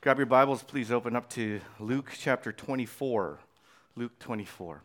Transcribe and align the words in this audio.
Grab 0.00 0.16
your 0.18 0.26
Bibles, 0.26 0.62
please 0.62 0.92
open 0.92 1.16
up 1.16 1.28
to 1.30 1.60
Luke 1.80 2.12
chapter 2.16 2.52
24. 2.52 3.40
Luke 3.96 4.16
24. 4.20 4.80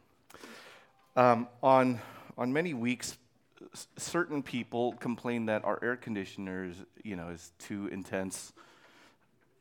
Um, 1.16 1.48
on, 1.62 2.00
on 2.36 2.52
many 2.52 2.74
weeks, 2.74 3.16
s- 3.74 3.88
certain 3.96 4.42
people 4.42 4.94
complain 4.94 5.46
that 5.46 5.64
our 5.66 5.78
air 5.84 5.96
conditioner 5.98 6.66
is, 6.66 6.78
you 7.04 7.16
know, 7.16 7.30
is 7.30 7.52
too 7.60 7.86
intense. 7.88 8.54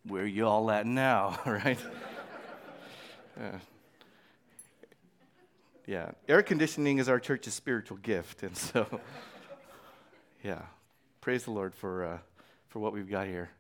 Where 0.07 0.25
you 0.25 0.47
all 0.47 0.71
at 0.71 0.87
now, 0.87 1.39
right? 1.47 1.79
yeah. 3.39 3.59
yeah. 5.87 6.11
Air 6.29 6.43
conditioning 6.43 6.97
is 6.97 7.11
our 7.11 7.21
church's 7.21 7.53
spiritual 7.53 7.99
gift, 7.99 8.43
and 8.43 8.57
so, 8.57 8.87
yeah. 10.43 10.63
Praise 11.21 11.45
the 11.45 11.51
Lord 11.51 11.75
for, 11.75 12.07
uh, 12.07 12.19
for 12.69 12.79
what 12.79 12.95
we've 12.95 13.11
got 13.11 13.27
here. 13.27 13.51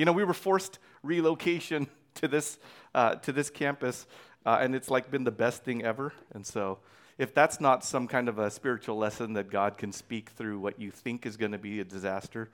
You 0.00 0.06
know, 0.06 0.12
we 0.12 0.24
were 0.24 0.32
forced 0.32 0.78
relocation 1.02 1.86
to 2.14 2.26
this, 2.26 2.58
uh, 2.94 3.16
to 3.16 3.32
this 3.32 3.50
campus, 3.50 4.06
uh, 4.46 4.56
and 4.58 4.74
it's 4.74 4.90
like 4.90 5.10
been 5.10 5.24
the 5.24 5.30
best 5.30 5.62
thing 5.62 5.84
ever. 5.84 6.14
And 6.32 6.46
so, 6.46 6.78
if 7.18 7.34
that's 7.34 7.60
not 7.60 7.84
some 7.84 8.08
kind 8.08 8.26
of 8.26 8.38
a 8.38 8.50
spiritual 8.50 8.96
lesson 8.96 9.34
that 9.34 9.50
God 9.50 9.76
can 9.76 9.92
speak 9.92 10.30
through 10.30 10.58
what 10.58 10.80
you 10.80 10.90
think 10.90 11.26
is 11.26 11.36
going 11.36 11.52
to 11.52 11.58
be 11.58 11.80
a 11.80 11.84
disaster 11.84 12.48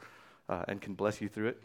uh, 0.49 0.65
and 0.67 0.81
can 0.81 0.95
bless 0.95 1.21
you 1.21 1.29
through 1.29 1.47
it, 1.47 1.63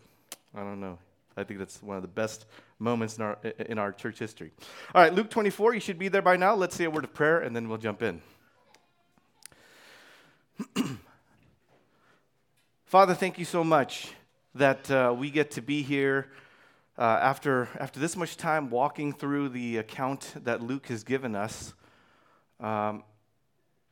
I 0.54 0.60
don't 0.60 0.80
know. 0.80 1.00
I 1.36 1.44
think 1.44 1.58
that's 1.58 1.82
one 1.82 1.96
of 1.96 2.04
the 2.04 2.10
best 2.10 2.46
moments 2.78 3.18
in 3.18 3.24
our, 3.24 3.40
in 3.66 3.80
our 3.80 3.92
church 3.92 4.20
history. 4.20 4.52
All 4.94 5.02
right, 5.02 5.12
Luke 5.12 5.32
24, 5.32 5.74
you 5.74 5.80
should 5.80 5.98
be 5.98 6.10
there 6.10 6.22
by 6.22 6.38
now. 6.38 6.54
Let's 6.54 6.76
say 6.76 6.84
a 6.84 6.92
word 6.92 7.06
of 7.06 7.14
prayer 7.16 7.40
and 7.40 7.56
then 7.56 7.68
we'll 7.68 7.80
jump 7.80 8.04
in. 8.04 8.22
Father, 12.86 13.16
thank 13.16 13.40
you 13.40 13.46
so 13.46 13.64
much 13.64 14.14
that 14.56 14.92
uh, 14.92 15.16
we 15.18 15.32
get 15.32 15.52
to 15.52 15.62
be 15.62 15.82
here 15.82 16.28
uh, 16.98 17.04
after, 17.22 17.70
after 17.80 18.00
this 18.00 18.18
much 18.18 18.36
time 18.36 18.70
walking 18.70 19.14
through 19.14 19.50
the 19.50 19.78
account 19.78 20.34
that 20.44 20.62
Luke 20.62 20.88
has 20.88 21.04
given 21.04 21.36
us 21.36 21.74
um, 22.60 23.04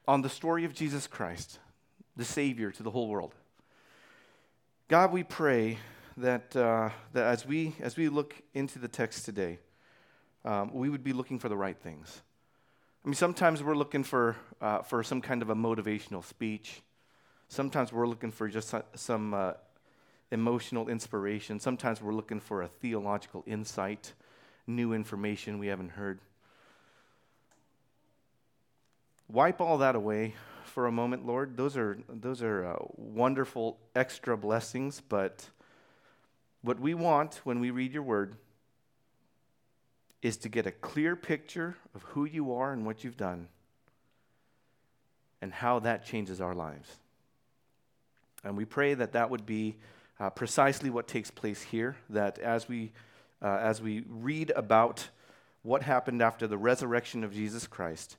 on 0.07 0.21
the 0.21 0.29
story 0.29 0.65
of 0.65 0.73
Jesus 0.73 1.07
Christ, 1.07 1.59
the 2.17 2.25
Savior 2.25 2.71
to 2.71 2.83
the 2.83 2.91
whole 2.91 3.07
world. 3.07 3.33
God, 4.89 5.13
we 5.13 5.23
pray 5.23 5.77
that, 6.17 6.55
uh, 6.55 6.89
that 7.13 7.25
as, 7.25 7.45
we, 7.45 7.75
as 7.79 7.95
we 7.95 8.09
look 8.09 8.35
into 8.53 8.79
the 8.79 8.87
text 8.87 9.23
today, 9.23 9.59
um, 10.43 10.73
we 10.73 10.89
would 10.89 11.03
be 11.03 11.13
looking 11.13 11.39
for 11.39 11.47
the 11.47 11.57
right 11.57 11.77
things. 11.77 12.21
I 13.05 13.07
mean, 13.07 13.15
sometimes 13.15 13.63
we're 13.63 13.75
looking 13.75 14.03
for, 14.03 14.35
uh, 14.59 14.81
for 14.81 15.03
some 15.03 15.21
kind 15.21 15.41
of 15.41 15.49
a 15.49 15.55
motivational 15.55 16.23
speech. 16.23 16.81
Sometimes 17.47 17.93
we're 17.93 18.07
looking 18.07 18.31
for 18.31 18.49
just 18.49 18.73
some 18.95 19.33
uh, 19.33 19.53
emotional 20.31 20.89
inspiration. 20.89 21.59
Sometimes 21.59 22.01
we're 22.01 22.13
looking 22.13 22.39
for 22.39 22.61
a 22.61 22.67
theological 22.67 23.43
insight, 23.47 24.13
new 24.67 24.93
information 24.93 25.59
we 25.59 25.67
haven't 25.67 25.91
heard. 25.91 26.19
Wipe 29.27 29.61
all 29.61 29.79
that 29.79 29.95
away 29.95 30.35
for 30.65 30.87
a 30.87 30.91
moment, 30.91 31.25
Lord. 31.25 31.57
Those 31.57 31.77
are, 31.77 31.99
those 32.07 32.41
are 32.41 32.65
uh, 32.65 32.77
wonderful 32.95 33.79
extra 33.95 34.37
blessings, 34.37 35.01
but 35.07 35.49
what 36.61 36.79
we 36.79 36.93
want 36.93 37.41
when 37.43 37.59
we 37.59 37.71
read 37.71 37.93
your 37.93 38.03
word 38.03 38.35
is 40.21 40.37
to 40.37 40.49
get 40.49 40.67
a 40.67 40.71
clear 40.71 41.15
picture 41.15 41.75
of 41.95 42.03
who 42.03 42.25
you 42.25 42.53
are 42.53 42.73
and 42.73 42.85
what 42.85 43.03
you've 43.03 43.17
done 43.17 43.47
and 45.41 45.53
how 45.53 45.79
that 45.79 46.05
changes 46.05 46.41
our 46.41 46.53
lives. 46.53 46.89
And 48.43 48.57
we 48.57 48.65
pray 48.65 48.93
that 48.93 49.13
that 49.13 49.29
would 49.29 49.45
be 49.45 49.77
uh, 50.19 50.29
precisely 50.29 50.89
what 50.89 51.07
takes 51.07 51.31
place 51.31 51.61
here, 51.61 51.95
that 52.09 52.37
as 52.39 52.67
we, 52.67 52.91
uh, 53.41 53.57
as 53.61 53.81
we 53.81 54.03
read 54.09 54.51
about 54.55 55.09
what 55.63 55.83
happened 55.83 56.21
after 56.21 56.47
the 56.47 56.57
resurrection 56.57 57.23
of 57.23 57.33
Jesus 57.33 57.67
Christ, 57.67 58.17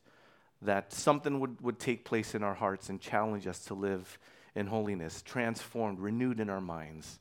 that 0.62 0.93
something 0.93 1.41
would, 1.41 1.61
would 1.61 1.78
take 1.78 2.05
place 2.05 2.34
in 2.34 2.43
our 2.43 2.55
hearts 2.55 2.89
and 2.89 3.00
challenge 3.00 3.47
us 3.47 3.65
to 3.66 3.75
live 3.75 4.19
in 4.55 4.66
holiness, 4.66 5.22
transformed, 5.22 5.99
renewed 6.00 6.41
in 6.41 6.50
our 6.50 6.60
minds, 6.60 7.19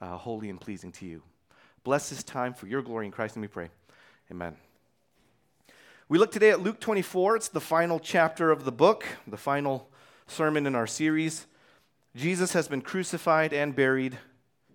uh, 0.00 0.16
holy 0.16 0.50
and 0.50 0.60
pleasing 0.60 0.92
to 0.92 1.06
you. 1.06 1.22
Bless 1.84 2.10
this 2.10 2.22
time 2.22 2.54
for 2.54 2.66
your 2.66 2.82
glory 2.82 3.06
in 3.06 3.12
Christ, 3.12 3.36
and 3.36 3.42
we 3.42 3.48
pray. 3.48 3.68
Amen. 4.30 4.56
We 6.08 6.18
look 6.18 6.32
today 6.32 6.50
at 6.50 6.60
Luke 6.60 6.80
24. 6.80 7.36
It's 7.36 7.48
the 7.48 7.60
final 7.60 8.00
chapter 8.00 8.50
of 8.50 8.64
the 8.64 8.72
book, 8.72 9.04
the 9.26 9.36
final 9.36 9.88
sermon 10.26 10.66
in 10.66 10.74
our 10.74 10.86
series. 10.86 11.46
Jesus 12.16 12.54
has 12.54 12.66
been 12.66 12.80
crucified 12.80 13.52
and 13.52 13.76
buried, 13.76 14.16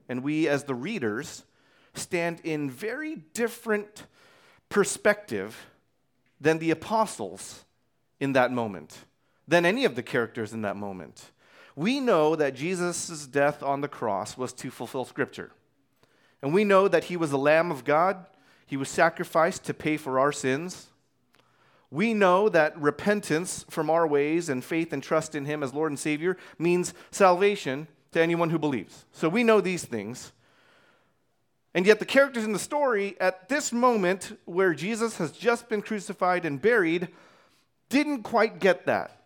and 0.08 0.24
we, 0.24 0.48
as 0.48 0.66
the 0.66 0.76
readers, 0.76 1.44
stand 1.96 2.40
in 2.44 2.70
very 2.70 3.16
different 3.34 4.06
perspective 4.70 5.66
than 6.40 6.60
the 6.60 6.70
apostles 6.70 7.66
in 8.20 8.34
that 8.34 8.52
moment, 8.52 9.00
than 9.48 9.66
any 9.66 9.86
of 9.86 9.96
the 9.96 10.04
characters 10.04 10.54
in 10.54 10.62
that 10.62 10.76
moment. 10.76 11.32
We 11.76 12.00
know 12.00 12.36
that 12.36 12.54
Jesus' 12.54 13.26
death 13.26 13.64
on 13.64 13.82
the 13.82 13.88
cross 13.88 14.38
was 14.38 14.54
to 14.54 14.70
fulfill 14.70 15.06
Scripture. 15.06 15.52
And 16.44 16.54
we 16.54 16.64
know 16.64 16.88
that 16.88 17.06
he 17.06 17.18
was 17.18 17.32
the 17.32 17.38
Lamb 17.40 17.72
of 17.72 17.84
God, 17.84 18.26
he 18.68 18.78
was 18.78 18.88
sacrificed 18.88 19.64
to 19.66 19.74
pay 19.74 19.98
for 19.98 20.20
our 20.20 20.32
sins. 20.32 20.91
We 21.92 22.14
know 22.14 22.48
that 22.50 22.80
repentance 22.82 23.66
from 23.70 23.90
our 23.90 24.08
ways 24.08 24.48
and 24.48 24.64
faith 24.64 24.94
and 24.94 25.04
trust 25.04 25.36
in 25.36 25.46
Him 25.46 25.62
as 25.62 25.74
Lord 25.74 25.92
and 25.92 26.00
Savior 26.00 26.38
means 26.58 26.94
salvation 27.12 27.88
to 28.14 28.22
anyone 28.22 28.50
who 28.50 28.58
believes. 28.58 29.06
So 29.12 29.28
we 29.28 29.44
know 29.44 29.60
these 29.60 29.84
things. 29.84 30.32
And 31.74 31.86
yet, 31.86 32.00
the 32.00 32.06
characters 32.06 32.44
in 32.44 32.54
the 32.54 32.60
story 32.60 33.16
at 33.20 33.48
this 33.50 33.72
moment 33.72 34.38
where 34.46 34.74
Jesus 34.74 35.18
has 35.18 35.32
just 35.32 35.70
been 35.70 35.82
crucified 35.82 36.46
and 36.46 36.62
buried 36.62 37.10
didn't 37.90 38.24
quite 38.24 38.60
get 38.60 38.86
that. 38.86 39.26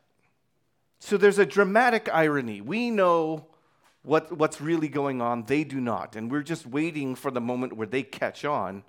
So 1.00 1.18
there's 1.18 1.40
a 1.40 1.46
dramatic 1.46 2.10
irony. 2.12 2.62
We 2.62 2.90
know 2.90 3.48
what, 4.02 4.32
what's 4.32 4.62
really 4.62 4.88
going 4.88 5.22
on, 5.22 5.44
they 5.44 5.64
do 5.64 5.80
not. 5.80 6.16
And 6.16 6.32
we're 6.32 6.44
just 6.44 6.66
waiting 6.66 7.16
for 7.16 7.32
the 7.32 7.42
moment 7.42 7.74
where 7.74 7.88
they 7.88 8.04
catch 8.04 8.46
on 8.46 8.84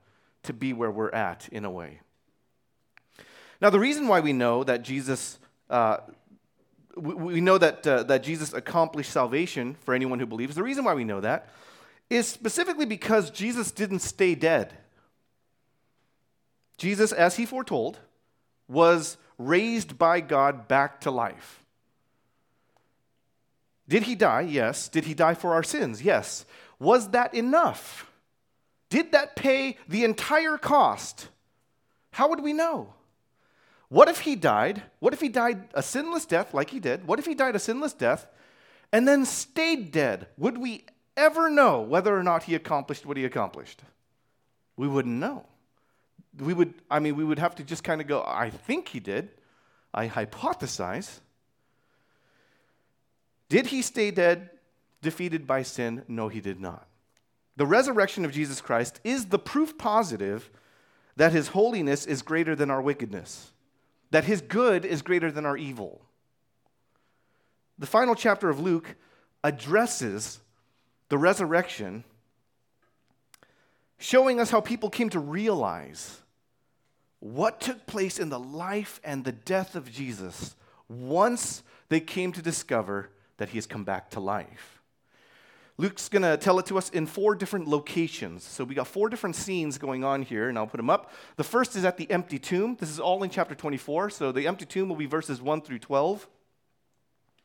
to 0.45 0.53
be 0.53 0.73
where 0.73 0.91
we're 0.91 1.11
at 1.11 1.49
in 1.51 1.65
a 1.65 1.71
way. 1.71 2.01
Now, 3.61 3.71
the 3.71 3.81
reason 3.81 4.09
why 4.09 4.21
we 4.21 4.33
know 4.33 4.65
that 4.65 4.83
Jesus, 4.83 5.39
uh, 5.71 5.99
we, 6.97 7.15
we, 7.15 7.41
know 7.41 7.59
that, 7.59 7.87
uh, 7.87 8.03
that 8.05 8.23
Jesus 8.23 8.53
accomplished 8.53 9.11
salvation 9.11 9.77
for 9.85 9.95
anyone 9.95 10.19
who 10.19 10.27
believes, 10.27 10.55
the 10.55 10.63
reason 10.63 10.85
why 10.85 10.95
we 10.95 11.05
know 11.05 11.21
that 11.21 11.49
is 12.09 12.29
specifically 12.29 12.87
because 12.87 13.31
Jesus 13.31 13.71
didn't 13.71 14.01
stay 14.01 14.35
dead. 14.35 14.75
Jesus, 16.77 17.13
as 17.13 17.37
he 17.37 17.47
foretold, 17.47 17.99
was 18.69 19.17
raised 19.39 19.99
by 19.99 20.21
God 20.21 20.69
back 20.69 21.01
to 21.03 21.11
life. 21.11 21.65
Did 23.89 24.05
he 24.05 24.15
die? 24.15 24.43
Yes. 24.43 24.89
Did 24.89 25.05
he 25.05 25.15
die 25.15 25.35
for 25.35 25.55
our 25.55 25.63
sins? 25.63 26.03
Yes. 26.03 26.45
Was 26.79 27.11
that 27.11 27.35
enough? 27.35 28.11
Did 28.91 29.13
that 29.13 29.37
pay 29.37 29.79
the 29.89 30.05
entire 30.05 30.59
cost? 30.59 31.29
How 32.11 32.29
would 32.29 32.41
we 32.41 32.53
know? 32.53 32.95
What 33.89 34.09
if 34.09 34.21
he 34.21 34.35
died? 34.35 34.83
What 34.99 35.13
if 35.13 35.21
he 35.21 35.29
died 35.29 35.69
a 35.75 35.83
sinless 35.83 36.27
death 36.27 36.53
like 36.53 36.71
he 36.71 36.81
did? 36.81 37.07
What 37.07 37.19
if 37.19 37.27
he 37.27 37.35
died 37.35 37.55
a 37.55 37.61
sinless 37.61 37.93
death 37.93 38.27
and 38.93 39.07
then 39.07 39.25
stayed 39.25 39.93
dead? 39.93 40.27
Would 40.37 40.59
we 40.59 40.85
ever 41.17 41.49
know 41.49 41.81
whether 41.81 42.17
or 42.17 42.23
not 42.23 42.45
he 42.45 42.55
accomplished 42.55 43.07
what 43.07 43.17
he 43.17 43.25
accomplished? 43.25 43.83
We 44.77 44.89
wouldn't 44.89 45.15
know. 45.15 45.47
We 46.39 46.53
would, 46.53 46.75
I 46.91 46.99
mean, 46.99 47.17
we 47.17 47.25
would 47.25 47.39
have 47.39 47.55
to 47.57 47.65
just 47.65 47.85
kind 47.85 48.01
of 48.01 48.07
go, 48.07 48.23
I 48.27 48.51
think 48.51 48.89
he 48.89 49.01
did. 49.01 49.31
I 49.95 50.09
hypothesize. 50.09 51.21
Did 53.49 53.69
he 53.69 53.81
stay 53.81 54.11
dead, 54.11 54.51
defeated 55.01 55.47
by 55.47 55.63
sin? 55.63 56.03
No, 56.09 56.29
he 56.29 56.41
did 56.41 56.61
not. 56.61 56.87
The 57.57 57.65
resurrection 57.65 58.25
of 58.25 58.33
Jesus 58.33 58.61
Christ 58.61 59.01
is 59.05 59.27
the 59.27 59.39
proof 59.39 59.79
positive 59.79 60.51
that 61.17 61.33
his 61.33 61.49
holiness 61.49 62.05
is 62.05 62.21
greater 62.21 62.55
than 62.55 62.71
our 62.71 62.83
wickedness 62.83 63.53
that 64.17 64.25
his 64.25 64.41
good 64.41 64.87
is 64.87 65.03
greater 65.03 65.31
than 65.31 65.45
our 65.45 65.59
evil. 65.59 66.01
The 67.79 67.85
final 67.85 68.15
chapter 68.15 68.49
of 68.49 68.59
Luke 68.59 68.97
addresses 69.45 70.41
the 71.11 71.19
resurrection, 71.19 72.03
showing 73.99 74.41
us 74.41 74.51
how 74.51 74.63
people 74.63 74.89
came 74.89 75.11
to 75.11 75.21
realize 75.21 76.23
what 77.21 77.61
took 77.61 77.85
place 77.85 78.19
in 78.19 78.31
the 78.31 78.41
life 78.41 79.03
and 79.05 79.23
the 79.23 79.33
death 79.33 79.77
of 79.77 79.93
Jesus 79.93 80.57
once 80.89 81.63
they 81.91 82.01
came 82.01 82.33
to 82.33 82.41
discover 82.41 83.11
that 83.37 83.51
he 83.51 83.59
has 83.59 83.67
come 83.67 83.85
back 83.85 84.09
to 84.13 84.21
life. 84.21 84.76
Luke's 85.79 86.09
going 86.09 86.23
to 86.23 86.39
tell 86.39 86.59
it 86.59 86.67
to 86.67 86.79
us 86.79 86.89
in 86.89 87.07
four 87.07 87.35
different 87.35 87.69
locations. 87.69 88.45
So 88.45 88.65
we 88.65 88.75
got 88.75 88.87
four 88.87 89.11
different 89.11 89.37
scenes 89.37 89.77
going 89.77 90.05
on 90.05 90.23
here, 90.23 90.49
and 90.49 90.57
I'll 90.57 90.67
put 90.67 90.79
them 90.79 90.89
up. 90.89 91.13
The 91.37 91.45
first 91.45 91.77
is 91.77 91.85
at 91.85 91.99
the 91.99 92.11
empty 92.11 92.39
tomb. 92.39 92.77
This 92.81 92.89
is 92.89 92.99
all 92.99 93.23
in 93.23 93.29
chapter 93.29 93.55
24. 93.55 94.09
So 94.11 94.33
the 94.33 94.47
empty 94.47 94.65
tomb 94.65 94.89
will 94.89 94.97
be 94.97 95.07
verses 95.07 95.43
1 95.43 95.61
through 95.61 95.81
12. 95.81 96.27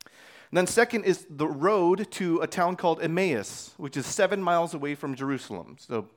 And 0.05 0.57
then, 0.57 0.67
second 0.67 1.05
is 1.05 1.25
the 1.29 1.47
road 1.47 2.09
to 2.11 2.39
a 2.41 2.47
town 2.47 2.75
called 2.75 3.01
Emmaus, 3.01 3.73
which 3.77 3.95
is 3.95 4.05
seven 4.05 4.41
miles 4.41 4.73
away 4.73 4.95
from 4.95 5.15
Jerusalem. 5.15 5.77
So 5.79 6.07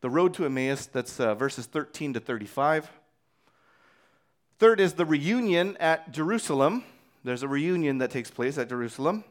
the 0.00 0.10
road 0.10 0.34
to 0.34 0.44
Emmaus, 0.44 0.86
that's 0.86 1.18
uh, 1.18 1.34
verses 1.34 1.66
13 1.66 2.14
to 2.14 2.20
35. 2.20 2.90
Third 4.58 4.78
is 4.78 4.92
the 4.94 5.04
reunion 5.04 5.76
at 5.78 6.12
Jerusalem. 6.12 6.84
There's 7.24 7.42
a 7.42 7.48
reunion 7.48 7.98
that 7.98 8.10
takes 8.10 8.30
place 8.30 8.58
at 8.58 8.68
Jerusalem 8.68 9.24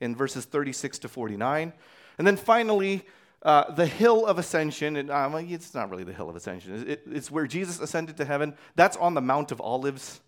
in 0.00 0.14
verses 0.14 0.44
36 0.44 1.00
to 1.00 1.08
49. 1.08 1.72
And 2.18 2.26
then 2.26 2.36
finally, 2.36 3.04
uh, 3.42 3.70
the 3.72 3.86
hill 3.86 4.26
of 4.26 4.38
ascension. 4.38 4.96
And 4.96 5.10
um, 5.10 5.34
it's 5.34 5.74
not 5.74 5.90
really 5.90 6.04
the 6.04 6.12
hill 6.12 6.28
of 6.28 6.36
ascension, 6.36 6.88
it, 6.88 7.02
it's 7.10 7.30
where 7.30 7.46
Jesus 7.46 7.80
ascended 7.80 8.16
to 8.18 8.24
heaven. 8.24 8.54
That's 8.74 8.96
on 8.96 9.14
the 9.14 9.20
Mount 9.20 9.52
of 9.52 9.60
Olives. 9.60 10.20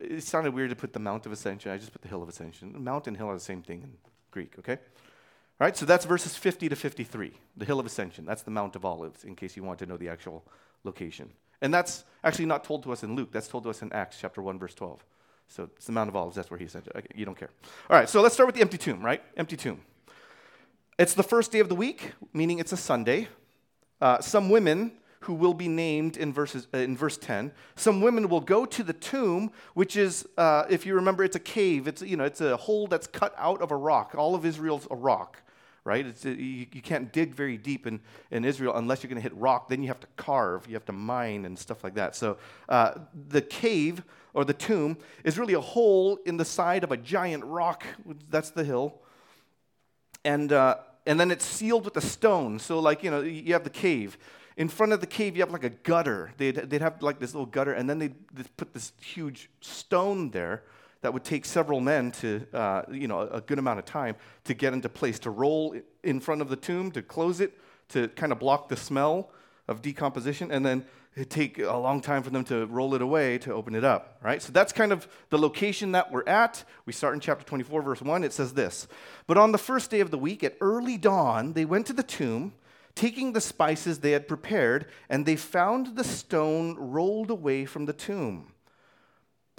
It 0.00 0.22
sounded 0.22 0.54
weird 0.54 0.70
to 0.70 0.76
put 0.76 0.92
the 0.94 0.98
Mount 0.98 1.26
of 1.26 1.32
Ascension. 1.32 1.70
I 1.70 1.76
just 1.76 1.92
put 1.92 2.00
the 2.00 2.08
hill 2.08 2.22
of 2.22 2.28
ascension. 2.28 2.72
Mount 2.82 3.06
and 3.06 3.16
hill 3.16 3.28
are 3.28 3.34
the 3.34 3.40
same 3.40 3.60
thing 3.60 3.82
in 3.82 3.92
Greek, 4.30 4.54
okay? 4.58 4.78
All 5.60 5.66
right, 5.66 5.76
so 5.76 5.84
that's 5.84 6.06
verses 6.06 6.34
50 6.34 6.70
to 6.70 6.76
53, 6.76 7.34
the 7.58 7.64
hill 7.66 7.78
of 7.78 7.84
ascension. 7.84 8.24
That's 8.24 8.40
the 8.40 8.50
Mount 8.50 8.76
of 8.76 8.86
Olives, 8.86 9.24
in 9.24 9.36
case 9.36 9.58
you 9.58 9.62
want 9.62 9.78
to 9.80 9.86
know 9.86 9.98
the 9.98 10.08
actual 10.08 10.42
location. 10.84 11.30
And 11.60 11.74
that's 11.74 12.04
actually 12.24 12.46
not 12.46 12.64
told 12.64 12.82
to 12.84 12.92
us 12.92 13.02
in 13.02 13.14
Luke, 13.14 13.30
that's 13.30 13.48
told 13.48 13.64
to 13.64 13.70
us 13.70 13.82
in 13.82 13.92
Acts 13.92 14.16
chapter 14.18 14.40
1, 14.40 14.58
verse 14.58 14.72
12. 14.72 15.04
So 15.50 15.68
it's 15.76 15.86
the 15.86 15.92
Mount 15.92 16.08
of 16.08 16.14
Olives, 16.14 16.36
that's 16.36 16.48
where 16.48 16.58
he 16.58 16.64
ascended. 16.66 16.92
Okay, 16.94 17.08
you 17.14 17.24
don't 17.24 17.36
care. 17.36 17.50
All 17.90 17.96
right, 17.96 18.08
so 18.08 18.22
let's 18.22 18.34
start 18.34 18.46
with 18.46 18.54
the 18.54 18.60
empty 18.60 18.78
tomb, 18.78 19.04
right? 19.04 19.20
Empty 19.36 19.56
tomb. 19.56 19.80
It's 20.96 21.14
the 21.14 21.24
first 21.24 21.50
day 21.50 21.58
of 21.58 21.68
the 21.68 21.74
week, 21.74 22.12
meaning 22.32 22.60
it's 22.60 22.72
a 22.72 22.76
Sunday. 22.76 23.26
Uh, 24.00 24.20
some 24.20 24.48
women 24.48 24.92
who 25.20 25.34
will 25.34 25.52
be 25.52 25.66
named 25.66 26.16
in, 26.16 26.32
verses, 26.32 26.68
uh, 26.72 26.78
in 26.78 26.96
verse 26.96 27.18
10. 27.18 27.52
Some 27.74 28.00
women 28.00 28.28
will 28.28 28.40
go 28.40 28.64
to 28.64 28.82
the 28.82 28.92
tomb, 28.92 29.50
which 29.74 29.96
is, 29.96 30.26
uh, 30.38 30.64
if 30.70 30.86
you 30.86 30.94
remember, 30.94 31.24
it's 31.24 31.36
a 31.36 31.40
cave. 31.40 31.88
It's, 31.88 32.00
you 32.00 32.16
know, 32.16 32.24
it's 32.24 32.40
a 32.40 32.56
hole 32.56 32.86
that's 32.86 33.06
cut 33.08 33.34
out 33.36 33.60
of 33.60 33.72
a 33.72 33.76
rock. 33.76 34.14
All 34.16 34.36
of 34.36 34.46
Israel's 34.46 34.86
a 34.90 34.96
rock, 34.96 35.42
right? 35.84 36.06
It's, 36.06 36.24
uh, 36.24 36.30
you, 36.30 36.66
you 36.72 36.80
can't 36.80 37.12
dig 37.12 37.34
very 37.34 37.58
deep 37.58 37.86
in, 37.86 38.00
in 38.30 38.44
Israel 38.44 38.76
unless 38.76 39.02
you're 39.02 39.08
going 39.10 39.20
to 39.20 39.28
hit 39.28 39.36
rock. 39.36 39.68
Then 39.68 39.82
you 39.82 39.88
have 39.88 40.00
to 40.00 40.08
carve, 40.16 40.66
you 40.68 40.74
have 40.74 40.86
to 40.86 40.92
mine 40.92 41.44
and 41.44 41.58
stuff 41.58 41.84
like 41.84 41.94
that. 41.94 42.14
So 42.14 42.38
uh, 42.68 42.92
the 43.28 43.42
cave 43.42 44.02
or 44.34 44.44
the 44.44 44.54
tomb 44.54 44.98
is 45.24 45.38
really 45.38 45.54
a 45.54 45.60
hole 45.60 46.18
in 46.24 46.36
the 46.36 46.44
side 46.44 46.84
of 46.84 46.92
a 46.92 46.96
giant 46.96 47.44
rock. 47.44 47.84
That's 48.28 48.50
the 48.50 48.64
hill. 48.64 49.00
And, 50.24 50.52
uh, 50.52 50.76
and 51.06 51.18
then 51.18 51.30
it's 51.30 51.44
sealed 51.44 51.84
with 51.84 51.96
a 51.96 52.00
stone. 52.00 52.58
So, 52.58 52.78
like, 52.78 53.02
you 53.02 53.10
know, 53.10 53.20
you 53.20 53.52
have 53.52 53.64
the 53.64 53.70
cave 53.70 54.18
in 54.60 54.68
front 54.68 54.92
of 54.92 55.00
the 55.00 55.06
cave, 55.06 55.36
you 55.36 55.42
have 55.42 55.52
like 55.52 55.64
a 55.64 55.70
gutter. 55.70 56.32
They'd, 56.36 56.54
they'd 56.54 56.82
have 56.82 57.02
like 57.02 57.18
this 57.18 57.32
little 57.32 57.46
gutter, 57.46 57.72
and 57.72 57.88
then 57.88 57.98
they'd, 57.98 58.14
they'd 58.34 58.56
put 58.58 58.74
this 58.74 58.92
huge 59.00 59.48
stone 59.62 60.30
there 60.32 60.64
that 61.00 61.14
would 61.14 61.24
take 61.24 61.46
several 61.46 61.80
men 61.80 62.12
to, 62.12 62.46
uh, 62.52 62.82
you 62.90 63.08
know, 63.08 63.20
a 63.20 63.40
good 63.40 63.58
amount 63.58 63.78
of 63.78 63.86
time 63.86 64.16
to 64.44 64.52
get 64.52 64.74
into 64.74 64.90
place, 64.90 65.18
to 65.20 65.30
roll 65.30 65.74
in 66.04 66.20
front 66.20 66.42
of 66.42 66.50
the 66.50 66.56
tomb, 66.56 66.90
to 66.92 67.00
close 67.00 67.40
it, 67.40 67.58
to 67.88 68.08
kind 68.08 68.32
of 68.32 68.38
block 68.38 68.68
the 68.68 68.76
smell 68.76 69.30
of 69.68 69.82
decomposition, 69.82 70.50
and 70.50 70.64
then 70.64 70.84
it'd 71.16 71.30
take 71.30 71.58
a 71.58 71.76
long 71.76 72.00
time 72.00 72.22
for 72.22 72.30
them 72.30 72.44
to 72.44 72.66
roll 72.66 72.94
it 72.94 73.02
away 73.02 73.38
to 73.38 73.52
open 73.52 73.74
it 73.74 73.84
up, 73.84 74.18
right? 74.22 74.40
So 74.40 74.52
that's 74.52 74.72
kind 74.72 74.92
of 74.92 75.08
the 75.30 75.38
location 75.38 75.92
that 75.92 76.12
we're 76.12 76.26
at. 76.26 76.64
We 76.86 76.92
start 76.92 77.14
in 77.14 77.20
chapter 77.20 77.44
24, 77.44 77.82
verse 77.82 78.02
1. 78.02 78.24
It 78.24 78.32
says 78.32 78.54
this 78.54 78.88
But 79.26 79.38
on 79.38 79.52
the 79.52 79.58
first 79.58 79.90
day 79.90 80.00
of 80.00 80.10
the 80.10 80.18
week, 80.18 80.44
at 80.44 80.56
early 80.60 80.96
dawn, 80.96 81.52
they 81.52 81.64
went 81.64 81.86
to 81.86 81.92
the 81.92 82.02
tomb 82.02 82.52
taking 82.94 83.32
the 83.32 83.40
spices 83.40 84.00
they 84.00 84.10
had 84.12 84.28
prepared, 84.28 84.86
and 85.08 85.24
they 85.24 85.36
found 85.36 85.96
the 85.96 86.04
stone 86.04 86.76
rolled 86.76 87.30
away 87.30 87.64
from 87.64 87.86
the 87.86 87.92
tomb. 87.92 88.52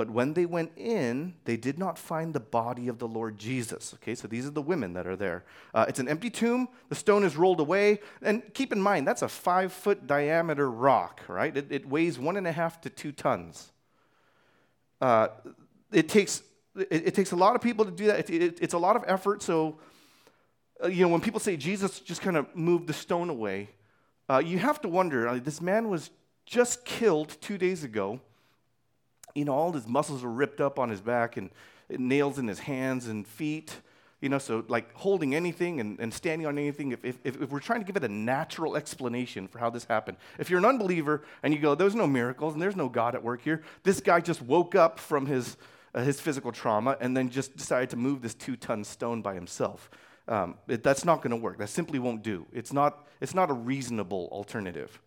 But 0.01 0.09
when 0.09 0.33
they 0.33 0.47
went 0.47 0.71
in, 0.77 1.35
they 1.45 1.57
did 1.57 1.77
not 1.77 1.95
find 1.95 2.33
the 2.33 2.39
body 2.39 2.87
of 2.87 2.97
the 2.97 3.07
Lord 3.07 3.37
Jesus. 3.37 3.93
Okay, 3.93 4.15
so 4.15 4.27
these 4.27 4.47
are 4.47 4.49
the 4.49 4.59
women 4.59 4.93
that 4.93 5.05
are 5.05 5.15
there. 5.15 5.43
Uh, 5.75 5.85
it's 5.87 5.99
an 5.99 6.09
empty 6.09 6.31
tomb. 6.31 6.69
The 6.89 6.95
stone 6.95 7.23
is 7.23 7.37
rolled 7.37 7.59
away. 7.59 7.99
And 8.23 8.41
keep 8.55 8.73
in 8.73 8.81
mind, 8.81 9.07
that's 9.07 9.21
a 9.21 9.27
five 9.27 9.71
foot 9.71 10.07
diameter 10.07 10.71
rock, 10.71 11.21
right? 11.27 11.55
It, 11.55 11.67
it 11.69 11.87
weighs 11.87 12.17
one 12.17 12.35
and 12.35 12.47
a 12.47 12.51
half 12.51 12.81
to 12.81 12.89
two 12.89 13.11
tons. 13.11 13.71
Uh, 14.99 15.27
it, 15.91 16.09
takes, 16.09 16.41
it, 16.75 16.87
it, 17.05 17.13
takes 17.13 17.31
a 17.31 17.35
lot 17.35 17.55
of 17.55 17.61
people 17.61 17.85
to 17.85 17.91
do 17.91 18.07
that. 18.07 18.27
It, 18.27 18.57
it's 18.59 18.73
a 18.73 18.79
lot 18.79 18.95
of 18.95 19.03
effort. 19.05 19.43
So 19.43 19.77
uh, 20.83 20.87
you 20.87 21.03
know, 21.03 21.09
when 21.09 21.21
people 21.21 21.39
say 21.39 21.55
Jesus 21.57 21.99
just 21.99 22.23
kind 22.23 22.37
of 22.37 22.55
moved 22.55 22.87
the 22.87 22.93
stone 22.93 23.29
away, 23.29 23.69
uh, 24.27 24.41
you 24.43 24.57
have 24.57 24.81
to 24.81 24.89
wonder 24.89 25.27
uh, 25.27 25.37
this 25.37 25.61
man 25.61 25.89
was 25.89 26.09
just 26.47 26.85
killed 26.85 27.37
two 27.39 27.59
days 27.59 27.83
ago. 27.83 28.19
You 29.35 29.45
know, 29.45 29.53
all 29.53 29.71
his 29.71 29.87
muscles 29.87 30.23
are 30.23 30.29
ripped 30.31 30.61
up 30.61 30.79
on 30.79 30.89
his 30.89 31.01
back 31.01 31.37
and 31.37 31.49
nails 31.89 32.37
in 32.39 32.47
his 32.47 32.59
hands 32.59 33.07
and 33.07 33.27
feet. 33.27 33.75
You 34.21 34.29
know, 34.29 34.37
so 34.37 34.63
like 34.67 34.93
holding 34.93 35.33
anything 35.33 35.79
and, 35.79 35.99
and 35.99 36.13
standing 36.13 36.45
on 36.45 36.57
anything, 36.59 36.91
if, 36.91 37.03
if, 37.03 37.41
if 37.41 37.49
we're 37.49 37.59
trying 37.59 37.79
to 37.79 37.85
give 37.85 37.95
it 37.95 38.03
a 38.03 38.13
natural 38.13 38.77
explanation 38.77 39.47
for 39.47 39.57
how 39.57 39.71
this 39.71 39.85
happened, 39.85 40.17
if 40.37 40.49
you're 40.49 40.59
an 40.59 40.65
unbeliever 40.65 41.23
and 41.41 41.53
you 41.53 41.59
go, 41.59 41.73
there's 41.73 41.95
no 41.95 42.05
miracles 42.05 42.53
and 42.53 42.61
there's 42.61 42.75
no 42.75 42.87
God 42.87 43.15
at 43.15 43.23
work 43.23 43.41
here, 43.41 43.63
this 43.81 43.99
guy 43.99 44.19
just 44.19 44.41
woke 44.43 44.75
up 44.75 44.99
from 44.99 45.25
his, 45.25 45.57
uh, 45.95 46.03
his 46.03 46.21
physical 46.21 46.51
trauma 46.51 46.97
and 47.01 47.17
then 47.17 47.31
just 47.31 47.57
decided 47.57 47.89
to 47.89 47.97
move 47.97 48.21
this 48.21 48.35
two 48.35 48.55
ton 48.55 48.83
stone 48.83 49.23
by 49.23 49.33
himself. 49.33 49.89
Um, 50.27 50.55
it, 50.67 50.83
that's 50.83 51.03
not 51.03 51.23
going 51.23 51.31
to 51.31 51.37
work. 51.37 51.57
That 51.57 51.69
simply 51.69 51.97
won't 51.97 52.21
do. 52.21 52.45
It's 52.53 52.71
not, 52.71 53.07
it's 53.21 53.33
not 53.33 53.49
a 53.49 53.53
reasonable 53.53 54.29
alternative. 54.31 55.01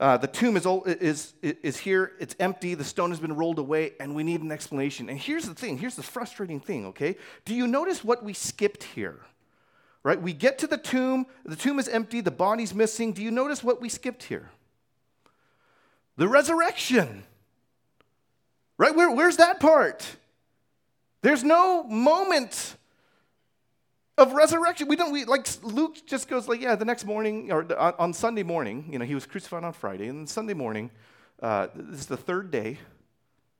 Uh, 0.00 0.16
the 0.16 0.26
tomb 0.26 0.56
is, 0.56 0.66
is, 0.86 1.34
is 1.42 1.76
here, 1.76 2.12
it's 2.18 2.34
empty, 2.40 2.72
the 2.74 2.82
stone 2.82 3.10
has 3.10 3.20
been 3.20 3.36
rolled 3.36 3.58
away, 3.58 3.92
and 4.00 4.14
we 4.14 4.22
need 4.22 4.40
an 4.40 4.50
explanation. 4.50 5.10
And 5.10 5.18
here's 5.18 5.44
the 5.44 5.54
thing 5.54 5.76
here's 5.76 5.94
the 5.94 6.02
frustrating 6.02 6.58
thing, 6.58 6.86
okay? 6.86 7.16
Do 7.44 7.54
you 7.54 7.66
notice 7.66 8.02
what 8.02 8.24
we 8.24 8.32
skipped 8.32 8.82
here? 8.82 9.20
Right? 10.02 10.20
We 10.20 10.32
get 10.32 10.58
to 10.60 10.66
the 10.66 10.78
tomb, 10.78 11.26
the 11.44 11.54
tomb 11.54 11.78
is 11.78 11.86
empty, 11.86 12.22
the 12.22 12.30
body's 12.30 12.74
missing. 12.74 13.12
Do 13.12 13.22
you 13.22 13.30
notice 13.30 13.62
what 13.62 13.82
we 13.82 13.90
skipped 13.90 14.22
here? 14.22 14.48
The 16.16 16.26
resurrection. 16.26 17.24
Right? 18.78 18.94
Where, 18.94 19.10
where's 19.10 19.36
that 19.36 19.60
part? 19.60 20.16
There's 21.20 21.44
no 21.44 21.82
moment 21.82 22.76
of 24.20 24.32
resurrection. 24.32 24.86
We 24.86 24.96
don't, 24.96 25.12
we, 25.12 25.24
like, 25.24 25.48
Luke 25.62 25.96
just 26.06 26.28
goes 26.28 26.46
like, 26.46 26.60
yeah, 26.60 26.76
the 26.76 26.84
next 26.84 27.04
morning, 27.04 27.50
or 27.50 27.66
on 27.98 28.12
Sunday 28.12 28.42
morning, 28.42 28.88
you 28.92 28.98
know, 28.98 29.04
he 29.04 29.14
was 29.14 29.26
crucified 29.26 29.64
on 29.64 29.72
Friday, 29.72 30.08
and 30.08 30.28
Sunday 30.28 30.54
morning, 30.54 30.90
uh, 31.42 31.68
this 31.74 32.00
is 32.00 32.06
the 32.06 32.16
third 32.16 32.50
day, 32.50 32.78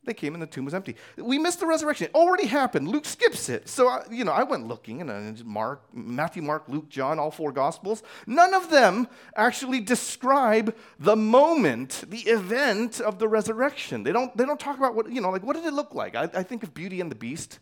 they 0.05 0.15
came 0.15 0.33
and 0.35 0.43
the 0.43 0.47
tomb 0.47 0.65
was 0.65 0.73
empty. 0.73 0.97
We 1.17 1.39
missed 1.39 1.61
the 1.61 1.67
resurrection. 1.67 2.07
It 2.07 2.15
already 2.15 2.47
happened. 2.47 2.89
Luke 2.89 3.05
skips 3.05 3.51
it. 3.51 3.69
So, 3.69 3.87
I, 3.87 4.03
you 4.11 4.25
know, 4.25 4.33
I 4.33 4.45
went 4.45 4.67
looking, 4.67 5.03
and 5.03 5.11
uh, 5.11 5.45
Mark, 5.45 5.83
Matthew, 5.93 6.43
Mark, 6.43 6.65
Luke, 6.69 6.89
John, 6.89 7.19
all 7.19 7.31
four 7.31 7.53
Gospels, 7.53 8.03
none 8.27 8.55
of 8.55 8.71
them 8.71 9.09
actually 9.37 9.81
describe 9.81 10.75
the 10.99 11.17
moment, 11.17 12.05
the 12.09 12.21
event 12.21 13.01
of 13.01 13.19
the 13.19 13.29
resurrection. 13.29 14.03
They 14.03 14.13
don't, 14.13 14.35
they 14.37 14.47
don't 14.47 14.61
talk 14.61 14.79
about 14.79 14.95
what, 14.95 15.13
you 15.13 15.21
know, 15.21 15.31
like, 15.31 15.43
what 15.43 15.55
did 15.55 15.67
it 15.67 15.75
look 15.75 15.95
like? 15.95 16.15
I, 16.15 16.25
I 16.35 16.43
think 16.43 16.63
of 16.63 16.73
Beauty 16.73 17.01
and 17.01 17.11
the 17.11 17.17
Beast 17.17 17.59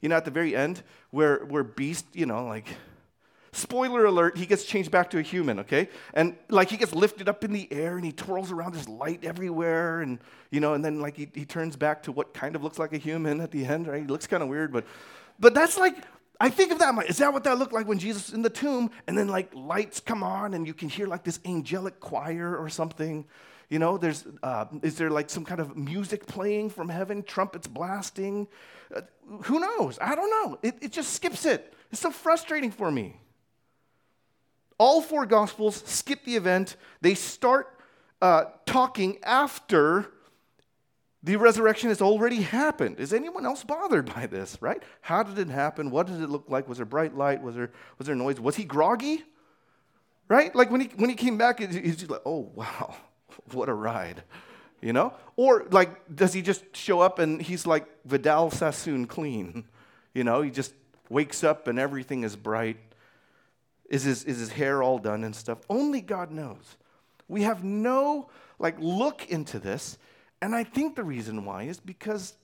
you 0.00 0.08
know, 0.08 0.16
at 0.16 0.24
the 0.24 0.30
very 0.30 0.54
end, 0.54 0.82
where, 1.10 1.44
where 1.46 1.64
Beast, 1.64 2.06
you 2.12 2.26
know, 2.26 2.44
like, 2.44 2.66
spoiler 3.52 4.04
alert, 4.04 4.36
he 4.36 4.46
gets 4.46 4.64
changed 4.64 4.90
back 4.90 5.10
to 5.10 5.18
a 5.18 5.22
human, 5.22 5.60
okay? 5.60 5.88
And 6.14 6.36
like 6.48 6.70
he 6.70 6.76
gets 6.76 6.92
lifted 6.94 7.28
up 7.28 7.44
in 7.44 7.52
the 7.52 7.66
air 7.72 7.96
and 7.96 8.04
he 8.04 8.12
twirls 8.12 8.52
around, 8.52 8.74
there's 8.74 8.88
light 8.88 9.24
everywhere, 9.24 10.00
and, 10.00 10.18
you 10.50 10.60
know, 10.60 10.74
and 10.74 10.84
then 10.84 11.00
like 11.00 11.16
he, 11.16 11.28
he 11.34 11.44
turns 11.44 11.76
back 11.76 12.02
to 12.04 12.12
what 12.12 12.34
kind 12.34 12.54
of 12.54 12.62
looks 12.62 12.78
like 12.78 12.92
a 12.92 12.98
human 12.98 13.40
at 13.40 13.50
the 13.50 13.64
end, 13.64 13.86
right? 13.86 14.02
He 14.02 14.06
looks 14.06 14.26
kind 14.26 14.42
of 14.42 14.48
weird, 14.48 14.72
but, 14.72 14.84
but 15.40 15.54
that's 15.54 15.78
like, 15.78 15.96
I 16.40 16.50
think 16.50 16.70
of 16.70 16.78
that, 16.78 16.94
like, 16.94 17.10
is 17.10 17.18
that 17.18 17.32
what 17.32 17.44
that 17.44 17.58
looked 17.58 17.72
like 17.72 17.88
when 17.88 17.98
Jesus 17.98 18.32
in 18.32 18.42
the 18.42 18.50
tomb? 18.50 18.90
And 19.08 19.18
then 19.18 19.26
like 19.26 19.52
lights 19.54 19.98
come 19.98 20.22
on 20.22 20.54
and 20.54 20.66
you 20.66 20.74
can 20.74 20.88
hear 20.88 21.08
like 21.08 21.24
this 21.24 21.40
angelic 21.44 21.98
choir 21.98 22.56
or 22.56 22.68
something. 22.68 23.24
You 23.68 23.80
know, 23.80 23.98
there's, 23.98 24.24
uh, 24.42 24.66
is 24.82 24.96
there 24.96 25.10
like 25.10 25.30
some 25.30 25.44
kind 25.44 25.60
of 25.60 25.76
music 25.76 26.26
playing 26.26 26.70
from 26.70 26.88
heaven, 26.88 27.24
trumpets 27.24 27.66
blasting? 27.66 28.46
Who 29.44 29.60
knows? 29.60 29.98
I 30.00 30.14
don't 30.14 30.30
know. 30.30 30.58
It, 30.62 30.76
it 30.80 30.92
just 30.92 31.12
skips 31.12 31.44
it. 31.44 31.74
It's 31.90 32.00
so 32.00 32.10
frustrating 32.10 32.70
for 32.70 32.90
me. 32.90 33.16
All 34.78 35.02
four 35.02 35.26
Gospels 35.26 35.82
skip 35.86 36.24
the 36.24 36.36
event. 36.36 36.76
They 37.00 37.14
start 37.14 37.68
uh, 38.22 38.44
talking 38.64 39.18
after 39.22 40.10
the 41.22 41.36
resurrection 41.36 41.88
has 41.88 42.00
already 42.00 42.42
happened. 42.42 43.00
Is 43.00 43.12
anyone 43.12 43.44
else 43.44 43.64
bothered 43.64 44.14
by 44.14 44.26
this, 44.26 44.56
right? 44.60 44.82
How 45.00 45.22
did 45.22 45.38
it 45.38 45.50
happen? 45.50 45.90
What 45.90 46.06
did 46.06 46.20
it 46.20 46.30
look 46.30 46.44
like? 46.48 46.68
Was 46.68 46.78
there 46.78 46.86
bright 46.86 47.16
light? 47.16 47.42
Was 47.42 47.56
there, 47.56 47.72
was 47.98 48.06
there 48.06 48.14
noise? 48.16 48.38
Was 48.38 48.56
he 48.56 48.64
groggy? 48.64 49.24
Right? 50.28 50.54
Like 50.54 50.70
when 50.70 50.82
he, 50.82 50.90
when 50.96 51.10
he 51.10 51.16
came 51.16 51.36
back, 51.36 51.58
he's 51.58 51.96
just 51.96 52.10
like, 52.10 52.22
oh, 52.24 52.52
wow, 52.54 52.94
what 53.52 53.68
a 53.68 53.74
ride, 53.74 54.22
you 54.80 54.92
know? 54.92 55.12
Or 55.36 55.66
like, 55.70 56.14
does 56.14 56.32
he 56.32 56.42
just 56.42 56.76
show 56.76 57.00
up 57.00 57.18
and 57.18 57.40
he's 57.40 57.66
like 57.66 57.86
Vidal 58.04 58.50
Sassoon 58.50 59.06
clean? 59.06 59.64
You 60.14 60.24
know, 60.24 60.42
he 60.42 60.50
just 60.50 60.72
wakes 61.10 61.44
up 61.44 61.68
and 61.68 61.78
everything 61.78 62.24
is 62.24 62.34
bright. 62.34 62.78
Is 63.88 64.02
his, 64.02 64.24
is 64.24 64.40
his 64.40 64.50
hair 64.50 64.82
all 64.82 64.98
done 64.98 65.22
and 65.22 65.36
stuff? 65.36 65.58
Only 65.68 66.00
God 66.00 66.32
knows. 66.32 66.76
We 67.28 67.42
have 67.42 67.62
no 67.62 68.28
like 68.58 68.74
look 68.80 69.28
into 69.28 69.60
this. 69.60 69.96
And 70.40 70.56
I 70.56 70.64
think 70.64 70.96
the 70.96 71.04
reason 71.04 71.44
why 71.44 71.64
is 71.64 71.78
because 71.78 72.34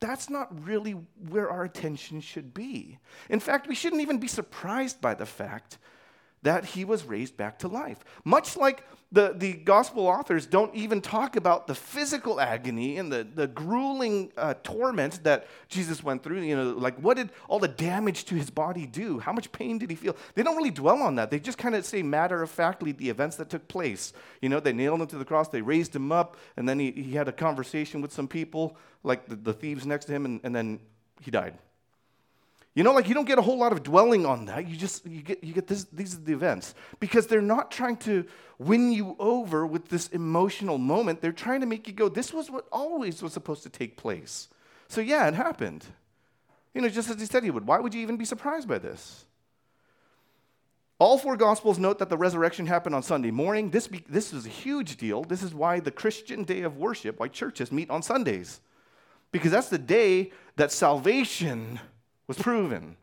that's 0.00 0.28
not 0.28 0.66
really 0.66 0.96
where 1.28 1.48
our 1.48 1.62
attention 1.62 2.20
should 2.20 2.52
be. 2.52 2.98
In 3.30 3.40
fact, 3.40 3.68
we 3.68 3.74
shouldn't 3.74 4.02
even 4.02 4.18
be 4.18 4.28
surprised 4.28 5.00
by 5.00 5.14
the 5.14 5.24
fact 5.26 5.78
that 6.42 6.64
he 6.64 6.84
was 6.84 7.04
raised 7.04 7.36
back 7.36 7.58
to 7.60 7.68
life. 7.68 7.98
Much 8.24 8.56
like 8.56 8.84
the, 9.12 9.34
the 9.36 9.52
gospel 9.52 10.06
authors 10.06 10.46
don't 10.46 10.74
even 10.74 11.02
talk 11.02 11.36
about 11.36 11.66
the 11.66 11.74
physical 11.74 12.40
agony 12.40 12.96
and 12.96 13.12
the, 13.12 13.26
the 13.34 13.46
grueling 13.46 14.32
uh, 14.38 14.54
torment 14.62 15.22
that 15.22 15.46
Jesus 15.68 16.02
went 16.02 16.22
through. 16.22 16.40
You 16.40 16.56
know, 16.56 16.70
like 16.72 16.96
what 16.96 17.18
did 17.18 17.30
all 17.46 17.58
the 17.58 17.68
damage 17.68 18.24
to 18.26 18.34
his 18.34 18.48
body 18.48 18.86
do? 18.86 19.18
How 19.18 19.32
much 19.32 19.52
pain 19.52 19.78
did 19.78 19.90
he 19.90 19.96
feel? 19.96 20.16
They 20.34 20.42
don't 20.42 20.56
really 20.56 20.70
dwell 20.70 21.02
on 21.02 21.16
that. 21.16 21.30
They 21.30 21.38
just 21.38 21.58
kind 21.58 21.74
of 21.74 21.84
say 21.84 22.02
matter 22.02 22.42
of 22.42 22.50
factly 22.50 22.92
the 22.92 23.10
events 23.10 23.36
that 23.36 23.50
took 23.50 23.68
place. 23.68 24.14
You 24.40 24.48
know, 24.48 24.60
they 24.60 24.72
nailed 24.72 25.02
him 25.02 25.06
to 25.08 25.18
the 25.18 25.26
cross, 25.26 25.48
they 25.48 25.62
raised 25.62 25.94
him 25.94 26.10
up, 26.10 26.36
and 26.56 26.66
then 26.68 26.78
he, 26.78 26.90
he 26.90 27.12
had 27.12 27.28
a 27.28 27.32
conversation 27.32 28.00
with 28.00 28.12
some 28.12 28.26
people, 28.26 28.78
like 29.04 29.26
the, 29.26 29.36
the 29.36 29.52
thieves 29.52 29.84
next 29.84 30.06
to 30.06 30.12
him, 30.12 30.24
and, 30.24 30.40
and 30.42 30.56
then 30.56 30.80
he 31.20 31.30
died. 31.30 31.58
You 32.74 32.82
know, 32.82 32.92
like 32.94 33.06
you 33.06 33.14
don't 33.14 33.26
get 33.26 33.38
a 33.38 33.42
whole 33.42 33.58
lot 33.58 33.72
of 33.72 33.82
dwelling 33.82 34.24
on 34.24 34.46
that. 34.46 34.66
You 34.66 34.76
just 34.76 35.04
you 35.04 35.22
get 35.22 35.44
you 35.44 35.52
get 35.52 35.66
this, 35.66 35.84
these 35.92 36.14
are 36.14 36.20
the 36.20 36.32
events 36.32 36.74
because 37.00 37.26
they're 37.26 37.42
not 37.42 37.70
trying 37.70 37.98
to 37.98 38.24
win 38.58 38.92
you 38.92 39.14
over 39.18 39.66
with 39.66 39.88
this 39.88 40.08
emotional 40.08 40.78
moment. 40.78 41.20
They're 41.20 41.32
trying 41.32 41.60
to 41.60 41.66
make 41.66 41.86
you 41.86 41.92
go, 41.92 42.08
this 42.08 42.32
was 42.32 42.50
what 42.50 42.66
always 42.72 43.22
was 43.22 43.34
supposed 43.34 43.62
to 43.64 43.68
take 43.68 43.96
place. 43.96 44.48
So 44.88 45.00
yeah, 45.02 45.28
it 45.28 45.34
happened. 45.34 45.84
You 46.72 46.80
know, 46.80 46.88
just 46.88 47.10
as 47.10 47.20
he 47.20 47.26
said 47.26 47.44
he 47.44 47.50
would. 47.50 47.66
Why 47.66 47.78
would 47.78 47.92
you 47.92 48.00
even 48.00 48.16
be 48.16 48.24
surprised 48.24 48.66
by 48.68 48.78
this? 48.78 49.26
All 50.98 51.18
four 51.18 51.36
Gospels 51.36 51.78
note 51.78 51.98
that 51.98 52.08
the 52.08 52.16
resurrection 52.16 52.66
happened 52.66 52.94
on 52.94 53.02
Sunday 53.02 53.32
morning. 53.32 53.70
This, 53.70 53.88
be, 53.88 54.04
this 54.08 54.32
is 54.32 54.46
a 54.46 54.48
huge 54.48 54.96
deal. 54.96 55.24
This 55.24 55.42
is 55.42 55.52
why 55.52 55.80
the 55.80 55.90
Christian 55.90 56.44
day 56.44 56.62
of 56.62 56.76
worship, 56.76 57.18
why 57.18 57.28
churches 57.28 57.72
meet 57.72 57.90
on 57.90 58.02
Sundays. 58.02 58.60
Because 59.32 59.50
that's 59.50 59.68
the 59.68 59.78
day 59.78 60.30
that 60.56 60.70
salvation 60.70 61.80
was 62.26 62.38
proven. 62.38 62.96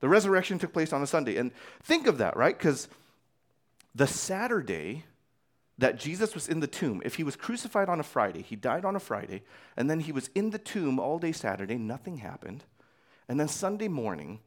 The 0.00 0.08
resurrection 0.08 0.58
took 0.58 0.72
place 0.72 0.92
on 0.92 1.02
a 1.02 1.06
Sunday. 1.06 1.36
And 1.36 1.52
think 1.82 2.06
of 2.06 2.18
that, 2.18 2.36
right? 2.36 2.56
Because 2.56 2.88
the 3.94 4.06
Saturday 4.06 5.04
that 5.78 5.98
Jesus 5.98 6.34
was 6.34 6.46
in 6.46 6.60
the 6.60 6.66
tomb, 6.66 7.00
if 7.04 7.14
he 7.14 7.24
was 7.24 7.36
crucified 7.36 7.88
on 7.88 8.00
a 8.00 8.04
Friday, 8.04 8.42
he 8.42 8.54
died 8.54 8.84
on 8.84 8.96
a 8.96 9.00
Friday, 9.00 9.42
and 9.78 9.88
then 9.88 10.00
he 10.00 10.12
was 10.12 10.28
in 10.34 10.50
the 10.50 10.58
tomb 10.58 10.98
all 10.98 11.18
day 11.18 11.32
Saturday, 11.32 11.78
nothing 11.78 12.18
happened. 12.18 12.64
And 13.28 13.40
then 13.40 13.48
Sunday 13.48 13.88
morning, 13.88 14.40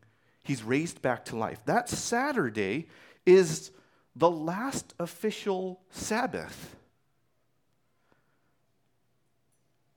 he's 0.43 0.63
raised 0.63 1.01
back 1.01 1.25
to 1.25 1.35
life. 1.35 1.59
That 1.65 1.89
Saturday 1.89 2.87
is 3.25 3.71
the 4.15 4.29
last 4.29 4.93
official 4.99 5.81
Sabbath. 5.89 6.75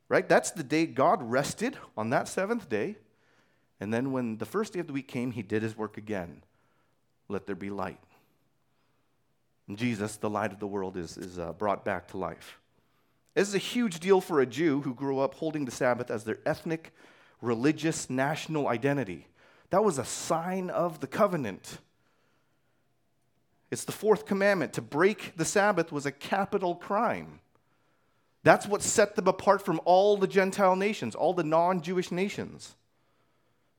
Right? 0.09 0.27
That's 0.27 0.53
the 0.53 0.63
day 0.63 0.87
God 0.87 1.23
rested 1.23 1.77
on 1.97 2.11
that 2.11 2.29
seventh 2.29 2.69
day. 2.69 2.97
And 3.81 3.93
then 3.93 4.13
when 4.13 4.39
the 4.39 4.47
first 4.47 4.73
day 4.73 4.81
of 4.81 4.87
the 4.87 4.93
week 4.93 5.09
came, 5.09 5.33
he 5.33 5.43
did 5.43 5.63
his 5.63 5.77
work 5.77 5.99
again. 5.99 6.43
Let 7.29 7.47
there 7.47 7.57
be 7.57 7.71
light. 7.71 8.01
And 9.69 9.77
Jesus, 9.77 10.17
the 10.17 10.31
light 10.31 10.53
of 10.53 10.61
the 10.61 10.67
world, 10.67 10.97
is, 10.97 11.17
is 11.17 11.39
uh, 11.39 11.53
brought 11.53 11.85
back 11.85 12.09
to 12.09 12.17
life. 12.17 12.59
This 13.35 13.49
is 13.49 13.55
a 13.55 13.59
huge 13.59 14.01
deal 14.01 14.21
for 14.21 14.41
a 14.41 14.47
Jew 14.47 14.81
who 14.81 14.95
grew 14.95 15.19
up 15.19 15.35
holding 15.35 15.65
the 15.65 15.71
Sabbath 15.71 16.11
as 16.11 16.25
their 16.25 16.39
ethnic, 16.47 16.95
religious, 17.43 18.09
national 18.09 18.69
identity. 18.69 19.27
That 19.71 19.85
was 19.85 19.99
a 19.99 20.05
sign 20.05 20.71
of 20.71 21.01
the 21.01 21.07
covenant. 21.07 21.79
It's 23.71 23.85
the 23.85 23.93
fourth 23.93 24.25
commandment. 24.25 24.73
To 24.75 24.83
break 24.83 25.37
the 25.37 25.45
Sabbath 25.45 25.93
was 25.93 26.07
a 26.07 26.13
capital 26.13 26.77
crime. 26.77 27.41
That's 28.43 28.67
what 28.67 28.81
set 28.81 29.17
them 29.17 29.27
apart 29.27 29.61
from 29.61 29.81
all 29.85 30.17
the 30.17 30.29
Gentile 30.29 30.77
nations, 30.77 31.15
all 31.15 31.35
the 31.35 31.45
non 31.45 31.83
Jewish 31.83 32.13
nations. 32.13 32.77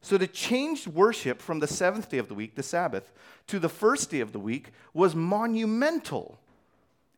So 0.01 0.18
to 0.18 0.27
change 0.27 0.88
worship 0.88 1.42
from 1.42 1.60
the 1.60 1.68
seventh 1.68 2.10
day 2.10 2.18
of 2.18 2.27
the 2.27 2.34
week, 2.34 2.56
the 2.56 2.63
Sabbath, 2.63 3.12
to 3.48 3.60
the 3.60 3.70
first 3.70 4.10
day 4.10 4.20
of 4.20 4.32
the 4.32 4.39
week 4.39 4.72
was 4.94 5.16
monumental. 5.16 6.39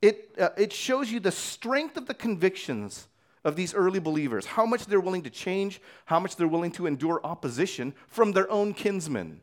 It, 0.02 0.36
uh, 0.40 0.50
it 0.58 0.72
shows 0.72 1.12
you 1.12 1.20
the 1.20 1.32
strength 1.32 1.98
of 1.98 2.06
the 2.06 2.14
convictions 2.14 3.08
of 3.44 3.56
these 3.56 3.74
early 3.74 4.00
believers, 4.00 4.46
how 4.46 4.66
much 4.66 4.86
they're 4.86 5.00
willing 5.00 5.24
to 5.24 5.30
change, 5.30 5.82
how 6.06 6.20
much 6.20 6.36
they're 6.36 6.48
willing 6.48 6.72
to 6.72 6.88
endure 6.88 7.22
opposition 7.24 7.94
from 8.08 8.32
their 8.32 8.50
own 8.50 8.74
kinsmen, 8.74 9.42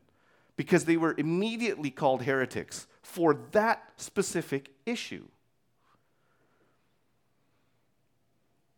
because 0.57 0.85
they 0.85 0.97
were 0.97 1.15
immediately 1.19 1.91
called 1.91 2.23
heretics 2.23 2.87
for 3.03 3.35
that 3.53 3.83
specific 3.97 4.71
issue. 4.85 5.25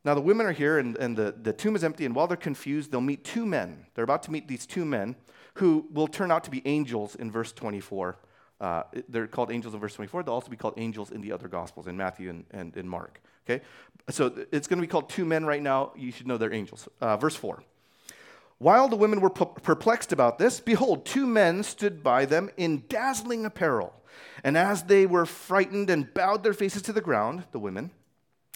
Now, 0.04 0.14
the 0.14 0.20
women 0.20 0.46
are 0.46 0.52
here, 0.52 0.78
and, 0.78 0.96
and 0.96 1.16
the, 1.16 1.34
the 1.40 1.52
tomb 1.52 1.74
is 1.76 1.82
empty, 1.82 2.04
and 2.04 2.14
while 2.14 2.26
they're 2.26 2.36
confused, 2.36 2.92
they'll 2.92 3.00
meet 3.00 3.24
two 3.24 3.44
men. 3.44 3.86
They're 3.94 4.04
about 4.04 4.22
to 4.24 4.30
meet 4.30 4.48
these 4.48 4.66
two 4.66 4.84
men 4.84 5.16
who 5.54 5.86
will 5.92 6.06
turn 6.06 6.30
out 6.30 6.44
to 6.44 6.50
be 6.50 6.62
angels 6.66 7.16
in 7.16 7.30
verse 7.30 7.52
24. 7.52 8.16
Uh, 8.60 8.82
they're 9.08 9.26
called 9.26 9.50
angels 9.50 9.74
in 9.74 9.80
verse 9.80 9.94
24. 9.94 10.22
They'll 10.22 10.34
also 10.34 10.50
be 10.50 10.56
called 10.56 10.74
angels 10.76 11.10
in 11.10 11.20
the 11.20 11.32
other 11.32 11.48
Gospels, 11.48 11.86
in 11.86 11.96
Matthew 11.96 12.30
and, 12.30 12.44
and 12.50 12.76
in 12.76 12.88
Mark. 12.88 13.20
Okay? 13.48 13.64
So 14.10 14.32
it's 14.52 14.68
going 14.68 14.78
to 14.78 14.86
be 14.86 14.90
called 14.90 15.08
two 15.08 15.24
men 15.24 15.44
right 15.44 15.62
now. 15.62 15.92
You 15.96 16.12
should 16.12 16.26
know 16.26 16.38
they're 16.38 16.52
angels. 16.52 16.88
Uh, 17.00 17.16
verse 17.16 17.34
4. 17.34 17.62
While 18.58 18.88
the 18.88 18.96
women 18.96 19.20
were 19.20 19.30
perplexed 19.30 20.12
about 20.12 20.38
this, 20.38 20.58
behold, 20.58 21.06
two 21.06 21.26
men 21.26 21.62
stood 21.62 22.02
by 22.02 22.24
them 22.24 22.50
in 22.56 22.84
dazzling 22.88 23.44
apparel. 23.44 23.94
And 24.42 24.58
as 24.58 24.84
they 24.84 25.06
were 25.06 25.26
frightened 25.26 25.90
and 25.90 26.12
bowed 26.12 26.42
their 26.42 26.52
faces 26.52 26.82
to 26.82 26.92
the 26.92 27.00
ground, 27.00 27.44
the 27.52 27.60
women, 27.60 27.92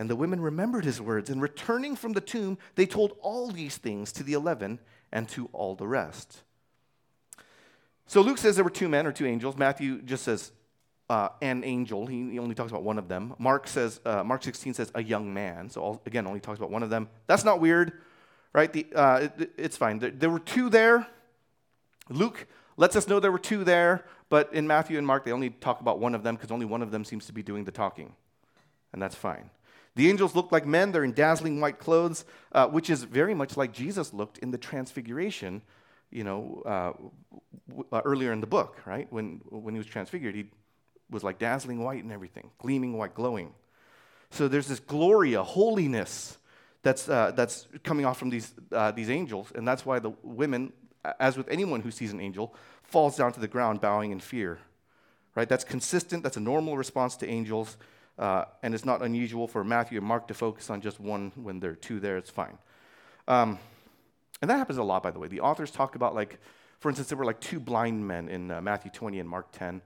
And 0.00 0.08
the 0.08 0.16
women 0.16 0.40
remembered 0.40 0.86
his 0.86 0.98
words, 0.98 1.28
and 1.28 1.42
returning 1.42 1.94
from 1.94 2.14
the 2.14 2.22
tomb, 2.22 2.56
they 2.74 2.86
told 2.86 3.18
all 3.20 3.50
these 3.50 3.76
things 3.76 4.12
to 4.12 4.22
the 4.22 4.32
eleven 4.32 4.78
and 5.12 5.28
to 5.28 5.50
all 5.52 5.74
the 5.74 5.86
rest. 5.86 6.42
So 8.06 8.22
Luke 8.22 8.38
says 8.38 8.54
there 8.56 8.64
were 8.64 8.70
two 8.70 8.88
men 8.88 9.06
or 9.06 9.12
two 9.12 9.26
angels. 9.26 9.58
Matthew 9.58 10.00
just 10.00 10.22
says 10.24 10.52
uh, 11.10 11.28
an 11.42 11.64
angel. 11.64 12.06
He, 12.06 12.30
he, 12.30 12.38
only 12.38 12.54
talks 12.54 12.70
about 12.70 12.82
one 12.82 12.96
of 12.96 13.08
them. 13.08 13.34
Mark 13.38 13.68
says 13.68 14.00
uh, 14.06 14.24
Mark 14.24 14.42
16 14.42 14.72
says 14.72 14.90
a 14.94 15.02
young 15.02 15.34
man. 15.34 15.68
So 15.68 15.82
all, 15.82 16.02
again, 16.06 16.26
only 16.26 16.40
talks 16.40 16.58
about 16.58 16.70
one 16.70 16.82
of 16.82 16.88
them. 16.88 17.10
That's 17.26 17.44
not 17.44 17.60
weird, 17.60 17.92
right? 18.54 18.72
The, 18.72 18.86
uh, 18.94 19.28
it, 19.38 19.52
it's 19.58 19.76
fine. 19.76 19.98
There, 19.98 20.12
there 20.12 20.30
were 20.30 20.40
two 20.40 20.70
there. 20.70 21.06
Luke 22.08 22.46
lets 22.78 22.96
us 22.96 23.06
know 23.06 23.20
there 23.20 23.30
were 23.30 23.38
two 23.38 23.64
there, 23.64 24.06
but 24.30 24.50
in 24.54 24.66
Matthew 24.66 24.96
and 24.96 25.06
Mark 25.06 25.26
they 25.26 25.32
only 25.32 25.50
talk 25.50 25.82
about 25.82 25.98
one 25.98 26.14
of 26.14 26.22
them 26.22 26.36
because 26.36 26.50
only 26.50 26.64
one 26.64 26.80
of 26.80 26.90
them 26.90 27.04
seems 27.04 27.26
to 27.26 27.34
be 27.34 27.42
doing 27.42 27.64
the 27.64 27.70
talking, 27.70 28.14
and 28.94 29.02
that's 29.02 29.14
fine. 29.14 29.50
The 30.00 30.08
angels 30.08 30.34
look 30.34 30.50
like 30.50 30.64
men, 30.64 30.92
they're 30.92 31.04
in 31.04 31.12
dazzling 31.12 31.60
white 31.60 31.78
clothes, 31.78 32.24
uh, 32.52 32.66
which 32.68 32.88
is 32.88 33.02
very 33.02 33.34
much 33.34 33.58
like 33.58 33.70
Jesus 33.70 34.14
looked 34.14 34.38
in 34.38 34.50
the 34.50 34.56
transfiguration, 34.56 35.60
you 36.10 36.24
know, 36.24 36.62
uh, 36.64 36.92
w- 37.68 37.86
uh, 37.92 38.00
earlier 38.06 38.32
in 38.32 38.40
the 38.40 38.46
book, 38.46 38.78
right? 38.86 39.06
When, 39.12 39.42
when 39.50 39.74
he 39.74 39.78
was 39.78 39.86
transfigured, 39.86 40.34
he 40.34 40.46
was 41.10 41.22
like 41.22 41.38
dazzling 41.38 41.84
white 41.84 42.02
and 42.02 42.10
everything, 42.10 42.50
gleaming 42.56 42.96
white, 42.96 43.14
glowing. 43.14 43.52
So 44.30 44.48
there's 44.48 44.68
this 44.68 44.80
glory, 44.80 45.34
a 45.34 45.42
holiness 45.42 46.38
that's, 46.82 47.06
uh, 47.06 47.32
that's 47.32 47.68
coming 47.84 48.06
off 48.06 48.16
from 48.16 48.30
these, 48.30 48.54
uh, 48.72 48.92
these 48.92 49.10
angels, 49.10 49.52
and 49.54 49.68
that's 49.68 49.84
why 49.84 49.98
the 49.98 50.12
women, 50.22 50.72
as 51.18 51.36
with 51.36 51.46
anyone 51.50 51.82
who 51.82 51.90
sees 51.90 52.10
an 52.10 52.22
angel, 52.22 52.54
falls 52.84 53.18
down 53.18 53.34
to 53.34 53.40
the 53.40 53.48
ground 53.48 53.82
bowing 53.82 54.12
in 54.12 54.20
fear. 54.20 54.60
Right? 55.34 55.46
That's 55.46 55.62
consistent, 55.62 56.22
that's 56.22 56.38
a 56.38 56.40
normal 56.40 56.78
response 56.78 57.16
to 57.16 57.28
angels. 57.28 57.76
Uh, 58.20 58.44
and 58.62 58.74
it's 58.74 58.84
not 58.84 59.00
unusual 59.00 59.48
for 59.48 59.64
Matthew 59.64 59.96
and 59.96 60.06
Mark 60.06 60.28
to 60.28 60.34
focus 60.34 60.68
on 60.68 60.82
just 60.82 61.00
one 61.00 61.32
when 61.36 61.58
there 61.58 61.70
are 61.70 61.74
two 61.74 61.98
there, 61.98 62.18
it's 62.18 62.28
fine. 62.28 62.58
Um, 63.26 63.58
and 64.42 64.50
that 64.50 64.58
happens 64.58 64.76
a 64.76 64.82
lot, 64.82 65.02
by 65.02 65.10
the 65.10 65.18
way. 65.18 65.26
The 65.26 65.40
authors 65.40 65.70
talk 65.70 65.94
about, 65.94 66.14
like, 66.14 66.38
for 66.80 66.90
instance, 66.90 67.08
there 67.08 67.16
were 67.16 67.24
like 67.24 67.40
two 67.40 67.58
blind 67.58 68.06
men 68.06 68.28
in 68.28 68.50
uh, 68.50 68.60
Matthew 68.60 68.90
20 68.90 69.20
and 69.20 69.28
Mark 69.28 69.50
10 69.52 69.80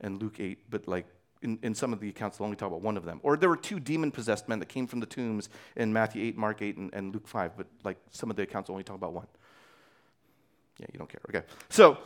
and 0.00 0.22
Luke 0.22 0.40
8, 0.40 0.70
but 0.70 0.88
like 0.88 1.06
in, 1.42 1.58
in 1.62 1.74
some 1.74 1.92
of 1.92 2.00
the 2.00 2.08
accounts, 2.08 2.38
they'll 2.38 2.46
only 2.46 2.56
talk 2.56 2.68
about 2.68 2.80
one 2.80 2.96
of 2.96 3.04
them. 3.04 3.20
Or 3.22 3.36
there 3.36 3.50
were 3.50 3.56
two 3.58 3.78
demon 3.78 4.10
possessed 4.10 4.48
men 4.48 4.58
that 4.60 4.70
came 4.70 4.86
from 4.86 5.00
the 5.00 5.06
tombs 5.06 5.50
in 5.76 5.92
Matthew 5.92 6.24
8, 6.24 6.36
Mark 6.38 6.62
8, 6.62 6.76
and, 6.78 6.94
and 6.94 7.12
Luke 7.12 7.28
5, 7.28 7.58
but 7.58 7.66
like 7.84 7.98
some 8.10 8.30
of 8.30 8.36
the 8.36 8.42
accounts 8.42 8.70
only 8.70 8.84
talk 8.84 8.96
about 8.96 9.12
one. 9.12 9.26
Yeah, 10.78 10.86
you 10.92 10.98
don't 10.98 11.10
care. 11.10 11.20
Okay. 11.28 11.46
So, 11.68 11.98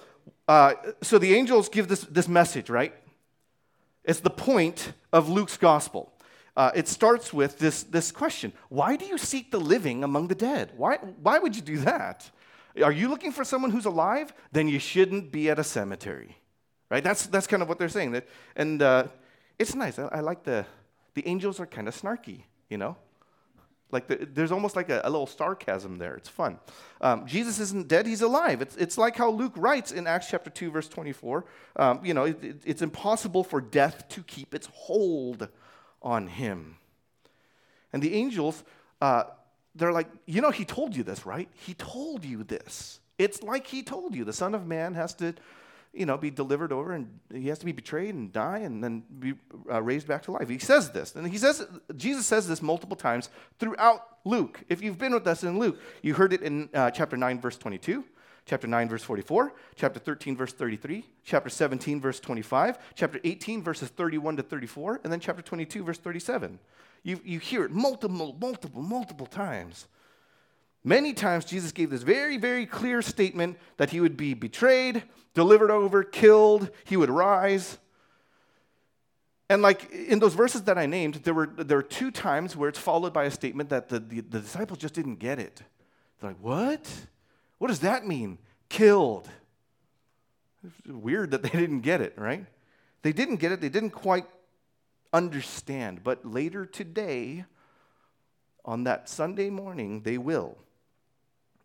uh, 0.49 0.75
so 1.01 1.19
the 1.19 1.33
angels 1.35 1.69
give 1.69 1.87
this, 1.87 2.01
this 2.03 2.27
message, 2.27 2.71
right? 2.71 2.93
It's 4.05 4.21
the 4.21 4.31
point 4.31 4.93
of 5.13 5.29
Luke's 5.29 5.57
gospel. 5.57 6.13
Uh, 6.57 6.71
it 6.75 6.89
starts 6.89 7.33
with 7.33 7.59
this, 7.59 7.85
this 7.85 8.11
question 8.13 8.53
Why 8.69 8.97
do 8.97 9.05
you 9.05 9.19
seek 9.19 9.51
the 9.51 9.61
living 9.61 10.05
among 10.05 10.29
the 10.29 10.35
dead? 10.35 10.73
Why, 10.77 10.97
why 10.97 11.39
would 11.39 11.57
you 11.57 11.63
do 11.63 11.79
that? 11.79 12.31
Are 12.83 12.93
you 12.93 13.09
looking 13.09 13.33
for 13.33 13.45
someone 13.45 13.71
who's 13.71 13.87
alive? 13.87 14.33
Then 14.53 14.69
you 14.69 14.79
shouldn't 14.79 15.33
be 15.33 15.51
at 15.51 15.59
a 15.59 15.65
cemetery. 15.65 16.37
Right? 16.91 17.03
That's, 17.03 17.27
that's 17.27 17.47
kind 17.47 17.63
of 17.63 17.69
what 17.69 17.79
they're 17.79 17.89
saying. 17.89 18.13
That, 18.13 18.29
and 18.57 18.83
uh, 18.83 19.05
it's 19.59 19.75
nice. 19.75 19.99
I, 19.99 20.07
I 20.07 20.21
like 20.21 20.45
the, 20.45 20.67
the 21.15 21.27
angels 21.27 21.61
are 21.61 21.67
kind 21.67 21.89
of 21.89 22.01
snarky. 22.01 22.45
you 22.69 22.79
know? 22.79 22.97
Like 23.93 24.07
the, 24.07 24.29
there's 24.33 24.53
almost 24.53 24.77
like 24.77 24.89
a, 24.89 25.01
a, 25.05 25.11
little 25.11 25.27
sarcasm 25.27 25.99
there. 25.99 26.15
It's 26.15 26.29
fun. 26.29 26.59
Um, 27.01 27.27
Jesus 27.27 27.59
isn't 27.59 27.89
dead; 27.89 28.07
he's 28.07 28.23
alive. 28.23 28.63
It's, 28.63 28.77
it's 28.77 28.97
like 28.97 29.17
how 29.17 29.31
Luke 29.31 29.55
writes 29.57 29.93
in 29.93 30.07
Acts 30.07 30.29
chapter 30.31 30.51
two, 30.51 30.71
verse 30.71 30.89
24. 30.89 31.45
Um, 31.77 32.05
you 32.05 32.15
know, 32.15 32.25
it, 32.25 32.43
it, 32.43 32.63
it's 32.65 32.83
impossible 32.83 33.45
for 33.45 33.61
death 33.61 34.09
to 34.11 34.23
keep 34.23 34.55
its 34.55 34.69
hold 34.73 35.49
on 36.03 36.27
him. 36.27 36.77
And 37.93 38.03
the 38.03 38.15
angels, 38.15 38.63
uh, 39.01 39.25
they're 39.75 39.93
like, 39.93 40.09
you 40.27 40.41
know, 40.41 40.51
he 40.51 40.65
told 40.65 40.97
you 40.97 41.03
this, 41.03 41.27
right? 41.27 41.49
He 41.55 41.75
told 41.75 42.25
you 42.25 42.45
this. 42.45 43.01
It's 43.19 43.43
like 43.43 43.67
he 43.67 43.83
told 43.83 44.15
you. 44.15 44.25
The 44.25 44.33
Son 44.33 44.55
of 44.55 44.67
Man 44.67 44.95
has 44.95 45.15
to 45.15 45.35
you 45.93 46.07
know, 46.07 46.17
be 46.17 46.31
delivered 46.31 46.73
over 46.73 46.93
and 46.93 47.19
he 47.33 47.49
has 47.49 47.59
to 47.59 47.67
be 47.67 47.73
betrayed 47.73 48.15
and 48.15 48.33
die 48.33 48.59
and 48.59 48.83
then 48.83 49.03
be 49.19 49.35
uh, 49.71 49.83
raised 49.83 50.07
back 50.07 50.23
to 50.23 50.33
life. 50.33 50.49
He 50.49 50.59
says 50.59 50.91
this. 50.91 51.17
And 51.17 51.27
he 51.27 51.37
says, 51.37 51.67
Jesus 51.97 52.27
says 52.27 52.47
this 52.47 52.63
multiple 52.63 52.97
times 52.97 53.29
throughout 53.59 54.07
Luke. 54.25 54.61
If 54.69 54.83
you've 54.83 54.99
been 54.99 55.13
with 55.13 55.27
us 55.27 55.43
in 55.43 55.59
Luke, 55.59 55.81
you 56.03 56.15
heard 56.15 56.33
it 56.33 56.43
in 56.43 56.69
uh, 56.75 56.91
chapter 56.91 57.17
9, 57.17 57.41
verse 57.41 57.57
22, 57.57 58.05
chapter 58.47 58.69
9, 58.69 58.89
verse 58.89 59.03
44, 59.03 59.53
chapter 59.75 59.99
13, 59.99 60.37
verse 60.37 60.53
33, 60.53 61.05
chapter 61.25 61.51
17, 61.51 62.01
verse 62.01 62.21
25, 62.21 62.79
chapter 62.95 63.21
18, 63.25 63.63
verses 63.63 63.89
31 63.89 64.37
to 64.37 64.43
34, 64.45 65.01
and 65.03 65.13
then 65.13 65.19
chapter 65.19 65.43
22, 65.43 65.83
verse 65.83 65.99
37. 65.99 66.59
You, 67.03 67.21
you 67.25 67.39
hear 67.39 67.65
it 67.65 67.73
multiple, 67.73 68.37
multiple, 68.39 68.83
multiple 68.83 69.27
times. 69.27 69.89
Many 70.83 71.13
times 71.13 71.45
Jesus 71.45 71.73
gave 71.73 71.91
this 71.91 72.03
very, 72.03 72.39
very 72.39 72.65
clear 72.65 73.03
statement 73.03 73.59
that 73.77 73.91
he 73.91 74.01
would 74.01 74.17
be 74.17 74.33
betrayed, 74.33 75.03
delivered 75.35 75.71
over, 75.71 76.03
killed, 76.03 76.71
he 76.85 76.97
would 76.97 77.11
rise. 77.11 77.79
And 79.51 79.63
like 79.63 79.91
in 79.91 80.21
those 80.21 80.35
verses 80.35 80.63
that 80.63 80.79
I 80.79 80.87
named, 80.87 81.17
there 81.17 81.35
were, 81.35 81.47
there 81.47 81.77
were 81.77 81.83
two 81.83 82.11
times 82.11 82.57
where 82.57 82.69
it's 82.69 82.79
followed 82.79 83.13
by 83.13 83.25
a 83.25 83.31
statement 83.31 83.69
that 83.71 83.89
the, 83.89 83.99
the, 83.99 84.21
the 84.21 84.41
disciples 84.41 84.79
just 84.79 84.95
didn't 84.95 85.17
get 85.17 85.39
it. 85.39 85.63
They're 86.21 86.31
like, 86.31 86.41
what? 86.41 86.89
What 87.59 87.69
does 87.69 87.81
that 87.81 88.07
mean? 88.07 88.39
Killed. 88.69 89.29
Weird 90.87 91.33
that 91.33 91.43
they 91.43 91.49
didn't 91.59 91.81
get 91.81 92.01
it, 92.01 92.15
right? 92.17 92.47
They 93.03 93.13
didn't 93.13 93.37
get 93.37 93.53
it, 93.53 93.61
they 93.61 93.69
didn't 93.69 93.91
quite 93.91 94.27
understand. 95.13 96.05
But 96.05 96.25
later 96.25 96.65
today, 96.65 97.45
on 98.65 98.85
that 98.85 99.09
Sunday 99.09 99.51
morning, 99.51 100.03
they 100.03 100.17
will. 100.17 100.57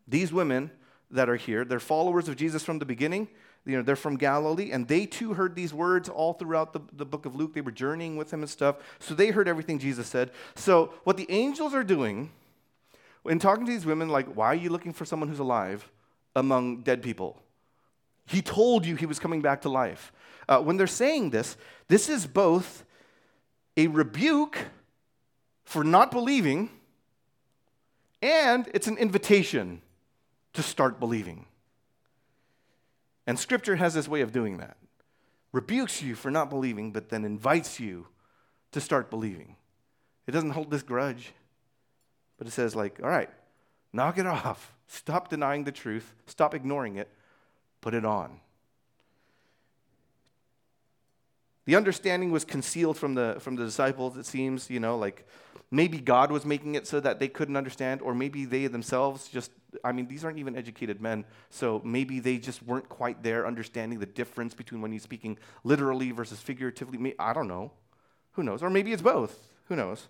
These 0.07 0.31
women 0.31 0.71
that 1.11 1.29
are 1.29 1.35
here, 1.35 1.65
they're 1.65 1.79
followers 1.79 2.27
of 2.27 2.35
Jesus 2.35 2.63
from 2.63 2.79
the 2.79 2.85
beginning. 2.85 3.27
You 3.65 3.77
know, 3.77 3.81
they're 3.81 3.95
from 3.95 4.17
Galilee, 4.17 4.71
and 4.71 4.87
they 4.87 5.07
too 5.07 5.33
heard 5.33 5.55
these 5.55 5.73
words 5.73 6.07
all 6.07 6.33
throughout 6.33 6.71
the, 6.73 6.81
the 6.93 7.05
book 7.05 7.25
of 7.25 7.35
Luke. 7.35 7.53
They 7.53 7.61
were 7.61 7.71
journeying 7.71 8.15
with 8.15 8.31
him 8.31 8.41
and 8.41 8.49
stuff. 8.49 8.75
So 8.99 9.15
they 9.15 9.29
heard 9.29 9.47
everything 9.47 9.79
Jesus 9.79 10.07
said. 10.07 10.31
So 10.53 10.93
what 11.03 11.17
the 11.17 11.25
angels 11.31 11.73
are 11.73 11.83
doing 11.83 12.31
in 13.25 13.39
talking 13.39 13.65
to 13.65 13.71
these 13.71 13.85
women, 13.85 14.09
like, 14.09 14.27
why 14.27 14.47
are 14.47 14.55
you 14.55 14.69
looking 14.69 14.93
for 14.93 15.03
someone 15.03 15.29
who's 15.29 15.39
alive 15.39 15.89
among 16.35 16.81
dead 16.81 17.01
people? 17.01 17.41
He 18.27 18.41
told 18.41 18.85
you 18.85 18.95
he 18.95 19.07
was 19.07 19.17
coming 19.17 19.41
back 19.41 19.61
to 19.61 19.69
life. 19.69 20.11
Uh, 20.47 20.59
when 20.59 20.77
they're 20.77 20.85
saying 20.85 21.31
this, 21.31 21.57
this 21.87 22.07
is 22.07 22.27
both 22.27 22.83
a 23.77 23.87
rebuke 23.87 24.57
for 25.63 25.83
not 25.83 26.11
believing, 26.11 26.69
and 28.21 28.69
it's 28.73 28.87
an 28.87 28.97
invitation 28.97 29.81
to 30.55 30.63
start 30.63 30.99
believing. 30.99 31.45
And 33.27 33.39
Scripture 33.39 33.75
has 33.77 33.93
this 33.93 34.07
way 34.07 34.21
of 34.21 34.31
doing 34.31 34.57
that 34.57 34.77
rebukes 35.55 36.01
you 36.01 36.15
for 36.15 36.29
not 36.29 36.49
believing, 36.49 36.91
but 36.91 37.07
then 37.07 37.23
invites 37.23 37.79
you 37.79 38.07
to 38.73 38.81
start 38.81 39.09
believing. 39.09 39.55
It 40.27 40.31
doesn't 40.31 40.49
hold 40.49 40.69
this 40.69 40.83
grudge, 40.83 41.31
but 42.37 42.45
it 42.45 42.51
says, 42.51 42.75
like, 42.75 42.99
all 43.01 43.09
right, 43.09 43.29
knock 43.93 44.17
it 44.17 44.27
off. 44.27 44.73
Stop 44.87 45.29
denying 45.29 45.63
the 45.63 45.71
truth. 45.71 46.13
Stop 46.27 46.53
ignoring 46.53 46.97
it. 46.97 47.09
Put 47.79 47.93
it 47.93 48.03
on. 48.03 48.41
The 51.65 51.75
understanding 51.75 52.31
was 52.31 52.45
concealed 52.45 52.97
from 52.97 53.15
the, 53.15 53.37
from 53.39 53.55
the 53.55 53.65
disciples, 53.65 54.17
it 54.17 54.25
seems, 54.25 54.69
you 54.69 54.79
know, 54.79 54.97
like 54.97 55.27
maybe 55.71 55.99
God 55.99 56.31
was 56.31 56.45
making 56.45 56.75
it 56.75 56.85
so 56.85 56.99
that 56.99 57.19
they 57.19 57.27
couldn't 57.27 57.57
understand, 57.57 58.01
or 58.01 58.13
maybe 58.13 58.45
they 58.45 58.67
themselves 58.67 59.27
just, 59.27 59.51
I 59.83 59.91
mean, 59.91 60.07
these 60.07 60.23
aren't 60.23 60.37
even 60.37 60.55
educated 60.55 61.01
men, 61.01 61.25
so 61.49 61.81
maybe 61.83 62.19
they 62.19 62.37
just 62.37 62.61
weren't 62.63 62.87
quite 62.87 63.23
there 63.23 63.47
understanding 63.47 63.99
the 63.99 64.05
difference 64.05 64.53
between 64.53 64.81
when 64.81 64.91
he's 64.91 65.03
speaking 65.03 65.37
literally 65.63 66.11
versus 66.11 66.39
figuratively. 66.39 67.15
I 67.17 67.33
don't 67.33 67.47
know. 67.47 67.71
Who 68.33 68.43
knows? 68.43 68.61
Or 68.61 68.69
maybe 68.69 68.93
it's 68.93 69.01
both. 69.01 69.37
Who 69.65 69.75
knows? 69.75 70.07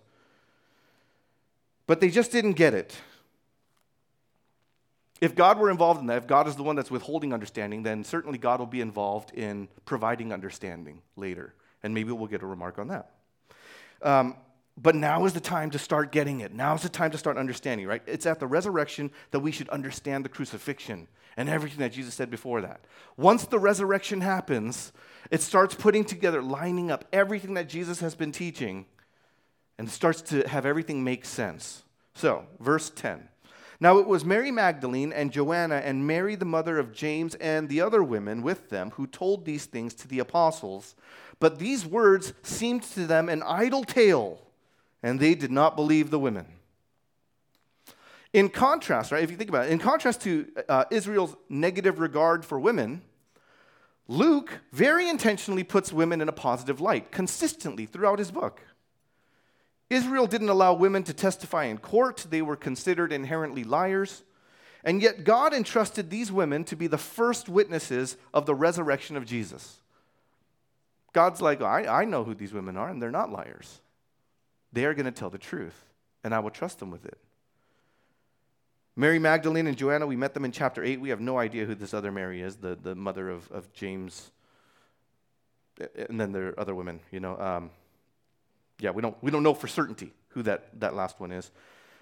But 1.86 2.00
they 2.00 2.10
just 2.10 2.32
didn't 2.32 2.52
get 2.52 2.74
it. 2.74 2.96
If 5.20 5.34
God 5.34 5.58
were 5.58 5.70
involved 5.70 6.00
in 6.00 6.06
that, 6.06 6.18
if 6.18 6.26
God 6.26 6.46
is 6.46 6.56
the 6.56 6.62
one 6.62 6.76
that's 6.76 6.90
withholding 6.90 7.32
understanding, 7.32 7.82
then 7.82 8.04
certainly 8.04 8.38
God 8.38 8.58
will 8.58 8.66
be 8.66 8.80
involved 8.80 9.32
in 9.32 9.68
providing 9.84 10.32
understanding 10.32 11.00
later. 11.16 11.54
And 11.82 11.94
maybe 11.94 12.12
we'll 12.12 12.26
get 12.26 12.42
a 12.42 12.46
remark 12.46 12.78
on 12.78 12.88
that. 12.88 13.12
Um, 14.02 14.36
but 14.76 14.94
now 14.94 15.24
is 15.24 15.32
the 15.32 15.40
time 15.40 15.70
to 15.70 15.78
start 15.78 16.12
getting 16.12 16.40
it. 16.40 16.52
Now 16.52 16.74
is 16.74 16.82
the 16.82 16.90
time 16.90 17.10
to 17.12 17.18
start 17.18 17.38
understanding, 17.38 17.86
right? 17.86 18.02
It's 18.06 18.26
at 18.26 18.40
the 18.40 18.46
resurrection 18.46 19.10
that 19.30 19.40
we 19.40 19.52
should 19.52 19.70
understand 19.70 20.24
the 20.24 20.28
crucifixion 20.28 21.08
and 21.38 21.48
everything 21.48 21.78
that 21.78 21.92
Jesus 21.92 22.14
said 22.14 22.30
before 22.30 22.60
that. 22.60 22.80
Once 23.16 23.46
the 23.46 23.58
resurrection 23.58 24.20
happens, 24.20 24.92
it 25.30 25.40
starts 25.40 25.74
putting 25.74 26.04
together, 26.04 26.42
lining 26.42 26.90
up 26.90 27.06
everything 27.12 27.54
that 27.54 27.68
Jesus 27.68 28.00
has 28.00 28.14
been 28.14 28.32
teaching, 28.32 28.86
and 29.78 29.88
starts 29.90 30.22
to 30.22 30.46
have 30.48 30.64
everything 30.64 31.04
make 31.04 31.24
sense. 31.24 31.82
So, 32.14 32.46
verse 32.60 32.90
10. 32.90 33.28
Now 33.78 33.98
it 33.98 34.06
was 34.06 34.24
Mary 34.24 34.50
Magdalene 34.50 35.12
and 35.12 35.30
Joanna 35.30 35.76
and 35.76 36.06
Mary, 36.06 36.34
the 36.34 36.44
mother 36.44 36.78
of 36.78 36.92
James, 36.92 37.34
and 37.36 37.68
the 37.68 37.80
other 37.80 38.02
women 38.02 38.42
with 38.42 38.70
them 38.70 38.92
who 38.92 39.06
told 39.06 39.44
these 39.44 39.66
things 39.66 39.94
to 39.94 40.08
the 40.08 40.18
apostles. 40.18 40.94
But 41.40 41.58
these 41.58 41.84
words 41.84 42.32
seemed 42.42 42.82
to 42.94 43.06
them 43.06 43.28
an 43.28 43.42
idle 43.42 43.84
tale, 43.84 44.40
and 45.02 45.20
they 45.20 45.34
did 45.34 45.50
not 45.50 45.76
believe 45.76 46.10
the 46.10 46.18
women. 46.18 46.46
In 48.32 48.48
contrast, 48.48 49.12
right, 49.12 49.22
if 49.22 49.30
you 49.30 49.36
think 49.36 49.50
about 49.50 49.66
it, 49.66 49.72
in 49.72 49.78
contrast 49.78 50.22
to 50.22 50.46
uh, 50.68 50.84
Israel's 50.90 51.36
negative 51.48 51.98
regard 51.98 52.44
for 52.44 52.58
women, 52.58 53.02
Luke 54.08 54.60
very 54.72 55.08
intentionally 55.08 55.64
puts 55.64 55.92
women 55.92 56.20
in 56.20 56.28
a 56.28 56.32
positive 56.32 56.80
light 56.80 57.10
consistently 57.10 57.86
throughout 57.86 58.18
his 58.18 58.30
book. 58.30 58.60
Israel 59.88 60.26
didn't 60.26 60.48
allow 60.48 60.74
women 60.74 61.04
to 61.04 61.14
testify 61.14 61.64
in 61.64 61.78
court, 61.78 62.26
they 62.30 62.42
were 62.42 62.56
considered 62.56 63.12
inherently 63.12 63.64
liars. 63.64 64.22
And 64.82 65.02
yet, 65.02 65.24
God 65.24 65.52
entrusted 65.52 66.10
these 66.10 66.30
women 66.30 66.62
to 66.64 66.76
be 66.76 66.86
the 66.86 66.98
first 66.98 67.48
witnesses 67.48 68.16
of 68.32 68.46
the 68.46 68.54
resurrection 68.54 69.16
of 69.16 69.26
Jesus. 69.26 69.80
God's 71.12 71.40
like, 71.40 71.60
I, 71.60 72.02
I 72.02 72.04
know 72.04 72.22
who 72.22 72.34
these 72.34 72.52
women 72.52 72.76
are, 72.76 72.88
and 72.88 73.02
they're 73.02 73.10
not 73.10 73.32
liars. 73.32 73.80
They 74.72 74.84
are 74.84 74.94
going 74.94 75.06
to 75.06 75.12
tell 75.12 75.30
the 75.30 75.38
truth, 75.38 75.84
and 76.22 76.34
I 76.34 76.38
will 76.38 76.50
trust 76.50 76.78
them 76.78 76.90
with 76.90 77.04
it. 77.04 77.18
Mary 78.94 79.18
Magdalene 79.18 79.66
and 79.66 79.76
Joanna, 79.76 80.06
we 80.06 80.16
met 80.16 80.34
them 80.34 80.44
in 80.44 80.52
chapter 80.52 80.84
8. 80.84 81.00
We 81.00 81.08
have 81.08 81.20
no 81.20 81.38
idea 81.38 81.64
who 81.64 81.74
this 81.74 81.92
other 81.92 82.12
Mary 82.12 82.40
is, 82.40 82.56
the, 82.56 82.76
the 82.76 82.94
mother 82.94 83.28
of, 83.28 83.50
of 83.50 83.72
James, 83.72 84.30
and 86.08 86.20
then 86.20 86.32
there 86.32 86.48
are 86.48 86.60
other 86.60 86.74
women, 86.74 87.00
you 87.10 87.20
know. 87.20 87.38
Um, 87.38 87.70
yeah, 88.78 88.90
we 88.90 89.02
don't, 89.02 89.16
we 89.22 89.30
don't 89.30 89.42
know 89.42 89.54
for 89.54 89.66
certainty 89.66 90.12
who 90.28 90.42
that, 90.42 90.80
that 90.80 90.94
last 90.94 91.20
one 91.20 91.32
is. 91.32 91.50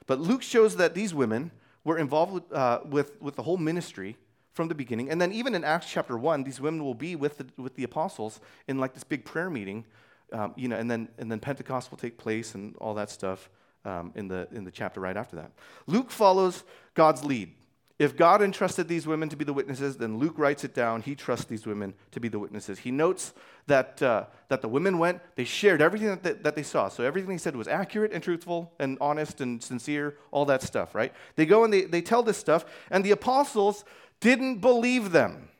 But 0.06 0.20
Luke 0.20 0.42
shows 0.42 0.76
that 0.76 0.94
these 0.94 1.14
women 1.14 1.50
were 1.84 1.98
involved 1.98 2.32
with, 2.32 2.52
uh, 2.52 2.80
with, 2.84 3.20
with 3.20 3.36
the 3.36 3.42
whole 3.42 3.56
ministry 3.56 4.16
from 4.52 4.68
the 4.68 4.74
beginning. 4.74 5.10
And 5.10 5.20
then 5.20 5.32
even 5.32 5.54
in 5.54 5.64
Acts 5.64 5.90
chapter 5.90 6.16
1, 6.16 6.44
these 6.44 6.60
women 6.60 6.82
will 6.84 6.94
be 6.94 7.16
with 7.16 7.38
the, 7.38 7.46
with 7.56 7.74
the 7.74 7.84
apostles 7.84 8.40
in 8.68 8.78
like 8.78 8.94
this 8.94 9.04
big 9.04 9.24
prayer 9.24 9.50
meeting. 9.50 9.84
Um, 10.32 10.54
you 10.56 10.68
know, 10.68 10.76
and 10.76 10.90
then, 10.90 11.08
and 11.18 11.30
then 11.30 11.38
Pentecost 11.38 11.90
will 11.90 11.98
take 11.98 12.18
place 12.18 12.54
and 12.54 12.74
all 12.76 12.94
that 12.94 13.10
stuff 13.10 13.50
um, 13.84 14.12
in, 14.14 14.28
the, 14.28 14.48
in 14.52 14.64
the 14.64 14.70
chapter 14.70 15.00
right 15.00 15.16
after 15.16 15.36
that. 15.36 15.52
Luke 15.86 16.10
follows 16.10 16.64
God's 16.94 17.24
lead. 17.24 17.52
If 17.98 18.16
God 18.16 18.42
entrusted 18.42 18.88
these 18.88 19.06
women 19.06 19.28
to 19.28 19.36
be 19.36 19.44
the 19.44 19.52
witnesses, 19.52 19.96
then 19.96 20.18
Luke 20.18 20.34
writes 20.36 20.64
it 20.64 20.74
down. 20.74 21.02
He 21.02 21.14
trusts 21.14 21.44
these 21.44 21.64
women 21.64 21.94
to 22.10 22.18
be 22.18 22.26
the 22.28 22.40
witnesses. 22.40 22.80
He 22.80 22.90
notes 22.90 23.32
that, 23.68 24.02
uh, 24.02 24.24
that 24.48 24.62
the 24.62 24.68
women 24.68 24.98
went, 24.98 25.20
they 25.36 25.44
shared 25.44 25.80
everything 25.80 26.08
that 26.08 26.22
they, 26.24 26.32
that 26.32 26.56
they 26.56 26.64
saw. 26.64 26.88
So 26.88 27.04
everything 27.04 27.30
they 27.30 27.38
said 27.38 27.54
was 27.54 27.68
accurate 27.68 28.12
and 28.12 28.20
truthful 28.20 28.72
and 28.80 28.98
honest 29.00 29.40
and 29.40 29.62
sincere, 29.62 30.16
all 30.32 30.44
that 30.46 30.62
stuff, 30.62 30.94
right? 30.94 31.12
They 31.36 31.46
go 31.46 31.62
and 31.62 31.72
they, 31.72 31.82
they 31.82 32.02
tell 32.02 32.24
this 32.24 32.36
stuff, 32.36 32.64
and 32.90 33.04
the 33.04 33.12
apostles 33.12 33.84
didn't 34.18 34.58
believe 34.58 35.12
them. 35.12 35.50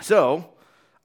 So 0.00 0.48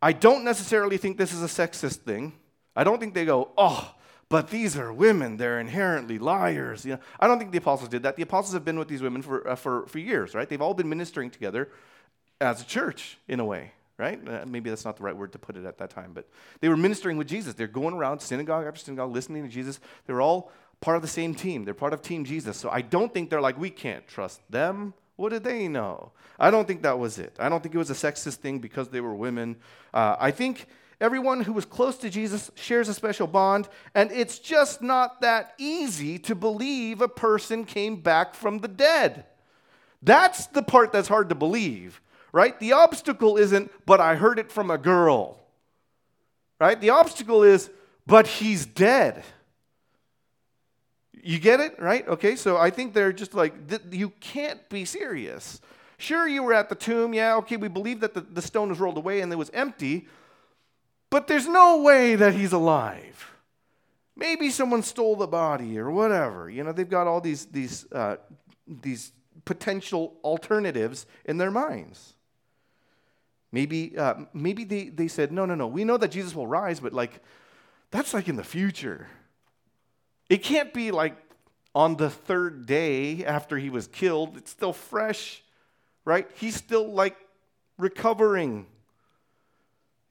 I 0.02 0.14
don't 0.14 0.46
necessarily 0.46 0.98
think 0.98 1.18
this 1.18 1.34
is 1.34 1.44
a 1.44 1.48
sexist 1.48 1.98
thing. 1.98 2.34
I 2.76 2.84
don't 2.84 3.00
think 3.00 3.14
they 3.14 3.26
go, 3.26 3.52
oh, 3.58 3.95
but 4.30 4.50
these 4.50 4.76
are 4.78 4.92
women. 4.92 5.38
They're 5.38 5.60
inherently 5.60 6.18
liars. 6.18 6.86
You 6.86 6.94
know, 6.94 7.00
I 7.20 7.28
don't 7.28 7.38
think 7.38 7.52
the 7.52 7.58
apostles 7.58 7.90
did 7.90 8.04
that. 8.04 8.16
The 8.16 8.24
apostles 8.24 8.54
have 8.54 8.66
been 8.66 8.80
with 8.80 8.88
these 8.88 9.02
women 9.02 9.22
for, 9.22 9.48
uh, 9.48 9.56
for, 9.56 9.86
for 9.88 10.00
years, 10.00 10.34
right? 10.34 10.48
They've 10.48 10.62
all 10.62 10.74
been 10.74 10.90
ministering 10.90 11.30
together 11.30 11.70
as 12.42 12.62
a 12.62 12.66
church, 12.66 13.18
in 13.28 13.40
a 13.40 13.46
way, 13.46 13.72
right? 13.98 14.20
Uh, 14.28 14.46
maybe 14.48 14.70
that's 14.70 14.84
not 14.86 14.98
the 14.98 15.04
right 15.04 15.16
word 15.16 15.32
to 15.34 15.40
put 15.40 15.56
it 15.56 15.66
at 15.66 15.78
that 15.78 15.90
time, 15.90 16.12
but 16.14 16.28
they 16.60 16.70
were 16.70 16.78
ministering 16.78 17.18
with 17.18 17.28
Jesus. 17.28 17.54
They're 17.54 17.68
going 17.68 17.94
around 17.94 18.20
synagogue 18.20 18.66
after 18.66 18.80
synagogue, 18.80 19.14
listening 19.14 19.44
to 19.44 19.50
Jesus. 19.50 19.80
They 20.08 20.14
were 20.14 20.22
all 20.22 20.52
part 20.82 20.96
of 20.96 21.02
the 21.02 21.08
same 21.08 21.34
team. 21.34 21.64
They're 21.64 21.74
part 21.74 21.94
of 21.94 22.02
Team 22.02 22.26
Jesus. 22.26 22.58
So 22.58 22.70
I 22.70 22.82
don't 22.82 23.14
think 23.14 23.30
they're 23.30 23.42
like, 23.42 23.58
we 23.58 23.70
can't 23.70 24.08
trust 24.08 24.42
them. 24.52 24.94
What 25.16 25.30
did 25.30 25.44
they 25.44 25.68
know? 25.68 26.12
I 26.38 26.52
don't 26.52 26.68
think 26.68 26.82
that 26.82 27.00
was 27.00 27.18
it. 27.18 27.36
I 27.40 27.48
don't 27.48 27.64
think 27.64 27.74
it 27.74 27.78
was 27.78 27.90
a 27.90 27.94
sexist 27.94 28.36
thing 28.36 28.60
because 28.60 28.90
they 28.90 29.00
were 29.00 29.16
women. 29.16 29.56
Uh, 29.94 30.16
I 30.20 30.32
think 30.32 30.68
everyone 31.00 31.42
who 31.42 31.54
was 31.54 31.66
close 31.66 31.98
to 31.98 32.10
Jesus 32.10 32.52
shares 32.56 32.90
a 32.90 32.94
special 32.94 33.28
bond, 33.28 33.68
and 33.94 34.12
it's 34.12 34.40
just 34.40 34.82
not 34.82 35.22
that 35.22 35.54
easy 35.58 36.18
to 36.20 36.36
believe 36.36 37.02
a 37.02 37.08
person 37.08 37.66
came 37.66 37.98
back 37.98 38.34
from 38.36 38.60
the 38.60 38.68
dead. 38.68 39.26
That's 40.02 40.48
the 40.48 40.64
part 40.64 40.92
that's 40.92 41.08
hard 41.08 41.30
to 41.30 41.36
believe, 41.36 42.02
right? 42.32 42.60
The 42.60 42.74
obstacle 42.74 43.38
isn't, 43.38 43.72
but 43.86 44.00
I 44.00 44.16
heard 44.16 44.40
it 44.40 44.52
from 44.52 44.70
a 44.70 44.78
girl, 44.78 45.40
right? 46.60 46.80
The 46.80 46.92
obstacle 46.92 47.44
is, 47.44 47.70
but 48.06 48.28
he's 48.28 48.66
dead. 48.66 49.24
You 51.24 51.40
get 51.40 51.60
it, 51.60 51.80
right? 51.80 52.08
Okay, 52.08 52.36
so 52.36 52.56
I 52.58 52.70
think 52.70 52.94
they're 52.94 53.12
just 53.12 53.34
like, 53.34 53.68
th- 53.68 53.82
you 53.90 54.12
can't 54.20 54.68
be 54.70 54.86
serious. 54.86 55.60
Sure, 55.98 56.28
you 56.28 56.44
were 56.44 56.54
at 56.54 56.70
the 56.70 56.76
tomb. 56.76 57.16
Yeah, 57.16 57.38
okay, 57.38 57.58
we 57.58 57.68
believe 57.68 58.02
that 58.02 58.14
the, 58.14 58.22
the 58.22 58.42
stone 58.44 58.70
was 58.70 58.80
rolled 58.80 58.98
away 58.98 59.22
and 59.22 59.32
it 59.32 59.36
was 59.38 59.50
empty, 59.52 60.08
but 61.10 61.28
there's 61.28 61.48
no 61.48 61.82
way 61.82 62.16
that 62.16 62.34
he's 62.34 62.52
alive. 62.54 63.32
Maybe 64.16 64.50
someone 64.50 64.82
stole 64.82 65.16
the 65.16 65.28
body 65.28 65.78
or 65.78 65.92
whatever. 65.92 66.50
You 66.50 66.64
know, 66.64 66.72
they've 66.72 66.90
got 66.90 67.08
all 67.08 67.22
these, 67.22 67.46
these, 67.48 67.86
uh, 67.92 68.18
these 68.68 69.12
potential 69.44 70.16
alternatives 70.24 71.06
in 71.26 71.38
their 71.38 71.52
minds. 71.52 72.14
Maybe, 73.52 73.98
uh, 73.98 74.16
maybe 74.34 74.64
they, 74.64 74.90
they 74.90 75.08
said, 75.08 75.32
no, 75.32 75.46
no, 75.46 75.56
no, 75.56 75.68
we 75.68 75.84
know 75.84 75.98
that 75.98 76.12
Jesus 76.12 76.36
will 76.36 76.48
rise, 76.48 76.80
but 76.80 76.94
like, 76.94 77.22
that's 77.92 78.14
like 78.14 78.28
in 78.28 78.36
the 78.36 78.44
future. 78.44 79.08
It 80.30 80.44
can't 80.44 80.74
be 80.74 80.92
like 80.92 81.16
on 81.74 81.96
the 81.98 82.10
third 82.10 82.66
day 82.66 83.24
after 83.24 83.58
he 83.58 83.70
was 83.70 83.88
killed. 83.88 84.38
It's 84.38 84.52
still 84.52 84.74
fresh, 84.74 85.44
right? 86.04 86.28
He's 86.36 86.56
still 86.56 86.92
like 86.92 87.16
recovering. 87.78 88.66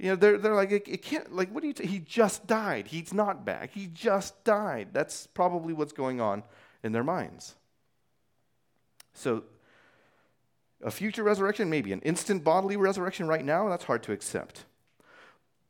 You 0.04 0.10
know, 0.10 0.16
they're, 0.16 0.36
they're 0.36 0.54
like, 0.54 0.70
it, 0.70 0.86
it 0.86 1.00
can't, 1.00 1.34
like, 1.34 1.50
what 1.50 1.62
do 1.62 1.66
you, 1.66 1.72
t- 1.72 1.86
he 1.86 1.98
just 1.98 2.46
died. 2.46 2.88
He's 2.88 3.14
not 3.14 3.46
back. 3.46 3.70
He 3.70 3.86
just 3.86 4.44
died. 4.44 4.88
That's 4.92 5.26
probably 5.28 5.72
what's 5.72 5.94
going 5.94 6.20
on 6.20 6.42
in 6.82 6.92
their 6.92 7.02
minds. 7.02 7.54
So, 9.14 9.44
a 10.82 10.90
future 10.90 11.22
resurrection, 11.22 11.70
maybe 11.70 11.90
an 11.90 12.02
instant 12.02 12.44
bodily 12.44 12.76
resurrection 12.76 13.28
right 13.28 13.42
now, 13.42 13.70
that's 13.70 13.84
hard 13.84 14.02
to 14.02 14.12
accept. 14.12 14.66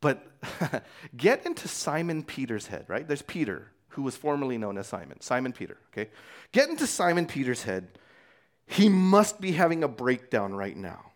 But 0.01 0.27
get 1.15 1.45
into 1.45 1.69
Simon 1.69 2.21
Peter's 2.21 2.67
head, 2.67 2.83
right? 2.89 3.07
There's 3.07 3.21
Peter, 3.21 3.71
who 3.87 4.01
was 4.01 4.17
formerly 4.17 4.57
known 4.57 4.77
as 4.77 4.87
Simon, 4.87 5.21
Simon 5.21 5.53
Peter, 5.53 5.77
okay? 5.93 6.09
Get 6.51 6.67
into 6.67 6.87
Simon 6.87 7.25
Peter's 7.25 7.63
head. 7.63 7.87
He 8.67 8.89
must 8.89 9.39
be 9.39 9.53
having 9.53 9.81
a 9.85 9.87
breakdown 9.87 10.53
right 10.53 10.75
now, 10.75 11.13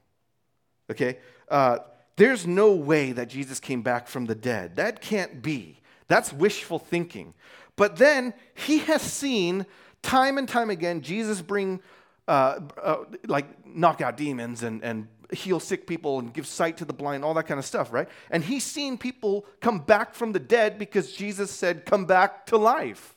okay? 0.89 1.17
Uh, 1.49 1.79
there's 2.19 2.45
no 2.45 2.73
way 2.73 3.13
that 3.13 3.29
Jesus 3.29 3.61
came 3.61 3.81
back 3.81 4.07
from 4.07 4.25
the 4.25 4.35
dead. 4.35 4.75
That 4.75 4.99
can't 4.99 5.41
be. 5.41 5.79
That's 6.09 6.33
wishful 6.33 6.77
thinking. 6.77 7.33
But 7.77 7.95
then 7.95 8.33
he 8.53 8.79
has 8.79 9.01
seen 9.01 9.65
time 10.01 10.37
and 10.37 10.47
time 10.47 10.69
again 10.69 10.99
Jesus 10.99 11.41
bring, 11.41 11.79
uh, 12.27 12.59
uh, 12.83 12.97
like, 13.25 13.65
knock 13.65 14.01
out 14.01 14.17
demons 14.17 14.63
and, 14.63 14.83
and 14.83 15.07
heal 15.31 15.61
sick 15.61 15.87
people 15.87 16.19
and 16.19 16.33
give 16.33 16.45
sight 16.45 16.75
to 16.77 16.85
the 16.85 16.91
blind, 16.91 17.23
all 17.23 17.33
that 17.35 17.47
kind 17.47 17.57
of 17.57 17.65
stuff, 17.65 17.93
right? 17.93 18.09
And 18.29 18.43
he's 18.43 18.65
seen 18.65 18.97
people 18.97 19.45
come 19.61 19.79
back 19.79 20.13
from 20.13 20.33
the 20.33 20.39
dead 20.39 20.77
because 20.77 21.13
Jesus 21.13 21.49
said, 21.49 21.85
come 21.85 22.03
back 22.03 22.45
to 22.47 22.57
life. 22.57 23.15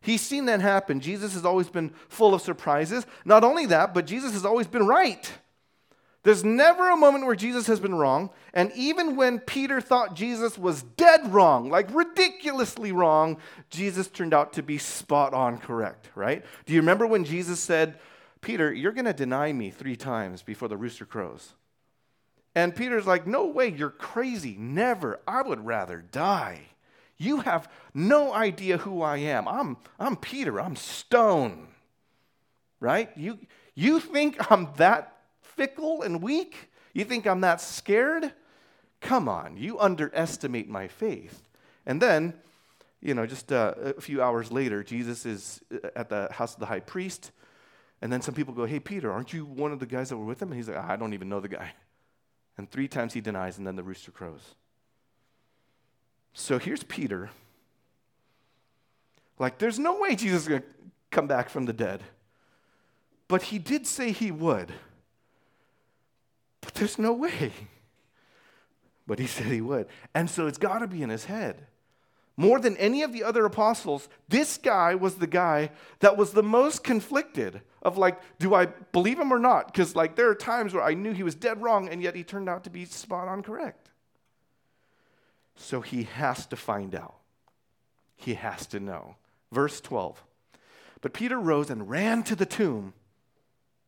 He's 0.00 0.22
seen 0.22 0.46
that 0.46 0.60
happen. 0.60 0.98
Jesus 0.98 1.34
has 1.34 1.44
always 1.44 1.68
been 1.68 1.92
full 2.08 2.34
of 2.34 2.42
surprises. 2.42 3.06
Not 3.24 3.44
only 3.44 3.66
that, 3.66 3.94
but 3.94 4.06
Jesus 4.06 4.32
has 4.32 4.44
always 4.44 4.66
been 4.66 4.88
right. 4.88 5.30
There's 6.28 6.44
never 6.44 6.90
a 6.90 6.96
moment 6.98 7.24
where 7.24 7.34
Jesus 7.34 7.68
has 7.68 7.80
been 7.80 7.94
wrong. 7.94 8.28
And 8.52 8.70
even 8.76 9.16
when 9.16 9.38
Peter 9.38 9.80
thought 9.80 10.14
Jesus 10.14 10.58
was 10.58 10.82
dead 10.82 11.32
wrong, 11.32 11.70
like 11.70 11.88
ridiculously 11.90 12.92
wrong, 12.92 13.38
Jesus 13.70 14.08
turned 14.08 14.34
out 14.34 14.52
to 14.52 14.62
be 14.62 14.76
spot 14.76 15.32
on 15.32 15.56
correct, 15.56 16.10
right? 16.14 16.44
Do 16.66 16.74
you 16.74 16.80
remember 16.80 17.06
when 17.06 17.24
Jesus 17.24 17.60
said, 17.60 17.98
Peter, 18.42 18.70
you're 18.70 18.92
going 18.92 19.06
to 19.06 19.14
deny 19.14 19.54
me 19.54 19.70
three 19.70 19.96
times 19.96 20.42
before 20.42 20.68
the 20.68 20.76
rooster 20.76 21.06
crows. 21.06 21.54
And 22.54 22.76
Peter's 22.76 23.06
like, 23.06 23.26
No 23.26 23.46
way, 23.46 23.68
you're 23.68 23.88
crazy. 23.88 24.54
Never. 24.58 25.20
I 25.26 25.40
would 25.40 25.64
rather 25.64 26.04
die. 26.12 26.60
You 27.16 27.40
have 27.40 27.70
no 27.94 28.34
idea 28.34 28.76
who 28.76 29.00
I 29.00 29.16
am. 29.16 29.48
I'm, 29.48 29.78
I'm 29.98 30.16
Peter, 30.16 30.60
I'm 30.60 30.76
stone. 30.76 31.68
Right? 32.80 33.08
You, 33.16 33.38
you 33.74 33.98
think 33.98 34.52
I'm 34.52 34.68
that 34.76 35.14
fickle 35.58 36.02
and 36.02 36.22
weak? 36.22 36.70
You 36.94 37.04
think 37.04 37.26
I'm 37.26 37.42
that 37.42 37.60
scared? 37.60 38.32
Come 39.00 39.28
on, 39.28 39.56
you 39.56 39.78
underestimate 39.78 40.68
my 40.68 40.88
faith. 40.88 41.42
And 41.84 42.00
then, 42.00 42.34
you 43.00 43.14
know, 43.14 43.26
just 43.26 43.52
uh, 43.52 43.74
a 43.96 44.00
few 44.00 44.22
hours 44.22 44.50
later, 44.50 44.82
Jesus 44.82 45.26
is 45.26 45.60
uh, 45.72 45.88
at 45.94 46.08
the 46.08 46.28
house 46.32 46.54
of 46.54 46.60
the 46.60 46.66
high 46.66 46.80
priest. 46.80 47.32
And 48.00 48.12
then 48.12 48.22
some 48.22 48.34
people 48.34 48.54
go, 48.54 48.64
Hey, 48.64 48.80
Peter, 48.80 49.12
aren't 49.12 49.32
you 49.32 49.44
one 49.44 49.72
of 49.72 49.80
the 49.80 49.86
guys 49.86 50.08
that 50.08 50.16
were 50.16 50.24
with 50.24 50.40
him? 50.40 50.48
And 50.48 50.56
he's 50.56 50.68
like, 50.68 50.78
I 50.78 50.96
don't 50.96 51.14
even 51.14 51.28
know 51.28 51.40
the 51.40 51.48
guy. 51.48 51.72
And 52.56 52.68
three 52.68 52.88
times 52.88 53.12
he 53.12 53.20
denies, 53.20 53.56
and 53.56 53.64
then 53.64 53.76
the 53.76 53.84
rooster 53.84 54.10
crows. 54.10 54.56
So 56.32 56.58
here's 56.58 56.82
Peter. 56.82 57.30
Like, 59.38 59.58
there's 59.58 59.78
no 59.78 60.00
way 60.00 60.16
Jesus 60.16 60.42
is 60.42 60.48
going 60.48 60.62
to 60.62 60.66
come 61.12 61.28
back 61.28 61.50
from 61.50 61.66
the 61.66 61.72
dead. 61.72 62.02
But 63.28 63.42
he 63.42 63.60
did 63.60 63.86
say 63.86 64.10
he 64.10 64.32
would. 64.32 64.72
But 66.60 66.74
there's 66.74 66.98
no 66.98 67.12
way. 67.12 67.52
But 69.06 69.18
he 69.18 69.26
said 69.26 69.46
he 69.46 69.60
would. 69.60 69.86
And 70.14 70.28
so 70.28 70.46
it's 70.46 70.58
got 70.58 70.78
to 70.80 70.86
be 70.86 71.02
in 71.02 71.10
his 71.10 71.26
head 71.26 71.66
more 72.38 72.60
than 72.60 72.76
any 72.76 73.02
of 73.02 73.12
the 73.12 73.24
other 73.24 73.44
apostles, 73.44 74.08
this 74.28 74.58
guy 74.58 74.94
was 74.94 75.16
the 75.16 75.26
guy 75.26 75.72
that 75.98 76.16
was 76.16 76.32
the 76.32 76.42
most 76.42 76.84
conflicted 76.84 77.60
of 77.82 77.98
like, 77.98 78.20
do 78.38 78.54
I 78.54 78.66
believe 78.66 79.18
him 79.18 79.32
or 79.32 79.40
not? 79.40 79.66
Because 79.66 79.96
like 79.96 80.14
there 80.14 80.30
are 80.30 80.36
times 80.36 80.72
where 80.72 80.84
I 80.84 80.94
knew 80.94 81.10
he 81.12 81.24
was 81.24 81.34
dead 81.34 81.60
wrong 81.60 81.88
and 81.88 82.00
yet 82.00 82.14
he 82.14 82.22
turned 82.22 82.48
out 82.48 82.62
to 82.62 82.70
be 82.70 82.84
spot 82.84 83.26
on 83.26 83.42
correct. 83.42 83.90
So 85.56 85.80
he 85.80 86.04
has 86.04 86.46
to 86.46 86.56
find 86.56 86.94
out. 86.94 87.16
He 88.14 88.34
has 88.34 88.68
to 88.68 88.78
know. 88.78 89.16
Verse 89.50 89.80
12. 89.80 90.22
But 91.00 91.12
Peter 91.12 91.40
rose 91.40 91.70
and 91.70 91.90
ran 91.90 92.22
to 92.22 92.36
the 92.36 92.46
tomb. 92.46 92.94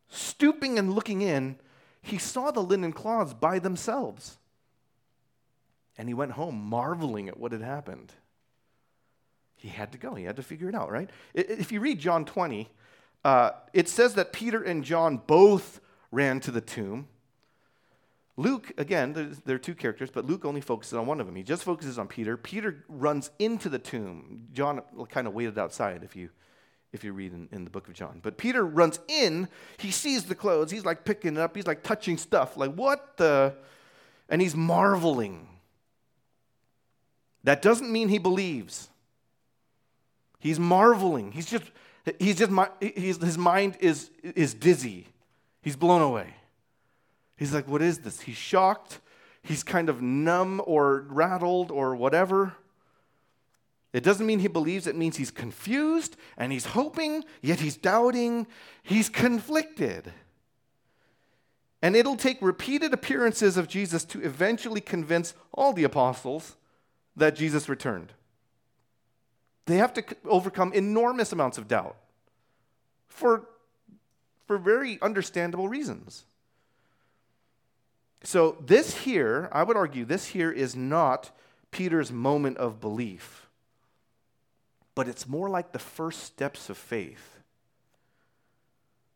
Stooping 0.09 0.77
and 0.77 0.93
looking 0.93 1.23
in, 1.23 1.55
he 2.03 2.19
saw 2.19 2.51
the 2.51 2.63
linen 2.63 2.93
cloths 2.93 3.35
by 3.35 3.59
themselves. 3.59 4.39
And 5.99 6.09
he 6.09 6.15
went 6.15 6.33
home 6.33 6.55
marveling 6.55 7.29
at 7.29 7.39
what 7.39 7.53
had 7.53 7.63
happened 7.63 8.13
he 9.61 9.69
had 9.69 9.93
to 9.93 9.99
go. 9.99 10.15
He 10.15 10.25
had 10.25 10.37
to 10.37 10.43
figure 10.43 10.69
it 10.69 10.75
out, 10.75 10.91
right? 10.91 11.11
If 11.35 11.71
you 11.71 11.81
read 11.81 11.99
John 11.99 12.25
20, 12.25 12.69
uh, 13.25 13.51
it 13.75 13.89
says 13.89 14.15
that 14.15 14.33
Peter 14.33 14.63
and 14.63 14.83
John 14.83 15.21
both 15.27 15.81
ran 16.11 16.41
to 16.41 16.51
the 16.51 16.63
tomb. 16.63 17.09
Luke, 18.39 18.73
again, 18.79 19.37
there 19.45 19.57
are 19.57 19.59
two 19.59 19.75
characters, 19.75 20.11
but 20.11 20.25
Luke 20.25 20.47
only 20.47 20.63
focuses 20.63 20.95
on 20.95 21.05
one 21.05 21.21
of 21.21 21.27
them. 21.27 21.37
He 21.37 21.43
just 21.43 21.63
focuses 21.63 21.99
on 21.99 22.09
Peter. 22.09 22.39
Peter 22.39 22.85
runs 22.89 23.31
into 23.39 23.69
the 23.69 23.79
tomb. 23.79 24.47
John 24.55 24.81
kind 25.11 25.27
of 25.27 25.35
waited 25.35 25.59
outside 25.59 26.05
if 26.05 26.17
you, 26.17 26.31
if 26.93 27.05
you 27.05 27.13
read 27.13 27.33
in, 27.33 27.49
in 27.53 27.65
the 27.65 27.71
book 27.71 27.89
of 27.89 27.95
John. 27.95 28.21
But 28.23 28.37
Peter 28.37 28.65
runs 28.67 28.99
in. 29.09 29.49
He 29.79 29.91
sees 29.91 30.25
the 30.25 30.35
clothes. 30.35 30.71
He's 30.71 30.85
like 30.85 31.05
picking 31.05 31.37
it 31.37 31.41
up. 31.41 31.55
He's 31.55 31.67
like 31.67 31.83
touching 31.83 32.17
stuff. 32.17 32.57
Like, 32.57 32.75
what 32.75 33.17
the? 33.17 33.55
And 34.29 34.41
he's 34.41 34.55
marveling. 34.55 35.49
That 37.45 37.63
doesn't 37.63 37.91
mean 37.91 38.09
he 38.09 38.19
believes. 38.19 38.91
He's 40.39 40.59
marveling. 40.59 41.33
He's 41.33 41.47
just, 41.47 41.65
he's 42.19 42.37
just, 42.37 42.53
he's, 42.81 43.17
his 43.23 43.39
mind 43.39 43.77
is, 43.81 44.11
is 44.23 44.55
dizzy. 44.55 45.07
He's 45.63 45.77
blown 45.77 46.03
away. 46.03 46.35
He's 47.37 47.55
like, 47.55 47.69
what 47.69 47.83
is 47.83 47.99
this? 47.99 48.21
He's 48.21 48.37
shocked. 48.37 49.01
He's 49.43 49.63
kind 49.63 49.89
of 49.89 50.03
numb 50.03 50.61
or 50.65 51.07
rattled 51.09 51.71
or 51.71 51.97
whatever. 51.97 52.55
It 53.93 54.05
doesn't 54.05 54.27
mean 54.27 54.39
he 54.39 54.49
believes, 54.49 54.87
it 54.87 54.97
means 54.97 55.17
he's 55.17 55.33
confused 55.33 56.17
and 56.37 56.53
he's 56.53 56.67
hoping, 56.67 57.25
yet 57.43 57.61
he's 57.61 57.77
doubting. 57.77 58.47
He's 58.83 59.09
conflicted. 59.09 60.13
And 61.83 61.97
it'll 61.97 62.17
take 62.17 62.39
repeated 62.41 62.93
appearances 62.93 63.57
of 63.57 63.67
Jesus 63.67 64.05
to 64.07 64.21
eventually 64.23 64.81
convince 64.81 65.35
all 65.53 65.73
the 65.73 65.85
apostles 65.85 66.57
that 67.17 67.35
Jesus 67.35 67.69
returned. 67.69 68.13
They 69.67 69.77
have 69.77 69.93
to 69.95 70.05
overcome 70.25 70.73
enormous 70.73 71.33
amounts 71.33 71.59
of 71.59 71.69
doubt 71.69 71.97
for, 73.09 73.49
for 74.47 74.59
very 74.59 74.99
understandable 75.01 75.69
reasons. 75.69 76.25
So, 78.23 78.59
this 78.61 78.95
here, 78.99 79.49
I 79.51 79.63
would 79.63 79.77
argue, 79.77 80.05
this 80.05 80.27
here 80.27 80.51
is 80.53 80.77
not 80.77 81.31
Peter's 81.71 82.13
moment 82.13 82.59
of 82.59 82.81
belief, 82.81 83.49
but 85.01 85.09
it's 85.09 85.27
more 85.27 85.49
like 85.49 85.73
the 85.73 85.79
first 85.79 86.25
steps 86.25 86.69
of 86.69 86.77
faith. 86.77 87.39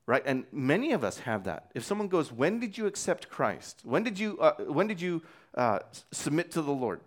Right? 0.07 0.23
And 0.25 0.47
many 0.51 0.93
of 0.93 1.05
us 1.05 1.19
have 1.19 1.45
that. 1.45 1.71
If 1.75 1.85
someone 1.85 2.09
goes, 2.09 2.33
When 2.33 2.59
did 2.59 2.79
you 2.79 2.87
accept 2.87 3.29
Christ? 3.29 3.83
When 3.85 4.03
did 4.03 4.19
you, 4.19 4.39
uh, 4.39 4.55
when 4.65 4.87
did 4.87 5.03
you 5.03 5.21
uh, 5.55 5.81
submit 6.11 6.53
to 6.53 6.63
the 6.63 6.73
Lord? 6.73 7.01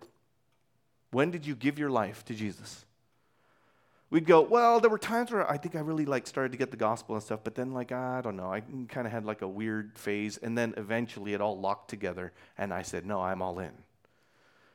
When 1.10 1.32
did 1.32 1.44
you 1.44 1.56
give 1.56 1.76
your 1.76 1.90
life 1.90 2.24
to 2.26 2.34
Jesus? 2.34 2.84
We'd 4.10 4.26
go, 4.26 4.42
well, 4.42 4.78
there 4.78 4.90
were 4.90 4.96
times 4.96 5.32
where 5.32 5.50
I 5.50 5.56
think 5.56 5.74
I 5.74 5.80
really 5.80 6.06
like 6.06 6.28
started 6.28 6.52
to 6.52 6.58
get 6.58 6.70
the 6.70 6.76
gospel 6.76 7.16
and 7.16 7.24
stuff, 7.24 7.40
but 7.42 7.56
then 7.56 7.72
like 7.72 7.90
I 7.90 8.20
don't 8.20 8.36
know, 8.36 8.52
I 8.52 8.60
kind 8.88 9.08
of 9.08 9.12
had 9.12 9.24
like 9.24 9.42
a 9.42 9.48
weird 9.48 9.98
phase, 9.98 10.36
and 10.36 10.56
then 10.56 10.72
eventually 10.76 11.34
it 11.34 11.40
all 11.40 11.58
locked 11.58 11.90
together, 11.90 12.32
and 12.56 12.72
I 12.72 12.82
said, 12.82 13.04
no, 13.04 13.20
I'm 13.20 13.42
all 13.42 13.58
in. 13.58 13.72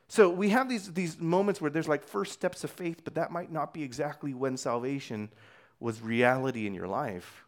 So 0.08 0.28
we 0.28 0.50
have 0.50 0.68
these 0.68 0.92
these 0.92 1.18
moments 1.18 1.60
where 1.60 1.70
there's 1.70 1.88
like 1.88 2.04
first 2.04 2.32
steps 2.32 2.64
of 2.64 2.70
faith, 2.70 3.02
but 3.04 3.14
that 3.14 3.30
might 3.30 3.50
not 3.50 3.72
be 3.72 3.82
exactly 3.82 4.34
when 4.34 4.56
salvation 4.56 5.30
was 5.80 6.00
reality 6.00 6.66
in 6.66 6.74
your 6.74 6.86
life. 6.86 7.44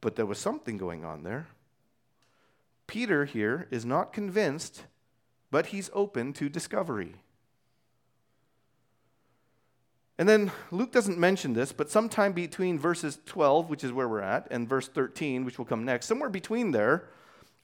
But 0.00 0.16
there 0.16 0.26
was 0.26 0.38
something 0.38 0.76
going 0.76 1.04
on 1.04 1.22
there. 1.22 1.46
Peter 2.86 3.24
here 3.24 3.68
is 3.70 3.84
not 3.84 4.12
convinced, 4.12 4.84
but 5.50 5.66
he's 5.66 5.90
open 5.92 6.32
to 6.34 6.48
discovery. 6.48 7.14
And 10.18 10.28
then 10.28 10.52
Luke 10.70 10.92
doesn't 10.92 11.18
mention 11.18 11.54
this, 11.54 11.72
but 11.72 11.90
sometime 11.90 12.32
between 12.32 12.78
verses 12.78 13.18
12, 13.24 13.70
which 13.70 13.82
is 13.82 13.90
where 13.90 14.08
we're 14.08 14.20
at, 14.20 14.46
and 14.50 14.68
verse 14.68 14.86
13, 14.86 15.46
which 15.46 15.56
will 15.56 15.64
come 15.64 15.84
next, 15.84 16.06
somewhere 16.06 16.28
between 16.28 16.72
there, 16.72 17.08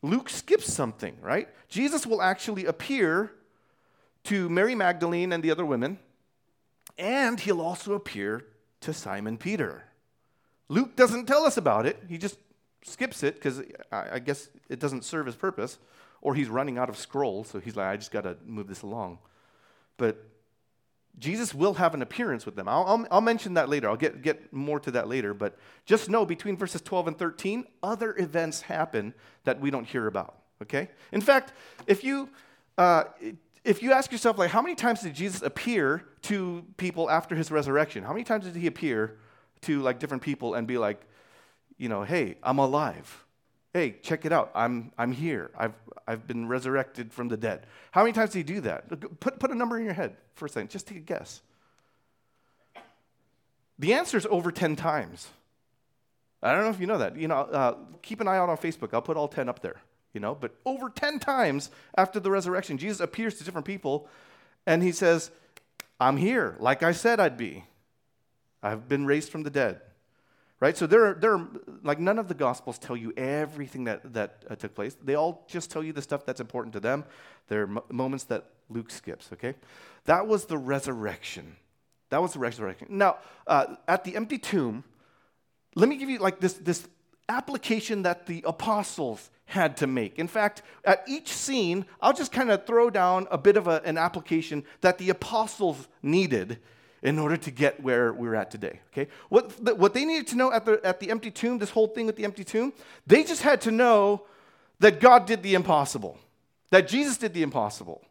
Luke 0.02 0.28
skips 0.28 0.72
something, 0.72 1.16
right? 1.20 1.48
Jesus 1.68 2.06
will 2.06 2.22
actually 2.22 2.66
appear 2.66 3.32
to 4.24 4.48
Mary 4.48 4.74
Magdalene 4.74 5.32
and 5.32 5.42
the 5.42 5.50
other 5.50 5.64
women, 5.64 5.98
and 6.98 7.40
he'll 7.40 7.60
also 7.60 7.94
appear 7.94 8.44
to 8.80 8.92
Simon 8.92 9.38
Peter. 9.38 9.84
Luke 10.68 10.96
doesn't 10.96 11.26
tell 11.26 11.44
us 11.44 11.56
about 11.56 11.86
it, 11.86 12.02
he 12.08 12.18
just 12.18 12.38
skips 12.82 13.22
it 13.22 13.34
because 13.34 13.62
I 13.90 14.18
guess 14.18 14.48
it 14.68 14.78
doesn't 14.78 15.04
serve 15.04 15.26
his 15.26 15.36
purpose, 15.36 15.78
or 16.20 16.34
he's 16.34 16.48
running 16.48 16.78
out 16.78 16.88
of 16.88 16.96
scrolls, 16.96 17.48
so 17.48 17.60
he's 17.60 17.76
like, 17.76 17.86
I 17.86 17.96
just 17.96 18.10
got 18.10 18.22
to 18.22 18.36
move 18.44 18.66
this 18.68 18.82
along. 18.82 19.18
But 19.96 20.24
Jesus 21.18 21.54
will 21.54 21.74
have 21.74 21.94
an 21.94 22.02
appearance 22.02 22.44
with 22.44 22.56
them. 22.56 22.68
I'll, 22.68 22.84
I'll, 22.84 23.06
I'll, 23.10 23.20
mention 23.20 23.54
that 23.54 23.68
later. 23.68 23.88
I'll 23.88 23.96
get, 23.96 24.22
get 24.22 24.52
more 24.52 24.78
to 24.80 24.90
that 24.92 25.08
later. 25.08 25.32
But 25.32 25.56
just 25.86 26.10
know 26.10 26.26
between 26.26 26.56
verses 26.56 26.82
12 26.82 27.08
and 27.08 27.18
13, 27.18 27.64
other 27.82 28.14
events 28.18 28.62
happen 28.62 29.14
that 29.44 29.60
we 29.60 29.70
don't 29.70 29.86
hear 29.86 30.06
about. 30.06 30.36
Okay? 30.62 30.88
In 31.12 31.20
fact, 31.20 31.52
if 31.86 32.04
you, 32.04 32.28
uh, 32.76 33.04
if 33.64 33.82
you 33.82 33.92
ask 33.92 34.12
yourself, 34.12 34.38
like, 34.38 34.50
how 34.50 34.60
many 34.60 34.74
times 34.74 35.00
did 35.00 35.14
Jesus 35.14 35.42
appear 35.42 36.04
to 36.22 36.64
people 36.76 37.10
after 37.10 37.34
his 37.34 37.50
resurrection? 37.50 38.04
How 38.04 38.12
many 38.12 38.24
times 38.24 38.44
did 38.44 38.56
he 38.56 38.66
appear 38.66 39.16
to, 39.62 39.80
like, 39.80 39.98
different 39.98 40.22
people 40.22 40.54
and 40.54 40.66
be 40.66 40.76
like, 40.76 41.00
you 41.78 41.88
know, 41.88 42.02
hey, 42.02 42.36
I'm 42.42 42.58
alive? 42.58 43.25
Hey, 43.76 43.96
check 44.02 44.24
it 44.24 44.32
out. 44.32 44.50
I'm, 44.54 44.90
I'm 44.96 45.12
here. 45.12 45.50
I've, 45.56 45.74
I've 46.06 46.26
been 46.26 46.48
resurrected 46.48 47.12
from 47.12 47.28
the 47.28 47.36
dead. 47.36 47.66
How 47.90 48.02
many 48.02 48.14
times 48.14 48.30
did 48.30 48.38
he 48.38 48.54
do 48.54 48.60
that? 48.62 49.20
Put, 49.20 49.38
put 49.38 49.50
a 49.50 49.54
number 49.54 49.76
in 49.76 49.84
your 49.84 49.92
head 49.92 50.16
for 50.34 50.46
a 50.46 50.48
second. 50.48 50.70
Just 50.70 50.86
take 50.86 50.96
a 50.96 51.00
guess. 51.00 51.42
The 53.78 53.92
answer 53.92 54.16
is 54.16 54.26
over 54.30 54.50
10 54.50 54.76
times. 54.76 55.28
I 56.42 56.52
don't 56.52 56.62
know 56.62 56.70
if 56.70 56.80
you 56.80 56.86
know 56.86 56.98
that. 56.98 57.16
You 57.16 57.28
know, 57.28 57.36
uh, 57.36 57.74
keep 58.00 58.20
an 58.20 58.28
eye 58.28 58.38
out 58.38 58.48
on 58.48 58.56
Facebook. 58.56 58.94
I'll 58.94 59.02
put 59.02 59.18
all 59.18 59.28
10 59.28 59.48
up 59.48 59.60
there. 59.60 59.76
You 60.14 60.20
know, 60.20 60.34
but 60.34 60.54
over 60.64 60.88
10 60.88 61.18
times 61.18 61.70
after 61.98 62.18
the 62.18 62.30
resurrection, 62.30 62.78
Jesus 62.78 63.00
appears 63.00 63.36
to 63.36 63.44
different 63.44 63.66
people 63.66 64.08
and 64.66 64.82
he 64.82 64.90
says, 64.90 65.30
I'm 66.00 66.16
here, 66.16 66.56
like 66.58 66.82
I 66.82 66.92
said 66.92 67.20
I'd 67.20 67.36
be. 67.36 67.64
I've 68.62 68.88
been 68.88 69.04
raised 69.04 69.30
from 69.30 69.42
the 69.42 69.50
dead 69.50 69.82
right? 70.60 70.76
So 70.76 70.86
there 70.86 71.06
are, 71.06 71.14
there 71.14 71.34
are, 71.34 71.48
like 71.82 71.98
none 71.98 72.18
of 72.18 72.28
the 72.28 72.34
gospels 72.34 72.78
tell 72.78 72.96
you 72.96 73.12
everything 73.16 73.84
that, 73.84 74.14
that 74.14 74.44
uh, 74.48 74.56
took 74.56 74.74
place. 74.74 74.96
They 75.02 75.14
all 75.14 75.44
just 75.48 75.70
tell 75.70 75.82
you 75.82 75.92
the 75.92 76.02
stuff 76.02 76.24
that's 76.24 76.40
important 76.40 76.72
to 76.74 76.80
them. 76.80 77.04
There 77.48 77.62
are 77.62 77.82
moments 77.90 78.24
that 78.24 78.46
Luke 78.68 78.90
skips, 78.90 79.30
okay? 79.32 79.54
That 80.06 80.26
was 80.26 80.46
the 80.46 80.58
resurrection. 80.58 81.56
That 82.10 82.22
was 82.22 82.32
the 82.32 82.38
resurrection. 82.38 82.88
Now, 82.90 83.18
uh, 83.46 83.76
at 83.86 84.04
the 84.04 84.16
empty 84.16 84.38
tomb, 84.38 84.84
let 85.74 85.88
me 85.88 85.96
give 85.96 86.08
you 86.08 86.18
like 86.18 86.40
this, 86.40 86.54
this 86.54 86.88
application 87.28 88.02
that 88.02 88.26
the 88.26 88.42
apostles 88.46 89.30
had 89.46 89.76
to 89.76 89.86
make. 89.86 90.18
In 90.18 90.26
fact, 90.26 90.62
at 90.84 91.04
each 91.06 91.32
scene, 91.32 91.84
I'll 92.00 92.12
just 92.12 92.32
kind 92.32 92.50
of 92.50 92.66
throw 92.66 92.90
down 92.90 93.28
a 93.30 93.38
bit 93.38 93.56
of 93.56 93.68
a, 93.68 93.80
an 93.84 93.98
application 93.98 94.64
that 94.80 94.98
the 94.98 95.10
apostles 95.10 95.88
needed 96.02 96.58
in 97.06 97.20
order 97.20 97.36
to 97.36 97.52
get 97.52 97.80
where 97.80 98.12
we're 98.12 98.34
at 98.34 98.50
today. 98.50 98.80
Okay? 98.92 99.08
What, 99.28 99.64
the, 99.64 99.76
what 99.76 99.94
they 99.94 100.04
needed 100.04 100.26
to 100.28 100.36
know 100.36 100.52
at 100.52 100.64
the, 100.64 100.84
at 100.84 100.98
the 100.98 101.08
empty 101.10 101.30
tomb, 101.30 101.58
this 101.58 101.70
whole 101.70 101.86
thing 101.86 102.04
with 102.04 102.16
the 102.16 102.24
empty 102.24 102.42
tomb, 102.42 102.72
they 103.06 103.22
just 103.22 103.42
had 103.42 103.60
to 103.60 103.70
know 103.70 104.26
that 104.80 105.00
God 105.00 105.24
did 105.24 105.44
the 105.44 105.54
impossible, 105.54 106.18
that 106.70 106.88
Jesus 106.88 107.16
did 107.16 107.32
the 107.32 107.44
impossible, 107.44 108.02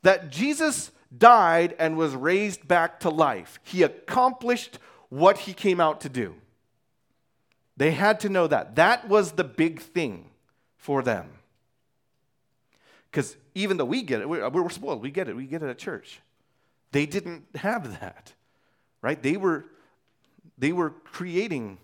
that 0.00 0.30
Jesus 0.30 0.90
died 1.16 1.76
and 1.78 1.98
was 1.98 2.14
raised 2.14 2.66
back 2.66 2.98
to 3.00 3.10
life. 3.10 3.60
He 3.62 3.82
accomplished 3.82 4.78
what 5.10 5.36
he 5.36 5.52
came 5.52 5.78
out 5.78 6.00
to 6.00 6.08
do. 6.08 6.34
They 7.76 7.90
had 7.90 8.20
to 8.20 8.30
know 8.30 8.46
that. 8.46 8.76
That 8.76 9.06
was 9.06 9.32
the 9.32 9.44
big 9.44 9.80
thing 9.80 10.30
for 10.78 11.02
them. 11.02 11.28
Because 13.10 13.36
even 13.54 13.76
though 13.76 13.84
we 13.84 14.00
get 14.00 14.22
it, 14.22 14.28
we're, 14.30 14.48
we're 14.48 14.70
spoiled, 14.70 15.02
we 15.02 15.10
get 15.10 15.28
it, 15.28 15.36
we 15.36 15.44
get 15.44 15.62
it 15.62 15.68
at 15.68 15.76
church. 15.76 16.20
They 16.94 17.06
didn't 17.06 17.44
have 17.56 17.98
that, 17.98 18.34
right? 19.02 19.20
They 19.20 19.36
were, 19.36 19.64
they 20.56 20.70
were 20.70 20.90
creating 20.90 21.78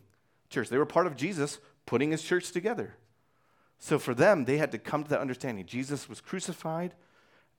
church. 0.51 0.69
They 0.69 0.79
were 0.79 0.87
part 0.87 1.09
of 1.09 1.17
Jesus 1.17 1.59
putting 1.85 2.13
his 2.13 2.23
church 2.23 2.53
together. 2.53 2.95
So 3.81 3.99
for 3.99 4.15
them, 4.15 4.45
they 4.45 4.57
had 4.59 4.71
to 4.71 4.79
come 4.79 5.03
to 5.03 5.11
that 5.11 5.19
understanding. 5.19 5.67
Jesus 5.67 6.09
was 6.09 6.21
crucified, 6.21 6.95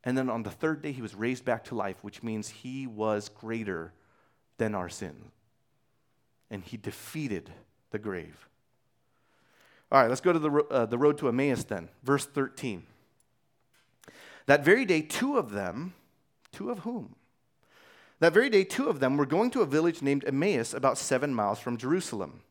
and 0.06 0.18
then 0.18 0.30
on 0.30 0.44
the 0.44 0.50
third 0.50 0.82
day, 0.82 0.94
he 0.94 1.02
was 1.02 1.14
raised 1.14 1.44
back 1.44 1.66
to 1.66 1.76
life, 1.76 1.98
which 2.06 2.24
means 2.24 2.48
he 2.48 2.88
was 2.88 3.28
greater 3.28 3.92
than 4.58 4.74
our 4.74 4.88
sin. 4.88 5.16
And 6.50 6.64
he 6.64 6.78
defeated 6.78 7.52
the 7.90 8.00
grave. 8.00 8.48
All 9.92 10.00
right, 10.00 10.08
let's 10.08 10.22
go 10.22 10.32
to 10.32 10.40
the, 10.40 10.52
uh, 10.72 10.86
the 10.86 10.98
road 10.98 11.18
to 11.18 11.28
Emmaus 11.28 11.66
then. 11.66 11.90
Verse 12.02 12.26
13. 12.26 12.84
That 14.46 14.64
very 14.64 14.86
day, 14.86 15.02
two 15.02 15.38
of 15.38 15.52
them, 15.52 15.96
two 16.54 16.72
of 16.72 16.80
whom? 16.80 17.16
That 18.22 18.34
very 18.34 18.52
day, 18.52 18.64
two 18.64 18.88
of 18.88 19.00
them 19.00 19.18
were 19.18 19.26
going 19.26 19.50
to 19.52 19.62
a 19.62 19.66
village 19.66 20.04
named 20.04 20.24
Emmaus, 20.26 20.76
about 20.76 21.00
seven 21.00 21.34
miles 21.34 21.60
from 21.60 21.76
Jerusalem. 21.76 22.44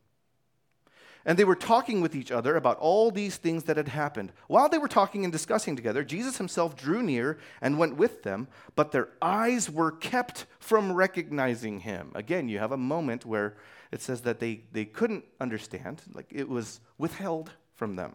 And 1.23 1.39
they 1.39 1.45
were 1.45 1.55
talking 1.55 2.01
with 2.01 2.13
each 2.13 2.29
other 2.29 2.57
about 2.57 2.77
all 2.79 3.09
these 3.09 3.37
things 3.37 3.63
that 3.63 3.77
had 3.77 3.87
happened. 3.87 4.33
While 4.47 4.67
they 4.67 4.77
were 4.77 4.89
talking 4.89 5.23
and 5.23 5.31
discussing 5.31 5.77
together, 5.77 6.03
Jesus 6.03 6.37
himself 6.37 6.75
drew 6.75 7.01
near 7.01 7.37
and 7.61 7.77
went 7.77 7.95
with 7.95 8.23
them, 8.23 8.49
but 8.75 8.91
their 8.91 9.07
eyes 9.21 9.69
were 9.69 9.91
kept 9.91 10.45
from 10.59 10.91
recognizing 10.91 11.79
him. 11.79 12.11
Again, 12.15 12.49
you 12.49 12.59
have 12.59 12.73
a 12.73 12.77
moment 12.77 13.25
where 13.25 13.55
it 13.93 14.01
says 14.01 14.21
that 14.21 14.39
they, 14.39 14.63
they 14.73 14.83
couldn't 14.83 15.23
understand, 15.39 16.01
like 16.13 16.27
it 16.31 16.49
was 16.49 16.81
withheld 16.97 17.51
from 17.75 17.95
them. 17.95 18.13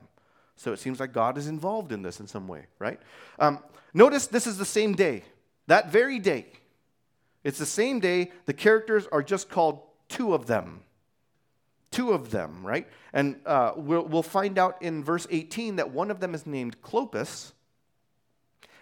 So 0.56 0.74
it 0.74 0.78
seems 0.78 1.00
like 1.00 1.14
God 1.14 1.38
is 1.38 1.46
involved 1.46 1.90
in 1.90 2.02
this 2.02 2.20
in 2.20 2.26
some 2.26 2.48
way, 2.48 2.66
right? 2.78 3.00
Um, 3.38 3.60
notice 3.94 4.26
this 4.26 4.46
is 4.46 4.58
the 4.58 4.66
same 4.66 4.94
day, 4.94 5.22
that 5.68 5.90
very 5.90 6.18
day. 6.18 6.46
It's 7.46 7.58
the 7.58 7.64
same 7.64 8.00
day. 8.00 8.32
The 8.46 8.52
characters 8.52 9.06
are 9.12 9.22
just 9.22 9.48
called 9.48 9.80
two 10.08 10.34
of 10.34 10.48
them. 10.48 10.80
Two 11.92 12.10
of 12.10 12.32
them, 12.32 12.66
right? 12.66 12.88
And 13.12 13.36
uh, 13.46 13.74
we'll, 13.76 14.02
we'll 14.02 14.24
find 14.24 14.58
out 14.58 14.82
in 14.82 15.04
verse 15.04 15.28
18 15.30 15.76
that 15.76 15.92
one 15.92 16.10
of 16.10 16.18
them 16.18 16.34
is 16.34 16.44
named 16.44 16.82
Cleopas, 16.82 17.52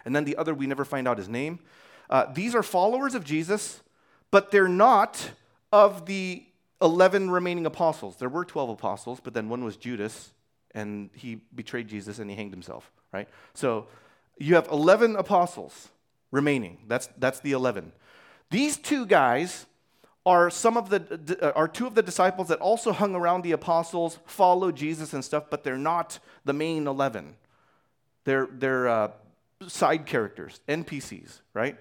and 0.06 0.16
then 0.16 0.24
the 0.24 0.38
other, 0.38 0.54
we 0.54 0.66
never 0.66 0.86
find 0.86 1.06
out 1.06 1.18
his 1.18 1.28
name. 1.28 1.58
Uh, 2.08 2.24
these 2.32 2.54
are 2.54 2.62
followers 2.62 3.14
of 3.14 3.22
Jesus, 3.22 3.82
but 4.30 4.50
they're 4.50 4.66
not 4.66 5.32
of 5.70 6.06
the 6.06 6.42
11 6.80 7.30
remaining 7.30 7.66
apostles. 7.66 8.16
There 8.16 8.30
were 8.30 8.46
12 8.46 8.70
apostles, 8.70 9.20
but 9.22 9.34
then 9.34 9.50
one 9.50 9.62
was 9.62 9.76
Judas, 9.76 10.32
and 10.74 11.10
he 11.12 11.42
betrayed 11.54 11.88
Jesus 11.88 12.18
and 12.18 12.30
he 12.30 12.36
hanged 12.36 12.52
himself, 12.52 12.90
right? 13.12 13.28
So 13.52 13.88
you 14.38 14.54
have 14.54 14.68
11 14.68 15.16
apostles 15.16 15.90
remaining. 16.30 16.78
That's, 16.88 17.08
that's 17.18 17.40
the 17.40 17.52
11. 17.52 17.92
These 18.50 18.76
two 18.76 19.06
guys 19.06 19.66
are 20.26 20.48
some 20.48 20.76
of 20.76 20.88
the 20.88 21.36
uh, 21.40 21.52
are 21.54 21.68
two 21.68 21.86
of 21.86 21.94
the 21.94 22.02
disciples 22.02 22.48
that 22.48 22.58
also 22.58 22.92
hung 22.92 23.14
around 23.14 23.42
the 23.42 23.52
apostles, 23.52 24.18
followed 24.26 24.76
Jesus 24.76 25.12
and 25.12 25.24
stuff, 25.24 25.44
but 25.50 25.64
they're 25.64 25.76
not 25.76 26.18
the 26.44 26.52
main 26.52 26.86
11. 26.86 27.36
They're 28.24 28.48
they're 28.50 28.88
uh, 28.88 29.10
side 29.66 30.06
characters, 30.06 30.60
NPCs, 30.68 31.40
right? 31.52 31.76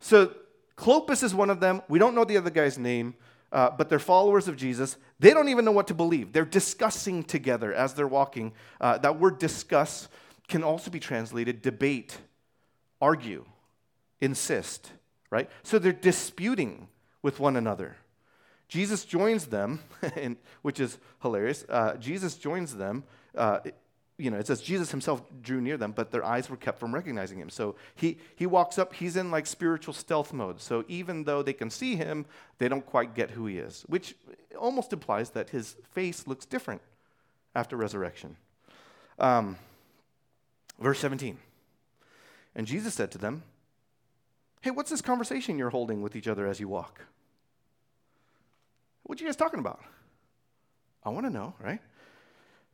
So 0.00 0.32
Cleopas 0.76 1.22
is 1.22 1.34
one 1.34 1.50
of 1.50 1.60
them. 1.60 1.82
We 1.88 1.98
don't 1.98 2.14
know 2.14 2.24
the 2.24 2.38
other 2.38 2.50
guy's 2.50 2.78
name, 2.78 3.14
uh, 3.52 3.70
but 3.70 3.88
they're 3.90 3.98
followers 3.98 4.48
of 4.48 4.56
Jesus. 4.56 4.96
They 5.20 5.30
don't 5.30 5.48
even 5.48 5.64
know 5.64 5.72
what 5.72 5.88
to 5.88 5.94
believe. 5.94 6.32
They're 6.32 6.44
discussing 6.44 7.22
together 7.22 7.74
as 7.74 7.94
they're 7.94 8.08
walking. 8.08 8.52
Uh, 8.80 8.98
that 8.98 9.20
word 9.20 9.38
discuss 9.38 10.08
can 10.48 10.64
also 10.64 10.90
be 10.90 10.98
translated 10.98 11.62
debate, 11.62 12.18
argue, 13.00 13.44
insist 14.20 14.90
right? 15.32 15.48
So 15.62 15.78
they're 15.78 15.92
disputing 15.92 16.88
with 17.22 17.40
one 17.40 17.56
another. 17.56 17.96
Jesus 18.68 19.04
joins 19.06 19.46
them, 19.46 19.80
and, 20.16 20.36
which 20.60 20.78
is 20.78 20.98
hilarious. 21.22 21.64
Uh, 21.68 21.94
Jesus 21.96 22.36
joins 22.36 22.76
them. 22.76 23.04
Uh, 23.34 23.60
you 24.18 24.30
know, 24.30 24.36
it 24.36 24.46
says 24.46 24.60
Jesus 24.60 24.90
himself 24.90 25.22
drew 25.40 25.62
near 25.62 25.78
them, 25.78 25.92
but 25.92 26.10
their 26.10 26.22
eyes 26.22 26.50
were 26.50 26.58
kept 26.58 26.78
from 26.78 26.94
recognizing 26.94 27.38
him. 27.38 27.48
So 27.48 27.76
he, 27.94 28.18
he 28.36 28.44
walks 28.44 28.78
up, 28.78 28.92
he's 28.92 29.16
in 29.16 29.30
like 29.30 29.46
spiritual 29.46 29.94
stealth 29.94 30.34
mode. 30.34 30.60
So 30.60 30.84
even 30.86 31.24
though 31.24 31.42
they 31.42 31.54
can 31.54 31.70
see 31.70 31.96
him, 31.96 32.26
they 32.58 32.68
don't 32.68 32.84
quite 32.84 33.14
get 33.14 33.30
who 33.30 33.46
he 33.46 33.56
is, 33.56 33.84
which 33.88 34.14
almost 34.58 34.92
implies 34.92 35.30
that 35.30 35.48
his 35.48 35.76
face 35.92 36.26
looks 36.26 36.44
different 36.44 36.82
after 37.54 37.74
resurrection. 37.74 38.36
Um, 39.18 39.56
verse 40.78 40.98
17. 40.98 41.38
And 42.54 42.66
Jesus 42.66 42.92
said 42.92 43.10
to 43.12 43.18
them, 43.18 43.44
Hey, 44.62 44.70
what's 44.70 44.90
this 44.90 45.02
conversation 45.02 45.58
you're 45.58 45.70
holding 45.70 46.02
with 46.02 46.14
each 46.14 46.28
other 46.28 46.46
as 46.46 46.60
you 46.60 46.68
walk? 46.68 47.04
What 49.02 49.18
are 49.18 49.22
you 49.22 49.28
guys 49.28 49.36
talking 49.36 49.58
about? 49.58 49.82
I 51.04 51.10
want 51.10 51.26
to 51.26 51.30
know, 51.30 51.54
right? 51.60 51.80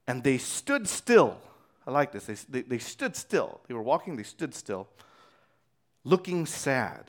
And 0.07 0.23
they 0.23 0.37
stood 0.37 0.87
still. 0.87 1.39
I 1.87 1.91
like 1.91 2.13
this. 2.13 2.27
They, 2.27 2.35
they, 2.51 2.63
they, 2.63 2.79
stood 2.79 3.17
still. 3.17 3.63
They 3.67 3.75
were 3.75 3.83
walking, 3.83 4.17
they 4.17 4.23
stood 4.23 4.55
still, 4.55 4.87
looking 6.05 6.45
sad. 6.45 7.07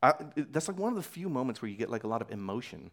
I, 0.00 0.14
that's 0.36 0.68
like 0.68 0.78
one 0.78 0.92
of 0.92 0.96
the 0.96 1.02
few 1.02 1.28
moments 1.28 1.60
where 1.60 1.68
you 1.68 1.76
get 1.76 1.90
like 1.90 2.04
a 2.04 2.08
lot 2.08 2.22
of 2.22 2.30
emotion, 2.30 2.92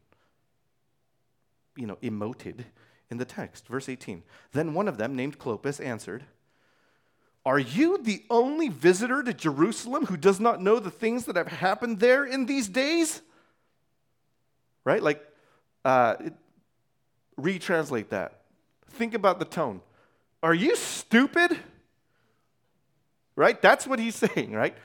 you 1.77 1.85
know, 1.85 1.97
emoted 2.01 2.65
in 3.11 3.17
the 3.17 3.25
text. 3.25 3.67
Verse 3.67 3.87
18. 3.87 4.23
Then 4.53 4.73
one 4.73 4.87
of 4.87 4.97
them, 4.97 5.15
named 5.15 5.37
Cleopas, 5.37 5.85
answered, 5.85 6.23
Are 7.45 7.59
you 7.59 7.97
the 7.97 8.23
only 8.29 8.69
visitor 8.69 9.21
to 9.21 9.33
Jerusalem 9.33 10.05
who 10.05 10.15
does 10.15 10.39
not 10.39 10.61
know 10.61 10.79
the 10.79 10.91
things 10.91 11.25
that 11.25 11.35
have 11.35 11.47
happened 11.47 11.99
there 11.99 12.23
in 12.23 12.45
these 12.45 12.69
days? 12.69 13.21
Right? 14.85 15.03
Like, 15.03 15.21
uh, 15.83 16.15
it, 16.19 16.33
retranslate 17.39 18.09
that. 18.09 18.41
Think 18.91 19.13
about 19.13 19.39
the 19.39 19.45
tone. 19.45 19.81
Are 20.41 20.53
you 20.53 20.75
stupid? 20.75 21.57
Right? 23.35 23.61
That's 23.61 23.85
what 23.85 23.99
he's 23.99 24.15
saying, 24.35 24.53
right? 24.53 24.75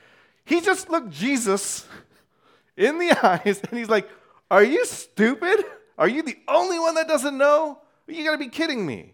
He 0.43 0.59
just 0.59 0.89
looked 0.89 1.11
Jesus 1.11 1.87
in 2.77 2.99
the 2.99 3.11
eyes 3.25 3.61
and 3.69 3.77
he's 3.77 3.89
like, 3.89 4.09
Are 4.51 4.63
you 4.63 4.85
stupid? 4.85 5.63
Are 5.97 6.07
you 6.07 6.23
the 6.23 6.37
only 6.47 6.79
one 6.79 6.95
that 6.95 7.07
doesn't 7.07 7.37
know? 7.37 7.79
You 8.07 8.23
got 8.25 8.31
to 8.31 8.37
be 8.37 8.47
kidding 8.47 8.85
me. 8.85 9.13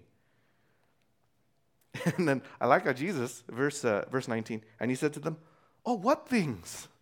And 2.18 2.28
then 2.28 2.42
I 2.60 2.68
like 2.68 2.86
how 2.86 2.94
Jesus, 2.94 3.44
verse, 3.50 3.84
uh, 3.86 4.06
verse 4.12 4.28
19, 4.28 4.64
and 4.80 4.92
he 4.92 4.96
said 4.96 5.14
to 5.14 5.20
them, 5.20 5.38
Oh, 5.86 5.94
what 5.96 6.28
things? 6.28 6.88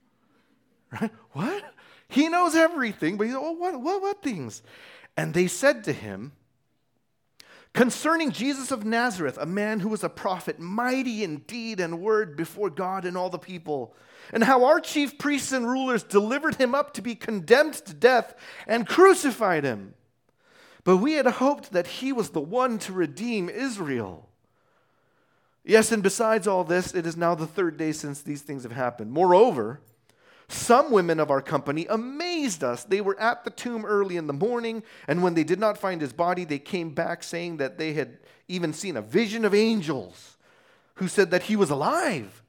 Right? 1.01 1.11
What? 1.31 1.63
He 2.07 2.29
knows 2.29 2.53
everything, 2.53 3.17
but 3.17 3.25
he's, 3.25 3.35
oh, 3.35 3.53
what, 3.53 3.81
what, 3.81 3.99
what 3.99 4.21
things? 4.21 4.61
And 5.17 5.33
they 5.33 5.47
said 5.47 5.83
to 5.85 5.93
him, 5.93 6.33
Concerning 7.73 8.31
Jesus 8.31 8.69
of 8.69 8.85
Nazareth, 8.85 9.39
a 9.41 9.47
man 9.47 9.79
who 9.79 9.89
was 9.89 10.03
a 10.03 10.09
prophet, 10.09 10.59
mighty 10.59 11.23
in 11.23 11.37
deed 11.37 11.79
and 11.79 11.99
word 11.99 12.37
before 12.37 12.69
God 12.69 13.03
and 13.03 13.17
all 13.17 13.31
the 13.31 13.39
people, 13.39 13.95
and 14.31 14.43
how 14.43 14.65
our 14.65 14.79
chief 14.79 15.17
priests 15.17 15.51
and 15.51 15.67
rulers 15.67 16.03
delivered 16.03 16.55
him 16.55 16.75
up 16.75 16.93
to 16.93 17.01
be 17.01 17.15
condemned 17.15 17.73
to 17.73 17.93
death 17.95 18.35
and 18.67 18.87
crucified 18.87 19.63
him. 19.63 19.95
But 20.83 20.97
we 20.97 21.13
had 21.13 21.25
hoped 21.25 21.71
that 21.71 21.87
he 21.87 22.13
was 22.13 22.29
the 22.29 22.41
one 22.41 22.77
to 22.79 22.93
redeem 22.93 23.49
Israel. 23.49 24.29
Yes, 25.65 25.91
and 25.91 26.03
besides 26.03 26.47
all 26.47 26.63
this, 26.63 26.93
it 26.93 27.05
is 27.05 27.15
now 27.15 27.35
the 27.35 27.47
third 27.47 27.77
day 27.77 27.93
since 27.93 28.21
these 28.21 28.41
things 28.41 28.63
have 28.63 28.73
happened. 28.73 29.11
Moreover, 29.11 29.79
some 30.49 30.91
women 30.91 31.19
of 31.19 31.31
our 31.31 31.41
company 31.41 31.87
amazed 31.89 32.63
us. 32.63 32.83
They 32.83 32.99
were 32.99 33.19
at 33.19 33.43
the 33.45 33.49
tomb 33.49 33.85
early 33.85 34.17
in 34.17 34.27
the 34.27 34.33
morning, 34.33 34.83
and 35.07 35.23
when 35.23 35.35
they 35.35 35.43
did 35.43 35.59
not 35.59 35.77
find 35.77 36.01
his 36.01 36.11
body, 36.11 36.43
they 36.43 36.59
came 36.59 36.89
back 36.89 37.23
saying 37.23 37.57
that 37.57 37.77
they 37.77 37.93
had 37.93 38.19
even 38.47 38.73
seen 38.73 38.97
a 38.97 39.01
vision 39.01 39.45
of 39.45 39.55
angels 39.55 40.37
who 40.95 41.07
said 41.07 41.31
that 41.31 41.43
he 41.43 41.55
was 41.55 41.69
alive. 41.69 42.43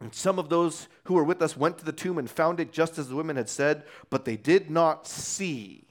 And 0.00 0.14
some 0.14 0.38
of 0.38 0.48
those 0.48 0.88
who 1.04 1.14
were 1.14 1.24
with 1.24 1.42
us 1.42 1.56
went 1.56 1.78
to 1.78 1.84
the 1.84 1.92
tomb 1.92 2.18
and 2.18 2.30
found 2.30 2.60
it 2.60 2.72
just 2.72 2.98
as 2.98 3.08
the 3.08 3.16
women 3.16 3.36
had 3.36 3.48
said, 3.48 3.84
but 4.08 4.24
they 4.24 4.36
did 4.36 4.70
not 4.70 5.06
see. 5.06 5.86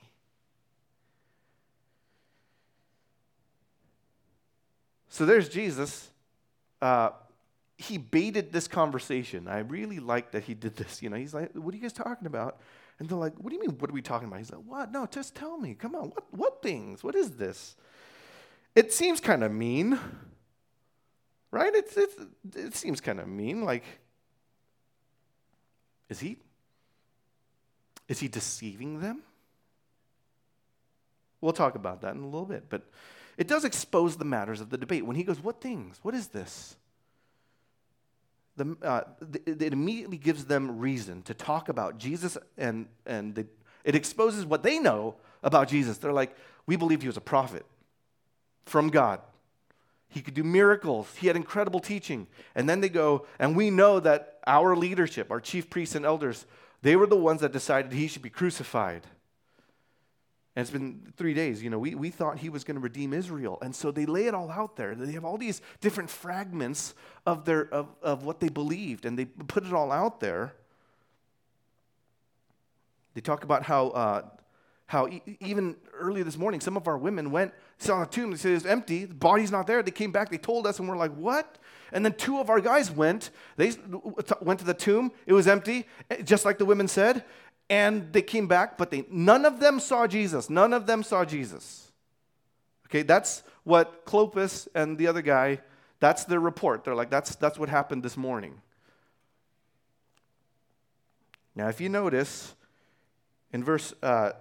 So 5.10 5.26
there's 5.26 5.50
Jesus. 5.50 6.10
Uh, 6.82 7.10
he 7.78 7.98
baited 7.98 8.52
this 8.52 8.68
conversation. 8.68 9.48
I 9.48 9.60
really 9.60 10.00
like 10.00 10.32
that 10.32 10.44
he 10.44 10.54
did 10.54 10.76
this. 10.76 11.02
You 11.02 11.10
know, 11.10 11.18
he's 11.18 11.34
like, 11.34 11.54
"What 11.54 11.74
are 11.74 11.78
you 11.78 11.82
guys 11.82 11.94
talking 11.94 12.28
about?" 12.28 12.60
And 13.00 13.10
they're 13.10 13.18
like, 13.18 13.36
"What 13.38 13.50
do 13.50 13.56
you 13.56 13.62
mean? 13.62 13.78
What 13.80 13.90
are 13.90 13.94
we 13.94 14.02
talking 14.02 14.28
about?" 14.28 14.38
He's 14.38 14.52
like, 14.52 14.64
"What? 14.66 14.92
No, 14.92 15.06
just 15.08 15.36
tell 15.36 15.58
me. 15.58 15.74
Come 15.74 15.96
on. 15.96 16.10
What? 16.10 16.24
What 16.32 16.62
things? 16.62 17.04
What 17.04 17.16
is 17.16 17.32
this?" 17.32 17.76
It 18.76 18.94
seems 18.94 19.20
kind 19.20 19.44
of 19.44 19.52
mean, 19.52 20.00
right? 21.52 21.74
It's, 21.74 21.98
it's 21.98 22.16
it 22.56 22.76
seems 22.76 23.02
kind 23.02 23.20
of 23.20 23.28
mean. 23.28 23.64
Like, 23.64 23.84
is 26.08 26.20
he? 26.20 26.38
Is 28.08 28.20
he 28.20 28.28
deceiving 28.28 29.00
them? 29.00 29.24
We'll 31.42 31.54
talk 31.54 31.76
about 31.76 32.02
that 32.02 32.16
in 32.16 32.22
a 32.22 32.26
little 32.26 32.46
bit, 32.46 32.66
but 32.70 32.84
it 33.40 33.48
does 33.48 33.66
expose 33.66 34.18
the 34.18 34.26
matters 34.26 34.62
of 34.62 34.70
the 34.70 34.78
debate. 34.78 35.04
When 35.04 35.16
he 35.16 35.24
goes, 35.24 35.40
"What 35.40 35.62
things? 35.62 35.98
What 36.04 36.14
is 36.14 36.28
this?" 36.28 36.76
the, 38.60 38.78
uh, 38.84 39.02
it 39.46 39.74
immediately 39.74 40.18
gives 40.18 40.46
them 40.46 40.80
reason 40.80 41.24
to 41.24 41.34
talk 41.34 41.70
about 41.70 41.98
Jesus, 41.98 42.38
and, 42.58 42.86
and 43.06 43.34
the, 43.34 43.48
it 43.84 43.96
exposes 43.96 44.46
what 44.46 44.62
they 44.62 44.78
know 44.78 45.16
about 45.42 45.68
Jesus. 45.70 45.98
They're 45.98 46.14
like, 46.14 46.36
we 46.68 46.76
believe 46.76 47.02
he 47.02 47.08
was 47.08 47.18
a 47.18 47.22
prophet 47.22 47.66
from 48.66 48.90
God. 48.90 49.22
He 50.10 50.22
could 50.22 50.34
do 50.34 50.44
miracles. 50.44 51.08
He 51.18 51.28
had 51.28 51.36
incredible 51.36 51.80
teaching. 51.80 52.28
And 52.56 52.68
then 52.68 52.82
they 52.82 52.90
go, 52.90 53.26
and 53.40 53.56
we 53.56 53.70
know 53.70 54.00
that 54.00 54.40
our 54.46 54.76
leadership, 54.76 55.32
our 55.32 55.40
chief 55.40 55.70
priests 55.70 55.96
and 55.96 56.06
elders, 56.06 56.46
they 56.82 56.96
were 56.96 57.08
the 57.08 57.16
ones 57.16 57.42
that 57.42 57.52
decided 57.52 57.92
he 57.92 58.08
should 58.08 58.22
be 58.22 58.30
crucified. 58.30 59.04
And 60.60 60.66
it's 60.66 60.72
been 60.72 61.14
three 61.16 61.34
days. 61.34 61.64
You 61.64 61.70
know, 61.70 61.80
we, 61.80 61.96
we 61.96 62.10
thought 62.10 62.38
he 62.38 62.50
was 62.50 62.66
going 62.66 62.76
to 62.76 62.82
redeem 62.82 63.14
Israel. 63.14 63.60
And 63.62 63.74
so 63.74 63.92
they 63.92 64.06
lay 64.06 64.26
it 64.26 64.34
all 64.34 64.52
out 64.52 64.76
there. 64.76 64.94
They 64.94 65.14
have 65.14 65.24
all 65.24 65.38
these 65.38 65.62
different 65.80 66.10
fragments 66.10 66.96
of, 67.26 67.46
their, 67.46 67.74
of, 67.74 67.88
of 68.02 68.26
what 68.26 68.42
they 68.42 68.50
believed, 68.50 69.06
and 69.06 69.18
they 69.18 69.24
put 69.24 69.66
it 69.66 69.72
all 69.72 69.90
out 69.90 70.20
there. 70.20 70.54
They 73.14 73.22
talk 73.22 73.46
about 73.46 73.64
how, 73.64 73.88
uh, 73.92 74.22
how 74.88 75.08
e- 75.08 75.38
even 75.40 75.78
early 75.98 76.24
this 76.24 76.38
morning, 76.38 76.60
some 76.60 76.76
of 76.76 76.90
our 76.90 76.98
women 76.98 77.32
went, 77.32 77.54
saw 77.78 78.04
a 78.04 78.06
tomb, 78.06 78.32
they 78.32 78.38
said 78.38 78.52
it's 78.52 78.66
empty, 78.66 79.06
the 79.06 79.14
body's 79.14 79.52
not 79.52 79.66
there. 79.66 79.82
They 79.82 79.92
came 79.92 80.12
back, 80.12 80.30
they 80.30 80.38
told 80.38 80.68
us, 80.68 80.80
and 80.80 80.90
we're 80.90 80.98
like, 80.98 81.16
what? 81.16 81.58
And 81.94 82.04
then 82.04 82.16
two 82.16 82.40
of 82.40 82.50
our 82.50 82.60
guys 82.60 82.92
went, 82.92 83.30
they 83.56 83.72
went 84.42 84.60
to 84.60 84.66
the 84.66 84.74
tomb, 84.74 85.14
it 85.26 85.32
was 85.32 85.48
empty, 85.48 85.88
just 86.26 86.44
like 86.44 86.58
the 86.58 86.66
women 86.66 86.90
said, 86.90 87.24
and 87.70 88.12
they 88.12 88.22
came 88.22 88.48
back, 88.48 88.78
but 88.78 88.90
they, 88.90 89.06
none 89.10 89.46
of 89.46 89.60
them 89.60 89.80
saw 89.80 90.08
Jesus. 90.08 90.50
None 90.50 90.74
of 90.74 90.88
them 90.88 91.04
saw 91.04 91.24
Jesus. 91.24 91.92
Okay, 92.88 93.04
that's 93.04 93.44
what 93.64 94.06
Cleopas 94.06 94.68
and 94.74 94.98
the 94.98 95.08
other 95.08 95.22
guy, 95.22 95.60
that's 96.00 96.26
their 96.26 96.40
report. 96.40 96.84
They're 96.84 96.96
like, 96.96 97.12
that's, 97.12 97.36
that's 97.36 97.60
what 97.60 97.70
happened 97.70 98.02
this 98.02 98.18
morning. 98.18 98.62
Now, 101.56 101.68
if 101.68 101.80
you 101.80 101.90
notice 101.90 102.56
in 103.52 103.64
verse 103.64 103.94
uh, 104.02 104.32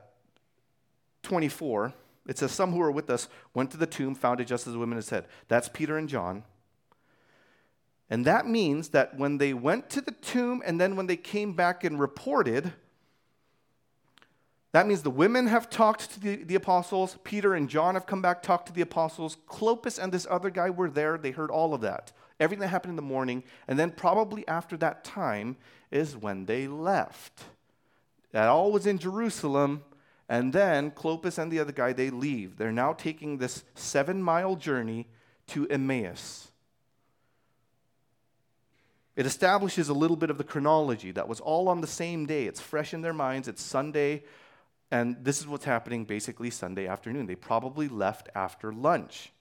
24, 1.23 1.93
it 2.27 2.39
says, 2.39 2.53
Some 2.53 2.73
who 2.73 2.79
were 2.79 2.93
with 2.93 3.11
us 3.11 3.29
went 3.55 3.71
to 3.73 3.77
the 3.77 3.87
tomb, 3.87 4.15
found 4.15 4.41
it 4.41 4.47
just 4.47 4.67
as 4.67 4.73
the 4.73 4.79
women 4.79 4.97
had 4.97 5.05
said. 5.05 5.27
That's 5.49 5.69
Peter 5.69 5.99
and 5.99 6.09
John. 6.09 6.45
And 8.09 8.25
that 8.25 8.47
means 8.47 8.91
that 8.91 9.19
when 9.19 9.37
they 9.39 9.53
went 9.53 9.91
to 9.91 10.01
the 10.01 10.13
tomb 10.13 10.63
and 10.65 10.81
then 10.81 10.97
when 10.97 11.07
they 11.07 11.17
came 11.17 11.53
back 11.53 11.85
and 11.85 12.01
reported, 12.01 12.73
that 14.73 14.87
means 14.87 15.03
the 15.03 15.11
women 15.11 15.47
have 15.47 15.71
talked 15.71 16.11
to 16.13 16.21
the, 16.21 16.37
the, 16.45 16.55
apostles. 16.55 17.17
Peter 17.25 17.55
and 17.55 17.71
John 17.71 17.95
have 17.95 18.07
come 18.07 18.21
back, 18.21 18.43
talked 18.43 18.67
to 18.67 18.73
the 18.73 18.83
apostles. 18.83 19.39
Cleopas 19.49 20.03
and 20.03 20.13
this 20.13 20.27
other 20.29 20.51
guy 20.51 20.69
were 20.69 20.91
there. 20.91 21.17
They 21.17 21.31
heard 21.31 21.51
all 21.51 21.73
of 21.73 21.81
that. 21.81 22.13
Everything 22.39 22.61
that 22.61 22.69
happened 22.69 22.93
in 22.93 22.97
the 22.97 23.03
morning. 23.03 23.45
And 23.67 23.79
then, 23.79 23.91
probably 23.91 24.47
after 24.47 24.77
that 24.77 25.05
time, 25.05 25.57
is 25.91 26.17
when 26.17 26.45
they 26.45 26.69
left. 26.69 27.45
That 28.33 28.49
all 28.49 28.71
was 28.71 28.87
in 28.87 28.99
Jerusalem. 28.99 29.85
And 30.29 30.53
then 30.53 30.91
Cleopas 30.91 31.39
and 31.39 31.51
the 31.51 31.61
other 31.61 31.73
guy, 31.73 31.95
they 31.95 32.11
leave. 32.11 32.59
They're 32.59 32.71
now 32.71 32.93
taking 32.93 33.39
this 33.39 33.65
seven 33.75 34.23
mile 34.23 34.55
journey 34.55 35.09
to 35.49 35.67
Emmaus. 35.69 36.51
It 39.17 39.25
establishes 39.25 39.89
a 39.89 39.95
little 39.95 40.17
bit 40.17 40.29
of 40.29 40.37
the 40.37 40.45
chronology 40.45 41.11
that 41.13 41.27
was 41.27 41.41
all 41.41 41.69
on 41.69 41.81
the 41.81 41.87
same 41.87 42.27
day. 42.27 42.45
It's 42.45 42.61
fresh 42.61 42.93
in 42.93 43.01
their 43.01 43.15
minds. 43.15 43.49
It's 43.49 43.63
Sunday 43.63 44.23
and 44.91 45.17
this 45.23 45.41
is 45.41 45.47
what's 45.47 45.65
happening 45.65 46.05
basically 46.05 46.51
Sunday 46.51 46.87
afternoon. 46.87 47.27
They 47.27 47.35
probably 47.35 47.89
left 47.89 48.29
after 48.35 48.73
lunch. 48.73 49.33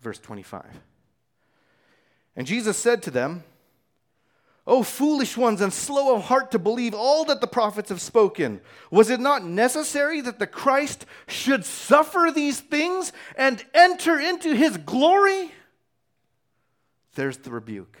Verse 0.00 0.18
25. 0.18 0.64
And 2.36 2.46
Jesus 2.46 2.76
said 2.76 3.02
to 3.02 3.10
them, 3.10 3.44
O 4.66 4.82
foolish 4.82 5.36
ones 5.36 5.60
and 5.60 5.72
slow 5.72 6.14
of 6.14 6.24
heart 6.24 6.50
to 6.50 6.58
believe 6.58 6.94
all 6.94 7.24
that 7.24 7.40
the 7.40 7.46
prophets 7.46 7.88
have 7.88 8.00
spoken. 8.00 8.60
Was 8.90 9.10
it 9.10 9.18
not 9.18 9.44
necessary 9.44 10.20
that 10.20 10.38
the 10.38 10.46
Christ 10.46 11.06
should 11.26 11.64
suffer 11.64 12.30
these 12.32 12.60
things 12.60 13.12
and 13.36 13.64
enter 13.74 14.18
into 14.20 14.54
his 14.54 14.76
glory? 14.76 15.50
There's 17.14 17.38
the 17.38 17.50
rebuke. 17.50 17.98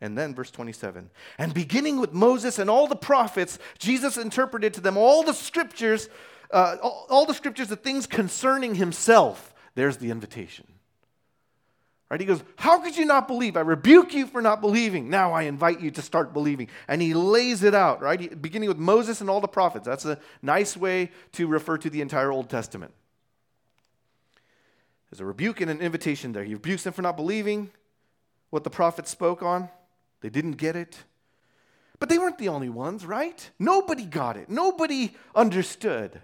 And 0.00 0.16
then 0.16 0.34
verse 0.34 0.50
27 0.50 1.10
And 1.38 1.54
beginning 1.54 2.00
with 2.00 2.12
Moses 2.12 2.58
and 2.58 2.70
all 2.70 2.86
the 2.86 2.96
prophets, 2.96 3.58
Jesus 3.78 4.16
interpreted 4.16 4.74
to 4.74 4.80
them 4.80 4.96
all 4.96 5.22
the 5.22 5.34
scriptures, 5.34 6.08
uh, 6.50 6.76
all, 6.82 7.06
all 7.10 7.26
the 7.26 7.34
scriptures, 7.34 7.68
the 7.68 7.76
things 7.76 8.06
concerning 8.06 8.74
himself. 8.74 9.54
There's 9.74 9.98
the 9.98 10.10
invitation. 10.10 10.66
Right? 12.10 12.18
He 12.18 12.26
goes, 12.26 12.42
How 12.56 12.80
could 12.80 12.96
you 12.96 13.04
not 13.04 13.28
believe? 13.28 13.56
I 13.56 13.60
rebuke 13.60 14.14
you 14.14 14.26
for 14.26 14.42
not 14.42 14.60
believing. 14.60 15.08
Now 15.10 15.32
I 15.32 15.42
invite 15.42 15.80
you 15.80 15.92
to 15.92 16.02
start 16.02 16.32
believing. 16.32 16.68
And 16.88 17.00
he 17.00 17.14
lays 17.14 17.62
it 17.62 17.74
out, 17.74 18.02
right? 18.02 18.40
Beginning 18.40 18.68
with 18.68 18.78
Moses 18.78 19.20
and 19.20 19.30
all 19.30 19.40
the 19.40 19.48
prophets. 19.48 19.86
That's 19.86 20.04
a 20.04 20.18
nice 20.42 20.76
way 20.76 21.12
to 21.32 21.46
refer 21.46 21.78
to 21.78 21.88
the 21.88 22.00
entire 22.00 22.32
Old 22.32 22.50
Testament. 22.50 22.92
There's 25.10 25.20
a 25.20 25.24
rebuke 25.24 25.60
and 25.60 25.70
an 25.70 25.80
invitation 25.80 26.32
there. 26.32 26.44
He 26.44 26.54
rebukes 26.54 26.82
them 26.84 26.92
for 26.92 27.02
not 27.02 27.16
believing 27.16 27.70
what 28.50 28.64
the 28.64 28.70
prophets 28.70 29.10
spoke 29.10 29.42
on. 29.42 29.68
They 30.20 30.30
didn't 30.30 30.52
get 30.52 30.76
it. 30.76 30.96
But 31.98 32.08
they 32.08 32.18
weren't 32.18 32.38
the 32.38 32.48
only 32.48 32.68
ones, 32.70 33.04
right? 33.04 33.50
Nobody 33.58 34.06
got 34.06 34.36
it. 34.36 34.48
Nobody 34.48 35.14
understood. 35.34 36.20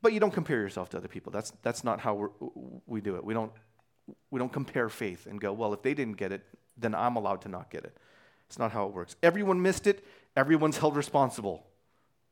But 0.00 0.12
you 0.12 0.20
don't 0.20 0.32
compare 0.32 0.60
yourself 0.60 0.90
to 0.90 0.98
other 0.98 1.08
people. 1.08 1.32
That's, 1.32 1.52
that's 1.62 1.82
not 1.82 1.98
how 1.98 2.30
we 2.86 3.00
do 3.00 3.16
it. 3.16 3.24
We 3.24 3.34
don't, 3.34 3.50
we 4.30 4.38
don't 4.38 4.52
compare 4.52 4.88
faith 4.88 5.26
and 5.26 5.40
go, 5.40 5.52
well, 5.52 5.72
if 5.74 5.82
they 5.82 5.94
didn't 5.94 6.16
get 6.16 6.30
it, 6.30 6.44
then 6.76 6.94
I'm 6.94 7.16
allowed 7.16 7.42
to 7.42 7.48
not 7.48 7.70
get 7.70 7.84
it. 7.84 7.96
It's 8.46 8.58
not 8.58 8.70
how 8.70 8.86
it 8.86 8.92
works. 8.92 9.16
Everyone 9.22 9.60
missed 9.60 9.88
it, 9.88 10.06
everyone's 10.36 10.78
held 10.78 10.94
responsible. 10.94 11.66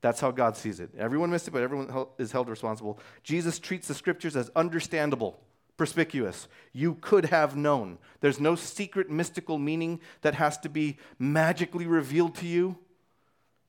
That's 0.01 0.21
how 0.21 0.31
God 0.31 0.57
sees 0.57 0.81
it. 0.81 0.91
Everyone 0.99 1.31
missed 1.31 1.49
it, 1.49 1.51
but 1.51 1.63
everyone 1.63 2.07
is 2.19 2.31
held 2.31 2.49
responsible. 2.49 3.01
Jesus 3.23 3.59
treats 3.59 3.89
the 3.89 3.95
scriptures 3.95 4.37
as 4.37 4.51
understandable 4.55 5.41
perspicuous. 5.77 6.49
You 6.73 6.97
could 7.01 7.27
have 7.27 7.57
known. 7.57 7.99
There's 8.21 8.41
no 8.41 8.55
secret 8.55 9.11
mystical 9.11 9.59
meaning 9.59 10.01
that 10.23 10.35
has 10.35 10.59
to 10.59 10.69
be 10.69 10.99
magically 11.19 11.87
revealed 11.87 12.35
to 12.37 12.47
you. 12.47 12.79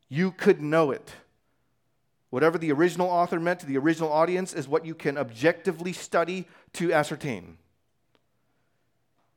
You 0.08 0.32
could 0.32 0.62
know 0.62 0.92
it. 0.92 1.14
Whatever 2.30 2.58
the 2.58 2.72
original 2.72 3.08
author 3.08 3.40
meant 3.40 3.62
to 3.62 3.66
the 3.66 3.78
original 3.78 4.12
audience 4.12 4.54
is 4.54 4.68
what 4.68 4.86
you 4.86 4.94
can 4.94 5.18
objectively 5.18 5.94
study 5.94 6.48
to 6.74 6.92
ascertain. 6.92 7.58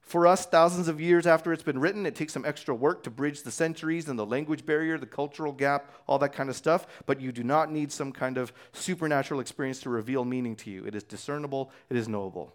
For 0.09 0.27
us, 0.27 0.47
thousands 0.47 0.89
of 0.89 1.03
years 1.03 1.27
after 1.27 1.53
it's 1.53 1.63
been 1.63 1.79
written, 1.79 2.07
it 2.07 2.15
takes 2.15 2.33
some 2.33 2.47
extra 2.47 2.75
work 2.75 3.03
to 3.03 3.11
bridge 3.11 3.43
the 3.43 3.51
centuries 3.51 4.09
and 4.09 4.19
the 4.19 4.25
language 4.25 4.65
barrier, 4.65 4.97
the 4.97 5.05
cultural 5.05 5.53
gap, 5.53 5.93
all 6.07 6.19
that 6.21 6.33
kind 6.33 6.49
of 6.49 6.57
stuff. 6.57 6.87
But 7.05 7.21
you 7.21 7.31
do 7.31 7.45
not 7.45 7.71
need 7.71 7.93
some 7.93 8.11
kind 8.11 8.39
of 8.39 8.51
supernatural 8.73 9.39
experience 9.39 9.81
to 9.83 9.91
reveal 9.91 10.25
meaning 10.25 10.57
to 10.57 10.71
you. 10.71 10.87
It 10.87 10.95
is 10.95 11.03
discernible, 11.03 11.71
it 11.91 11.97
is 11.99 12.09
knowable. 12.09 12.55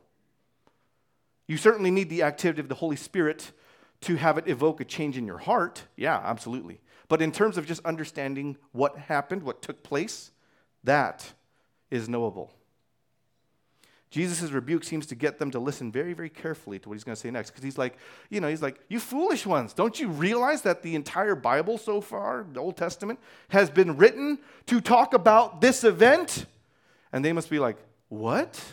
You 1.48 1.58
certainly 1.58 1.92
need 1.92 2.10
the 2.10 2.24
activity 2.24 2.62
of 2.62 2.70
the 2.70 2.76
Holy 2.76 2.96
Spirit 2.96 3.52
to 4.02 4.16
have 4.16 4.38
it 4.38 4.48
evoke 4.48 4.82
a 4.82 4.86
change 4.86 5.18
in 5.18 5.26
your 5.26 5.38
heart. 5.38 5.84
Yeah, 5.96 6.18
absolutely. 6.24 6.82
But 7.08 7.22
in 7.22 7.32
terms 7.32 7.58
of 7.58 7.66
just 7.66 7.84
understanding 7.86 8.58
what 8.72 8.98
happened, 8.98 9.44
what 9.44 9.62
took 9.62 9.84
place, 9.84 10.32
that 10.84 11.34
is 11.92 12.10
knowable. 12.10 12.52
Jesus' 14.10 14.52
rebuke 14.52 14.84
seems 14.84 15.08
to 15.08 15.16
get 15.16 15.40
them 15.40 15.50
to 15.52 15.60
listen 15.60 15.92
very, 15.92 16.14
very 16.14 16.30
carefully 16.30 16.78
to 16.78 16.88
what 16.88 16.94
he's 16.94 17.04
going 17.04 17.16
to 17.16 17.20
say 17.20 17.32
next. 17.32 17.50
Because 17.50 17.64
he's 17.64 17.80
like, 17.80 17.98
you 18.30 18.42
know, 18.42 18.48
he's 18.48 18.62
like, 18.62 18.80
you 18.88 19.00
foolish 19.00 19.44
ones, 19.44 19.74
don't 19.74 20.00
you 20.00 20.08
realize 20.08 20.62
that 20.62 20.84
the 20.84 20.94
entire 20.94 21.34
Bible 21.34 21.80
so 21.80 22.00
far, 22.00 22.46
the 22.54 22.60
Old 22.60 22.78
Testament, 22.78 23.20
has 23.50 23.72
been 23.72 23.98
written 23.98 24.38
to 24.68 24.82
talk 24.82 25.16
about 25.16 25.62
this 25.62 25.84
event? 25.84 26.46
And 27.12 27.26
they 27.26 27.34
must 27.34 27.50
be 27.50 27.58
like, 27.58 27.78
what? 28.10 28.64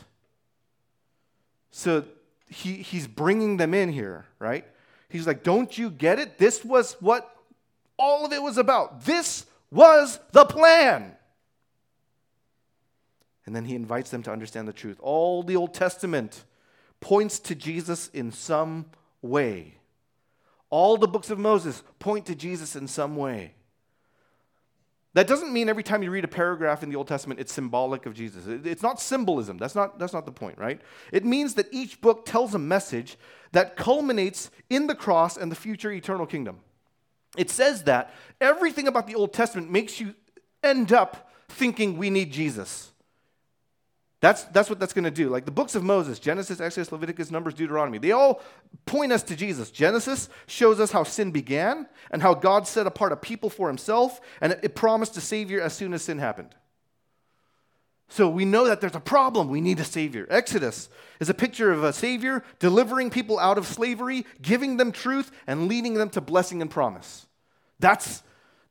So 1.71 2.05
he, 2.51 2.75
he's 2.75 3.07
bringing 3.07 3.57
them 3.57 3.73
in 3.73 3.91
here, 3.91 4.27
right? 4.39 4.65
He's 5.09 5.27
like, 5.27 5.43
don't 5.43 5.77
you 5.79 5.89
get 5.91 6.19
it? 6.19 6.37
This 6.37 6.65
was 6.65 6.97
what 7.01 7.35
all 7.97 8.27
of 8.27 8.33
it 8.33 8.43
was 8.43 8.59
about. 8.59 9.05
This 9.05 9.47
was 9.71 10.19
the 10.33 10.45
plan. 10.45 11.17
And 13.47 13.55
then 13.55 13.65
he 13.65 13.75
invites 13.75 14.11
them 14.11 14.23
to 14.25 14.33
understand 14.33 14.69
the 14.69 14.73
truth. 14.73 14.99
All 15.01 15.43
the 15.43 15.57
Old 15.57 15.75
Testament 15.75 16.45
points 17.01 17.39
to 17.41 17.55
Jesus 17.55 18.09
in 18.09 18.33
some 18.33 18.87
way. 19.23 19.77
All 20.69 20.97
the 20.97 21.09
books 21.09 21.31
of 21.31 21.39
Moses 21.39 21.83
point 21.99 22.27
to 22.27 22.35
Jesus 22.35 22.77
in 22.77 22.87
some 22.87 23.17
way. 23.17 23.55
That 25.15 25.27
doesn't 25.27 25.53
mean 25.53 25.69
every 25.69 25.83
time 25.83 26.03
you 26.05 26.11
read 26.11 26.25
a 26.25 26.29
paragraph 26.29 26.85
in 26.85 26.89
the 26.91 26.97
Old 26.97 27.09
Testament, 27.09 27.41
it's 27.41 27.53
symbolic 27.53 28.07
of 28.07 28.15
Jesus. 28.15 28.47
It's 28.47 28.83
not 28.83 29.01
symbolism. 29.01 29.59
That's 29.59 29.75
not, 29.75 29.99
that's 29.99 30.13
not 30.13 30.25
the 30.25 30.33
point, 30.33 30.57
right? 30.57 30.81
It 31.13 31.25
means 31.25 31.55
that 31.55 31.67
each 31.73 32.01
book 32.01 32.25
tells 32.25 32.55
a 32.55 32.61
message 32.61 33.17
that 33.51 33.77
culminates 33.77 34.51
in 34.69 34.87
the 34.87 34.95
cross 34.95 35.37
and 35.37 35.51
the 35.51 35.57
future 35.57 35.91
eternal 35.91 36.27
kingdom. 36.27 36.61
It 37.37 37.51
says 37.51 37.85
that 37.85 38.15
everything 38.41 38.87
about 38.87 39.09
the 39.09 39.17
Old 39.17 39.33
Testament 39.33 39.71
makes 39.71 40.01
you 40.01 40.15
end 40.63 40.93
up 40.93 41.31
thinking 41.49 41.99
we 41.99 42.11
need 42.11 42.33
Jesus. 42.33 42.90
That's, 44.21 44.45
that's 44.45 44.69
what 44.69 44.79
that's 44.79 44.93
going 44.93 45.05
to 45.05 45.11
do. 45.11 45.31
Like 45.31 45.47
the 45.47 45.51
books 45.51 45.75
of 45.75 45.83
Moses, 45.83 46.19
Genesis, 46.19 46.61
Exodus, 46.61 46.93
Leviticus, 46.93 47.31
Numbers, 47.31 47.55
Deuteronomy, 47.55 47.97
they 47.97 48.13
all 48.13 48.43
point 48.85 49.13
us 49.13 49.23
to 49.25 49.37
Jesus. 49.37 49.71
Genesis 49.71 50.29
shows 50.47 50.79
us 50.79 50.93
how 50.93 51.05
sin 51.05 51.31
began 51.31 51.87
and 52.11 52.21
how 52.21 52.35
God 52.35 52.67
set 52.67 52.87
apart 52.87 53.13
a 53.13 53.17
people 53.17 53.49
for 53.49 53.69
himself, 53.69 54.21
and 54.43 54.59
it, 54.63 54.75
promised 54.75 55.17
a 55.17 55.23
Savior 55.23 55.61
as 55.61 55.73
soon 55.73 55.95
as 55.95 56.03
sin 56.03 56.19
happened. 56.19 56.55
So 58.09 58.29
we 58.29 58.45
know 58.45 58.67
that 58.67 58.81
there's 58.81 58.95
a 58.95 59.01
problem. 59.01 59.49
We 59.49 59.61
need 59.61 59.81
a 59.81 59.85
Savior. 59.85 60.27
Exodus 60.29 60.91
is 61.19 61.31
a 61.31 61.35
picture 61.35 61.71
of 61.71 61.83
a 61.83 61.93
Savior 61.93 62.45
delivering 62.59 63.09
people 63.09 63.39
out 63.39 63.57
of 63.57 63.67
slavery, 63.67 64.27
giving 64.43 64.77
them 64.77 64.93
truth, 64.93 65.31
and 65.47 65.67
leading 65.67 65.95
them 65.95 66.11
to 66.11 66.21
blessing 66.21 66.61
and 66.61 66.71
promise. 66.71 67.27
That's, 67.79 68.23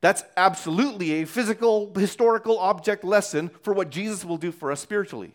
that's 0.02 0.24
absolutely 0.38 1.22
a 1.22 1.26
physical, 1.26 1.92
historical 1.96 2.60
object 2.60 3.04
lesson 3.04 3.50
for 3.64 3.74
what 3.74 3.90
Jesus 3.90 4.24
will 4.24 4.38
do 4.38 4.52
for 4.52 4.72
us 4.72 4.80
spiritually. 4.82 5.34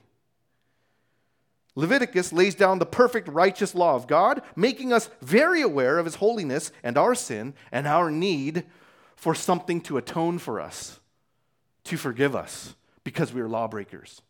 Leviticus 1.77 2.33
lays 2.33 2.55
down 2.55 2.79
the 2.79 2.87
perfect 2.87 3.29
righteous 3.29 3.75
law 3.75 3.97
of 3.97 4.07
God, 4.07 4.43
making 4.55 4.93
us 4.93 5.11
very 5.21 5.61
aware 5.61 5.99
of 5.99 6.05
his 6.05 6.17
holiness 6.17 6.71
and 6.83 6.97
our 6.97 7.15
sin 7.15 7.55
and 7.73 7.87
our 7.87 8.11
need 8.11 8.65
for 9.17 9.35
something 9.35 9.81
to 9.81 9.97
atone 9.97 10.39
for 10.39 10.61
us, 10.61 11.01
to 11.85 11.97
forgive 11.97 12.37
us, 12.37 12.75
because 13.03 13.33
we 13.33 13.41
are 13.41 13.49
lawbreakers. 13.49 14.23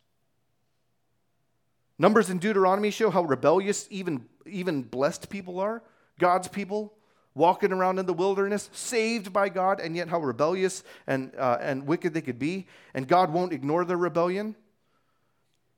Numbers 1.98 2.30
in 2.30 2.38
Deuteronomy 2.38 2.90
show 2.90 3.10
how 3.10 3.22
rebellious 3.22 3.86
even, 3.90 4.24
even 4.46 4.82
blessed 4.82 5.28
people 5.28 5.60
are, 5.60 5.82
God's 6.18 6.48
people, 6.48 6.94
walking 7.34 7.72
around 7.72 7.98
in 7.98 8.06
the 8.06 8.14
wilderness, 8.14 8.70
saved 8.72 9.32
by 9.32 9.48
God, 9.48 9.80
and 9.80 9.96
yet 9.96 10.08
how 10.08 10.20
rebellious 10.20 10.82
and, 11.06 11.32
uh, 11.36 11.58
and 11.60 11.86
wicked 11.86 12.14
they 12.14 12.20
could 12.20 12.38
be. 12.38 12.66
And 12.94 13.06
God 13.06 13.32
won't 13.32 13.52
ignore 13.52 13.84
their 13.84 13.96
rebellion. 13.96 14.54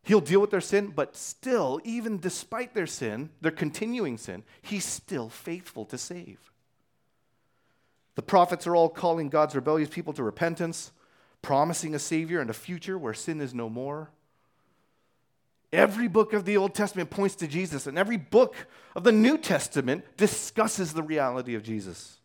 He'll 0.06 0.20
deal 0.20 0.40
with 0.40 0.52
their 0.52 0.60
sin, 0.60 0.92
but 0.94 1.16
still, 1.16 1.80
even 1.82 2.18
despite 2.20 2.74
their 2.74 2.86
sin, 2.86 3.30
their 3.40 3.50
continuing 3.50 4.18
sin, 4.18 4.44
he's 4.62 4.84
still 4.84 5.28
faithful 5.28 5.84
to 5.86 5.98
save. 5.98 6.38
The 8.14 8.22
prophets 8.22 8.68
are 8.68 8.76
all 8.76 8.88
calling 8.88 9.30
God's 9.30 9.56
rebellious 9.56 9.88
people 9.88 10.12
to 10.12 10.22
repentance, 10.22 10.92
promising 11.42 11.92
a 11.92 11.98
Savior 11.98 12.40
and 12.40 12.48
a 12.48 12.54
future 12.54 12.96
where 12.96 13.14
sin 13.14 13.40
is 13.40 13.52
no 13.52 13.68
more. 13.68 14.10
Every 15.72 16.06
book 16.06 16.32
of 16.32 16.44
the 16.44 16.56
Old 16.56 16.72
Testament 16.72 17.10
points 17.10 17.34
to 17.36 17.48
Jesus, 17.48 17.88
and 17.88 17.98
every 17.98 18.16
book 18.16 18.54
of 18.94 19.02
the 19.02 19.10
New 19.10 19.36
Testament 19.36 20.04
discusses 20.16 20.92
the 20.92 21.02
reality 21.02 21.56
of 21.56 21.64
Jesus. 21.64 22.18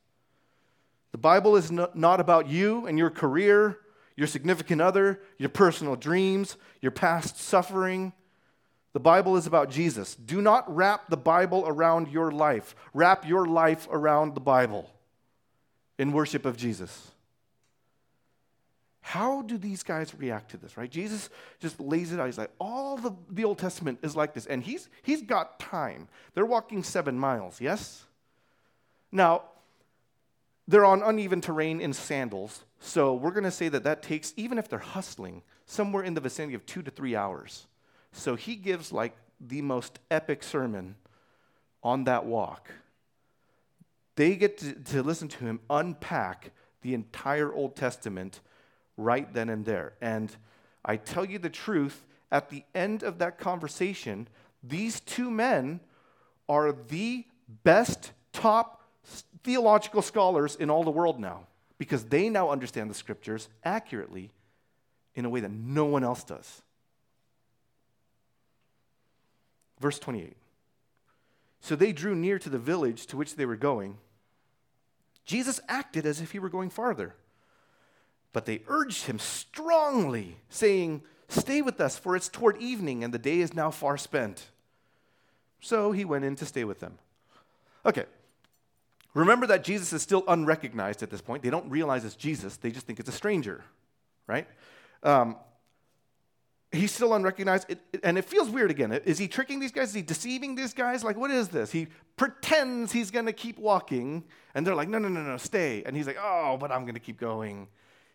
The 1.14 1.18
Bible 1.18 1.56
is 1.56 1.72
not 1.72 2.20
about 2.20 2.48
you 2.48 2.86
and 2.86 3.00
your 3.00 3.10
career 3.10 3.80
your 4.22 4.28
significant 4.28 4.80
other, 4.80 5.20
your 5.40 5.50
personal 5.50 5.96
dreams, 5.96 6.56
your 6.80 6.92
past 6.92 7.40
suffering. 7.40 8.14
The 8.94 9.00
Bible 9.00 9.36
is 9.36 9.48
about 9.48 9.72
Jesus. 9.72 10.14
Do 10.14 10.44
not 10.44 10.64
wrap 10.72 11.10
the 11.10 11.18
Bible 11.18 11.64
around 11.66 12.08
your 12.08 12.30
life. 12.30 12.76
Wrap 12.94 13.28
your 13.28 13.48
life 13.48 13.88
around 13.90 14.36
the 14.36 14.40
Bible 14.40 14.88
in 15.98 16.12
worship 16.12 16.46
of 16.46 16.56
Jesus. 16.56 17.10
How 19.02 19.42
do 19.42 19.58
these 19.58 19.82
guys 19.82 20.14
react 20.14 20.52
to 20.52 20.58
this, 20.58 20.78
right? 20.78 20.92
Jesus 20.92 21.32
just 21.60 21.80
lays 21.80 22.14
it 22.14 22.20
out. 22.20 22.28
He's 22.28 22.38
like, 22.38 22.52
all 22.60 22.98
the, 22.98 23.14
the 23.32 23.44
Old 23.44 23.58
Testament 23.58 23.98
is 24.04 24.16
like 24.16 24.36
this. 24.36 24.46
And 24.46 24.62
he's, 24.62 24.88
he's 25.02 25.24
got 25.24 25.60
time. 25.60 26.08
They're 26.36 26.46
walking 26.46 26.84
seven 26.84 27.18
miles, 27.18 27.60
yes? 27.60 28.06
Now, 29.12 29.46
they're 30.68 30.86
on 30.86 31.02
uneven 31.02 31.42
terrain 31.42 31.82
in 31.82 31.92
sandals. 31.94 32.66
So 32.84 33.14
we're 33.14 33.32
going 33.32 33.44
to 33.44 33.52
say 33.52 33.70
that 33.70 33.84
that 33.84 34.02
takes, 34.02 34.34
even 34.36 34.58
if 34.58 34.68
they're 34.68 34.80
hustling, 34.80 35.44
somewhere 35.68 36.04
in 36.04 36.16
the 36.16 36.20
vicinity 36.20 36.56
of 36.56 36.66
two 36.66 36.82
to 36.82 36.90
three 36.90 37.16
hours. 37.16 37.68
So 38.12 38.36
he 38.36 38.56
gives 38.56 38.92
like 38.92 39.16
the 39.40 39.62
most 39.62 40.00
epic 40.10 40.42
sermon 40.42 40.96
on 41.84 42.06
that 42.06 42.26
walk. 42.26 42.72
They 44.16 44.36
get 44.36 44.58
to, 44.58 44.74
to 44.74 45.04
listen 45.04 45.28
to 45.30 45.46
him 45.46 45.60
unpack 45.70 46.52
the 46.82 46.96
entire 46.96 47.54
Old 47.54 47.76
Testament 47.76 48.42
right 48.98 49.32
then 49.32 49.50
and 49.50 49.64
there. 49.64 49.94
And 50.02 50.36
I 50.84 50.98
tell 50.98 51.24
you 51.24 51.38
the 51.38 51.50
truth, 51.52 52.08
at 52.32 52.50
the 52.50 52.64
end 52.74 53.04
of 53.04 53.20
that 53.20 53.38
conversation, 53.38 54.28
these 54.64 55.02
two 55.02 55.30
men 55.30 55.82
are 56.50 56.72
the 56.72 57.26
best 57.64 58.12
top 58.34 58.82
theological 59.44 60.02
scholars 60.02 60.56
in 60.56 60.72
all 60.72 60.84
the 60.84 60.92
world 60.92 61.20
now 61.20 61.46
because 61.82 62.04
they 62.04 62.30
now 62.30 62.52
understand 62.52 62.92
the 62.92 62.94
scriptures 62.94 63.50
accurately 63.64 64.30
in 65.16 65.26
a 65.26 65.30
way 65.32 65.40
that 65.40 65.50
no 65.50 65.86
one 65.86 66.04
else 66.04 66.24
does. 66.24 66.62
Verse 69.80 69.98
28. 69.98 70.38
So 71.60 71.76
they 71.76 71.92
drew 71.92 72.14
near 72.14 72.38
to 72.38 72.52
the 72.52 72.60
village 72.60 73.08
to 73.08 73.18
which 73.18 73.36
they 73.36 73.48
were 73.48 73.56
going. 73.56 73.98
Jesus 75.26 75.60
acted 75.68 76.06
as 76.06 76.22
if 76.22 76.34
he 76.34 76.38
were 76.38 76.50
going 76.50 76.70
farther. 76.70 77.16
But 78.32 78.46
they 78.46 78.62
urged 78.68 79.08
him 79.08 79.18
strongly, 79.18 80.38
saying, 80.50 81.02
Stay 81.30 81.64
with 81.64 81.82
us, 81.82 81.98
for 81.98 82.16
it's 82.16 82.30
toward 82.30 82.62
evening, 82.62 83.04
and 83.04 83.12
the 83.12 83.18
day 83.18 83.40
is 83.40 83.56
now 83.56 83.72
far 83.72 83.98
spent. 83.98 84.52
So 85.60 85.94
he 85.94 86.06
went 86.06 86.26
in 86.26 86.36
to 86.36 86.46
stay 86.46 86.64
with 86.64 86.80
them. 86.80 87.00
Okay. 87.88 88.06
Remember 89.14 89.48
that 89.48 89.64
Jesus 89.64 89.92
is 89.94 90.02
still 90.02 90.24
unrecognized 90.28 91.04
at 91.04 91.10
this 91.10 91.22
point. 91.22 91.44
They 91.44 91.50
don't 91.50 91.70
realize 91.70 92.06
it's 92.06 92.16
Jesus, 92.16 92.58
they 92.58 92.72
just 92.72 92.86
think 92.86 93.00
it's 93.00 93.10
a 93.10 93.14
stranger, 93.14 93.64
right? 94.28 94.48
Um, 95.04 95.36
he's 96.72 96.92
still 96.92 97.14
unrecognized. 97.14 97.70
It, 97.70 97.80
and 98.04 98.18
it 98.18 98.26
feels 98.26 98.50
weird 98.50 98.72
again. 98.72 98.92
Is 98.92 99.18
he 99.18 99.28
tricking 99.28 99.60
these 99.60 99.72
guys? 99.72 99.90
Is 99.90 99.96
he 99.96 100.02
deceiving 100.02 100.56
these 100.56 100.74
guys? 100.74 101.04
Like, 101.04 101.18
what 101.18 101.32
is 101.32 101.50
this? 101.50 101.72
He 101.72 101.88
pretends 102.16 102.92
he's 102.92 103.12
going 103.12 103.26
to 103.26 103.34
keep 103.34 103.58
walking, 103.58 104.24
and 104.54 104.66
they're 104.66 104.76
like, 104.76 104.90
no, 104.90 104.98
no, 104.98 105.10
no, 105.10 105.22
no, 105.22 105.38
stay. 105.38 105.84
And 105.86 105.96
he's 105.96 106.08
like, 106.08 106.18
oh, 106.22 106.58
but 106.60 106.72
I'm 106.72 106.84
going 106.84 106.94
to 106.94 107.02
keep 107.02 107.20
going. 107.20 107.68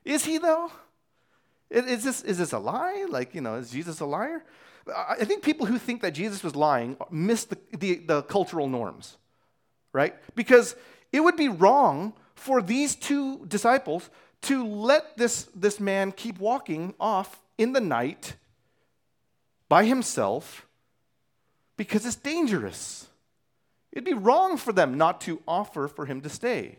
Is 0.04 0.24
he, 0.24 0.38
though? 0.38 0.70
Is 1.68 2.04
this, 2.04 2.22
is 2.22 2.38
this 2.38 2.52
a 2.52 2.58
lie? 2.58 3.06
Like, 3.08 3.34
you 3.34 3.40
know, 3.40 3.56
is 3.56 3.70
Jesus 3.70 4.00
a 4.00 4.06
liar? 4.06 4.44
I 4.96 5.24
think 5.24 5.42
people 5.42 5.66
who 5.66 5.78
think 5.78 6.00
that 6.02 6.12
Jesus 6.12 6.44
was 6.44 6.54
lying 6.54 6.96
miss 7.10 7.44
the, 7.44 7.58
the, 7.76 7.96
the 7.96 8.22
cultural 8.22 8.68
norms, 8.68 9.16
right? 9.92 10.14
Because 10.34 10.76
it 11.12 11.20
would 11.20 11.36
be 11.36 11.48
wrong 11.48 12.12
for 12.34 12.62
these 12.62 12.94
two 12.94 13.44
disciples 13.46 14.10
to 14.42 14.66
let 14.66 15.16
this, 15.16 15.48
this 15.54 15.80
man 15.80 16.12
keep 16.12 16.38
walking 16.38 16.94
off 17.00 17.40
in 17.58 17.72
the 17.72 17.80
night 17.80 18.34
by 19.68 19.84
himself 19.84 20.66
because 21.76 22.06
it's 22.06 22.16
dangerous. 22.16 23.08
It'd 23.92 24.04
be 24.04 24.12
wrong 24.12 24.56
for 24.56 24.72
them 24.72 24.98
not 24.98 25.20
to 25.22 25.40
offer 25.48 25.88
for 25.88 26.06
him 26.06 26.20
to 26.20 26.28
stay. 26.28 26.78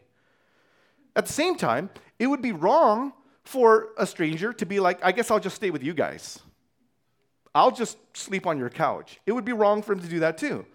At 1.15 1.25
the 1.25 1.33
same 1.33 1.55
time, 1.55 1.89
it 2.19 2.27
would 2.27 2.41
be 2.41 2.51
wrong 2.51 3.13
for 3.43 3.89
a 3.97 4.05
stranger 4.05 4.53
to 4.53 4.65
be 4.65 4.79
like, 4.79 5.03
I 5.03 5.11
guess 5.11 5.31
I'll 5.31 5.39
just 5.39 5.55
stay 5.55 5.71
with 5.71 5.83
you 5.83 5.93
guys. 5.93 6.39
I'll 7.55 7.71
just 7.71 7.97
sleep 8.15 8.45
on 8.45 8.59
your 8.59 8.69
couch. 8.69 9.19
It 9.25 9.31
would 9.31 9.45
be 9.45 9.53
wrong 9.53 9.81
for 9.81 9.93
him 9.93 9.99
to 10.01 10.07
do 10.07 10.19
that 10.19 10.37
too. 10.37 10.65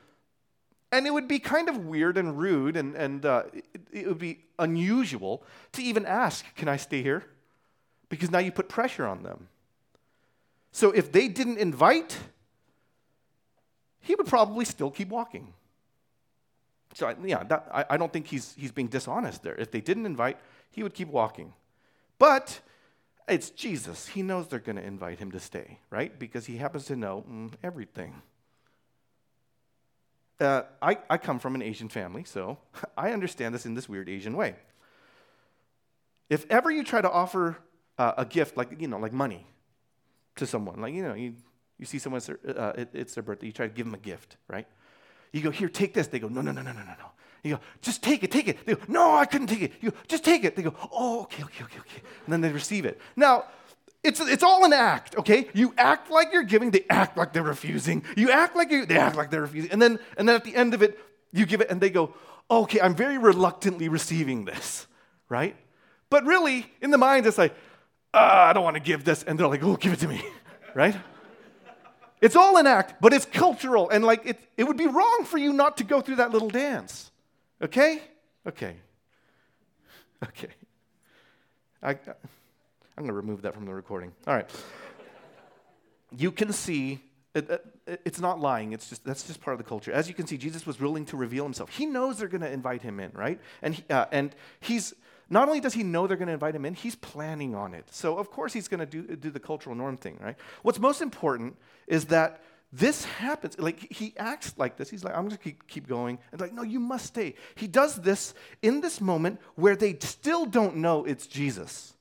And 0.93 1.07
it 1.07 1.13
would 1.13 1.27
be 1.27 1.39
kind 1.39 1.71
of 1.71 1.79
weird 1.79 2.19
and 2.19 2.39
rude, 2.39 2.77
and, 2.77 2.95
and 2.95 3.25
uh, 3.25 3.45
it, 3.53 3.65
it 3.91 4.07
would 4.07 4.19
be 4.19 4.45
unusual 4.59 5.43
to 5.73 5.83
even 5.83 6.05
ask, 6.05 6.45
Can 6.55 6.69
I 6.69 6.77
stay 6.77 7.03
here? 7.03 7.25
Because 8.11 8.31
now 8.31 8.39
you 8.39 8.53
put 8.53 8.69
pressure 8.69 9.07
on 9.07 9.23
them. 9.23 9.49
So 10.71 10.91
if 10.91 11.11
they 11.11 11.29
didn't 11.29 11.59
invite, 11.59 12.19
he 14.01 14.15
would 14.15 14.27
probably 14.27 14.67
still 14.67 14.91
keep 14.91 15.09
walking. 15.09 15.55
So, 16.95 17.15
yeah, 17.25 17.43
that, 17.45 17.69
I, 17.73 17.85
I 17.91 17.97
don't 17.97 18.13
think 18.13 18.27
he's, 18.27 18.55
he's 18.59 18.73
being 18.73 18.89
dishonest 18.89 19.43
there. 19.43 19.55
If 19.55 19.71
they 19.71 19.81
didn't 19.81 20.05
invite, 20.05 20.37
he 20.71 20.83
would 20.83 20.93
keep 20.93 21.09
walking. 21.09 21.55
But 22.19 22.61
it's 23.29 23.51
Jesus. 23.51 24.09
He 24.09 24.23
knows 24.23 24.49
they're 24.49 24.59
going 24.59 24.77
to 24.77 24.85
invite 24.85 25.19
him 25.19 25.31
to 25.33 25.41
stay, 25.41 25.79
right? 25.91 26.19
Because 26.19 26.47
he 26.47 26.59
happens 26.59 26.85
to 26.87 26.97
know 26.97 27.25
mm, 27.31 27.51
everything. 27.63 28.21
Uh, 30.43 30.65
I, 30.83 30.99
I 31.09 31.19
come 31.19 31.39
from 31.39 31.55
an 31.55 31.63
Asian 31.63 31.89
family, 31.89 32.25
so 32.25 32.59
I 32.97 33.13
understand 33.13 33.55
this 33.55 33.65
in 33.65 33.75
this 33.75 33.89
weird 33.89 34.09
Asian 34.09 34.37
way. 34.37 34.57
If 36.29 36.51
ever 36.51 36.71
you 36.71 36.83
try 36.83 37.01
to 37.01 37.11
offer 37.11 37.59
uh, 37.97 38.15
a 38.17 38.25
gift, 38.25 38.57
like, 38.57 38.81
you 38.81 38.89
know, 38.89 38.99
like 38.99 39.13
money 39.13 39.47
to 40.37 40.47
someone, 40.47 40.81
like, 40.81 40.95
you 40.95 41.03
know, 41.03 41.15
you, 41.15 41.35
you 41.79 41.87
see 41.87 41.99
someone, 41.99 42.21
uh, 42.57 42.73
it, 42.77 42.89
it's 42.93 43.15
their 43.15 43.23
birthday, 43.23 43.47
you 43.47 43.53
try 43.53 43.69
to 43.69 43.73
give 43.73 43.87
them 43.87 43.95
a 43.95 43.99
gift, 43.99 44.37
right? 44.49 44.67
You 45.33 45.43
go, 45.43 45.51
here, 45.51 45.69
take 45.69 45.95
this. 45.95 46.09
They 46.09 46.19
go, 46.19 46.29
no, 46.29 46.41
no, 46.41 46.51
no, 46.51 46.63
no, 46.63 46.73
no, 46.73 46.81
no, 46.81 46.95
no. 46.99 47.13
You 47.45 47.57
go, 47.57 47.61
just 47.81 48.03
take 48.03 48.25
it, 48.25 48.31
take 48.31 48.49
it. 48.49 48.67
They 48.67 48.75
go, 48.75 48.83
no, 48.89 49.15
I 49.15 49.27
couldn't 49.27 49.47
take 49.47 49.63
it. 49.63 49.73
You 49.81 49.91
go, 49.91 49.97
just 50.09 50.25
take 50.25 50.45
it. 50.45 50.57
They 50.57 50.63
go, 50.63 50.75
oh, 50.91 51.23
okay, 51.23 51.45
okay, 51.45 51.65
okay, 51.65 51.79
okay. 51.79 52.03
And 52.25 52.33
then 52.33 52.41
they 52.41 52.51
receive 52.51 52.85
it. 52.85 53.01
Now, 53.17 53.45
it's, 54.03 54.21
it's 54.21 54.43
all 54.43 54.65
an 54.65 54.73
act, 54.73 55.17
okay? 55.17 55.49
You 55.55 55.75
act 55.79 56.11
like 56.11 56.33
you're 56.33 56.43
giving, 56.43 56.73
they 56.73 56.85
act 56.91 57.17
like 57.17 57.33
they're 57.33 57.43
refusing. 57.43 58.05
You 58.17 58.31
act 58.31 58.57
like 58.57 58.71
you, 58.71 58.85
they 58.85 58.99
act 58.99 59.17
like 59.17 59.31
they're 59.31 59.43
refusing. 59.43 59.71
And 59.71 59.81
then, 59.81 59.99
and 60.17 60.29
then 60.29 60.35
at 60.35 60.45
the 60.45 60.57
end 60.57 60.75
of 60.75 60.83
it, 60.83 60.99
you 61.33 61.47
give 61.47 61.61
it 61.61 61.71
and 61.71 61.81
they 61.81 61.91
go, 61.91 62.15
okay, 62.51 62.81
I'm 62.81 62.95
very 62.95 63.17
reluctantly 63.17 63.89
receiving 63.89 64.45
this, 64.45 64.87
right? 65.29 65.57
But 66.11 66.25
really, 66.25 66.67
in 66.81 66.91
the 66.91 66.99
mind, 66.99 67.27
it's 67.27 67.39
like, 67.39 67.55
uh, 68.13 68.19
I 68.19 68.53
don't 68.53 68.65
want 68.65 68.77
to 68.77 68.83
give 68.83 69.05
this. 69.05 69.23
And 69.23 69.39
they're 69.39 69.47
like, 69.47 69.63
oh, 69.63 69.77
give 69.77 69.93
it 69.93 70.01
to 70.01 70.09
me, 70.09 70.23
right? 70.75 70.97
It's 72.21 72.37
all 72.37 72.57
an 72.57 72.67
act, 72.67 73.01
but 73.01 73.13
it's 73.13 73.25
cultural. 73.25 73.89
And 73.89 74.05
like, 74.05 74.27
it, 74.27 74.41
it 74.57 74.65
would 74.65 74.77
be 74.77 74.87
wrong 74.87 75.25
for 75.25 75.39
you 75.39 75.53
not 75.53 75.77
to 75.79 75.85
go 75.85 76.01
through 76.01 76.17
that 76.17 76.33
little 76.33 76.51
dance. 76.51 77.11
Okay? 77.61 78.03
Okay. 78.47 78.77
Okay. 80.25 80.49
I, 81.83 81.99
I'm 83.03 83.07
going 83.09 83.21
to 83.21 83.21
remove 83.21 83.43
that 83.43 83.53
from 83.53 83.67
the 83.67 83.75
recording. 83.75 84.13
All 84.29 84.35
right. 84.35 84.49
You 86.17 86.31
can 86.31 86.53
see 86.53 87.01
it, 87.35 87.51
it, 87.51 88.01
it's 88.05 88.21
not 88.21 88.39
lying. 88.39 88.73
It's 88.73 88.89
just 88.89 89.05
that's 89.05 89.25
just 89.25 89.41
part 89.41 89.55
of 89.55 89.59
the 89.59 89.69
culture. 89.69 89.91
As 89.91 90.07
you 90.07 90.15
can 90.15 90.29
see, 90.29 90.37
Jesus 90.37 90.65
was 90.65 90.79
willing 90.79 91.05
to 91.07 91.17
reveal 91.17 91.43
himself. 91.43 91.71
He 91.71 91.85
knows 91.85 92.19
they're 92.19 92.29
going 92.29 92.43
to 92.43 92.53
invite 92.53 92.81
him 92.83 93.01
in, 93.01 93.11
right? 93.13 93.41
And 93.61 93.75
he, 93.75 93.85
uh, 93.91 94.05
and 94.13 94.37
he's 94.61 94.95
not 95.29 95.49
only 95.49 95.59
does 95.59 95.75
he 95.75 95.83
know 95.83 96.07
they're 96.07 96.17
going 96.17 96.29
to 96.29 96.35
invite 96.35 96.55
him 96.55 96.65
in, 96.65 96.75
he's 96.75 96.95
planning 96.95 97.57
on 97.57 97.75
it. 97.75 97.93
So 97.93 98.19
of 98.19 98.31
course 98.31 98.53
he's 98.53 98.69
going 98.69 98.79
to 98.79 98.87
do 98.87 99.17
do 99.17 99.31
the 99.31 99.41
cultural 99.41 99.75
norm 99.75 99.97
thing, 99.97 100.17
right? 100.23 100.37
What's 100.63 100.79
most 100.79 101.03
important 101.03 101.57
is 101.89 102.05
that 102.07 102.41
this 102.73 103.05
happens. 103.05 103.59
Like 103.59 103.93
he 103.93 104.15
acts 104.17 104.55
like 104.57 104.77
this. 104.77 104.91
He's 104.91 105.03
like, 105.03 105.15
I'm 105.15 105.23
going 105.23 105.37
to 105.37 105.43
keep, 105.43 105.67
keep 105.67 105.89
going. 105.89 106.21
And 106.31 106.41
like, 106.41 106.53
no, 106.53 106.63
you 106.63 106.79
must 106.79 107.07
stay. 107.07 107.35
He 107.57 107.67
does 107.67 107.97
this 107.97 108.33
in 108.63 108.81
this 108.81 109.01
moment 109.01 109.41
where 109.57 109.75
they 109.75 109.99
still 110.01 110.47
don't 110.47 110.77
know 110.77 111.05
it's 111.05 111.27
Jesus. 111.27 111.95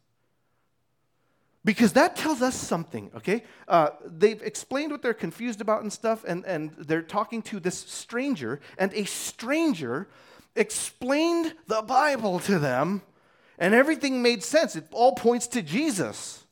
Because 1.63 1.93
that 1.93 2.15
tells 2.15 2.41
us 2.41 2.55
something, 2.55 3.11
okay? 3.15 3.43
Uh, 3.67 3.89
they've 4.03 4.41
explained 4.41 4.91
what 4.91 5.03
they're 5.03 5.13
confused 5.13 5.61
about 5.61 5.83
and 5.83 5.93
stuff, 5.93 6.23
and, 6.27 6.43
and 6.45 6.71
they're 6.77 7.03
talking 7.03 7.43
to 7.43 7.59
this 7.59 7.77
stranger, 7.77 8.59
and 8.79 8.91
a 8.93 9.05
stranger 9.05 10.07
explained 10.55 11.53
the 11.67 11.83
Bible 11.83 12.39
to 12.39 12.57
them, 12.57 13.03
and 13.59 13.75
everything 13.75 14.23
made 14.23 14.43
sense. 14.43 14.75
It 14.75 14.87
all 14.91 15.13
points 15.13 15.45
to 15.49 15.61
Jesus 15.61 16.43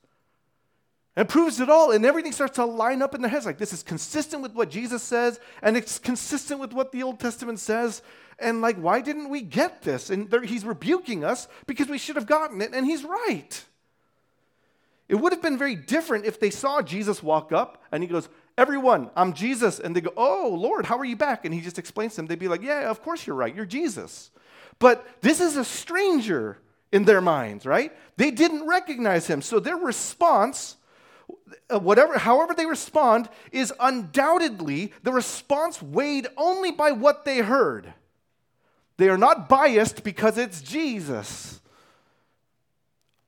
and 1.16 1.28
proves 1.28 1.60
it 1.60 1.72
all, 1.72 1.90
and 1.92 2.06
everything 2.06 2.32
starts 2.32 2.56
to 2.56 2.66
line 2.66 3.02
up 3.02 3.16
in 3.16 3.22
their 3.22 3.32
heads 3.32 3.48
like 3.48 3.58
this 3.58 3.74
is 3.74 3.82
consistent 3.82 4.44
with 4.44 4.54
what 4.54 4.70
Jesus 4.70 5.02
says, 5.02 5.40
and 5.64 5.76
it's 5.76 5.98
consistent 5.98 6.60
with 6.60 6.72
what 6.72 6.92
the 6.92 7.02
Old 7.02 7.20
Testament 7.20 7.60
says. 7.60 8.04
And 8.38 8.62
like, 8.62 8.78
why 8.78 9.02
didn't 9.02 9.30
we 9.30 9.42
get 9.42 9.82
this? 9.82 10.12
And 10.12 10.32
he's 10.46 10.64
rebuking 10.64 11.26
us 11.26 11.48
because 11.66 11.90
we 11.90 11.98
should 11.98 12.16
have 12.16 12.28
gotten 12.28 12.62
it, 12.62 12.74
and 12.74 12.86
he's 12.86 13.04
right. 13.04 13.66
It 15.10 15.16
would 15.16 15.34
have 15.34 15.42
been 15.42 15.58
very 15.58 15.76
different 15.76 16.26
if 16.26 16.40
they 16.40 16.52
saw 16.52 16.82
Jesus 16.82 17.22
walk 17.22 17.52
up 17.52 17.84
and 17.92 18.02
he 18.02 18.08
goes, 18.08 18.30
Everyone, 18.58 19.10
I'm 19.16 19.34
Jesus. 19.34 19.80
And 19.80 19.96
they 19.96 20.02
go, 20.02 20.14
Oh, 20.16 20.56
Lord, 20.56 20.86
how 20.86 20.98
are 20.98 21.06
you 21.06 21.16
back? 21.16 21.44
And 21.44 21.54
he 21.54 21.62
just 21.62 21.80
explains 21.80 22.14
to 22.14 22.18
them. 22.18 22.28
They'd 22.28 22.40
be 22.40 22.48
like, 22.48 22.62
Yeah, 22.62 22.90
of 22.90 23.02
course 23.02 23.26
you're 23.26 23.36
right. 23.36 23.54
You're 23.54 23.66
Jesus. 23.66 24.32
But 24.78 25.06
this 25.22 25.42
is 25.42 25.58
a 25.58 25.66
stranger 25.66 26.60
in 26.92 27.04
their 27.04 27.22
minds, 27.22 27.66
right? 27.66 27.92
They 28.18 28.32
didn't 28.32 28.68
recognize 28.68 29.28
him. 29.28 29.42
So 29.42 29.60
their 29.60 29.76
response 29.76 30.78
uh, 31.70 31.80
whatever, 31.80 32.18
however 32.18 32.54
they 32.54 32.66
respond, 32.66 33.30
is 33.52 33.74
undoubtedly 33.80 34.94
the 35.04 35.12
response 35.12 35.82
weighed 35.82 36.28
only 36.38 36.72
by 36.72 36.92
what 36.92 37.26
they 37.26 37.40
heard. 37.40 37.94
They 38.98 39.10
are 39.10 39.18
not 39.18 39.48
biased 39.48 40.04
because 40.04 40.38
it's 40.38 40.62
Jesus. 40.62 41.59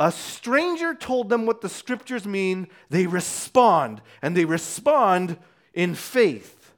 A 0.02 0.12
stranger 0.12 0.96
told 0.96 1.30
them 1.30 1.46
what 1.46 1.62
the 1.62 1.70
scriptures 1.70 2.26
mean. 2.26 2.70
They 2.90 3.06
respond, 3.06 4.02
and 4.24 4.36
they 4.36 4.46
respond 4.46 5.38
in 5.76 5.94
faith. 5.94 6.74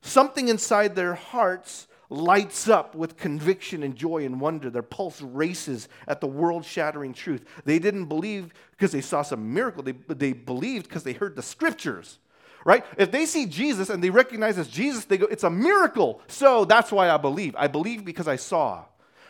Something 0.00 0.48
inside 0.48 0.96
their 0.96 1.12
hearts 1.12 1.88
lights 2.08 2.70
up 2.70 2.94
with 2.94 3.18
conviction 3.18 3.82
and 3.82 3.94
joy 3.94 4.24
and 4.24 4.40
wonder. 4.40 4.70
Their 4.70 4.80
pulse 4.80 5.20
races 5.20 5.90
at 6.08 6.22
the 6.22 6.26
world 6.26 6.64
shattering 6.64 7.12
truth. 7.12 7.44
They 7.66 7.78
didn't 7.78 8.06
believe 8.06 8.54
because 8.70 8.92
they 8.92 9.02
saw 9.02 9.20
some 9.20 9.52
miracle, 9.52 9.82
they, 9.82 9.92
they 9.92 10.32
believed 10.32 10.88
because 10.88 11.04
they 11.04 11.12
heard 11.12 11.36
the 11.36 11.42
scriptures. 11.42 12.18
right? 12.64 12.82
If 12.96 13.10
they 13.10 13.26
see 13.26 13.44
Jesus 13.44 13.90
and 13.90 14.02
they 14.02 14.08
recognize 14.08 14.56
as 14.56 14.68
Jesus, 14.68 15.04
they 15.04 15.18
go, 15.18 15.26
it's 15.26 15.44
a 15.44 15.50
miracle. 15.50 16.22
So 16.28 16.64
that's 16.64 16.90
why 16.90 17.10
I 17.10 17.18
believe. 17.18 17.54
I 17.58 17.66
believe 17.66 18.06
because 18.06 18.26
I 18.26 18.36
saw. 18.36 18.86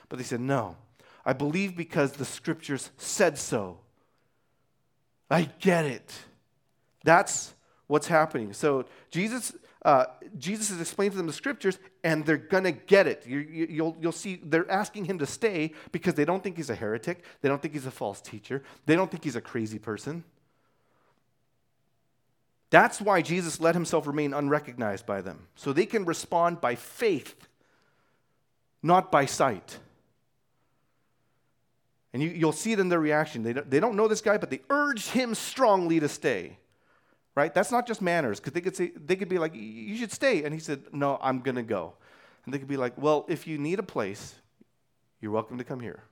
But 0.09 0.18
they 0.18 0.25
said, 0.25 0.41
no, 0.41 0.77
I 1.25 1.33
believe 1.33 1.77
because 1.77 2.12
the 2.12 2.25
scriptures 2.25 2.91
said 2.97 3.39
so. 3.39 3.79
I 5.31 5.49
get 5.61 5.85
it. 5.85 6.12
That's 7.05 7.55
what's 7.87 8.07
happening. 8.07 8.53
So 8.53 8.87
Jesus, 9.11 9.53
uh, 9.85 10.07
Jesus 10.39 10.71
has 10.71 10.81
explained 10.81 11.12
to 11.12 11.18
them 11.18 11.27
the 11.27 11.33
scriptures, 11.33 11.79
and 12.03 12.25
they're 12.27 12.37
gonna 12.37 12.73
get 12.73 13.07
it. 13.07 13.27
You, 13.27 13.39
you, 13.39 13.66
you'll, 13.71 13.97
you'll 14.01 14.12
see 14.12 14.41
they're 14.43 14.71
asking 14.71 15.05
him 15.05 15.18
to 15.18 15.27
stay 15.27 15.73
because 15.93 16.14
they 16.14 16.25
don't 16.25 16.43
think 16.43 16.57
he's 16.57 16.71
a 16.71 16.75
heretic. 16.75 17.25
They 17.43 17.49
don't 17.49 17.61
think 17.61 17.75
he's 17.75 17.87
a 17.87 17.91
false 17.91 18.21
teacher. 18.21 18.62
They 18.87 18.97
don't 18.97 19.11
think 19.11 19.25
he's 19.25 19.37
a 19.37 19.41
crazy 19.41 19.79
person. 19.79 20.25
That's 22.71 23.01
why 23.01 23.21
Jesus 23.21 23.61
let 23.61 23.75
himself 23.75 24.07
remain 24.07 24.33
unrecognized 24.33 25.05
by 25.05 25.23
them, 25.23 25.49
so 25.57 25.73
they 25.73 25.87
can 25.87 26.05
respond 26.05 26.61
by 26.61 26.77
faith, 26.77 27.49
not 28.83 29.11
by 29.11 29.27
sight. 29.27 29.79
And 32.12 32.22
you, 32.22 32.44
will 32.44 32.52
see 32.52 32.72
it 32.72 32.80
in 32.80 32.88
their 32.88 33.00
reaction. 33.00 33.42
They 33.42 33.52
don't, 33.52 33.70
they 33.70 33.80
don't 33.80 33.94
know 33.96 34.08
this 34.08 34.20
guy, 34.20 34.36
but 34.36 34.50
they 34.50 34.61
urge 34.68 35.08
him 35.08 35.34
strongly 35.34 36.00
to 36.00 36.08
stay. 36.08 36.58
Right? 37.36 37.54
That's 37.54 37.70
not 37.70 37.86
just 37.86 38.02
manners, 38.02 38.40
because 38.40 38.52
they 38.52 38.61
could 38.61 38.76
say 38.76 38.90
they 38.96 39.14
could 39.14 39.28
be 39.28 39.38
like, 39.38 39.54
"You 39.54 39.96
should 39.96 40.11
stay," 40.11 40.42
and 40.42 40.52
he 40.52 40.58
said, 40.58 40.82
"No, 40.92 41.18
I'm 41.22 41.40
gonna 41.40 41.62
go." 41.62 41.94
And 42.44 42.52
they 42.52 42.58
could 42.58 42.68
be 42.68 42.76
like, 42.76 42.98
"Well, 42.98 43.24
if 43.28 43.46
you 43.46 43.56
need 43.56 43.78
a 43.78 43.84
place, 43.84 44.34
you're 45.20 45.30
welcome 45.30 45.56
to 45.58 45.64
come 45.64 45.78
here." 45.78 46.02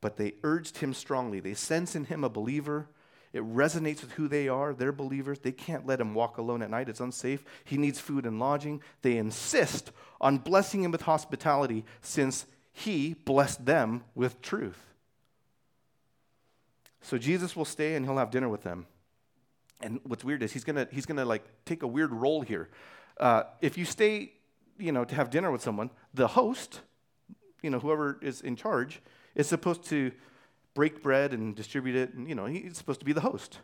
But 0.00 0.16
they 0.16 0.34
urged 0.42 0.78
him 0.78 0.92
strongly. 0.92 1.38
They 1.38 1.54
sense 1.54 1.94
in 1.94 2.06
him 2.06 2.24
a 2.24 2.28
believer. 2.28 2.88
It 3.32 3.42
resonates 3.42 4.00
with 4.00 4.12
who 4.12 4.28
they 4.28 4.48
are. 4.48 4.74
They're 4.74 4.92
believers. 4.92 5.38
They 5.38 5.52
can't 5.52 5.86
let 5.86 6.00
him 6.00 6.14
walk 6.14 6.36
alone 6.36 6.60
at 6.60 6.70
night. 6.70 6.88
It's 6.88 7.00
unsafe. 7.00 7.44
He 7.64 7.76
needs 7.76 7.98
food 7.98 8.26
and 8.26 8.38
lodging. 8.38 8.82
They 9.02 9.16
insist 9.16 9.92
on 10.20 10.38
blessing 10.38 10.82
him 10.82 10.90
with 10.90 11.02
hospitality 11.02 11.84
since 12.00 12.46
he 12.74 13.14
blessed 13.14 13.64
them 13.64 14.02
with 14.14 14.42
truth. 14.42 14.78
So 17.00 17.16
Jesus 17.16 17.54
will 17.54 17.64
stay 17.64 17.94
and 17.94 18.04
he'll 18.04 18.18
have 18.18 18.30
dinner 18.30 18.48
with 18.48 18.62
them. 18.62 18.86
And 19.80 20.00
what's 20.02 20.24
weird 20.24 20.42
is 20.42 20.52
he's 20.52 20.64
gonna 20.64 20.88
he's 20.90 21.06
gonna 21.06 21.24
like 21.24 21.44
take 21.64 21.82
a 21.82 21.86
weird 21.86 22.12
role 22.12 22.40
here. 22.40 22.68
Uh, 23.18 23.44
if 23.60 23.78
you 23.78 23.84
stay, 23.84 24.32
you 24.76 24.90
know, 24.90 25.04
to 25.04 25.14
have 25.14 25.30
dinner 25.30 25.52
with 25.52 25.62
someone, 25.62 25.90
the 26.14 26.26
host, 26.26 26.80
you 27.62 27.70
know, 27.70 27.78
whoever 27.78 28.18
is 28.20 28.40
in 28.40 28.56
charge, 28.56 29.00
is 29.36 29.46
supposed 29.46 29.84
to 29.84 30.10
break 30.74 31.00
bread 31.00 31.32
and 31.32 31.54
distribute 31.54 31.94
it, 31.94 32.14
and 32.14 32.28
you 32.28 32.34
know, 32.34 32.46
he's 32.46 32.76
supposed 32.76 32.98
to 33.00 33.06
be 33.06 33.12
the 33.12 33.20
host. 33.20 33.60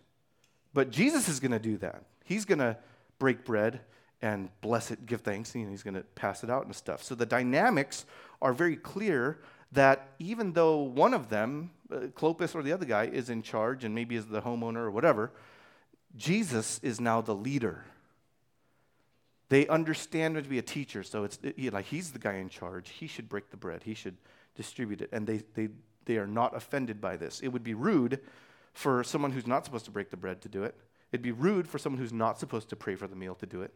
But 0.73 0.91
Jesus 0.91 1.29
is 1.29 1.41
gonna 1.41 1.59
do 1.59 1.79
that. 1.79 2.05
He's 2.25 2.45
gonna 2.45 2.77
break 3.19 3.45
bread 3.45 3.81
and 4.23 4.51
bless 4.61 4.91
it, 4.91 5.07
give 5.07 5.23
thanks, 5.23 5.55
and 5.55 5.69
he's 5.69 5.83
gonna 5.83 6.05
pass 6.15 6.45
it 6.45 6.51
out 6.51 6.67
and 6.67 6.77
stuff. 6.77 7.03
So 7.03 7.17
the 7.17 7.27
dynamics 7.27 8.05
are 8.43 8.53
very 8.53 8.77
clear 8.77 9.41
that 9.73 10.09
even 10.19 10.53
though 10.53 10.79
one 10.79 11.15
of 11.15 11.29
them, 11.29 11.71
uh, 11.93 11.97
Cleopas 12.15 12.55
or 12.55 12.63
the 12.63 12.73
other 12.73 12.85
guy, 12.87 13.05
is 13.05 13.31
in 13.31 13.43
charge 13.43 13.85
and 13.85 13.95
maybe 13.95 14.17
is 14.17 14.27
the 14.27 14.43
homeowner 14.43 14.79
or 14.79 14.91
whatever, 14.91 15.33
Jesus 16.17 16.81
is 16.83 17.01
now 17.01 17.21
the 17.21 17.35
leader. 17.35 17.85
They 19.49 19.67
understand 19.67 20.37
him 20.37 20.45
to 20.45 20.49
be 20.49 20.59
a 20.59 20.63
teacher, 20.63 21.03
so 21.03 21.25
it's 21.25 21.39
it, 21.43 21.73
like 21.73 21.87
he's 21.87 22.13
the 22.13 22.19
guy 22.19 22.35
in 22.35 22.49
charge. 22.49 22.89
He 22.89 23.07
should 23.07 23.29
break 23.29 23.51
the 23.51 23.57
bread. 23.57 23.83
He 23.85 23.95
should 23.95 24.17
distribute 24.55 25.03
it, 25.03 25.11
and 25.13 25.27
they 25.27 25.43
they 25.55 25.69
they 26.05 26.19
are 26.19 26.27
not 26.27 26.57
offended 26.57 27.01
by 27.01 27.17
this. 27.17 27.41
It 27.41 27.49
would 27.49 27.65
be 27.65 27.75
rude 27.75 28.21
for 28.73 29.03
someone 29.03 29.33
who's 29.33 29.47
not 29.47 29.65
supposed 29.65 29.85
to 29.87 29.91
break 29.91 30.11
the 30.11 30.17
bread 30.17 30.41
to 30.43 30.49
do 30.49 30.63
it. 30.63 30.75
It'd 31.13 31.23
be 31.23 31.33
rude 31.33 31.69
for 31.69 31.79
someone 31.79 32.01
who's 32.01 32.13
not 32.13 32.39
supposed 32.39 32.69
to 32.71 32.77
pray 32.77 32.95
for 32.95 33.09
the 33.09 33.17
meal 33.17 33.35
to 33.37 33.47
do 33.47 33.63
it. 33.63 33.75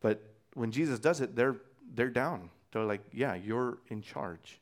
But 0.00 0.20
when 0.54 0.72
Jesus 0.72 0.98
does 0.98 1.20
it, 1.20 1.36
they're 1.36 1.56
they're 1.94 2.10
down. 2.10 2.50
They're 2.72 2.84
like, 2.84 3.02
yeah, 3.12 3.34
you're 3.34 3.78
in 3.88 4.02
charge 4.02 4.60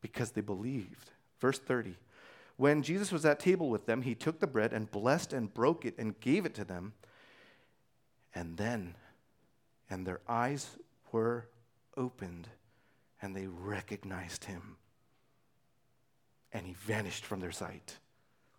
because 0.00 0.30
they 0.32 0.42
believed. 0.42 1.10
Verse 1.40 1.58
30. 1.58 1.96
When 2.56 2.82
Jesus 2.82 3.12
was 3.12 3.24
at 3.24 3.40
table 3.40 3.70
with 3.70 3.86
them, 3.86 4.02
he 4.02 4.14
took 4.14 4.40
the 4.40 4.46
bread 4.46 4.72
and 4.72 4.90
blessed 4.90 5.32
and 5.32 5.52
broke 5.52 5.84
it 5.84 5.96
and 5.96 6.18
gave 6.20 6.44
it 6.44 6.54
to 6.54 6.64
them. 6.64 6.92
And 8.34 8.56
then, 8.56 8.94
and 9.88 10.06
their 10.06 10.20
eyes 10.28 10.66
were 11.12 11.46
opened 11.96 12.48
and 13.22 13.34
they 13.34 13.46
recognized 13.46 14.44
him. 14.44 14.76
And 16.52 16.66
he 16.66 16.74
vanished 16.74 17.24
from 17.24 17.40
their 17.40 17.52
sight. 17.52 17.96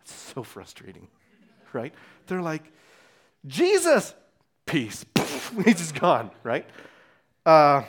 It's 0.01 0.13
so 0.13 0.43
frustrating, 0.43 1.07
right? 1.73 1.93
They're 2.27 2.41
like, 2.41 2.71
Jesus, 3.45 4.13
peace. 4.65 5.05
He's 5.65 5.77
just 5.77 5.99
gone, 5.99 6.31
right? 6.43 6.65
Uh, 7.45 7.83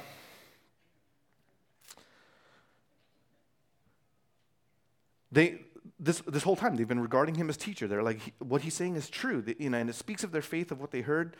They, 5.33 5.61
this, 5.99 6.21
this 6.27 6.43
whole 6.43 6.57
time, 6.57 6.77
they've 6.77 6.89
been 6.89 7.01
regarding 7.01 7.35
him 7.35 7.49
as 7.49 7.57
teacher. 7.57 7.87
They're 7.87 8.03
like, 8.03 8.35
what 8.39 8.63
he's 8.63 8.75
saying 8.75 8.97
is 8.97 9.09
true. 9.09 9.45
You 9.59 9.71
know, 9.71 9.79
and 9.79 9.89
it 9.91 9.95
speaks 9.95 10.25
of 10.25 10.33
their 10.33 10.43
faith, 10.43 10.71
of 10.71 10.81
what 10.81 10.91
they 10.91 11.01
heard. 11.01 11.37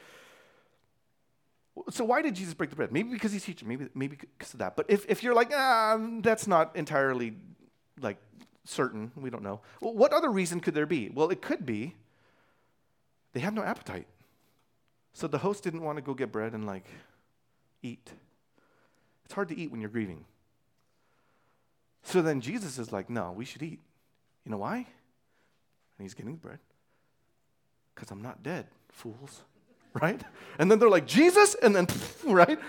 So 1.91 2.05
why 2.05 2.21
did 2.23 2.35
Jesus 2.35 2.55
break 2.55 2.71
the 2.71 2.77
bread? 2.77 2.93
Maybe 2.93 3.11
because 3.11 3.33
he's 3.33 3.45
teaching, 3.45 3.67
maybe, 3.69 3.89
maybe 3.95 4.17
because 4.17 4.53
of 4.53 4.59
that. 4.59 4.77
But 4.77 4.87
if, 4.89 5.07
if 5.09 5.23
you're 5.23 5.35
like, 5.35 5.51
ah, 5.55 5.99
that's 6.21 6.47
not 6.47 6.77
entirely 6.77 7.35
like 8.01 8.19
certain, 8.65 9.13
we 9.17 9.31
don't 9.31 9.43
know. 9.43 9.61
Well, 9.81 9.95
what 9.95 10.13
other 10.13 10.31
reason 10.31 10.61
could 10.61 10.75
there 10.75 10.87
be? 10.87 11.09
Well, 11.09 11.31
it 11.31 11.41
could 11.41 11.65
be 11.65 11.95
they 13.33 13.41
have 13.41 13.55
no 13.55 13.63
appetite. 13.63 14.07
So 15.13 15.27
the 15.27 15.39
host 15.39 15.63
didn't 15.65 15.83
want 15.83 15.97
to 15.97 16.03
go 16.03 16.15
get 16.15 16.33
bread 16.33 16.53
and 16.53 16.67
like 16.67 16.87
eat. 17.83 18.13
It's 19.25 19.35
hard 19.35 19.49
to 19.49 19.57
eat 19.57 19.71
when 19.71 19.81
you're 19.81 19.91
grieving. 19.91 20.25
So 22.03 22.23
then 22.23 22.41
Jesus 22.41 22.79
is 22.79 22.93
like, 22.93 23.11
no, 23.11 23.33
we 23.33 23.45
should 23.45 23.63
eat. 23.63 23.81
You 24.45 24.51
know 24.51 24.59
why? 24.59 24.77
And 24.77 24.87
he's 25.99 26.15
getting 26.15 26.37
bread. 26.37 26.59
Because 27.95 28.11
I'm 28.11 28.23
not 28.23 28.43
dead, 28.43 28.67
fools. 28.89 29.43
Right? 30.01 30.21
And 30.61 30.71
then 30.71 30.79
they're 30.79 30.89
like, 30.89 31.05
Jesus? 31.05 31.57
And 31.57 31.75
then, 31.75 31.89
right? 32.25 32.61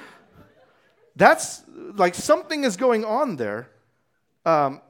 That's 1.15 1.61
like 1.93 2.15
something 2.15 2.63
is 2.63 2.77
going 2.77 3.05
on 3.05 3.35
there. 3.35 3.69
Um, 4.43 4.81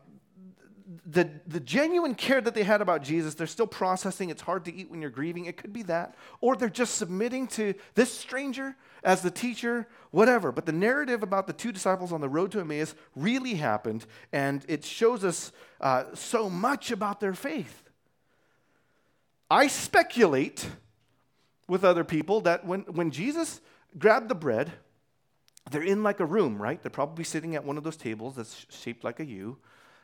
the, 1.05 1.29
the 1.47 1.59
genuine 1.59 2.13
care 2.13 2.41
that 2.41 2.53
they 2.53 2.63
had 2.63 2.81
about 2.81 3.01
Jesus, 3.01 3.33
they're 3.33 3.47
still 3.47 3.67
processing. 3.67 4.29
It's 4.29 4.41
hard 4.41 4.65
to 4.65 4.73
eat 4.73 4.91
when 4.91 5.01
you're 5.01 5.09
grieving. 5.09 5.45
It 5.45 5.57
could 5.57 5.73
be 5.73 5.83
that. 5.83 6.15
Or 6.41 6.55
they're 6.55 6.69
just 6.69 6.95
submitting 6.95 7.47
to 7.47 7.73
this 7.95 8.13
stranger 8.13 8.75
as 9.03 9.21
the 9.21 9.31
teacher, 9.31 9.87
whatever. 10.11 10.51
But 10.51 10.65
the 10.65 10.71
narrative 10.71 11.23
about 11.23 11.47
the 11.47 11.53
two 11.53 11.71
disciples 11.71 12.11
on 12.11 12.21
the 12.21 12.29
road 12.29 12.51
to 12.51 12.59
Emmaus 12.59 12.93
really 13.15 13.55
happened, 13.55 14.05
and 14.31 14.63
it 14.67 14.85
shows 14.85 15.23
us 15.23 15.51
uh, 15.79 16.05
so 16.13 16.49
much 16.49 16.91
about 16.91 17.19
their 17.19 17.33
faith. 17.33 17.89
I 19.49 19.67
speculate 19.67 20.67
with 21.67 21.83
other 21.83 22.03
people 22.03 22.41
that 22.41 22.65
when, 22.65 22.81
when 22.81 23.11
Jesus 23.11 23.59
grabbed 23.97 24.29
the 24.29 24.35
bread, 24.35 24.71
they're 25.71 25.81
in 25.81 26.03
like 26.03 26.19
a 26.19 26.25
room, 26.25 26.61
right? 26.61 26.81
They're 26.81 26.91
probably 26.91 27.23
sitting 27.23 27.55
at 27.55 27.65
one 27.65 27.77
of 27.77 27.83
those 27.83 27.97
tables 27.97 28.35
that's 28.35 28.65
shaped 28.69 29.03
like 29.03 29.19
a 29.19 29.25
U. 29.25 29.57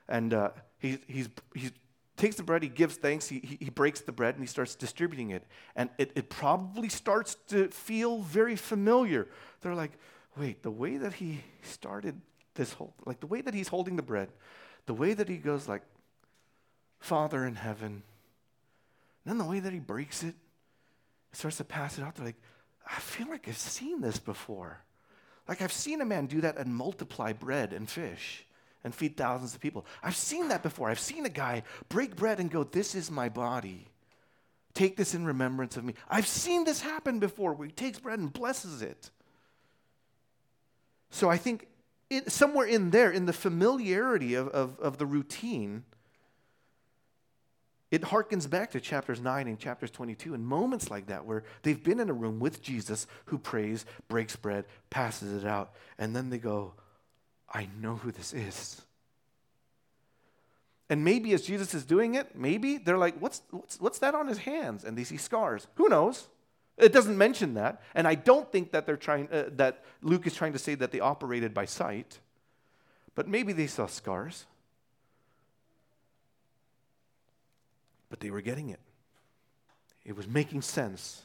And 0.10 0.34
uh, 0.34 0.50
he, 0.80 1.00
he's, 1.08 1.30
he 1.56 1.72
takes 2.16 2.36
the 2.36 2.44
bread, 2.44 2.64
he 2.64 2.70
gives 2.70 2.96
thanks, 2.96 3.28
he, 3.28 3.40
he, 3.40 3.58
he 3.66 3.70
breaks 3.70 4.02
the 4.02 4.12
bread, 4.12 4.36
and 4.36 4.44
he 4.44 4.48
starts 4.48 4.76
distributing 4.76 5.32
it. 5.32 5.44
And 5.76 5.90
it, 5.98 6.12
it 6.16 6.30
probably 6.30 6.90
starts 6.90 7.36
to 7.50 7.70
feel 7.70 8.20
very 8.20 8.56
familiar. 8.56 9.28
They're 9.62 9.76
like, 9.76 9.94
wait, 10.38 10.64
the 10.64 10.72
way 10.72 10.98
that 10.98 11.14
he 11.14 11.42
started 11.64 12.20
this 12.56 12.74
whole, 12.74 12.94
like 13.06 13.20
the 13.20 13.28
way 13.28 13.42
that 13.42 13.54
he's 13.54 13.68
holding 13.68 13.96
the 13.96 14.02
bread, 14.04 14.30
the 14.86 14.94
way 14.94 15.14
that 15.14 15.30
he 15.30 15.38
goes 15.38 15.68
like, 15.68 15.84
Father 17.00 17.46
in 17.46 17.56
heaven, 17.56 18.02
and 19.24 19.32
then 19.32 19.38
the 19.38 19.46
way 19.46 19.60
that 19.60 19.74
he 19.74 19.80
breaks 19.80 20.24
it, 20.24 20.34
starts 21.32 21.58
to 21.58 21.64
pass 21.64 21.98
it 21.98 22.04
out. 22.04 22.16
They're 22.16 22.26
like, 22.26 22.42
I 22.90 23.00
feel 23.00 23.28
like 23.30 23.48
I've 23.48 23.58
seen 23.58 24.02
this 24.02 24.18
before. 24.18 24.80
Like 25.48 25.62
I've 25.62 25.74
seen 25.74 26.02
a 26.02 26.06
man 26.06 26.26
do 26.26 26.42
that 26.42 26.58
and 26.58 26.74
multiply 26.74 27.34
bread 27.34 27.74
and 27.74 27.90
fish 27.90 28.47
and 28.88 28.96
feed 28.96 29.16
thousands 29.16 29.54
of 29.54 29.62
people. 29.62 29.86
I've 30.02 30.16
seen 30.16 30.48
that 30.48 30.64
before. 30.64 30.90
I've 30.90 31.00
seen 31.00 31.26
a 31.28 31.30
guy 31.30 31.62
break 31.90 32.16
bread 32.16 32.40
and 32.40 32.50
go, 32.50 32.64
This 32.64 32.96
is 32.96 33.12
my 33.12 33.30
body. 33.30 33.86
Take 34.74 34.96
this 34.96 35.14
in 35.14 35.26
remembrance 35.26 35.78
of 35.78 35.84
me. 35.84 35.94
I've 36.10 36.28
seen 36.28 36.64
this 36.64 36.82
happen 36.82 37.20
before 37.20 37.54
where 37.54 37.68
he 37.68 37.72
takes 37.72 38.00
bread 38.00 38.20
and 38.20 38.32
blesses 38.32 38.82
it. 38.82 39.12
So 41.10 41.30
I 41.30 41.38
think 41.38 41.68
it, 42.10 42.32
somewhere 42.32 42.66
in 42.66 42.92
there, 42.92 43.12
in 43.12 43.26
the 43.26 43.34
familiarity 43.34 44.36
of, 44.36 44.48
of, 44.50 44.80
of 44.80 44.98
the 44.98 45.06
routine, 45.06 45.84
it 47.90 48.02
harkens 48.02 48.50
back 48.50 48.72
to 48.72 48.82
chapters 48.82 49.22
9 49.22 49.48
and 49.48 49.58
chapters 49.58 49.92
22 49.92 50.34
and 50.34 50.46
moments 50.46 50.92
like 50.92 51.08
that 51.08 51.26
where 51.26 51.44
they've 51.64 51.82
been 51.82 52.00
in 52.00 52.10
a 52.10 52.14
room 52.14 52.40
with 52.40 52.62
Jesus 52.62 53.08
who 53.26 53.38
prays, 53.38 53.86
breaks 54.10 54.36
bread, 54.36 54.66
passes 54.90 55.44
it 55.44 55.48
out, 55.48 55.74
and 55.98 56.16
then 56.16 56.30
they 56.30 56.38
go, 56.38 56.74
I 57.54 57.68
know 57.82 57.96
who 57.96 58.12
this 58.12 58.34
is. 58.34 58.82
And 60.90 61.04
maybe 61.04 61.34
as 61.34 61.42
Jesus 61.42 61.74
is 61.74 61.84
doing 61.84 62.16
it, 62.16 62.36
maybe 62.36 62.78
they're 62.78 62.98
like, 62.98 63.18
what's, 63.20 63.42
what's, 63.52 63.80
what's 63.80 64.00
that 64.00 64.16
on 64.16 64.28
his 64.28 64.38
hands? 64.38 64.84
And 64.84 64.98
they 64.98 65.04
see 65.04 65.18
scars. 65.18 65.68
Who 65.76 65.90
knows? 65.90 66.28
It 66.78 66.94
doesn't 66.94 67.18
mention 67.18 67.56
that. 67.56 67.82
And 67.94 68.08
I 68.08 68.16
don't 68.16 68.50
think 68.52 68.72
that, 68.72 68.86
they're 68.86 68.96
trying, 68.98 69.28
uh, 69.32 69.50
that 69.56 69.84
Luke 70.02 70.28
is 70.28 70.36
trying 70.36 70.54
to 70.54 70.60
say 70.60 70.76
that 70.76 70.92
they 70.92 71.00
operated 71.00 71.54
by 71.54 71.66
sight. 71.66 72.20
But 73.16 73.28
maybe 73.28 73.52
they 73.52 73.68
saw 73.68 73.88
scars. 73.88 74.46
But 78.10 78.22
they 78.22 78.30
were 78.30 78.42
getting 78.42 78.70
it, 78.70 78.80
it 80.06 80.16
was 80.16 80.28
making 80.28 80.62
sense. 80.62 81.24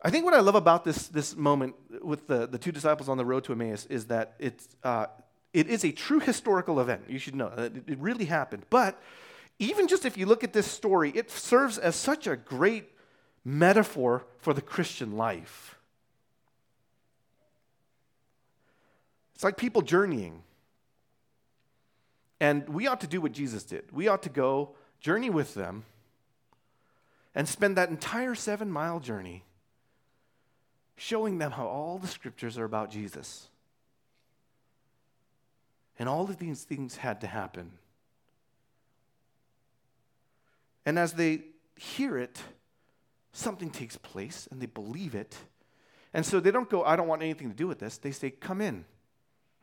I 0.00 0.10
think 0.10 0.24
what 0.24 0.34
I 0.34 0.40
love 0.40 0.54
about 0.54 0.84
this, 0.84 1.08
this 1.08 1.36
moment 1.36 1.74
with 2.02 2.28
the, 2.28 2.46
the 2.46 2.58
two 2.58 2.70
disciples 2.70 3.08
on 3.08 3.16
the 3.16 3.24
road 3.24 3.44
to 3.44 3.52
Emmaus 3.52 3.84
is 3.86 4.06
that 4.06 4.34
it's, 4.38 4.68
uh, 4.84 5.06
it 5.52 5.66
is 5.68 5.84
a 5.84 5.90
true 5.90 6.20
historical 6.20 6.78
event. 6.80 7.02
You 7.08 7.18
should 7.18 7.34
know 7.34 7.48
it, 7.48 7.88
it 7.88 7.98
really 7.98 8.26
happened. 8.26 8.64
But 8.70 9.00
even 9.58 9.88
just 9.88 10.04
if 10.04 10.16
you 10.16 10.26
look 10.26 10.44
at 10.44 10.52
this 10.52 10.66
story, 10.66 11.10
it 11.14 11.30
serves 11.30 11.78
as 11.78 11.96
such 11.96 12.28
a 12.28 12.36
great 12.36 12.90
metaphor 13.44 14.24
for 14.38 14.54
the 14.54 14.62
Christian 14.62 15.16
life. 15.16 15.76
It's 19.34 19.42
like 19.42 19.56
people 19.56 19.82
journeying. 19.82 20.42
And 22.40 22.68
we 22.68 22.86
ought 22.86 23.00
to 23.00 23.08
do 23.08 23.20
what 23.20 23.32
Jesus 23.32 23.64
did. 23.64 23.84
We 23.90 24.06
ought 24.06 24.22
to 24.22 24.28
go 24.28 24.76
journey 25.00 25.30
with 25.30 25.54
them 25.54 25.84
and 27.34 27.48
spend 27.48 27.76
that 27.76 27.88
entire 27.88 28.36
seven 28.36 28.70
mile 28.70 29.00
journey 29.00 29.44
showing 30.98 31.38
them 31.38 31.52
how 31.52 31.66
all 31.66 31.96
the 31.96 32.08
scriptures 32.08 32.58
are 32.58 32.64
about 32.64 32.90
Jesus. 32.90 33.48
And 35.98 36.08
all 36.08 36.24
of 36.24 36.38
these 36.38 36.64
things 36.64 36.96
had 36.96 37.20
to 37.20 37.26
happen. 37.26 37.70
And 40.84 40.98
as 40.98 41.12
they 41.12 41.42
hear 41.76 42.18
it, 42.18 42.42
something 43.32 43.70
takes 43.70 43.96
place 43.96 44.48
and 44.50 44.60
they 44.60 44.66
believe 44.66 45.14
it. 45.14 45.36
And 46.12 46.26
so 46.26 46.40
they 46.40 46.50
don't 46.50 46.68
go, 46.68 46.82
I 46.82 46.96
don't 46.96 47.06
want 47.06 47.22
anything 47.22 47.48
to 47.48 47.56
do 47.56 47.68
with 47.68 47.78
this. 47.78 47.98
They 47.98 48.10
say, 48.10 48.30
Come 48.30 48.60
in 48.60 48.84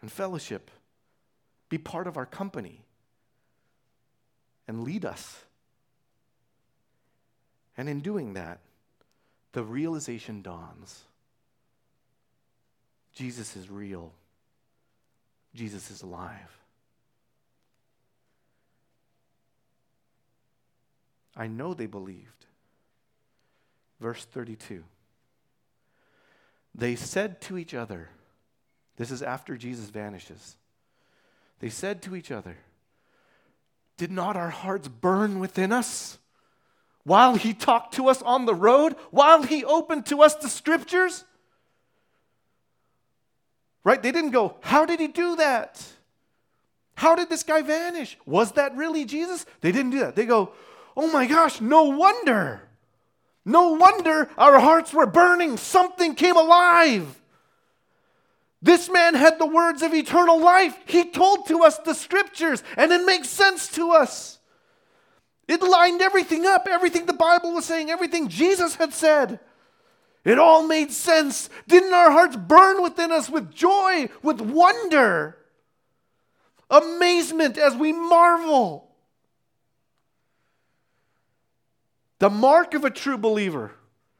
and 0.01 0.11
fellowship, 0.11 0.71
be 1.67 1.77
part 1.77 2.07
of 2.07 2.15
our 2.15 2.25
company, 2.25 2.85
and 4.67 4.83
lead 4.83 5.03
us. 5.03 5.43
And 7.77 7.89
in 7.89 7.99
doing 7.99 8.35
that, 8.35 8.59
the 9.51 9.63
realization 9.63 10.41
dawns 10.41 11.03
Jesus 13.15 13.55
is 13.55 13.69
real, 13.69 14.13
Jesus 15.53 15.89
is 15.89 16.03
alive. 16.03 16.59
I 21.37 21.47
know 21.47 21.73
they 21.73 21.85
believed. 21.85 22.45
Verse 23.99 24.23
32. 24.23 24.83
They 26.73 26.95
said 26.95 27.41
to 27.41 27.57
each 27.57 27.73
other, 27.73 28.09
this 28.97 29.11
is 29.11 29.21
after 29.21 29.57
Jesus 29.57 29.89
vanishes. 29.89 30.55
They 31.59 31.69
said 31.69 32.01
to 32.03 32.15
each 32.15 32.31
other, 32.31 32.57
Did 33.97 34.11
not 34.11 34.37
our 34.37 34.49
hearts 34.49 34.87
burn 34.87 35.39
within 35.39 35.71
us 35.71 36.17
while 37.03 37.35
he 37.35 37.53
talked 37.53 37.93
to 37.95 38.07
us 38.07 38.21
on 38.21 38.45
the 38.45 38.55
road, 38.55 38.95
while 39.11 39.43
he 39.43 39.63
opened 39.63 40.05
to 40.07 40.21
us 40.21 40.35
the 40.35 40.49
scriptures? 40.49 41.25
Right? 43.85 44.01
They 44.01 44.11
didn't 44.11 44.31
go, 44.31 44.55
How 44.61 44.85
did 44.85 44.99
he 44.99 45.07
do 45.07 45.37
that? 45.37 45.81
How 46.95 47.15
did 47.15 47.29
this 47.29 47.43
guy 47.43 47.61
vanish? 47.61 48.17
Was 48.25 48.53
that 48.53 48.75
really 48.75 49.05
Jesus? 49.05 49.45
They 49.61 49.71
didn't 49.71 49.91
do 49.91 49.99
that. 49.99 50.15
They 50.17 50.25
go, 50.25 50.51
Oh 50.97 51.09
my 51.09 51.27
gosh, 51.27 51.61
no 51.61 51.83
wonder. 51.83 52.63
No 53.45 53.73
wonder 53.73 54.27
our 54.37 54.59
hearts 54.59 54.91
were 54.91 55.05
burning. 55.05 55.57
Something 55.57 56.15
came 56.15 56.35
alive. 56.35 57.21
This 58.59 58.89
man 58.89 59.13
had 59.13 59.37
the 59.37 59.45
words 59.45 59.83
of 59.83 59.93
eternal 59.93 60.41
life. 60.41 60.75
He 60.87 61.05
told 61.11 61.47
to 61.47 61.61
us 61.61 61.77
the 61.77 61.93
scriptures, 61.93 62.63
and 62.75 62.91
it 62.91 63.05
makes 63.05 63.29
sense 63.29 63.67
to 63.73 63.91
us. 63.91 64.39
It 65.47 65.61
lined 65.61 66.01
everything 66.01 66.47
up, 66.47 66.67
everything 66.67 67.05
the 67.05 67.13
Bible 67.13 67.53
was 67.53 67.65
saying, 67.65 67.91
everything 67.91 68.29
Jesus 68.29 68.73
had 68.73 68.91
said. 68.91 69.39
It 70.25 70.39
all 70.39 70.67
made 70.67 70.91
sense. 70.91 71.49
Didn't 71.67 71.93
our 71.93 72.11
hearts 72.11 72.35
burn 72.35 72.81
within 72.81 73.11
us 73.11 73.29
with 73.29 73.53
joy, 73.53 74.09
with 74.23 74.41
wonder, 74.41 75.37
amazement 76.69 77.59
as 77.59 77.75
we 77.75 77.93
marvel? 77.93 78.89
The 82.17 82.31
mark 82.31 82.73
of 82.73 82.83
a 82.83 82.89
true 82.89 83.19
believer, 83.19 83.73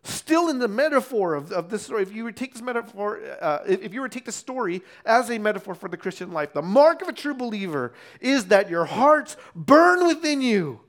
still 0.03 0.49
in 0.49 0.59
the 0.59 0.67
metaphor 0.67 1.33
of, 1.33 1.51
of 1.51 1.71
this 1.71 1.83
story, 1.83 2.03
if 2.03 2.13
you 2.13 2.23
were 2.23 2.31
to 2.31 2.37
take 2.37 2.53
this 2.53 2.61
metaphor, 2.61 3.19
uh, 3.41 3.59
if 3.67 3.91
you 3.91 4.01
were 4.01 4.07
to 4.07 4.13
take 4.13 4.25
the 4.25 4.31
story 4.31 4.83
as 5.05 5.31
a 5.31 5.39
metaphor 5.39 5.73
for 5.73 5.89
the 5.89 5.97
Christian 5.97 6.31
life, 6.31 6.53
the 6.53 6.61
mark 6.61 7.01
of 7.01 7.07
a 7.07 7.13
true 7.13 7.33
believer 7.33 7.93
is 8.21 8.45
that 8.45 8.69
your 8.69 8.85
hearts 8.85 9.37
burn 9.55 10.05
within 10.05 10.41
you 10.41 10.81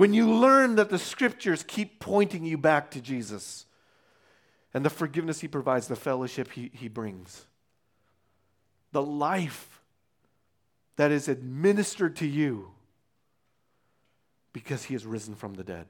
when 0.00 0.14
you 0.14 0.32
learn 0.32 0.76
that 0.76 0.88
the 0.88 0.98
scriptures 0.98 1.62
keep 1.62 2.00
pointing 2.00 2.42
you 2.42 2.56
back 2.56 2.90
to 2.90 3.02
Jesus 3.02 3.66
and 4.72 4.82
the 4.82 4.88
forgiveness 4.88 5.40
he 5.40 5.46
provides, 5.46 5.88
the 5.88 5.94
fellowship 5.94 6.52
he, 6.52 6.70
he 6.72 6.88
brings, 6.88 7.44
the 8.92 9.02
life 9.02 9.82
that 10.96 11.10
is 11.10 11.28
administered 11.28 12.16
to 12.16 12.26
you 12.26 12.70
because 14.54 14.84
he 14.84 14.94
has 14.94 15.04
risen 15.04 15.34
from 15.34 15.52
the 15.52 15.64
dead. 15.64 15.84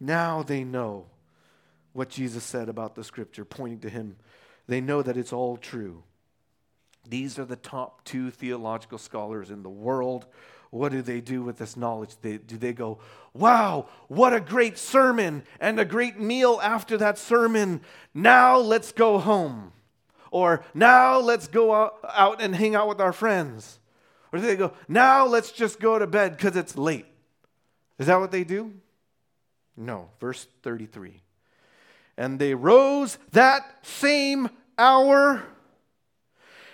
Now 0.00 0.42
they 0.42 0.64
know 0.64 1.08
what 1.92 2.08
Jesus 2.08 2.42
said 2.42 2.70
about 2.70 2.94
the 2.94 3.04
scripture, 3.04 3.44
pointing 3.44 3.80
to 3.80 3.90
him. 3.90 4.16
They 4.66 4.80
know 4.80 5.02
that 5.02 5.18
it's 5.18 5.34
all 5.34 5.58
true. 5.58 6.04
These 7.06 7.38
are 7.38 7.44
the 7.44 7.54
top 7.54 8.02
two 8.06 8.30
theological 8.30 8.96
scholars 8.96 9.50
in 9.50 9.62
the 9.62 9.68
world. 9.68 10.24
What 10.70 10.92
do 10.92 11.00
they 11.00 11.20
do 11.20 11.42
with 11.42 11.58
this 11.58 11.76
knowledge? 11.76 12.16
Do 12.22 12.38
they 12.38 12.72
go, 12.72 12.98
wow, 13.32 13.86
what 14.08 14.34
a 14.34 14.40
great 14.40 14.76
sermon 14.76 15.42
and 15.60 15.80
a 15.80 15.84
great 15.84 16.18
meal 16.18 16.60
after 16.62 16.96
that 16.98 17.18
sermon. 17.18 17.80
Now 18.12 18.58
let's 18.58 18.92
go 18.92 19.18
home. 19.18 19.72
Or 20.30 20.62
now 20.74 21.18
let's 21.18 21.48
go 21.48 21.72
out, 21.74 21.98
out 22.12 22.42
and 22.42 22.54
hang 22.54 22.74
out 22.74 22.88
with 22.88 23.00
our 23.00 23.14
friends. 23.14 23.78
Or 24.30 24.38
do 24.38 24.44
they 24.44 24.56
go, 24.56 24.72
now 24.88 25.26
let's 25.26 25.52
just 25.52 25.80
go 25.80 25.98
to 25.98 26.06
bed 26.06 26.36
because 26.36 26.54
it's 26.54 26.76
late? 26.76 27.06
Is 27.98 28.08
that 28.08 28.20
what 28.20 28.30
they 28.30 28.44
do? 28.44 28.74
No. 29.74 30.10
Verse 30.20 30.46
33. 30.62 31.22
And 32.18 32.38
they 32.38 32.54
rose 32.54 33.16
that 33.32 33.86
same 33.86 34.50
hour 34.76 35.44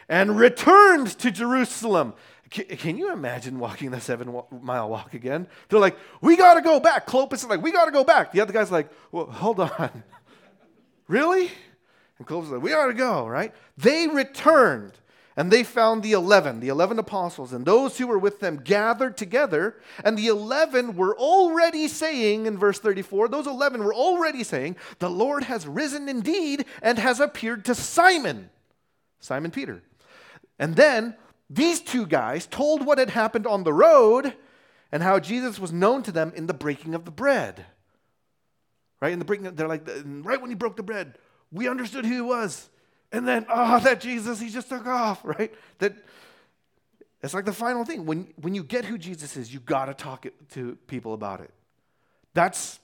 and 0.09 0.37
returned 0.37 1.17
to 1.19 1.31
Jerusalem. 1.31 2.15
Can 2.51 2.97
you 2.97 3.13
imagine 3.13 3.59
walking 3.59 3.91
the 3.91 4.01
seven 4.01 4.43
mile 4.63 4.89
walk 4.89 5.15
again? 5.15 5.47
They're 5.69 5.81
like, 5.81 5.97
we 6.21 6.37
got 6.37 6.55
to 6.55 6.61
go 6.61 6.79
back. 6.79 7.07
Cleopas 7.07 7.35
is 7.35 7.47
like, 7.47 7.63
we 7.63 7.73
got 7.73 7.87
to 7.87 7.91
go 7.91 8.05
back. 8.05 8.33
The 8.33 8.41
other 8.41 8.53
guy's 8.53 8.71
like, 8.71 8.91
well, 9.11 9.27
hold 9.27 9.61
on. 9.61 10.03
really? 11.09 11.51
And 12.19 12.27
Cleopas 12.27 12.45
is 12.45 12.51
like, 12.51 12.63
we 12.63 12.71
got 12.71 12.87
to 12.87 12.95
go, 12.95 13.27
right? 13.27 13.53
They 13.77 14.07
returned 14.07 14.93
and 15.37 15.51
they 15.51 15.65
found 15.65 16.03
the 16.03 16.13
11, 16.13 16.61
the 16.61 16.69
11 16.69 16.99
apostles, 16.99 17.53
and 17.53 17.67
those 17.67 17.99
who 17.99 18.07
were 18.07 18.19
with 18.19 18.39
them 18.39 18.61
gathered 18.63 19.17
together. 19.17 19.77
And 20.05 20.17
the 20.17 20.29
11 20.29 20.95
were 20.95 21.17
already 21.17 21.89
saying, 21.89 22.47
in 22.47 22.57
verse 22.57 22.79
34, 22.79 23.29
those 23.29 23.49
11 23.49 23.83
were 23.83 23.95
already 23.95 24.45
saying, 24.45 24.77
The 25.01 25.11
Lord 25.11 25.45
has 25.45 25.67
risen 25.67 26.09
indeed 26.09 26.67
and 26.83 26.99
has 26.99 27.19
appeared 27.19 27.65
to 27.65 27.75
Simon, 27.75 28.51
Simon 29.19 29.51
Peter. 29.51 29.83
And 30.61 30.77
then 30.77 31.17
these 31.51 31.81
two 31.81 32.07
guys 32.07 32.47
told 32.47 32.85
what 32.85 32.99
had 32.99 33.11
happened 33.11 33.47
on 33.47 33.65
the 33.65 33.73
road 33.73 34.35
and 34.91 35.03
how 35.03 35.19
Jesus 35.19 35.59
was 35.59 35.73
known 35.73 36.03
to 36.05 36.13
them 36.13 36.33
in 36.35 36.47
the 36.47 36.55
breaking 36.55 36.95
of 36.95 37.05
the 37.05 37.11
bread. 37.11 37.67
Right? 39.01 39.13
In 39.13 39.19
the 39.19 39.25
breaking, 39.25 39.55
they're 39.55 39.69
like, 39.69 39.87
right 40.05 40.41
when 40.41 40.51
he 40.51 40.57
broke 40.57 40.77
the 40.77 40.83
bread, 40.83 41.19
we 41.53 41.69
understood 41.69 42.07
who 42.07 42.15
he 42.15 42.21
was. 42.21 42.69
And 43.13 43.29
then, 43.29 43.47
oh, 43.49 43.79
that 43.81 44.01
Jesus, 44.01 44.41
he 44.41 44.49
just 44.49 44.69
took 44.69 44.87
off, 44.87 45.21
right? 45.25 45.55
That 45.79 45.95
it's 47.23 47.33
like 47.33 47.45
the 47.45 47.53
final 47.53 47.85
thing. 47.85 48.05
When, 48.05 48.33
when 48.41 48.55
you 48.55 48.63
get 48.63 48.85
who 48.85 48.99
Jesus 48.99 49.37
is, 49.37 49.53
you 49.53 49.61
got 49.61 49.87
to 49.87 49.95
talk 49.95 50.27
to 50.51 50.77
people 50.87 51.15
about 51.15 51.41
it. 51.41 51.51
That's, 52.35 52.79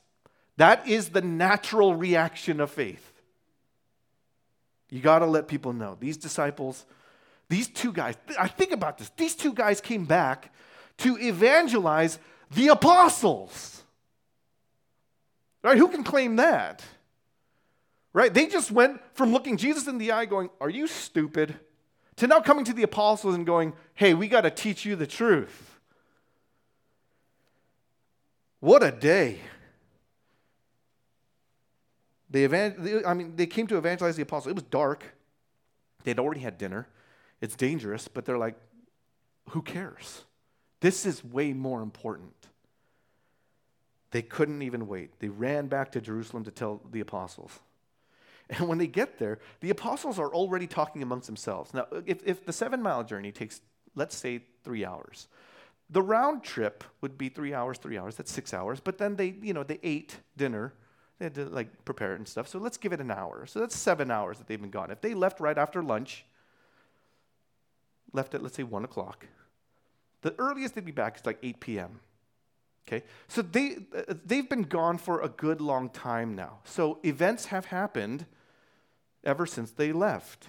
that 0.56 0.88
is 0.88 1.10
the 1.10 1.20
natural 1.20 1.94
reaction 1.94 2.60
of 2.60 2.70
faith. 2.70 3.12
You 4.88 5.00
got 5.00 5.18
to 5.18 5.26
let 5.26 5.46
people 5.46 5.72
know. 5.72 5.96
These 6.00 6.16
disciples, 6.16 6.86
these 7.50 7.68
two 7.68 7.92
guys, 7.92 8.16
I 8.38 8.48
think 8.48 8.72
about 8.72 8.96
this. 8.96 9.10
These 9.16 9.34
two 9.34 9.52
guys 9.52 9.82
came 9.82 10.06
back 10.06 10.54
to 10.98 11.18
evangelize 11.18 12.18
the 12.52 12.68
apostles. 12.68 13.82
Right? 15.62 15.76
Who 15.76 15.88
can 15.88 16.02
claim 16.02 16.36
that? 16.36 16.82
Right? 18.14 18.32
They 18.32 18.46
just 18.46 18.70
went 18.70 19.02
from 19.12 19.32
looking 19.32 19.58
Jesus 19.58 19.86
in 19.86 19.98
the 19.98 20.12
eye 20.12 20.24
going, 20.24 20.48
Are 20.60 20.70
you 20.70 20.86
stupid? 20.86 21.56
to 22.20 22.26
now 22.26 22.38
coming 22.38 22.66
to 22.66 22.74
the 22.74 22.82
apostles 22.82 23.34
and 23.34 23.46
going, 23.46 23.72
hey, 23.94 24.12
we 24.12 24.28
got 24.28 24.42
to 24.42 24.50
teach 24.50 24.84
you 24.84 24.94
the 24.94 25.06
truth. 25.06 25.80
What 28.60 28.82
a 28.82 28.90
day. 28.90 29.40
They, 32.28 32.44
evan- 32.44 33.04
I 33.06 33.14
mean, 33.14 33.36
they 33.36 33.46
came 33.46 33.66
to 33.68 33.78
evangelize 33.78 34.16
the 34.16 34.22
apostles. 34.22 34.50
It 34.50 34.54
was 34.54 34.64
dark. 34.64 35.02
They'd 36.04 36.18
already 36.18 36.40
had 36.40 36.58
dinner. 36.58 36.86
It's 37.40 37.56
dangerous, 37.56 38.08
but 38.08 38.24
they're 38.24 38.38
like, 38.38 38.56
who 39.50 39.62
cares? 39.62 40.24
This 40.80 41.06
is 41.06 41.24
way 41.24 41.52
more 41.52 41.82
important. 41.82 42.34
They 44.10 44.22
couldn't 44.22 44.62
even 44.62 44.86
wait. 44.86 45.18
They 45.20 45.28
ran 45.28 45.68
back 45.68 45.92
to 45.92 46.00
Jerusalem 46.00 46.44
to 46.44 46.50
tell 46.50 46.80
the 46.90 47.00
apostles. 47.00 47.60
And 48.48 48.68
when 48.68 48.78
they 48.78 48.88
get 48.88 49.18
there, 49.18 49.38
the 49.60 49.70
apostles 49.70 50.18
are 50.18 50.28
already 50.34 50.66
talking 50.66 51.02
amongst 51.02 51.26
themselves. 51.26 51.72
Now, 51.72 51.86
if, 52.04 52.20
if 52.26 52.44
the 52.44 52.52
seven 52.52 52.82
mile 52.82 53.04
journey 53.04 53.30
takes, 53.30 53.60
let's 53.94 54.16
say, 54.16 54.42
three 54.64 54.84
hours, 54.84 55.28
the 55.88 56.02
round 56.02 56.42
trip 56.42 56.82
would 57.00 57.16
be 57.16 57.28
three 57.28 57.54
hours, 57.54 57.78
three 57.78 57.96
hours, 57.96 58.16
that's 58.16 58.32
six 58.32 58.52
hours. 58.52 58.80
But 58.80 58.98
then 58.98 59.14
they, 59.14 59.34
you 59.40 59.54
know, 59.54 59.62
they 59.62 59.78
ate 59.82 60.16
dinner. 60.36 60.72
They 61.18 61.26
had 61.26 61.34
to 61.34 61.44
like 61.46 61.84
prepare 61.84 62.14
it 62.14 62.16
and 62.16 62.26
stuff. 62.26 62.48
So 62.48 62.58
let's 62.58 62.76
give 62.76 62.92
it 62.92 63.00
an 63.00 63.10
hour. 63.10 63.46
So 63.46 63.60
that's 63.60 63.76
seven 63.76 64.10
hours 64.10 64.38
that 64.38 64.48
they've 64.48 64.60
been 64.60 64.70
gone. 64.70 64.90
If 64.90 65.00
they 65.00 65.14
left 65.14 65.38
right 65.38 65.58
after 65.58 65.82
lunch, 65.82 66.24
left 68.12 68.34
at, 68.34 68.42
let's 68.42 68.56
say, 68.56 68.62
one 68.62 68.84
o'clock, 68.84 69.26
the 70.22 70.34
earliest 70.38 70.74
they'd 70.74 70.84
be 70.84 70.92
back 70.92 71.16
is 71.16 71.26
like 71.26 71.38
8 71.42 71.60
p.m. 71.60 72.00
Okay? 72.86 73.04
So 73.28 73.42
they, 73.42 73.78
uh, 73.96 74.14
they've 74.24 74.48
been 74.48 74.62
gone 74.62 74.98
for 74.98 75.22
a 75.22 75.28
good 75.28 75.60
long 75.60 75.90
time 75.90 76.34
now. 76.34 76.58
So 76.64 76.98
events 77.04 77.46
have 77.46 77.66
happened 77.66 78.26
ever 79.24 79.46
since 79.46 79.70
they 79.70 79.92
left. 79.92 80.48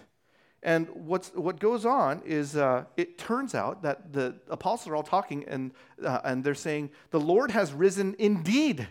And 0.64 0.88
what's, 0.93 1.30
what 1.34 1.59
goes 1.59 1.86
on 1.86 2.22
is 2.24 2.55
uh, 2.55 2.86
it 2.95 3.18
turns 3.18 3.55
out 3.55 3.82
that 3.82 4.14
the 4.14 4.36
apostles 4.49 4.88
are 4.91 4.95
all 4.95 5.03
talking 5.03 5.43
and, 5.47 5.72
uh, 6.03 6.20
and 6.24 6.43
they're 6.43 6.53
saying, 6.53 6.91
The 7.09 7.20
Lord 7.20 7.51
has 7.51 7.74
risen 7.74 8.16
indeed 8.20 8.88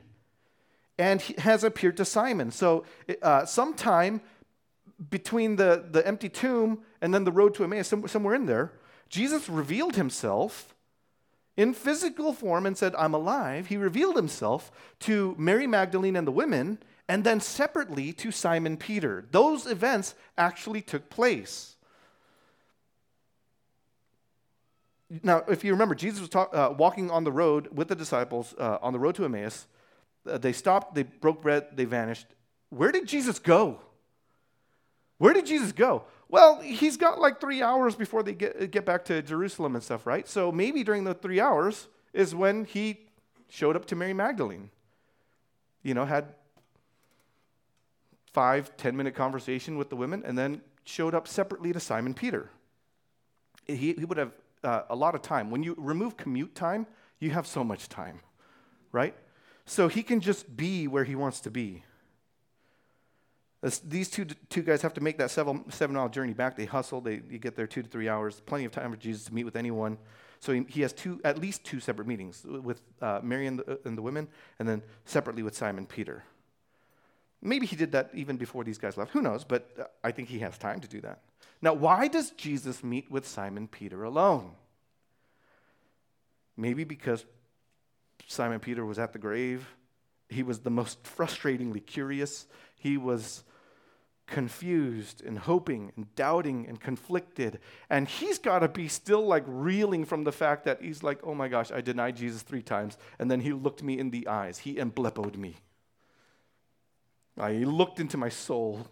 and 0.98 1.22
has 1.38 1.62
appeared 1.62 1.96
to 1.98 2.04
Simon. 2.04 2.50
So, 2.50 2.84
uh, 3.22 3.46
sometime 3.46 4.20
between 5.09 5.57
the, 5.57 5.86
the 5.90 6.07
empty 6.07 6.28
tomb 6.28 6.82
and 7.01 7.14
then 7.14 7.24
the 7.24 7.32
road 7.32 7.55
to 7.55 7.64
Emmaus, 7.64 7.92
somewhere 8.07 8.34
in 8.34 8.46
there, 8.46 8.72
Jesus 9.09 9.48
revealed 9.48 9.96
himself 9.96 10.74
in 11.57 11.74
physical 11.74 12.32
form 12.32 12.66
and 12.66 12.76
said, 12.76 12.94
I'm 12.96 13.14
alive. 13.14 13.66
He 13.66 13.76
revealed 13.76 14.16
himself 14.16 14.70
to 15.01 15.34
Mary 15.38 15.66
Magdalene 15.66 16.16
and 16.16 16.26
the 16.26 16.32
women, 16.32 16.78
and 17.09 17.24
then 17.24 17.40
separately 17.40 18.12
to 18.14 18.30
Simon 18.30 18.76
Peter. 18.76 19.26
Those 19.30 19.66
events 19.66 20.14
actually 20.38 20.80
took 20.80 21.11
place. 21.11 21.76
Now, 25.22 25.42
if 25.48 25.64
you 25.64 25.72
remember, 25.72 25.96
Jesus 25.96 26.20
was 26.20 26.28
talk, 26.28 26.55
uh, 26.55 26.72
walking 26.76 27.11
on 27.11 27.24
the 27.24 27.32
road 27.32 27.68
with 27.72 27.88
the 27.88 27.96
disciples 27.96 28.55
uh, 28.59 28.78
on 28.80 28.92
the 28.92 28.98
road 28.98 29.16
to 29.16 29.24
Emmaus. 29.24 29.66
Uh, 30.28 30.38
they 30.38 30.53
stopped, 30.53 30.94
they 30.94 31.03
broke 31.03 31.42
bread, 31.42 31.66
they 31.74 31.84
vanished. 31.84 32.26
Where 32.68 32.92
did 32.92 33.09
Jesus 33.09 33.40
go? 33.40 33.80
Where 35.20 35.34
did 35.34 35.44
Jesus 35.44 35.72
go? 35.72 36.04
Well, 36.30 36.62
he's 36.62 36.96
got 36.96 37.20
like 37.20 37.42
three 37.42 37.60
hours 37.60 37.94
before 37.94 38.22
they 38.22 38.32
get, 38.32 38.70
get 38.70 38.86
back 38.86 39.04
to 39.04 39.20
Jerusalem 39.20 39.74
and 39.74 39.84
stuff, 39.84 40.06
right? 40.06 40.26
So 40.26 40.50
maybe 40.50 40.82
during 40.82 41.04
the 41.04 41.12
three 41.12 41.38
hours 41.38 41.88
is 42.14 42.34
when 42.34 42.64
he 42.64 43.00
showed 43.50 43.76
up 43.76 43.84
to 43.86 43.96
Mary 43.96 44.14
Magdalene. 44.14 44.70
You 45.82 45.92
know, 45.92 46.06
had 46.06 46.32
five, 48.32 48.74
ten 48.78 48.96
minute 48.96 49.14
conversation 49.14 49.76
with 49.76 49.90
the 49.90 49.96
women, 49.96 50.22
and 50.24 50.38
then 50.38 50.62
showed 50.84 51.14
up 51.14 51.28
separately 51.28 51.74
to 51.74 51.80
Simon 51.80 52.14
Peter. 52.14 52.48
He, 53.66 53.92
he 53.92 54.06
would 54.06 54.16
have 54.16 54.32
uh, 54.64 54.82
a 54.88 54.96
lot 54.96 55.14
of 55.14 55.20
time. 55.20 55.50
When 55.50 55.62
you 55.62 55.74
remove 55.76 56.16
commute 56.16 56.54
time, 56.54 56.86
you 57.18 57.28
have 57.32 57.46
so 57.46 57.62
much 57.62 57.90
time, 57.90 58.20
right? 58.90 59.14
So 59.66 59.88
he 59.88 60.02
can 60.02 60.20
just 60.20 60.56
be 60.56 60.88
where 60.88 61.04
he 61.04 61.14
wants 61.14 61.40
to 61.40 61.50
be. 61.50 61.84
This, 63.62 63.78
these 63.80 64.08
two, 64.08 64.24
two 64.48 64.62
guys 64.62 64.80
have 64.82 64.94
to 64.94 65.02
make 65.02 65.18
that 65.18 65.30
seven, 65.30 65.70
seven 65.70 65.94
mile 65.96 66.08
journey 66.08 66.32
back. 66.32 66.56
They 66.56 66.64
hustle, 66.64 67.00
they, 67.00 67.20
you 67.28 67.38
get 67.38 67.56
there 67.56 67.66
two 67.66 67.82
to 67.82 67.88
three 67.88 68.08
hours, 68.08 68.40
plenty 68.46 68.64
of 68.64 68.72
time 68.72 68.90
for 68.90 68.96
Jesus 68.96 69.24
to 69.26 69.34
meet 69.34 69.44
with 69.44 69.56
anyone. 69.56 69.98
So 70.40 70.52
he, 70.52 70.64
he 70.68 70.80
has 70.80 70.94
two, 70.94 71.20
at 71.24 71.38
least 71.38 71.64
two 71.64 71.80
separate 71.80 72.08
meetings 72.08 72.44
with 72.44 72.80
uh, 73.02 73.20
Mary 73.22 73.46
and 73.46 73.58
the, 73.58 73.78
and 73.84 73.98
the 73.98 74.02
women, 74.02 74.28
and 74.58 74.66
then 74.66 74.82
separately 75.04 75.42
with 75.42 75.54
Simon 75.54 75.84
Peter. 75.84 76.24
Maybe 77.42 77.66
he 77.66 77.76
did 77.76 77.92
that 77.92 78.11
even 78.14 78.36
before 78.36 78.64
these 78.64 78.78
guys 78.78 78.96
left. 78.96 79.12
Who 79.12 79.20
knows? 79.20 79.44
But 79.44 79.70
uh, 79.78 79.84
I 80.02 80.11
think 80.11 80.28
he 80.28 80.38
has 80.38 80.56
time 80.56 80.80
to 80.80 80.88
do 80.88 81.02
that. 81.02 81.20
Now, 81.61 81.74
why 81.74 82.08
does 82.08 82.30
Jesus 82.30 82.82
meet 82.82 83.11
with 83.11 83.26
Simon 83.26 83.68
Peter 83.68 84.04
alone? 84.04 84.52
Maybe 86.56 86.84
because 86.84 87.26
Simon 88.26 88.61
Peter 88.61 88.86
was 88.86 88.98
at 88.98 89.12
the 89.12 89.18
grave. 89.18 89.68
He 90.30 90.42
was 90.42 90.61
the 90.61 90.70
most 90.70 91.02
frustratingly 91.02 91.84
curious. 91.84 92.46
He 92.76 92.96
was 92.96 93.44
confused 94.31 95.22
and 95.22 95.39
hoping 95.39 95.93
and 95.97 96.14
doubting 96.14 96.66
and 96.66 96.81
conflicted. 96.81 97.59
And 97.91 98.09
he's 98.09 98.39
got 98.39 98.61
to 98.61 98.68
be 98.68 98.89
still 98.89 99.26
like 99.26 99.45
reeling 99.47 100.05
from 100.05 100.24
the 100.24 100.33
fact 100.33 100.64
that 100.64 100.81
he's 100.81 101.03
like, 101.03 101.18
oh 101.24 101.35
my 101.35 101.49
gosh, 101.49 101.70
I 101.70 101.81
denied 101.81 102.16
Jesus 102.16 102.43
three 102.43 102.62
times. 102.62 102.97
And 103.18 103.31
then 103.31 103.41
he 103.41 103.53
looked 103.53 103.83
me 103.83 103.99
in 103.99 104.11
the 104.11 104.28
eyes. 104.28 104.59
He 104.59 104.76
emblepoed 104.76 105.37
me. 105.37 105.57
he 107.37 107.64
looked 107.64 108.01
into 108.01 108.16
my 108.16 108.28
soul 108.28 108.87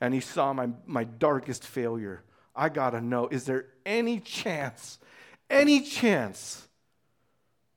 and 0.00 0.12
he 0.12 0.20
saw 0.20 0.52
my, 0.52 0.68
my 0.84 1.04
darkest 1.04 1.64
failure. 1.64 2.22
I 2.54 2.68
got 2.68 2.90
to 2.90 3.00
know 3.00 3.28
is 3.28 3.44
there 3.44 3.66
any 3.86 4.20
chance, 4.20 4.98
any 5.48 5.80
chance 5.80 6.68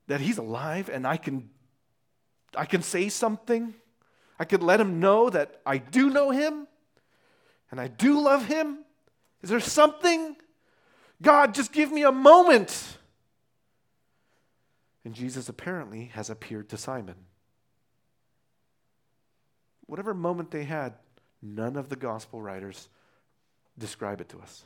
that 0.08 0.20
he's 0.20 0.38
alive 0.38 0.90
and 0.92 1.06
I 1.06 1.16
can, 1.16 1.50
I 2.54 2.66
can 2.66 2.82
say 2.82 3.08
something? 3.08 3.74
I 4.38 4.44
could 4.44 4.62
let 4.62 4.80
him 4.80 5.00
know 5.00 5.30
that 5.30 5.60
I 5.66 5.78
do 5.78 6.10
know 6.10 6.30
him 6.30 6.66
and 7.70 7.80
I 7.80 7.88
do 7.88 8.20
love 8.20 8.46
him. 8.46 8.78
Is 9.42 9.50
there 9.50 9.60
something? 9.60 10.36
God, 11.20 11.54
just 11.54 11.72
give 11.72 11.90
me 11.90 12.04
a 12.04 12.12
moment. 12.12 12.98
And 15.04 15.14
Jesus 15.14 15.48
apparently 15.48 16.06
has 16.14 16.30
appeared 16.30 16.68
to 16.70 16.76
Simon. 16.76 17.16
Whatever 19.86 20.12
moment 20.14 20.50
they 20.50 20.64
had, 20.64 20.94
none 21.40 21.76
of 21.76 21.88
the 21.88 21.96
gospel 21.96 22.42
writers 22.42 22.88
describe 23.78 24.20
it 24.20 24.28
to 24.28 24.38
us. 24.40 24.64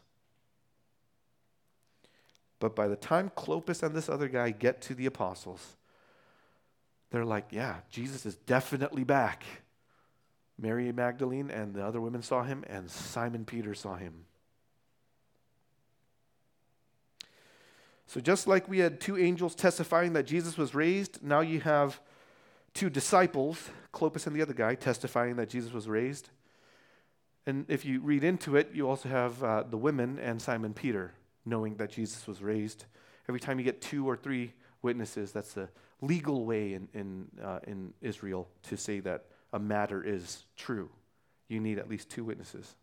But 2.58 2.74
by 2.74 2.88
the 2.88 2.96
time 2.96 3.30
Cleopas 3.36 3.82
and 3.82 3.94
this 3.94 4.08
other 4.08 4.28
guy 4.28 4.50
get 4.50 4.80
to 4.82 4.94
the 4.94 5.06
apostles, 5.06 5.76
they're 7.12 7.24
like, 7.26 7.48
yeah, 7.50 7.76
Jesus 7.90 8.24
is 8.24 8.36
definitely 8.36 9.04
back. 9.04 9.44
Mary 10.58 10.90
Magdalene 10.92 11.50
and 11.50 11.74
the 11.74 11.84
other 11.84 12.00
women 12.00 12.22
saw 12.22 12.42
him, 12.42 12.64
and 12.68 12.90
Simon 12.90 13.44
Peter 13.44 13.74
saw 13.74 13.96
him. 13.96 14.24
So, 18.06 18.20
just 18.20 18.46
like 18.46 18.68
we 18.68 18.78
had 18.78 19.00
two 19.00 19.18
angels 19.18 19.54
testifying 19.54 20.14
that 20.14 20.24
Jesus 20.24 20.56
was 20.56 20.74
raised, 20.74 21.22
now 21.22 21.40
you 21.40 21.60
have 21.60 22.00
two 22.74 22.88
disciples, 22.88 23.70
Cleopas 23.92 24.26
and 24.26 24.34
the 24.34 24.42
other 24.42 24.54
guy, 24.54 24.74
testifying 24.74 25.36
that 25.36 25.50
Jesus 25.50 25.72
was 25.72 25.88
raised. 25.88 26.30
And 27.46 27.66
if 27.68 27.84
you 27.84 28.00
read 28.00 28.24
into 28.24 28.56
it, 28.56 28.70
you 28.72 28.88
also 28.88 29.08
have 29.08 29.42
uh, 29.42 29.64
the 29.68 29.76
women 29.76 30.18
and 30.18 30.40
Simon 30.40 30.72
Peter 30.72 31.12
knowing 31.44 31.74
that 31.76 31.90
Jesus 31.90 32.26
was 32.26 32.40
raised. 32.40 32.84
Every 33.28 33.40
time 33.40 33.58
you 33.58 33.64
get 33.64 33.82
two 33.82 34.08
or 34.08 34.16
three 34.16 34.52
witnesses, 34.80 35.32
that's 35.32 35.52
the 35.54 35.68
legal 36.02 36.44
way 36.44 36.74
in, 36.74 36.88
in, 36.92 37.26
uh, 37.42 37.60
in 37.66 37.94
Israel 38.02 38.48
to 38.64 38.76
say 38.76 39.00
that 39.00 39.24
a 39.52 39.58
matter 39.58 40.02
is 40.04 40.44
true. 40.56 40.90
You 41.48 41.60
need 41.60 41.78
at 41.78 41.88
least 41.88 42.10
two 42.10 42.24
witnesses. 42.24 42.74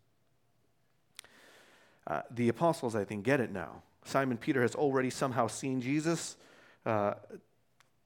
Uh, 2.06 2.22
the 2.30 2.48
apostles, 2.48 2.96
I 2.96 3.04
think, 3.04 3.24
get 3.24 3.40
it 3.40 3.52
now. 3.52 3.82
Simon 4.04 4.38
Peter 4.38 4.62
has 4.62 4.74
already 4.74 5.10
somehow 5.10 5.46
seen 5.46 5.80
Jesus. 5.80 6.36
Uh, 6.84 7.14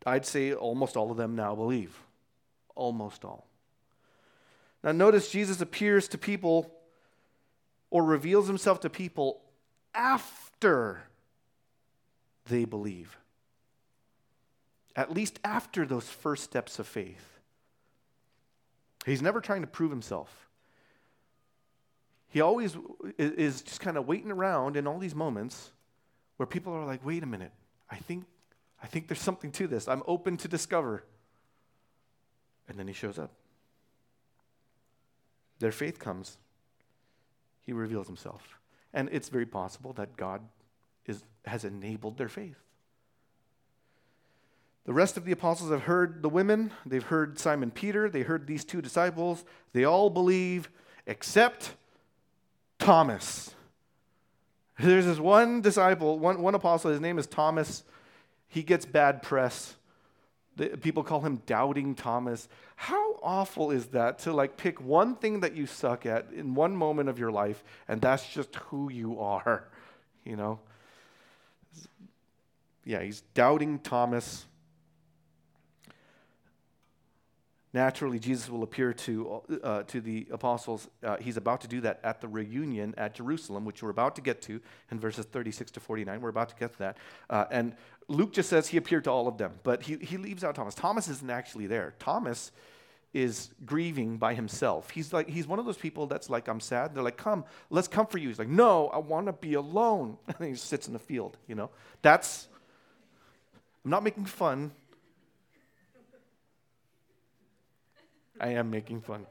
I'd 0.04 0.26
say 0.26 0.52
almost 0.52 0.96
all 0.96 1.10
of 1.10 1.16
them 1.16 1.36
now 1.36 1.54
believe. 1.54 1.96
Almost 2.74 3.24
all. 3.24 3.46
Now, 4.82 4.92
notice 4.92 5.30
Jesus 5.30 5.60
appears 5.60 6.08
to 6.08 6.18
people 6.18 6.70
or 7.90 8.04
reveals 8.04 8.48
himself 8.48 8.80
to 8.80 8.90
people 8.90 9.40
after 9.94 11.04
they 12.46 12.64
believe. 12.64 13.16
At 14.96 15.12
least 15.12 15.40
after 15.44 15.84
those 15.84 16.08
first 16.08 16.44
steps 16.44 16.78
of 16.78 16.86
faith. 16.86 17.40
He's 19.04 19.22
never 19.22 19.40
trying 19.40 19.60
to 19.60 19.66
prove 19.66 19.90
himself. 19.90 20.48
He 22.28 22.40
always 22.40 22.76
is 23.18 23.62
just 23.62 23.80
kind 23.80 23.96
of 23.96 24.08
waiting 24.08 24.30
around 24.30 24.76
in 24.76 24.86
all 24.86 24.98
these 24.98 25.14
moments 25.14 25.70
where 26.36 26.46
people 26.46 26.72
are 26.72 26.84
like, 26.84 27.04
wait 27.04 27.22
a 27.22 27.26
minute, 27.26 27.52
I 27.90 27.96
think, 27.96 28.24
I 28.82 28.86
think 28.86 29.06
there's 29.06 29.20
something 29.20 29.52
to 29.52 29.66
this. 29.66 29.86
I'm 29.86 30.02
open 30.06 30.36
to 30.38 30.48
discover. 30.48 31.04
And 32.68 32.78
then 32.78 32.88
he 32.88 32.92
shows 32.92 33.18
up. 33.18 33.30
Their 35.60 35.70
faith 35.70 35.98
comes. 35.98 36.36
He 37.62 37.72
reveals 37.72 38.06
himself. 38.06 38.58
And 38.92 39.08
it's 39.12 39.28
very 39.28 39.46
possible 39.46 39.92
that 39.92 40.16
God 40.16 40.40
is, 41.06 41.22
has 41.44 41.64
enabled 41.64 42.18
their 42.18 42.28
faith. 42.28 42.63
The 44.84 44.92
rest 44.92 45.16
of 45.16 45.24
the 45.24 45.32
apostles 45.32 45.70
have 45.70 45.82
heard 45.82 46.22
the 46.22 46.28
women, 46.28 46.70
they've 46.84 47.02
heard 47.02 47.38
Simon 47.38 47.70
Peter, 47.70 48.10
they 48.10 48.22
heard 48.22 48.46
these 48.46 48.64
two 48.64 48.82
disciples. 48.82 49.44
They 49.72 49.84
all 49.84 50.10
believe 50.10 50.68
except 51.06 51.74
Thomas. 52.78 53.54
There's 54.78 55.06
this 55.06 55.18
one 55.18 55.62
disciple, 55.62 56.18
one, 56.18 56.42
one 56.42 56.54
apostle, 56.54 56.90
his 56.90 57.00
name 57.00 57.18
is 57.18 57.26
Thomas. 57.26 57.82
He 58.48 58.62
gets 58.62 58.84
bad 58.84 59.22
press. 59.22 59.74
The, 60.56 60.68
people 60.68 61.02
call 61.02 61.20
him 61.20 61.42
Doubting 61.46 61.94
Thomas. 61.94 62.48
How 62.76 63.18
awful 63.22 63.70
is 63.70 63.86
that 63.86 64.18
to 64.20 64.32
like 64.32 64.56
pick 64.56 64.80
one 64.80 65.16
thing 65.16 65.40
that 65.40 65.56
you 65.56 65.66
suck 65.66 66.04
at 66.04 66.26
in 66.32 66.54
one 66.54 66.76
moment 66.76 67.08
of 67.08 67.18
your 67.18 67.32
life 67.32 67.64
and 67.88 68.00
that's 68.00 68.28
just 68.32 68.54
who 68.56 68.90
you 68.90 69.18
are, 69.18 69.64
you 70.24 70.36
know? 70.36 70.60
Yeah, 72.84 73.02
he's 73.02 73.22
Doubting 73.32 73.78
Thomas. 73.78 74.44
Naturally, 77.74 78.20
Jesus 78.20 78.48
will 78.48 78.62
appear 78.62 78.92
to, 78.92 79.42
uh, 79.64 79.82
to 79.82 80.00
the 80.00 80.28
apostles. 80.30 80.88
Uh, 81.02 81.16
he's 81.16 81.36
about 81.36 81.60
to 81.62 81.68
do 81.68 81.80
that 81.80 81.98
at 82.04 82.20
the 82.20 82.28
reunion 82.28 82.94
at 82.96 83.16
Jerusalem, 83.16 83.64
which 83.64 83.82
we're 83.82 83.90
about 83.90 84.14
to 84.14 84.22
get 84.22 84.40
to 84.42 84.60
in 84.92 85.00
verses 85.00 85.26
36 85.26 85.72
to 85.72 85.80
49. 85.80 86.20
We're 86.20 86.28
about 86.28 86.50
to 86.50 86.54
get 86.54 86.70
to 86.74 86.78
that. 86.78 86.96
Uh, 87.28 87.46
and 87.50 87.74
Luke 88.06 88.32
just 88.32 88.48
says 88.48 88.68
he 88.68 88.76
appeared 88.76 89.02
to 89.04 89.10
all 89.10 89.26
of 89.26 89.38
them, 89.38 89.54
but 89.64 89.82
he, 89.82 89.96
he 89.96 90.18
leaves 90.18 90.44
out 90.44 90.54
Thomas. 90.54 90.76
Thomas 90.76 91.08
isn't 91.08 91.28
actually 91.28 91.66
there. 91.66 91.94
Thomas 91.98 92.52
is 93.12 93.50
grieving 93.66 94.18
by 94.18 94.34
himself. 94.34 94.90
He's 94.90 95.12
like 95.12 95.28
he's 95.28 95.46
one 95.46 95.58
of 95.58 95.66
those 95.66 95.76
people 95.76 96.06
that's 96.06 96.30
like 96.30 96.48
I'm 96.48 96.60
sad. 96.60 96.94
They're 96.94 97.02
like, 97.02 97.16
"Come, 97.16 97.44
let's 97.70 97.86
comfort 97.86 98.18
you." 98.18 98.28
He's 98.28 98.40
like, 98.40 98.48
"No, 98.48 98.88
I 98.88 98.98
want 98.98 99.26
to 99.26 99.32
be 99.32 99.54
alone." 99.54 100.18
And 100.26 100.48
he 100.48 100.56
sits 100.56 100.88
in 100.88 100.92
the 100.92 100.98
field, 100.98 101.36
you 101.46 101.54
know. 101.54 101.70
That's 102.02 102.48
I'm 103.84 103.90
not 103.90 104.02
making 104.02 104.24
fun. 104.24 104.72
I 108.40 108.48
am 108.50 108.70
making 108.70 109.00
fun. 109.00 109.26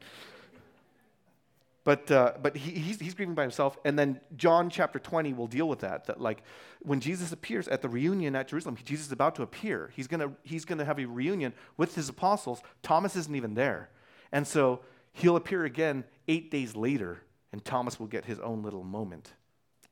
But, 1.84 2.10
uh, 2.10 2.32
but 2.42 2.56
he, 2.56 2.72
he's, 2.72 2.98
he's 2.98 3.14
grieving 3.14 3.34
by 3.34 3.42
himself. 3.42 3.76
And 3.84 3.98
then 3.98 4.18
John 4.36 4.70
chapter 4.70 4.98
20 4.98 5.34
will 5.34 5.46
deal 5.46 5.68
with 5.68 5.80
that. 5.80 6.06
That, 6.06 6.18
like, 6.18 6.42
when 6.80 6.98
Jesus 6.98 7.30
appears 7.30 7.68
at 7.68 7.82
the 7.82 7.90
reunion 7.90 8.34
at 8.34 8.48
Jerusalem, 8.48 8.76
Jesus 8.82 9.06
is 9.06 9.12
about 9.12 9.34
to 9.34 9.42
appear. 9.42 9.92
He's 9.94 10.06
going 10.06 10.34
he's 10.42 10.64
gonna 10.64 10.86
have 10.86 10.98
a 10.98 11.04
reunion 11.04 11.52
with 11.76 11.94
his 11.94 12.08
apostles. 12.08 12.62
Thomas 12.82 13.16
isn't 13.16 13.34
even 13.34 13.54
there. 13.54 13.90
And 14.32 14.46
so 14.46 14.80
he'll 15.12 15.36
appear 15.36 15.64
again 15.64 16.04
eight 16.26 16.50
days 16.50 16.74
later, 16.74 17.20
and 17.52 17.62
Thomas 17.62 18.00
will 18.00 18.06
get 18.06 18.24
his 18.24 18.40
own 18.40 18.62
little 18.62 18.82
moment. 18.82 19.32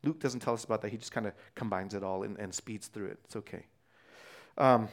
Luke 0.02 0.18
doesn't 0.18 0.40
tell 0.40 0.54
us 0.54 0.64
about 0.64 0.80
that. 0.82 0.90
He 0.90 0.96
just 0.96 1.12
kind 1.12 1.26
of 1.26 1.34
combines 1.54 1.94
it 1.94 2.02
all 2.02 2.22
and, 2.24 2.36
and, 2.38 2.52
speeds 2.52 2.88
through 2.88 3.06
it. 3.06 3.18
It's 3.24 3.36
okay. 3.36 3.66
Um, 4.58 4.88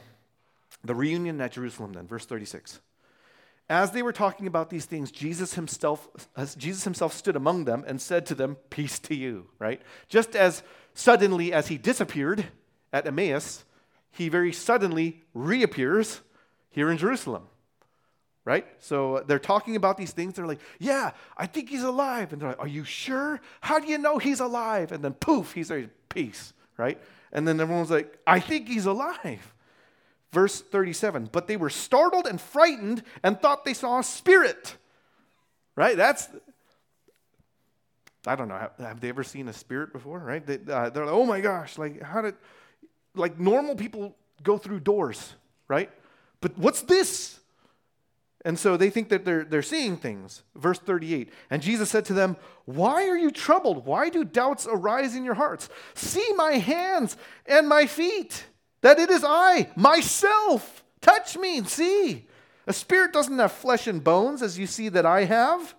the 0.84 0.94
reunion 0.94 1.40
at 1.40 1.52
Jerusalem, 1.52 1.94
then, 1.94 2.06
verse 2.06 2.26
36. 2.26 2.80
As 3.70 3.92
they 3.92 4.02
were 4.02 4.12
talking 4.12 4.48
about 4.48 4.68
these 4.68 4.84
things, 4.84 5.12
Jesus 5.12 5.54
himself, 5.54 6.08
Jesus 6.58 6.82
himself 6.82 7.12
stood 7.12 7.36
among 7.36 7.66
them 7.66 7.84
and 7.86 8.02
said 8.02 8.26
to 8.26 8.34
them, 8.34 8.56
Peace 8.68 8.98
to 8.98 9.14
you, 9.14 9.46
right? 9.60 9.80
Just 10.08 10.34
as 10.34 10.64
suddenly 10.92 11.52
as 11.52 11.68
he 11.68 11.78
disappeared 11.78 12.46
at 12.92 13.06
Emmaus, 13.06 13.64
he 14.10 14.28
very 14.28 14.52
suddenly 14.52 15.22
reappears 15.34 16.20
here 16.70 16.90
in 16.90 16.98
Jerusalem, 16.98 17.44
right? 18.44 18.66
So 18.80 19.22
they're 19.28 19.38
talking 19.38 19.76
about 19.76 19.96
these 19.96 20.10
things. 20.10 20.34
They're 20.34 20.48
like, 20.48 20.60
Yeah, 20.80 21.12
I 21.36 21.46
think 21.46 21.68
he's 21.68 21.84
alive. 21.84 22.32
And 22.32 22.42
they're 22.42 22.48
like, 22.48 22.58
Are 22.58 22.66
you 22.66 22.82
sure? 22.82 23.40
How 23.60 23.78
do 23.78 23.86
you 23.86 23.98
know 23.98 24.18
he's 24.18 24.40
alive? 24.40 24.90
And 24.90 25.04
then 25.04 25.14
poof, 25.14 25.52
he's 25.52 25.70
like, 25.70 25.90
Peace, 26.08 26.52
right? 26.76 27.00
And 27.32 27.46
then 27.46 27.60
everyone's 27.60 27.92
like, 27.92 28.18
I 28.26 28.40
think 28.40 28.66
he's 28.66 28.86
alive. 28.86 29.54
Verse 30.32 30.60
37 30.60 31.30
But 31.32 31.46
they 31.46 31.56
were 31.56 31.70
startled 31.70 32.26
and 32.26 32.40
frightened 32.40 33.02
and 33.22 33.40
thought 33.40 33.64
they 33.64 33.74
saw 33.74 33.98
a 33.98 34.04
spirit. 34.04 34.76
Right? 35.76 35.96
That's, 35.96 36.28
I 38.26 38.36
don't 38.36 38.48
know. 38.48 38.68
Have, 38.78 39.00
they 39.00 39.08
ever 39.08 39.24
seen 39.24 39.48
a 39.48 39.52
spirit 39.52 39.92
before? 39.92 40.18
Right? 40.18 40.44
They, 40.44 40.58
uh, 40.72 40.90
they're 40.90 41.06
like, 41.06 41.14
oh 41.14 41.26
my 41.26 41.40
gosh, 41.40 41.78
like, 41.78 42.02
how 42.02 42.22
did, 42.22 42.34
like, 43.14 43.38
normal 43.38 43.74
people 43.74 44.14
go 44.42 44.58
through 44.58 44.80
doors, 44.80 45.34
right? 45.68 45.90
But 46.40 46.56
what's 46.58 46.82
this? 46.82 47.40
And 48.44 48.58
so 48.58 48.76
they 48.76 48.88
think 48.88 49.10
that 49.10 49.24
they're, 49.24 49.44
they're 49.44 49.62
seeing 49.62 49.96
things. 49.96 50.42
Verse 50.54 50.78
38 50.78 51.32
And 51.50 51.60
Jesus 51.60 51.90
said 51.90 52.04
to 52.06 52.14
them, 52.14 52.36
Why 52.64 53.06
are 53.08 53.16
you 53.16 53.30
troubled? 53.30 53.84
Why 53.84 54.08
do 54.08 54.24
doubts 54.24 54.66
arise 54.70 55.14
in 55.14 55.24
your 55.24 55.34
hearts? 55.34 55.68
See 55.94 56.32
my 56.36 56.52
hands 56.52 57.16
and 57.46 57.68
my 57.68 57.86
feet 57.86 58.44
that 58.82 58.98
it 58.98 59.10
is 59.10 59.24
I, 59.26 59.70
myself. 59.76 60.84
Touch 61.00 61.36
me 61.36 61.58
and 61.58 61.68
see. 61.68 62.26
A 62.66 62.72
spirit 62.72 63.12
doesn't 63.12 63.38
have 63.38 63.52
flesh 63.52 63.86
and 63.86 64.02
bones 64.02 64.42
as 64.42 64.58
you 64.58 64.66
see 64.66 64.88
that 64.90 65.06
I 65.06 65.24
have. 65.24 65.74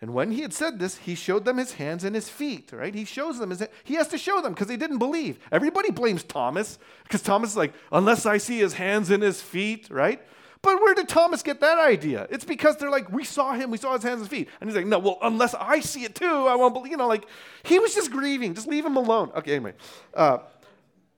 And 0.00 0.14
when 0.14 0.30
he 0.30 0.42
had 0.42 0.52
said 0.52 0.78
this, 0.78 0.96
he 0.98 1.14
showed 1.14 1.44
them 1.44 1.56
his 1.56 1.72
hands 1.72 2.04
and 2.04 2.14
his 2.14 2.28
feet, 2.28 2.70
right? 2.72 2.94
He 2.94 3.04
shows 3.04 3.38
them 3.38 3.50
his 3.50 3.66
he 3.82 3.94
has 3.94 4.08
to 4.08 4.18
show 4.18 4.40
them 4.40 4.52
because 4.52 4.68
they 4.68 4.76
didn't 4.76 4.98
believe. 4.98 5.38
Everybody 5.50 5.90
blames 5.90 6.22
Thomas 6.22 6.78
because 7.02 7.20
Thomas 7.20 7.50
is 7.50 7.56
like, 7.56 7.74
unless 7.90 8.24
I 8.24 8.38
see 8.38 8.58
his 8.58 8.74
hands 8.74 9.10
and 9.10 9.22
his 9.22 9.42
feet, 9.42 9.88
right? 9.90 10.22
But 10.62 10.80
where 10.80 10.94
did 10.94 11.08
Thomas 11.08 11.42
get 11.42 11.60
that 11.60 11.78
idea? 11.78 12.26
It's 12.30 12.44
because 12.44 12.76
they're 12.76 12.90
like, 12.90 13.10
we 13.10 13.24
saw 13.24 13.54
him, 13.54 13.70
we 13.70 13.78
saw 13.78 13.94
his 13.94 14.02
hands 14.02 14.20
and 14.20 14.30
feet. 14.30 14.48
And 14.60 14.68
he's 14.68 14.76
like, 14.76 14.86
no, 14.86 14.98
well, 14.98 15.18
unless 15.22 15.54
I 15.54 15.80
see 15.80 16.04
it 16.04 16.14
too, 16.14 16.46
I 16.48 16.56
won't 16.56 16.74
believe. 16.74 16.90
You 16.90 16.96
know, 16.96 17.06
like, 17.06 17.26
he 17.62 17.78
was 17.78 17.94
just 17.94 18.10
grieving. 18.10 18.54
Just 18.54 18.66
leave 18.66 18.84
him 18.84 18.96
alone. 18.96 19.30
Okay, 19.36 19.54
anyway. 19.54 19.74
Uh, 20.14 20.38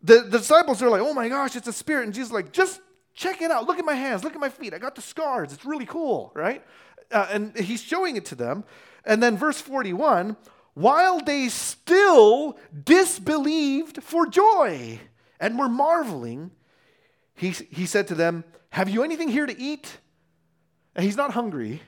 the, 0.03 0.21
the 0.23 0.39
disciples 0.39 0.83
are 0.83 0.91
like, 0.91 1.03
oh 1.03 1.15
my 1.15 1.29
gosh, 1.29 1.57
it's 1.57 1.69
a 1.69 1.73
spirit. 1.73 2.05
And 2.05 2.15
Jesus 2.15 2.33
like, 2.33 2.53
just 2.53 2.81
check 3.15 3.43
it 3.43 3.51
out. 3.51 3.67
Look 3.67 3.79
at 3.79 3.85
my 3.85 3.95
hands. 3.95 4.25
Look 4.25 4.35
at 4.35 4.41
my 4.41 4.49
feet. 4.49 4.73
I 4.73 4.79
got 4.79 4.95
the 4.95 5.03
scars. 5.03 5.53
It's 5.53 5.65
really 5.65 5.87
cool, 5.87 6.33
right? 6.35 6.65
Uh, 7.11 7.27
and 7.31 7.57
he's 7.57 7.83
showing 7.83 8.17
it 8.17 8.25
to 8.27 8.35
them. 8.35 8.65
And 9.05 9.23
then 9.23 9.37
verse 9.37 9.61
41 9.61 10.37
while 10.75 11.21
they 11.21 11.49
still 11.49 12.57
disbelieved 12.85 14.03
for 14.03 14.27
joy 14.27 15.01
and 15.41 15.59
were 15.59 15.69
marveling, 15.69 16.53
he, 17.35 17.51
he 17.51 17.87
said 17.87 18.09
to 18.09 18.15
them, 18.15 18.45
Have 18.71 18.89
you 18.89 19.03
anything 19.03 19.29
here 19.29 19.47
to 19.47 19.61
eat? 19.61 19.99
And 20.95 21.05
he's 21.05 21.17
not 21.17 21.33
hungry. 21.33 21.83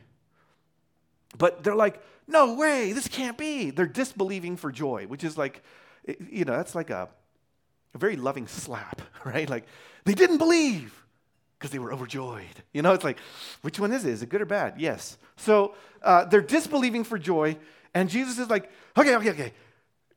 But 1.38 1.62
they're 1.62 1.76
like, 1.76 2.02
No 2.26 2.54
way, 2.54 2.92
this 2.92 3.08
can't 3.08 3.38
be. 3.38 3.70
They're 3.70 3.86
disbelieving 3.86 4.56
for 4.56 4.72
joy, 4.72 5.06
which 5.06 5.24
is 5.24 5.38
like, 5.38 5.62
you 6.28 6.44
know, 6.44 6.56
that's 6.56 6.74
like 6.74 6.90
a 6.90 7.08
a 7.95 7.99
very 7.99 8.16
loving 8.16 8.47
slap, 8.47 9.03
right? 9.24 9.49
Like 9.49 9.64
they 10.05 10.14
didn't 10.14 10.38
believe 10.38 11.03
because 11.59 11.70
they 11.70 11.78
were 11.78 11.93
overjoyed. 11.93 12.62
You 12.72 12.82
know, 12.82 12.93
it's 12.93 13.05
like, 13.05 13.18
which 13.61 13.78
one 13.78 13.93
is 13.93 14.05
it? 14.05 14.11
Is 14.11 14.22
it 14.22 14.28
good 14.28 14.40
or 14.40 14.47
bad? 14.47 14.80
Yes. 14.80 15.16
So 15.36 15.74
uh, 16.03 16.24
they're 16.24 16.40
disbelieving 16.40 17.05
for 17.05 17.18
joy, 17.18 17.57
and 17.95 18.11
Jesus 18.11 18.38
is 18.38 18.51
like, 18.51 18.70
okay, 18.97 19.14
okay, 19.16 19.30
okay. 19.30 19.53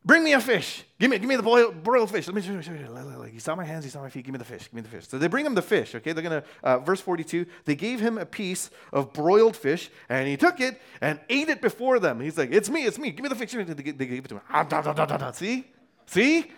Bring 0.04 0.24
me 0.24 0.34
a 0.34 0.40
fish. 0.40 0.84
Give 1.00 1.10
me, 1.10 1.18
give 1.18 1.28
me 1.28 1.36
the 1.36 1.42
boiled, 1.42 1.84
broiled 1.84 2.12
fish. 2.12 2.28
Let 2.28 2.36
me 2.36 2.42
show 2.44 2.52
you. 2.52 2.62
Show 2.62 2.74
you. 2.74 3.24
He 3.32 3.40
saw 3.40 3.56
my 3.56 3.66
hands, 3.66 3.86
he 3.86 3.90
saw 3.90 4.02
my 4.02 4.10
feet. 4.12 4.24
Give 4.24 4.34
me 4.34 4.38
the 4.38 4.46
fish. 4.46 4.66
Give 4.66 4.74
me 4.76 4.82
the 4.82 4.88
fish. 4.88 5.08
So 5.08 5.18
they 5.18 5.28
bring 5.28 5.48
him 5.48 5.56
the 5.56 5.64
fish. 5.64 5.96
Okay, 5.96 6.14
they're 6.14 6.22
gonna. 6.22 6.44
Uh, 6.64 6.78
verse 6.78 7.02
forty-two. 7.02 7.48
They 7.66 7.76
gave 7.76 8.00
him 8.00 8.20
a 8.20 8.26
piece 8.26 8.70
of 8.94 9.14
broiled 9.14 9.58
fish, 9.58 9.90
and 10.08 10.28
he 10.28 10.38
took 10.38 10.60
it 10.60 10.80
and 11.02 11.20
ate 11.28 11.50
it 11.50 11.60
before 11.60 12.00
them. 12.00 12.20
He's 12.20 12.38
like, 12.38 12.52
"It's 12.52 12.70
me, 12.70 12.86
it's 12.86 13.00
me. 13.00 13.10
Give 13.12 13.24
me 13.24 13.30
the 13.30 13.36
fish." 13.36 13.52
They 13.54 13.74
gave 13.74 14.26
it 14.26 14.28
to 14.30 14.36
him. 14.36 14.42
Ah, 14.52 15.32
See, 15.32 15.66
see. 16.06 16.52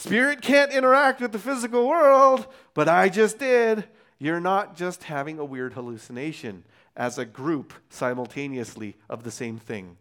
Spirit 0.00 0.40
can't 0.40 0.72
interact 0.72 1.20
with 1.20 1.30
the 1.30 1.38
physical 1.38 1.86
world, 1.86 2.46
but 2.72 2.88
I 2.88 3.10
just 3.10 3.38
did. 3.38 3.84
You're 4.18 4.40
not 4.40 4.74
just 4.74 5.04
having 5.04 5.38
a 5.38 5.44
weird 5.44 5.74
hallucination 5.74 6.64
as 6.96 7.18
a 7.18 7.26
group 7.26 7.74
simultaneously 7.90 8.96
of 9.10 9.24
the 9.24 9.30
same 9.30 9.58
thing. 9.58 9.98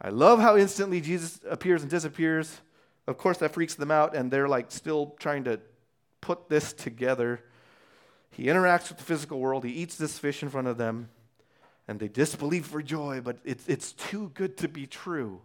I 0.00 0.08
love 0.08 0.40
how 0.40 0.56
instantly 0.56 1.00
Jesus 1.00 1.38
appears 1.48 1.82
and 1.82 1.90
disappears. 1.90 2.60
Of 3.06 3.16
course, 3.16 3.38
that 3.38 3.54
freaks 3.54 3.76
them 3.76 3.92
out, 3.92 4.16
and 4.16 4.28
they're 4.28 4.48
like 4.48 4.72
still 4.72 5.14
trying 5.20 5.44
to 5.44 5.60
put 6.20 6.48
this 6.48 6.72
together. 6.72 7.44
He 8.30 8.46
interacts 8.46 8.88
with 8.88 8.98
the 8.98 9.04
physical 9.04 9.38
world, 9.38 9.64
he 9.64 9.70
eats 9.70 9.94
this 9.94 10.18
fish 10.18 10.42
in 10.42 10.48
front 10.48 10.66
of 10.66 10.78
them, 10.78 11.10
and 11.86 12.00
they 12.00 12.08
disbelieve 12.08 12.66
for 12.66 12.82
joy, 12.82 13.20
but 13.22 13.38
it's, 13.44 13.68
it's 13.68 13.92
too 13.92 14.32
good 14.34 14.56
to 14.56 14.66
be 14.66 14.88
true 14.88 15.42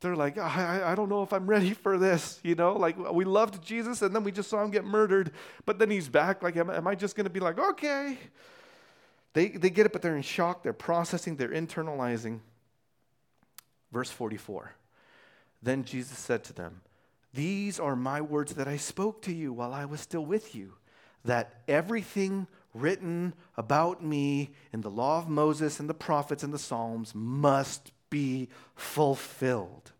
they're 0.00 0.16
like, 0.16 0.38
I, 0.38 0.92
I 0.92 0.94
don't 0.94 1.08
know 1.08 1.22
if 1.22 1.32
I'm 1.32 1.46
ready 1.46 1.74
for 1.74 1.98
this. 1.98 2.38
You 2.42 2.54
know, 2.54 2.74
like 2.74 2.96
we 3.12 3.24
loved 3.24 3.62
Jesus 3.62 4.02
and 4.02 4.14
then 4.14 4.24
we 4.24 4.32
just 4.32 4.48
saw 4.48 4.62
him 4.62 4.70
get 4.70 4.84
murdered, 4.84 5.32
but 5.64 5.78
then 5.78 5.90
he's 5.90 6.08
back. 6.08 6.42
Like, 6.42 6.56
am, 6.56 6.70
am 6.70 6.86
I 6.86 6.94
just 6.94 7.16
going 7.16 7.24
to 7.24 7.30
be 7.30 7.40
like, 7.40 7.58
okay? 7.58 8.18
They, 9.32 9.48
they 9.48 9.70
get 9.70 9.86
it, 9.86 9.92
but 9.92 10.02
they're 10.02 10.16
in 10.16 10.22
shock. 10.22 10.62
They're 10.62 10.72
processing, 10.72 11.36
they're 11.36 11.48
internalizing. 11.48 12.40
Verse 13.92 14.10
44 14.10 14.74
Then 15.62 15.84
Jesus 15.84 16.18
said 16.18 16.44
to 16.44 16.52
them, 16.52 16.82
These 17.34 17.80
are 17.80 17.96
my 17.96 18.20
words 18.20 18.54
that 18.54 18.68
I 18.68 18.76
spoke 18.76 19.22
to 19.22 19.32
you 19.32 19.52
while 19.52 19.72
I 19.72 19.84
was 19.84 20.00
still 20.00 20.24
with 20.24 20.54
you, 20.54 20.74
that 21.24 21.62
everything 21.66 22.46
written 22.72 23.34
about 23.56 24.04
me 24.04 24.50
in 24.72 24.82
the 24.82 24.90
law 24.90 25.18
of 25.18 25.28
Moses 25.28 25.80
and 25.80 25.88
the 25.88 25.94
prophets 25.94 26.42
and 26.42 26.52
the 26.52 26.58
Psalms 26.58 27.14
must 27.14 27.90
be 28.10 28.48
fulfilled. 28.74 29.92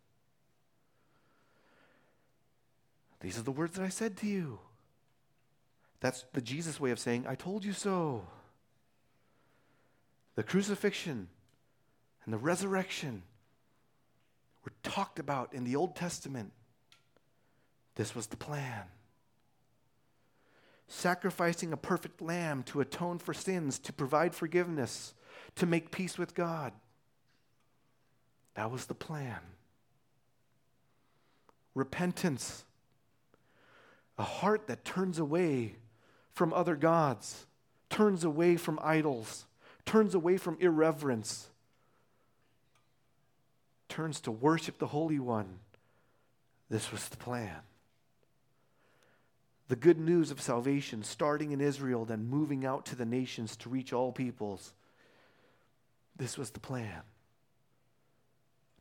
These 3.20 3.38
are 3.38 3.42
the 3.42 3.50
words 3.50 3.76
that 3.76 3.84
I 3.84 3.88
said 3.88 4.16
to 4.18 4.26
you. 4.26 4.60
That's 6.00 6.24
the 6.32 6.40
Jesus 6.40 6.78
way 6.78 6.90
of 6.90 6.98
saying, 6.98 7.26
I 7.28 7.34
told 7.34 7.64
you 7.64 7.72
so. 7.72 8.24
The 10.36 10.44
crucifixion 10.44 11.28
and 12.24 12.32
the 12.32 12.38
resurrection 12.38 13.22
were 14.64 14.72
talked 14.82 15.18
about 15.18 15.52
in 15.52 15.64
the 15.64 15.74
Old 15.74 15.96
Testament. 15.96 16.52
This 17.96 18.14
was 18.14 18.28
the 18.28 18.36
plan. 18.36 18.84
Sacrificing 20.86 21.72
a 21.72 21.76
perfect 21.76 22.22
lamb 22.22 22.62
to 22.64 22.80
atone 22.80 23.18
for 23.18 23.34
sins, 23.34 23.78
to 23.80 23.92
provide 23.92 24.34
forgiveness, 24.34 25.14
to 25.56 25.66
make 25.66 25.90
peace 25.90 26.16
with 26.16 26.34
God. 26.34 26.72
That 28.58 28.72
was 28.72 28.86
the 28.86 28.94
plan. 28.94 29.38
Repentance, 31.76 32.64
a 34.18 34.24
heart 34.24 34.66
that 34.66 34.84
turns 34.84 35.20
away 35.20 35.76
from 36.32 36.52
other 36.52 36.74
gods, 36.74 37.46
turns 37.88 38.24
away 38.24 38.56
from 38.56 38.80
idols, 38.82 39.44
turns 39.86 40.12
away 40.12 40.38
from 40.38 40.56
irreverence, 40.58 41.50
turns 43.88 44.20
to 44.22 44.32
worship 44.32 44.78
the 44.80 44.88
Holy 44.88 45.20
One. 45.20 45.60
This 46.68 46.90
was 46.90 47.08
the 47.10 47.16
plan. 47.16 47.60
The 49.68 49.76
good 49.76 50.00
news 50.00 50.32
of 50.32 50.40
salvation, 50.40 51.04
starting 51.04 51.52
in 51.52 51.60
Israel, 51.60 52.04
then 52.04 52.28
moving 52.28 52.66
out 52.66 52.86
to 52.86 52.96
the 52.96 53.06
nations 53.06 53.54
to 53.58 53.68
reach 53.68 53.92
all 53.92 54.10
peoples. 54.10 54.72
This 56.16 56.36
was 56.36 56.50
the 56.50 56.58
plan. 56.58 57.02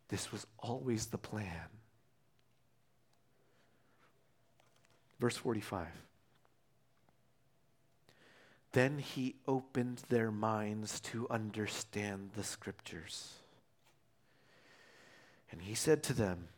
This 0.09 0.31
was 0.31 0.45
always 0.59 1.07
the 1.07 1.17
plan. 1.17 1.69
Verse 5.19 5.37
45. 5.37 5.87
Then 8.71 8.99
he 8.99 9.35
opened 9.47 10.03
their 10.09 10.31
minds 10.31 10.99
to 11.01 11.27
understand 11.29 12.31
the 12.35 12.43
scriptures. 12.43 13.33
And 15.51 15.61
he 15.61 15.73
said 15.73 16.03
to 16.03 16.13
them, 16.13 16.49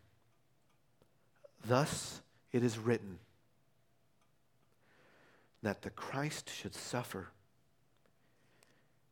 Thus 1.66 2.22
it 2.52 2.64
is 2.64 2.78
written 2.78 3.20
that 5.62 5.82
the 5.82 5.90
Christ 5.90 6.50
should 6.50 6.76
suffer 6.76 7.30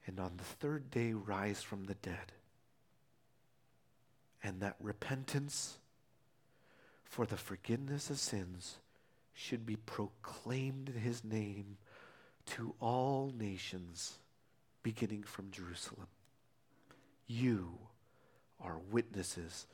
and 0.08 0.20
on 0.20 0.38
the 0.38 0.44
third 0.44 0.90
day 0.90 1.12
rise 1.12 1.62
from 1.62 1.84
the 1.84 1.96
dead, 1.96 2.32
and 4.48 4.62
that 4.62 4.78
repentance 4.80 5.78
for 7.04 7.26
the 7.26 7.36
forgiveness 7.36 8.10
of 8.10 8.18
sins 8.18 8.78
should 9.34 9.66
be 9.66 9.76
proclaimed 9.76 10.88
in 10.88 11.02
his 11.02 11.22
name 11.22 11.76
to 12.46 12.74
all 12.80 13.34
nations, 13.38 14.20
beginning 14.84 15.24
from 15.24 15.52
Jerusalem. 15.52 16.08
You 17.28 17.78
are 18.62 18.80
witnesses 18.90 19.68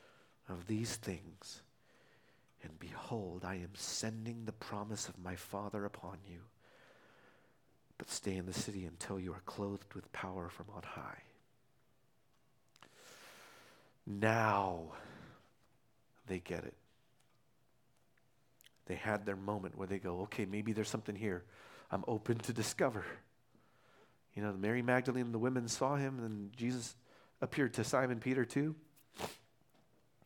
of 0.49 0.65
these 0.65 0.95
things. 0.95 1.61
And 2.63 2.79
behold, 2.79 3.43
I 3.45 3.55
am 3.55 3.75
sending 3.75 4.45
the 4.45 4.53
promise 4.53 5.07
of 5.07 5.23
my 5.23 5.35
Father 5.35 5.85
upon 5.85 6.17
you. 6.27 6.39
But 7.99 8.09
stay 8.09 8.37
in 8.37 8.47
the 8.47 8.53
city 8.53 8.85
until 8.85 9.19
you 9.19 9.33
are 9.33 9.43
clothed 9.45 9.93
with 9.93 10.11
power 10.13 10.49
from 10.49 10.65
on 10.73 10.81
high. 10.81 11.21
Now 14.05 14.93
they 16.27 16.39
get 16.39 16.63
it. 16.63 16.75
They 18.85 18.95
had 18.95 19.25
their 19.25 19.35
moment 19.35 19.77
where 19.77 19.87
they 19.87 19.99
go, 19.99 20.21
okay, 20.21 20.45
maybe 20.45 20.73
there's 20.73 20.89
something 20.89 21.15
here. 21.15 21.43
I'm 21.89 22.03
open 22.07 22.37
to 22.39 22.53
discover. 22.53 23.05
You 24.35 24.43
know, 24.43 24.51
Mary 24.53 24.81
Magdalene 24.81 25.25
and 25.25 25.33
the 25.33 25.39
women 25.39 25.67
saw 25.67 25.95
him, 25.95 26.19
and 26.19 26.51
Jesus 26.55 26.95
appeared 27.39 27.73
to 27.75 27.83
Simon 27.83 28.19
Peter 28.19 28.45
too. 28.45 28.75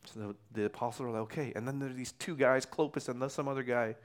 So 0.06 0.20
the, 0.20 0.36
the 0.54 0.66
apostles 0.66 1.08
are 1.08 1.12
like, 1.12 1.24
okay. 1.24 1.52
And 1.56 1.68
then 1.68 1.80
there 1.80 1.90
are 1.90 1.94
these 1.94 2.14
two 2.14 2.36
guys, 2.36 2.66
Cleopas 2.66 3.10
and 3.10 3.30
some 3.30 3.48
other 3.48 3.64
guy. 3.64 3.96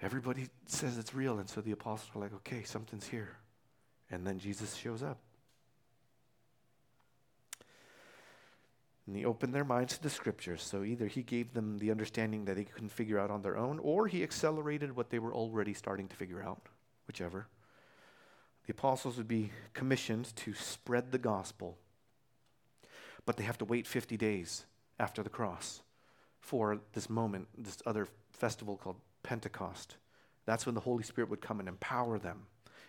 Everybody 0.00 0.48
says 0.66 0.96
it's 0.96 1.14
real. 1.14 1.40
And 1.40 1.48
so 1.48 1.60
the 1.60 1.72
apostles 1.72 2.10
are 2.14 2.20
like, 2.20 2.32
okay, 2.34 2.62
something's 2.62 3.08
here. 3.08 3.36
And 4.10 4.24
then 4.24 4.38
Jesus 4.38 4.76
shows 4.76 5.02
up. 5.02 5.18
And 9.08 9.16
he 9.16 9.24
opened 9.24 9.54
their 9.54 9.64
minds 9.64 9.96
to 9.96 10.02
the 10.02 10.10
scriptures. 10.10 10.62
So 10.62 10.84
either 10.84 11.06
he 11.06 11.22
gave 11.22 11.54
them 11.54 11.78
the 11.78 11.90
understanding 11.90 12.44
that 12.44 12.56
they 12.56 12.64
couldn't 12.64 12.90
figure 12.90 13.18
out 13.18 13.30
on 13.30 13.40
their 13.40 13.56
own, 13.56 13.78
or 13.78 14.06
he 14.06 14.22
accelerated 14.22 14.94
what 14.94 15.08
they 15.08 15.18
were 15.18 15.32
already 15.32 15.72
starting 15.72 16.08
to 16.08 16.16
figure 16.16 16.42
out, 16.42 16.68
whichever. 17.06 17.46
The 18.66 18.72
apostles 18.72 19.16
would 19.16 19.26
be 19.26 19.50
commissioned 19.72 20.36
to 20.36 20.52
spread 20.52 21.10
the 21.10 21.16
gospel, 21.16 21.78
but 23.24 23.38
they 23.38 23.44
have 23.44 23.56
to 23.58 23.64
wait 23.64 23.86
50 23.86 24.18
days 24.18 24.66
after 25.00 25.22
the 25.22 25.30
cross 25.30 25.80
for 26.38 26.78
this 26.92 27.08
moment, 27.08 27.48
this 27.56 27.78
other 27.86 28.08
festival 28.30 28.76
called 28.76 29.00
Pentecost. 29.22 29.96
That's 30.44 30.66
when 30.66 30.74
the 30.74 30.82
Holy 30.82 31.02
Spirit 31.02 31.30
would 31.30 31.40
come 31.40 31.60
and 31.60 31.68
empower 31.68 32.18
them. 32.18 32.42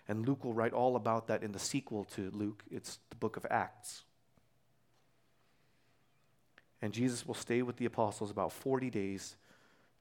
And 0.06 0.28
Luke 0.28 0.44
will 0.44 0.54
write 0.54 0.74
all 0.74 0.98
about 0.98 1.28
that 1.28 1.44
in 1.44 1.54
the 1.54 1.60
sequel 1.60 2.04
to 2.16 2.30
Luke. 2.32 2.66
It's 2.70 3.00
the 3.10 3.16
book 3.16 3.38
of 3.38 3.46
Acts. 3.50 4.04
And 6.82 6.94
Jesus 6.94 7.26
will 7.26 7.34
stay 7.34 7.62
with 7.62 7.78
the 7.78 7.86
apostles 7.86 8.32
about 8.32 8.54
40 8.54 8.90
days, 8.90 9.36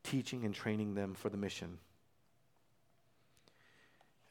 teaching 0.05 0.45
and 0.45 0.55
training 0.55 0.95
them 0.95 1.15
for 1.15 1.29
the 1.29 1.37
mission. 1.37 1.79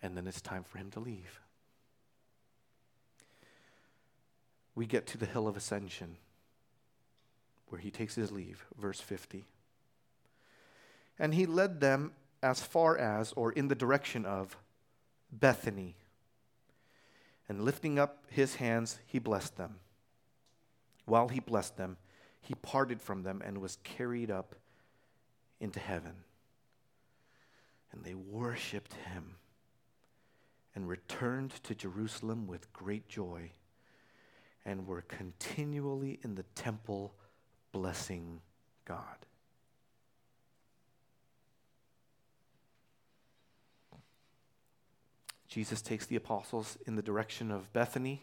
And 0.02 0.16
then 0.16 0.28
it's 0.28 0.42
time 0.42 0.64
for 0.64 0.78
him 0.78 0.90
to 0.92 1.00
leave. 1.00 1.42
We 4.76 4.86
get 4.86 5.08
to 5.08 5.18
the 5.18 5.26
hill 5.26 5.48
of 5.48 5.58
ascension 5.58 6.18
where 7.70 7.82
he 7.82 7.92
takes 7.92 8.16
his 8.16 8.32
leave, 8.32 8.66
verse 8.80 9.02
50. 9.02 9.46
And 11.20 11.34
he 11.34 11.46
led 11.46 11.82
them 11.82 12.12
as 12.42 12.62
far 12.62 12.98
as, 12.98 13.34
or 13.34 13.52
in 13.52 13.68
the 13.68 13.76
direction 13.76 14.26
of, 14.26 14.56
Bethany. 15.32 15.96
And 17.50 17.64
lifting 17.64 18.00
up 18.00 18.24
his 18.30 18.56
hands, 18.56 19.00
he 19.06 19.20
blessed 19.20 19.58
them. 19.58 19.76
While 21.06 21.30
he 21.30 21.40
blessed 21.40 21.78
them, 21.78 21.98
he 22.42 22.56
parted 22.56 23.02
from 23.02 23.24
them 23.24 23.42
and 23.46 23.60
was 23.60 23.78
carried 23.84 24.32
up 24.32 24.56
into 25.60 25.80
heaven. 25.80 26.14
And 27.92 28.04
they 28.04 28.14
worshiped 28.14 28.94
him 28.94 29.36
and 30.76 30.88
returned 30.88 31.52
to 31.64 31.74
Jerusalem 31.74 32.48
with 32.48 32.72
great 32.74 33.10
joy 33.10 33.52
and 34.66 34.86
were 34.86 35.02
continually 35.02 36.20
in 36.24 36.36
the 36.36 36.44
temple 36.56 37.14
blessing 37.72 38.42
God. 38.86 39.26
Jesus 45.48 45.82
takes 45.82 46.06
the 46.06 46.18
apostles 46.18 46.78
in 46.86 46.96
the 46.96 47.02
direction 47.02 47.50
of 47.50 47.72
Bethany 47.74 48.22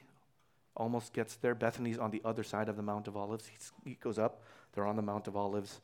almost 0.77 1.13
gets 1.13 1.37
there. 1.37 1.55
Bethany's 1.55 1.99
on 1.99 2.11
the 2.11 2.23
other 2.25 2.43
side 2.43 2.69
of 2.69 2.77
the 2.77 2.83
Mount 2.83 3.09
of 3.09 3.17
Olives. 3.17 3.47
He's, 3.47 3.73
he 3.85 3.95
goes 3.95 4.19
up, 4.19 4.43
they're 4.73 4.87
on 4.87 4.97
the 4.97 5.03
Mount 5.03 5.29
of 5.29 5.37
Olives. 5.37 5.81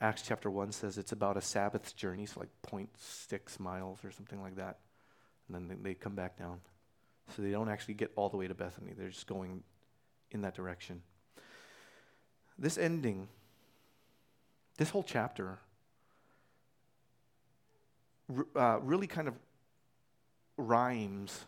Acts 0.00 0.22
chapter 0.22 0.50
1 0.50 0.72
says 0.72 0.98
it's 0.98 1.12
about 1.12 1.36
a 1.36 1.40
Sabbath 1.40 1.94
journey, 1.94 2.26
so 2.26 2.40
like 2.40 2.50
0.6 2.66 3.60
miles 3.60 4.04
or 4.04 4.10
something 4.10 4.42
like 4.42 4.56
that. 4.56 4.78
And 5.46 5.54
then 5.54 5.68
they, 5.68 5.90
they 5.90 5.94
come 5.94 6.14
back 6.14 6.36
down. 6.36 6.60
So 7.34 7.42
they 7.42 7.50
don't 7.50 7.68
actually 7.68 7.94
get 7.94 8.12
all 8.16 8.28
the 8.28 8.36
way 8.36 8.48
to 8.48 8.54
Bethany, 8.54 8.92
they're 8.96 9.08
just 9.08 9.26
going 9.26 9.62
in 10.30 10.42
that 10.42 10.54
direction. 10.54 11.02
This 12.58 12.76
ending, 12.76 13.28
this 14.76 14.90
whole 14.90 15.02
chapter, 15.02 15.58
uh, 18.56 18.78
really 18.80 19.06
kind 19.06 19.28
of 19.28 19.34
rhymes 20.56 21.44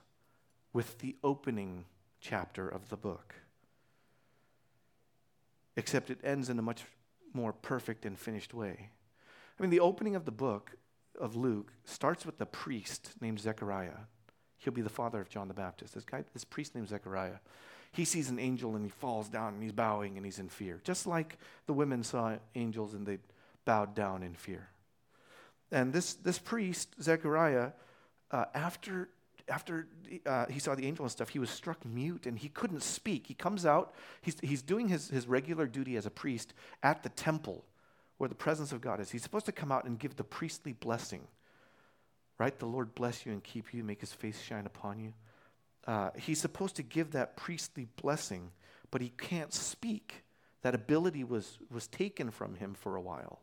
with 0.73 0.99
the 0.99 1.17
opening 1.23 1.85
chapter 2.29 2.69
of 2.69 2.89
the 2.89 2.97
book. 2.97 3.35
Except 5.77 6.11
it 6.11 6.19
ends 6.25 6.49
in 6.49 6.59
a 6.59 6.63
much 6.63 6.83
more 7.33 7.53
perfect 7.53 8.05
and 8.05 8.19
finished 8.19 8.53
way. 8.53 8.91
I 9.59 9.63
mean, 9.63 9.71
the 9.71 9.81
opening 9.81 10.17
of 10.17 10.25
the 10.25 10.33
book 10.33 10.73
of 11.21 11.37
Luke 11.37 11.73
starts 11.85 12.27
with 12.27 12.39
the 12.39 12.47
priest 12.47 13.11
named 13.21 13.41
Zechariah. 13.41 14.07
He'll 14.59 14.73
be 14.73 14.83
the 14.83 14.89
father 14.89 15.21
of 15.21 15.29
John 15.29 15.49
the 15.49 15.55
Baptist. 15.55 15.95
This 15.95 16.05
guy, 16.05 16.25
this 16.33 16.45
priest 16.45 16.75
named 16.75 16.89
Zechariah, 16.89 17.39
he 17.93 18.05
sees 18.05 18.29
an 18.29 18.39
angel 18.39 18.75
and 18.75 18.85
he 18.85 18.91
falls 18.91 19.29
down 19.29 19.55
and 19.55 19.63
he's 19.63 19.73
bowing 19.73 20.17
and 20.17 20.25
he's 20.27 20.39
in 20.39 20.49
fear. 20.49 20.81
Just 20.83 21.07
like 21.07 21.39
the 21.67 21.73
women 21.73 22.03
saw 22.03 22.37
angels 22.55 22.95
and 22.95 23.07
they 23.07 23.19
bowed 23.65 23.95
down 23.95 24.23
in 24.23 24.35
fear. 24.35 24.69
And 25.71 25.93
this, 25.93 26.15
this 26.15 26.39
priest, 26.39 26.97
Zechariah, 27.01 27.71
uh, 28.31 28.47
after 28.55 29.09
after 29.49 29.87
uh, 30.27 30.47
he 30.47 30.59
saw 30.59 30.75
the 30.75 30.87
angel 30.87 31.05
and 31.05 31.13
stuff, 31.13 31.29
he 31.29 31.39
was 31.39 31.51
struck 31.51 31.85
mute 31.85 32.27
and 32.27 32.39
he 32.39 32.49
couldn't 32.49 32.83
speak. 32.83 33.27
He 33.27 33.35
comes 33.35 33.65
out, 33.65 33.95
he's, 34.21 34.37
he's 34.41 34.63
doing 34.63 34.89
his, 34.89 35.09
his 35.09 35.27
regular 35.27 35.67
duty 35.67 35.97
as 35.97 36.07
a 36.07 36.11
priest 36.11 36.53
at 36.83 37.03
the 37.03 37.09
temple 37.11 37.65
where 38.19 38.29
the 38.29 38.35
presence 38.35 38.73
of 38.73 38.81
God 38.81 39.01
is. 39.01 39.11
He's 39.11 39.23
supposed 39.23 39.47
to 39.47 39.53
come 39.53 39.71
out 39.71 39.85
and 39.85 39.99
give 39.99 40.17
the 40.17 40.25
priestly 40.25 40.73
blessing, 40.73 41.23
right? 42.39 42.59
The 42.59 42.67
Lord 42.67 42.95
bless 42.95 43.27
you 43.27 43.33
and 43.33 43.43
keep 43.43 43.73
you, 43.73 43.85
make 43.85 44.01
his 44.01 44.13
face 44.13 44.41
shine 44.41 44.67
upon 44.67 44.99
you. 44.99 45.13
Uh, 45.87 46.11
he's 46.17 46.41
supposed 46.41 46.77
to 46.77 46.83
give 46.83 47.13
that 47.13 47.37
priestly 47.37 47.87
blessing, 48.01 48.51
but 48.91 49.01
he 49.01 49.11
can't 49.11 49.53
speak. 49.53 50.25
That 50.63 50.75
ability 50.75 51.23
was, 51.23 51.59
was 51.71 51.87
taken 51.87 52.31
from 52.31 52.57
him 52.57 52.75
for 52.75 52.97
a 52.97 53.01
while. 53.01 53.41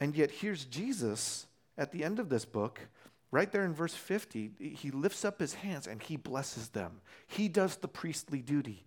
And 0.00 0.16
yet, 0.16 0.30
here's 0.30 0.64
Jesus 0.64 1.46
at 1.76 1.92
the 1.92 2.04
end 2.04 2.18
of 2.18 2.28
this 2.28 2.44
book 2.44 2.80
Right 3.30 3.50
there 3.52 3.64
in 3.64 3.74
verse 3.74 3.94
50, 3.94 4.52
he 4.58 4.90
lifts 4.90 5.24
up 5.24 5.38
his 5.38 5.54
hands 5.54 5.86
and 5.86 6.02
he 6.02 6.16
blesses 6.16 6.70
them. 6.70 7.00
He 7.26 7.48
does 7.48 7.76
the 7.76 7.88
priestly 7.88 8.40
duty 8.40 8.86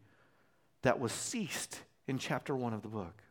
that 0.81 0.99
was 0.99 1.11
ceased 1.11 1.81
in 2.07 2.18
chapter 2.18 2.55
1 2.55 2.73
of 2.73 2.81
the 2.81 2.88
book. 2.88 3.22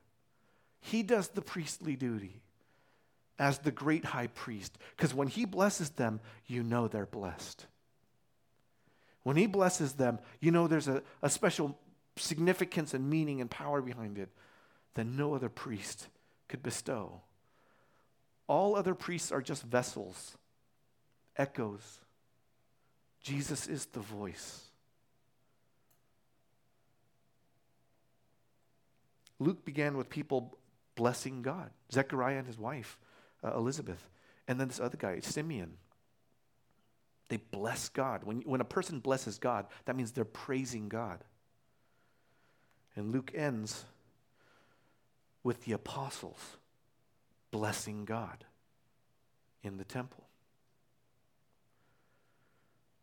He 0.80 1.02
does 1.02 1.28
the 1.28 1.42
priestly 1.42 1.96
duty 1.96 2.40
as 3.38 3.58
the 3.58 3.72
great 3.72 4.04
high 4.04 4.28
priest 4.28 4.78
because 4.96 5.12
when 5.12 5.26
he 5.26 5.44
blesses 5.44 5.90
them, 5.90 6.20
you 6.46 6.62
know 6.62 6.86
they're 6.86 7.06
blessed. 7.06 7.66
When 9.24 9.36
he 9.36 9.46
blesses 9.46 9.94
them, 9.94 10.20
you 10.40 10.50
know 10.52 10.68
there's 10.68 10.88
a, 10.88 11.02
a 11.22 11.28
special 11.28 11.76
significance 12.16 12.94
and 12.94 13.10
meaning 13.10 13.40
and 13.40 13.50
power 13.50 13.82
behind 13.82 14.16
it 14.16 14.28
that 14.94 15.06
no 15.06 15.34
other 15.34 15.48
priest 15.48 16.08
could 16.48 16.62
bestow. 16.62 17.20
All 18.46 18.76
other 18.76 18.94
priests 18.94 19.32
are 19.32 19.42
just 19.42 19.64
vessels 19.64 20.36
echoes. 21.40 21.98
Jesus 23.22 23.66
is 23.66 23.86
the 23.86 24.00
voice. 24.00 24.64
Luke 29.38 29.64
began 29.64 29.96
with 29.96 30.10
people 30.10 30.58
blessing 30.94 31.40
God 31.40 31.70
Zechariah 31.90 32.38
and 32.38 32.46
his 32.46 32.58
wife, 32.58 32.98
uh, 33.42 33.56
Elizabeth, 33.56 34.08
and 34.46 34.60
then 34.60 34.68
this 34.68 34.78
other 34.78 34.98
guy, 34.98 35.18
Simeon. 35.20 35.72
They 37.28 37.38
bless 37.38 37.88
God. 37.88 38.24
When, 38.24 38.40
when 38.40 38.60
a 38.60 38.64
person 38.64 38.98
blesses 38.98 39.38
God, 39.38 39.66
that 39.84 39.96
means 39.96 40.12
they're 40.12 40.24
praising 40.24 40.88
God. 40.88 41.24
And 42.96 43.12
Luke 43.12 43.32
ends 43.34 43.84
with 45.42 45.64
the 45.64 45.72
apostles 45.72 46.56
blessing 47.52 48.04
God 48.04 48.44
in 49.62 49.78
the 49.78 49.84
temple. 49.84 50.24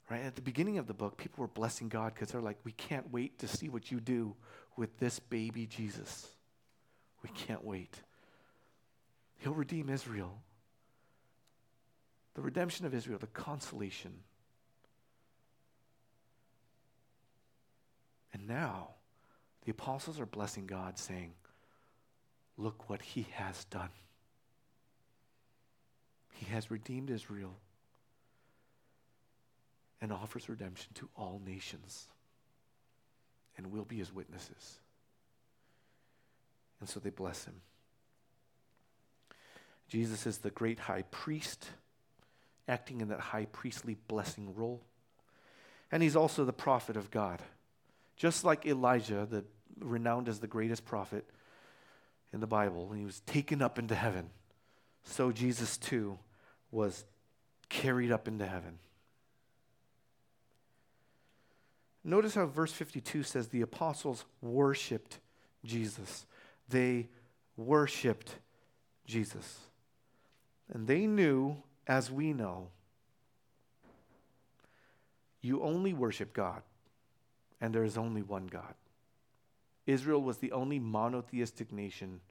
Right? 0.10 0.24
At 0.24 0.36
the 0.36 0.42
beginning 0.42 0.78
of 0.78 0.88
the 0.88 0.94
book, 0.94 1.18
people 1.18 1.42
were 1.42 1.50
blessing 1.50 1.90
God 1.90 2.14
because 2.14 2.30
they're 2.30 2.42
like, 2.42 2.58
we 2.64 2.72
can't 2.72 3.12
wait 3.12 3.40
to 3.40 3.48
see 3.48 3.68
what 3.68 3.92
you 3.92 4.00
do 4.00 4.36
with 4.78 4.98
this 5.00 5.20
baby 5.20 5.66
Jesus. 5.66 6.28
We 7.24 7.30
can't 7.30 7.64
wait. 7.64 8.02
He'll 9.40 9.54
redeem 9.54 9.90
Israel. 9.90 10.42
The 12.36 12.42
redemption 12.42 12.86
of 12.86 12.94
Israel, 12.94 13.20
the 13.20 13.28
consolation. 13.28 14.14
And 18.34 18.48
now, 18.48 18.90
the 19.66 19.72
apostles 19.72 20.20
are 20.20 20.26
blessing 20.26 20.68
God, 20.68 20.98
saying, 20.98 21.34
Look 22.58 22.90
what 22.90 23.02
he 23.02 23.28
has 23.34 23.66
done. 23.66 23.90
He 26.34 26.46
has 26.48 26.72
redeemed 26.72 27.10
Israel 27.10 27.56
and 30.02 30.12
offers 30.12 30.50
redemption 30.50 30.92
to 30.96 31.10
all 31.16 31.42
nations. 31.46 32.08
And 33.58 33.72
we'll 33.72 33.86
be 33.86 33.98
his 33.98 34.14
witnesses. 34.14 34.80
And 36.80 36.88
so 36.88 37.00
they 37.00 37.10
bless 37.10 37.46
him. 37.46 37.62
Jesus 39.88 40.26
is 40.28 40.40
the 40.40 40.52
great 40.52 40.80
high 40.80 41.04
priest, 41.12 41.70
acting 42.68 43.02
in 43.02 43.08
that 43.08 43.20
high 43.20 43.46
priestly 43.46 43.98
blessing 44.08 44.54
role. 44.54 44.84
And 45.92 46.04
he's 46.04 46.16
also 46.16 46.46
the 46.46 46.54
prophet 46.54 46.98
of 46.98 47.10
God. 47.10 47.42
Just 48.16 48.44
like 48.44 48.66
Elijah, 48.66 49.28
the 49.30 49.46
renowned 49.80 50.28
as 50.28 50.40
the 50.40 50.48
greatest 50.48 50.86
prophet 50.86 51.26
in 52.34 52.40
the 52.40 52.48
Bible, 52.48 52.92
he 52.92 53.06
was 53.06 53.22
taken 53.22 53.62
up 53.62 53.80
into 53.80 53.96
heaven, 53.96 54.30
so 55.04 55.32
Jesus 55.32 55.78
too 55.78 56.20
was 56.72 57.06
carried 57.70 58.12
up 58.12 58.28
into 58.28 58.46
heaven. 58.46 58.80
Notice 62.08 62.36
how 62.36 62.46
verse 62.46 62.72
52 62.72 63.24
says 63.24 63.50
the 63.50 63.64
apostles 63.64 64.24
worshiped 64.42 65.20
Jesus. 65.66 66.26
They 66.70 67.10
worshiped 67.58 68.36
Jesus. 69.06 69.60
And 70.74 70.88
they 70.88 71.06
knew, 71.06 71.58
as 71.86 72.10
we 72.10 72.32
know, 72.32 72.70
you 75.42 75.62
only 75.62 75.92
worship 75.92 76.32
God, 76.32 76.62
and 77.60 77.76
there 77.76 77.84
is 77.84 77.98
only 77.98 78.22
one 78.22 78.48
God. 78.48 78.74
Israel 79.86 80.22
was 80.22 80.38
the 80.38 80.54
only 80.54 80.80
monotheistic 80.80 81.74
nation 81.74 82.22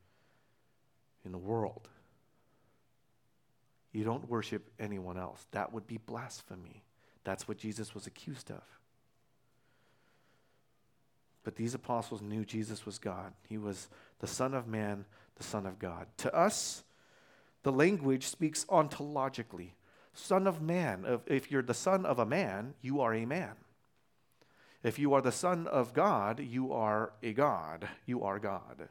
in 1.23 1.33
the 1.33 1.39
world. 1.39 1.87
You 3.93 4.05
don't 4.05 4.27
worship 4.31 4.71
anyone 4.81 5.19
else. 5.19 5.47
That 5.51 5.75
would 5.75 5.87
be 5.87 5.99
blasphemy. 5.99 6.83
That's 7.25 7.47
what 7.47 7.59
Jesus 7.59 7.95
was 7.95 8.07
accused 8.07 8.51
of. 8.51 8.63
But 11.47 11.55
these 11.55 11.75
apostles 11.75 12.23
knew 12.23 12.45
Jesus 12.45 12.85
was 12.85 12.99
God. 12.99 13.33
He 13.49 13.57
was 13.57 13.87
the 14.19 14.27
Son 14.27 14.53
of 14.53 14.67
Man, 14.67 15.05
the 15.37 15.45
Son 15.45 15.65
of 15.65 15.79
God. 15.79 16.09
To 16.17 16.35
us, 16.35 16.83
the 17.63 17.71
language 17.71 18.27
speaks 18.27 18.65
ontologically. 18.65 19.71
Son 20.13 20.49
of 20.49 20.61
man. 20.61 21.21
If 21.27 21.53
you're 21.53 21.63
the 21.63 21.73
son 21.73 22.05
of 22.05 22.19
a 22.19 22.27
man, 22.27 22.75
you 22.83 23.01
are 23.01 23.15
a 23.15 23.27
man. 23.27 23.53
If 24.83 24.99
you 24.99 25.15
are 25.15 25.23
the 25.23 25.31
son 25.31 25.69
of 25.69 25.95
God, 25.95 26.41
you 26.41 26.73
are 26.73 27.13
a 27.23 27.33
God. 27.33 27.87
You 28.07 28.25
are 28.25 28.41
God. 28.41 28.89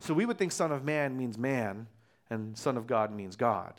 So 0.00 0.12
we 0.12 0.26
would 0.26 0.38
think 0.38 0.50
son 0.50 0.72
of 0.72 0.82
man 0.82 1.16
means 1.16 1.38
man, 1.38 1.86
and 2.28 2.58
son 2.58 2.76
of 2.76 2.88
God 2.88 3.12
means 3.12 3.36
God. 3.36 3.74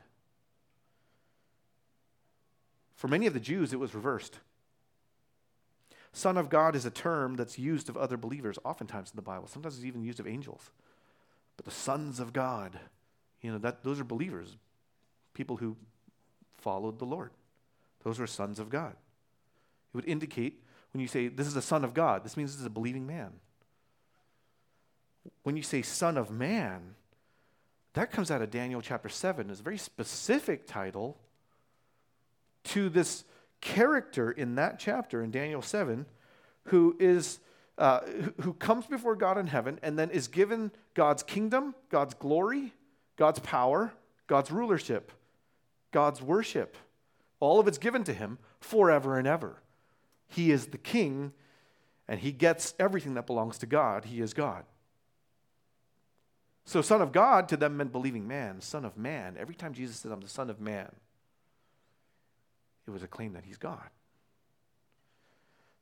For 2.96 3.10
many 3.10 3.28
of 3.28 3.34
the 3.34 3.42
Jews, 3.42 3.74
it 3.74 3.80
was 3.80 3.94
reversed. 3.94 4.40
Son 6.18 6.35
of 6.35 6.49
God 6.49 6.76
is 6.76 6.84
a 6.84 6.89
term 6.89 7.35
that's 7.35 7.60
used 7.60 7.89
of 7.89 7.95
other 7.95 8.18
believers 8.18 8.57
oftentimes 8.65 9.11
in 9.11 9.15
the 9.15 9.22
Bible. 9.22 9.48
Sometimes 9.48 9.76
it's 9.76 9.85
even 9.85 10.03
used 10.03 10.19
of 10.19 10.26
angels. 10.26 10.72
But 11.57 11.65
the 11.65 11.72
sons 11.72 12.19
of 12.19 12.34
God, 12.34 12.80
you 13.44 13.52
know, 13.52 13.60
that, 13.60 13.84
those 13.84 13.99
are 13.99 14.03
believers, 14.03 14.57
people 15.35 15.57
who 15.57 15.77
followed 16.57 16.98
the 16.98 17.06
Lord. 17.06 17.30
Those 18.03 18.19
are 18.19 18.26
sons 18.26 18.57
of 18.57 18.72
God. 18.72 18.94
It 18.94 19.95
would 19.95 20.07
indicate 20.07 20.64
when 20.91 21.02
you 21.02 21.07
say, 21.07 21.27
this 21.27 21.45
is 21.45 21.56
a 21.56 21.61
son 21.61 21.84
of 21.84 21.94
God, 21.94 22.23
this 22.23 22.35
means 22.35 22.52
this 22.52 22.61
is 22.61 22.65
a 22.65 22.72
believing 22.72 23.06
man. 23.06 23.34
When 25.44 25.56
you 25.56 25.61
say 25.61 25.84
son 25.84 26.18
of 26.18 26.31
man, 26.31 26.95
that 27.94 28.10
comes 28.10 28.31
out 28.31 28.41
of 28.41 28.49
Daniel 28.49 28.81
chapter 28.81 29.10
7. 29.10 29.52
It's 29.52 29.60
a 29.60 29.64
very 29.64 29.77
specific 29.77 30.65
title 30.65 31.19
to 32.64 32.89
this 32.89 33.23
character 33.62 34.32
in 34.32 34.56
that 34.56 34.80
chapter 34.80 35.24
in 35.24 35.32
Daniel 35.32 35.62
7 35.62 36.06
who 36.66 36.96
is 37.00 37.40
uh, 37.78 38.02
who 38.42 38.54
comes 38.54 38.88
before 38.88 39.16
God 39.16 39.38
in 39.38 39.48
heaven 39.48 39.80
and 39.84 40.00
then 40.00 40.10
is 40.10 40.28
given 40.28 40.72
God's 40.96 41.22
kingdom, 41.22 41.76
God's 41.90 42.16
glory, 42.16 42.74
God's 43.18 43.40
power, 43.40 43.94
God's 44.26 44.52
rulership, 44.52 45.12
God's 45.92 46.22
worship. 46.22 46.76
All 47.40 47.60
of 47.60 47.68
it's 47.68 47.78
given 47.78 48.04
to 48.06 48.14
him 48.14 48.40
forever 48.60 49.18
and 49.18 49.28
ever. 49.28 49.62
He 50.28 50.52
is 50.52 50.68
the 50.68 50.78
king 50.80 51.34
and 52.08 52.20
he 52.20 52.32
gets 52.32 52.74
everything 52.80 53.14
that 53.14 53.28
belongs 53.28 53.58
to 53.60 53.66
God. 53.66 54.06
He 54.06 54.22
is 54.22 54.34
God. 54.34 54.64
So, 56.66 56.82
Son 56.82 57.02
of 57.02 57.12
God 57.12 57.48
to 57.50 57.58
them 57.58 57.78
meant 57.78 57.92
believing 57.92 58.28
man, 58.28 58.60
Son 58.60 58.84
of 58.84 58.98
man. 58.98 59.38
Every 59.40 59.56
time 59.56 59.74
Jesus 59.74 59.98
said, 59.98 60.12
I'm 60.12 60.20
the 60.20 60.28
Son 60.28 60.50
of 60.50 60.60
man, 60.60 60.92
it 62.88 62.91
was 62.91 63.03
a 63.03 63.07
claim 63.07 63.34
that 63.34 63.43
he's 63.45 63.57
God. 63.57 63.89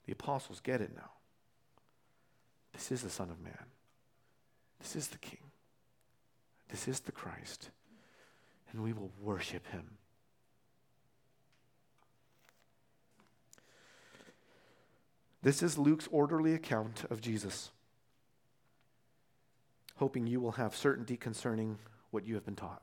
The 0.05 0.11
apostles 0.11 0.59
get 0.59 0.81
it 0.81 0.91
now. 0.95 1.11
This 2.73 2.91
is 2.91 3.01
the 3.01 3.09
Son 3.09 3.29
of 3.29 3.39
Man. 3.39 3.65
This 4.79 4.95
is 4.95 5.07
the 5.07 5.17
King. 5.17 5.39
This 6.69 6.87
is 6.87 6.99
the 7.01 7.11
Christ. 7.11 7.69
And 8.71 8.83
we 8.83 8.91
will 8.91 9.11
worship 9.21 9.67
him. 9.67 9.97
This 15.41 15.61
is 15.61 15.77
Luke's 15.77 16.07
orderly 16.11 16.55
account 16.55 17.05
of 17.11 17.21
Jesus, 17.21 17.69
hoping 19.97 20.25
you 20.25 20.39
will 20.39 20.53
have 20.53 20.75
certainty 20.75 21.17
concerning 21.17 21.77
what 22.09 22.25
you 22.25 22.33
have 22.33 22.45
been 22.45 22.55
taught. 22.55 22.81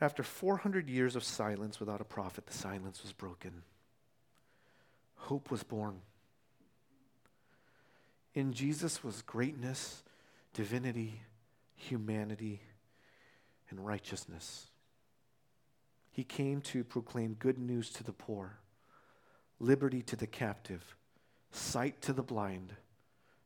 After 0.00 0.22
400 0.22 0.88
years 0.88 1.16
of 1.16 1.24
silence 1.24 1.78
without 1.78 2.00
a 2.00 2.04
prophet, 2.04 2.46
the 2.46 2.52
silence 2.52 3.02
was 3.02 3.12
broken. 3.12 3.62
Hope 5.14 5.50
was 5.50 5.62
born. 5.62 6.00
In 8.34 8.52
Jesus 8.52 9.04
was 9.04 9.22
greatness, 9.22 10.02
divinity, 10.52 11.20
humanity, 11.76 12.60
and 13.70 13.84
righteousness. 13.84 14.66
He 16.10 16.24
came 16.24 16.60
to 16.62 16.84
proclaim 16.84 17.34
good 17.34 17.58
news 17.58 17.90
to 17.90 18.04
the 18.04 18.12
poor, 18.12 18.58
liberty 19.58 20.02
to 20.02 20.16
the 20.16 20.26
captive, 20.26 20.96
sight 21.52 22.02
to 22.02 22.12
the 22.12 22.22
blind, 22.22 22.74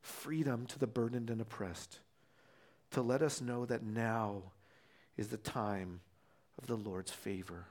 freedom 0.00 0.66
to 0.66 0.78
the 0.78 0.86
burdened 0.86 1.30
and 1.30 1.40
oppressed, 1.40 2.00
to 2.90 3.02
let 3.02 3.22
us 3.22 3.40
know 3.40 3.66
that 3.66 3.82
now 3.82 4.42
is 5.16 5.28
the 5.28 5.36
time 5.36 6.00
of 6.58 6.66
the 6.66 6.76
Lord's 6.76 7.12
favor. 7.12 7.66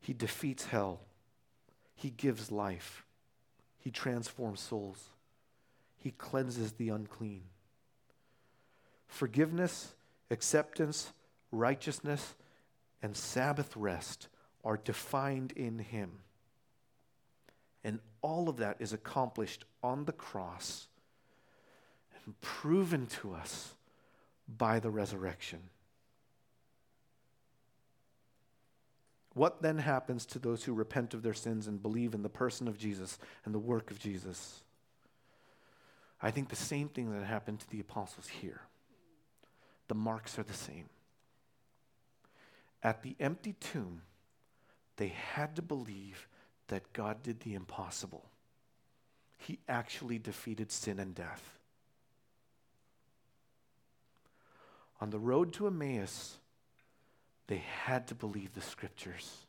He 0.00 0.12
defeats 0.12 0.66
hell. 0.66 1.00
He 1.94 2.10
gives 2.10 2.50
life. 2.50 3.04
He 3.78 3.90
transforms 3.90 4.60
souls. 4.60 4.98
He 5.96 6.10
cleanses 6.10 6.72
the 6.72 6.88
unclean. 6.88 7.42
Forgiveness, 9.06 9.94
acceptance, 10.30 11.12
righteousness, 11.52 12.34
and 13.02 13.16
Sabbath 13.16 13.76
rest 13.76 14.28
are 14.64 14.76
defined 14.76 15.52
in 15.52 15.78
Him. 15.78 16.10
And 17.84 18.00
all 18.22 18.48
of 18.48 18.56
that 18.58 18.76
is 18.80 18.92
accomplished 18.92 19.64
on 19.82 20.04
the 20.04 20.12
cross 20.12 20.88
and 22.24 22.40
proven 22.40 23.06
to 23.06 23.34
us 23.34 23.74
by 24.48 24.78
the 24.80 24.90
resurrection. 24.90 25.60
What 29.34 29.62
then 29.62 29.78
happens 29.78 30.26
to 30.26 30.38
those 30.38 30.64
who 30.64 30.74
repent 30.74 31.14
of 31.14 31.22
their 31.22 31.34
sins 31.34 31.66
and 31.66 31.82
believe 31.82 32.14
in 32.14 32.22
the 32.22 32.28
person 32.28 32.68
of 32.68 32.78
Jesus 32.78 33.18
and 33.44 33.54
the 33.54 33.58
work 33.58 33.90
of 33.90 33.98
Jesus? 33.98 34.62
I 36.20 36.30
think 36.30 36.48
the 36.48 36.56
same 36.56 36.88
thing 36.88 37.12
that 37.12 37.24
happened 37.24 37.60
to 37.60 37.70
the 37.70 37.80
apostles 37.80 38.28
here. 38.28 38.60
The 39.88 39.94
marks 39.94 40.38
are 40.38 40.44
the 40.44 40.52
same. 40.52 40.84
At 42.82 43.02
the 43.02 43.16
empty 43.18 43.54
tomb, 43.58 44.02
they 44.96 45.08
had 45.08 45.56
to 45.56 45.62
believe 45.62 46.28
that 46.68 46.92
God 46.92 47.22
did 47.22 47.40
the 47.40 47.54
impossible. 47.54 48.24
He 49.38 49.58
actually 49.68 50.18
defeated 50.18 50.70
sin 50.70 50.98
and 50.98 51.14
death. 51.14 51.58
On 55.00 55.10
the 55.10 55.18
road 55.18 55.52
to 55.54 55.66
Emmaus, 55.66 56.36
they 57.46 57.62
had 57.84 58.06
to 58.08 58.14
believe 58.14 58.54
the 58.54 58.60
scriptures 58.60 59.46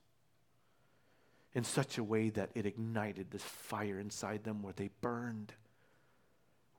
in 1.54 1.64
such 1.64 1.98
a 1.98 2.04
way 2.04 2.30
that 2.30 2.50
it 2.56 2.66
ignited 2.66 3.30
this 3.30 3.44
fire 3.44 4.00
inside 4.00 4.44
them 4.44 4.62
where 4.64 4.74
they 4.74 4.90
burned 5.02 5.54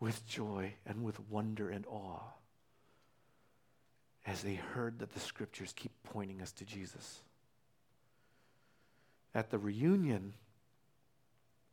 with 0.01 0.27
joy 0.27 0.75
and 0.85 1.05
with 1.05 1.21
wonder 1.31 1.71
and 1.71 1.87
awe 1.87 2.33
as 4.27 4.43
they 4.43 4.55
heard 4.55 4.99
that 4.99 5.13
the 5.13 5.21
scriptures 5.21 5.73
keep 5.77 5.93
pointing 6.03 6.41
us 6.41 6.51
to 6.51 6.65
Jesus. 6.65 7.21
At 9.35 9.51
the 9.51 9.59
reunion, 9.59 10.35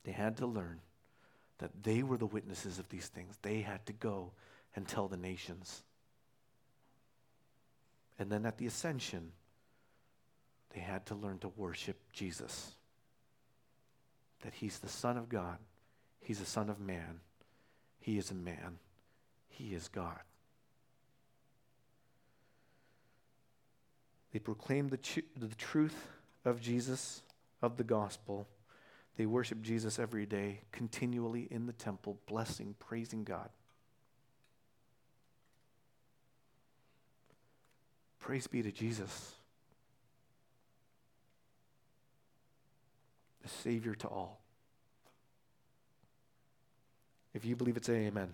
they 0.03 0.11
had 0.11 0.37
to 0.37 0.45
learn 0.45 0.81
that 1.59 1.83
they 1.83 2.03
were 2.03 2.17
the 2.17 2.25
witnesses 2.25 2.79
of 2.79 2.89
these 2.89 3.07
things. 3.07 3.37
They 3.41 3.61
had 3.61 3.85
to 3.85 3.93
go 3.93 4.31
and 4.75 4.87
tell 4.87 5.07
the 5.07 5.17
nations. 5.17 5.83
And 8.21 8.31
then 8.31 8.45
at 8.45 8.59
the 8.59 8.67
ascension, 8.67 9.31
they 10.75 10.79
had 10.79 11.07
to 11.07 11.15
learn 11.15 11.39
to 11.39 11.47
worship 11.47 11.97
Jesus. 12.13 12.75
That 14.43 14.53
he's 14.53 14.77
the 14.77 14.87
Son 14.87 15.17
of 15.17 15.27
God, 15.27 15.57
he's 16.19 16.37
the 16.37 16.45
Son 16.45 16.69
of 16.69 16.79
man, 16.79 17.21
he 17.99 18.19
is 18.19 18.29
a 18.29 18.35
man, 18.35 18.77
he 19.49 19.73
is 19.73 19.87
God. 19.87 20.19
They 24.31 24.39
proclaimed 24.39 24.91
the, 24.91 24.97
ch- 24.97 25.25
the 25.35 25.55
truth 25.55 26.05
of 26.45 26.61
Jesus, 26.61 27.23
of 27.59 27.75
the 27.77 27.83
gospel. 27.83 28.47
They 29.17 29.25
worship 29.25 29.63
Jesus 29.63 29.97
every 29.97 30.27
day, 30.27 30.61
continually 30.71 31.47
in 31.49 31.65
the 31.65 31.73
temple, 31.73 32.19
blessing, 32.27 32.75
praising 32.77 33.23
God. 33.23 33.49
Praise 38.21 38.47
be 38.47 38.61
to 38.61 38.71
Jesus, 38.71 39.33
the 43.41 43.49
Savior 43.49 43.95
to 43.95 44.07
all. 44.07 44.39
If 47.33 47.45
you 47.45 47.55
believe 47.55 47.77
it, 47.77 47.85
say 47.85 48.05
amen. 48.05 48.33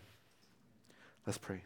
Let's 1.26 1.38
pray. 1.38 1.61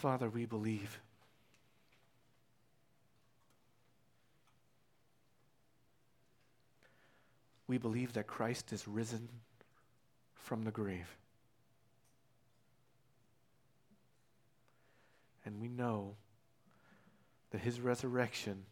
Father, 0.00 0.30
we 0.30 0.46
believe. 0.46 0.98
We 7.66 7.76
believe 7.76 8.14
that 8.14 8.26
Christ 8.26 8.72
is 8.72 8.88
risen 8.88 9.28
from 10.34 10.62
the 10.62 10.70
grave. 10.70 11.18
And 15.44 15.60
we 15.60 15.68
know 15.68 16.14
that 17.50 17.60
his 17.60 17.78
resurrection 17.78 18.64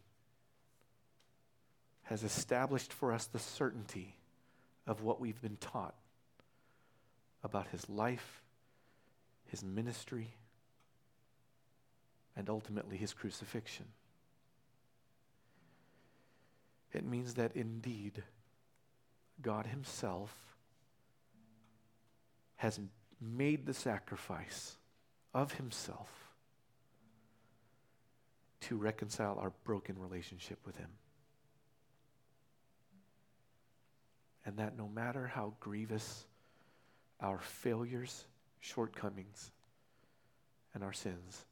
has 2.05 2.23
established 2.23 2.91
for 2.91 3.13
us 3.13 3.27
the 3.27 3.37
certainty 3.37 4.15
of 4.87 5.03
what 5.03 5.21
we've 5.21 5.41
been 5.43 5.57
taught 5.57 5.93
about 7.43 7.67
his 7.67 7.87
life, 7.87 8.41
his 9.45 9.63
ministry, 9.63 10.33
and 12.39 12.49
ultimately 12.49 12.95
his 12.95 13.13
crucifixion. 13.13 13.85
It 16.93 17.05
means 17.05 17.33
that 17.33 17.53
indeed 17.53 18.23
God 19.41 19.67
Himself 19.67 20.33
has 22.55 22.79
made 23.19 23.65
the 23.65 23.73
sacrifice 23.73 24.77
of 25.33 25.51
Himself 25.51 26.09
to 28.61 28.77
reconcile 28.77 29.37
our 29.37 29.51
broken 29.65 29.99
relationship 29.99 30.59
with 30.65 30.77
Him. 30.77 30.91
And 34.45 34.57
that 34.59 34.77
no 34.77 34.87
matter 34.87 35.27
how 35.27 35.55
grievous 35.59 36.23
our 37.19 37.39
failures, 37.39 38.23
shortcomings, 38.61 39.51
and 40.73 40.85
our 40.85 40.93
sins, 40.93 41.45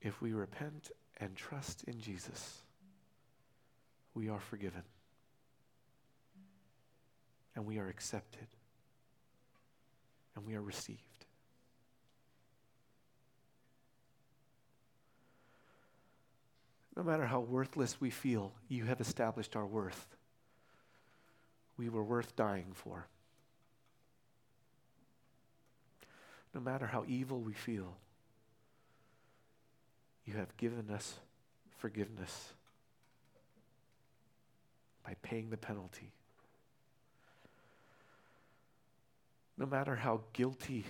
if 0.00 0.20
we 0.20 0.32
repent 0.32 0.90
and 1.18 1.34
trust 1.34 1.84
in 1.84 2.00
Jesus, 2.00 2.62
we 4.14 4.28
are 4.28 4.40
forgiven. 4.40 4.82
And 7.54 7.66
we 7.66 7.78
are 7.78 7.88
accepted. 7.88 8.46
And 10.36 10.46
we 10.46 10.54
are 10.54 10.62
received. 10.62 11.02
No 16.96 17.04
matter 17.04 17.26
how 17.26 17.40
worthless 17.40 18.00
we 18.00 18.10
feel, 18.10 18.52
you 18.68 18.84
have 18.84 19.00
established 19.00 19.54
our 19.54 19.66
worth. 19.66 20.16
We 21.76 21.88
were 21.88 22.02
worth 22.02 22.34
dying 22.34 22.72
for. 22.74 23.06
No 26.52 26.60
matter 26.60 26.86
how 26.86 27.04
evil 27.06 27.40
we 27.40 27.52
feel, 27.52 27.96
you 30.28 30.34
have 30.34 30.54
given 30.58 30.90
us 30.90 31.14
forgiveness 31.78 32.52
by 35.02 35.14
paying 35.22 35.48
the 35.48 35.56
penalty. 35.56 36.12
No 39.56 39.64
matter 39.64 39.96
how 39.96 40.20
guilty 40.34 40.84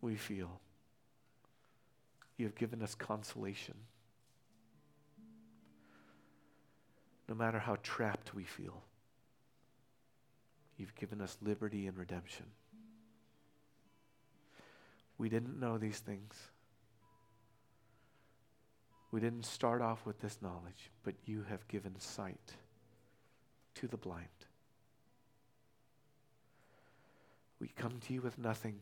we 0.00 0.16
feel, 0.16 0.58
you 2.38 2.46
have 2.46 2.54
given 2.54 2.82
us 2.82 2.94
consolation 2.94 3.74
no 7.28 7.34
matter 7.34 7.58
how 7.58 7.76
trapped 7.82 8.34
we 8.34 8.44
feel. 8.44 8.82
You've 10.78 10.94
given 10.94 11.20
us 11.20 11.36
liberty 11.42 11.88
and 11.88 11.96
redemption. 11.98 12.46
We 15.18 15.28
didn't 15.28 15.58
know 15.58 15.76
these 15.76 15.98
things. 15.98 16.36
We 19.10 19.20
didn't 19.20 19.46
start 19.46 19.80
off 19.80 20.04
with 20.04 20.20
this 20.20 20.38
knowledge, 20.42 20.90
but 21.04 21.14
you 21.24 21.44
have 21.48 21.66
given 21.68 21.98
sight 21.98 22.54
to 23.76 23.86
the 23.86 23.96
blind. 23.96 24.26
We 27.60 27.68
come 27.68 27.98
to 28.06 28.12
you 28.12 28.20
with 28.20 28.38
nothing, 28.38 28.80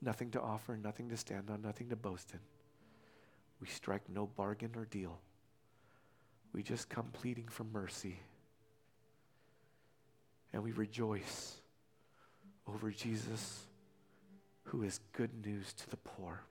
nothing 0.00 0.30
to 0.30 0.40
offer, 0.40 0.76
nothing 0.76 1.08
to 1.10 1.16
stand 1.16 1.50
on, 1.50 1.62
nothing 1.62 1.90
to 1.90 1.96
boast 1.96 2.32
in. 2.32 2.40
We 3.60 3.66
strike 3.66 4.02
no 4.08 4.26
bargain 4.26 4.70
or 4.76 4.84
deal. 4.84 5.18
We 6.52 6.62
just 6.62 6.88
come 6.88 7.08
pleading 7.12 7.48
for 7.48 7.64
mercy. 7.64 8.20
And 10.52 10.62
we 10.62 10.72
rejoice 10.72 11.56
over 12.66 12.90
Jesus, 12.90 13.66
who 14.64 14.82
is 14.82 15.00
good 15.12 15.44
news 15.44 15.72
to 15.74 15.90
the 15.90 15.96
poor. 15.96 16.42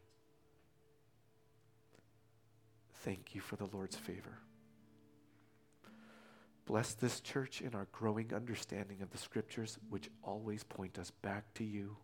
Thank 3.03 3.35
you 3.35 3.41
for 3.41 3.57
the 3.57 3.65
Lord's 3.65 3.97
favor. 3.97 4.39
Bless 6.65 6.93
this 6.93 7.19
church 7.19 7.61
in 7.61 7.75
our 7.75 7.87
growing 7.91 8.33
understanding 8.33 9.01
of 9.01 9.11
the 9.11 9.17
scriptures, 9.17 9.77
which 9.89 10.09
always 10.23 10.63
point 10.63 10.97
us 10.97 11.11
back 11.21 11.53
to 11.55 11.65
you. 11.65 11.97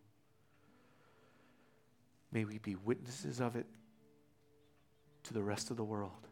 May 2.34 2.44
we 2.44 2.58
be 2.58 2.76
witnesses 2.76 3.40
of 3.40 3.56
it 3.56 3.66
to 5.24 5.34
the 5.34 5.42
rest 5.42 5.72
of 5.72 5.78
the 5.78 5.86
world 5.86 6.28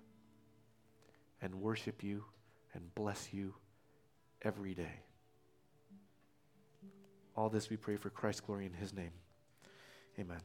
and 1.41 1.56
worship 1.56 2.03
you 2.03 2.26
and 2.73 2.94
bless 2.94 3.31
you 3.31 3.53
every 4.41 4.73
day. 4.73 4.99
All 7.38 7.49
this 7.49 7.69
we 7.69 7.77
pray 7.77 7.95
for 7.95 8.10
Christ's 8.10 8.41
glory 8.41 8.65
in 8.65 8.73
his 8.73 8.94
name. 8.94 9.11
Amen. 10.19 10.41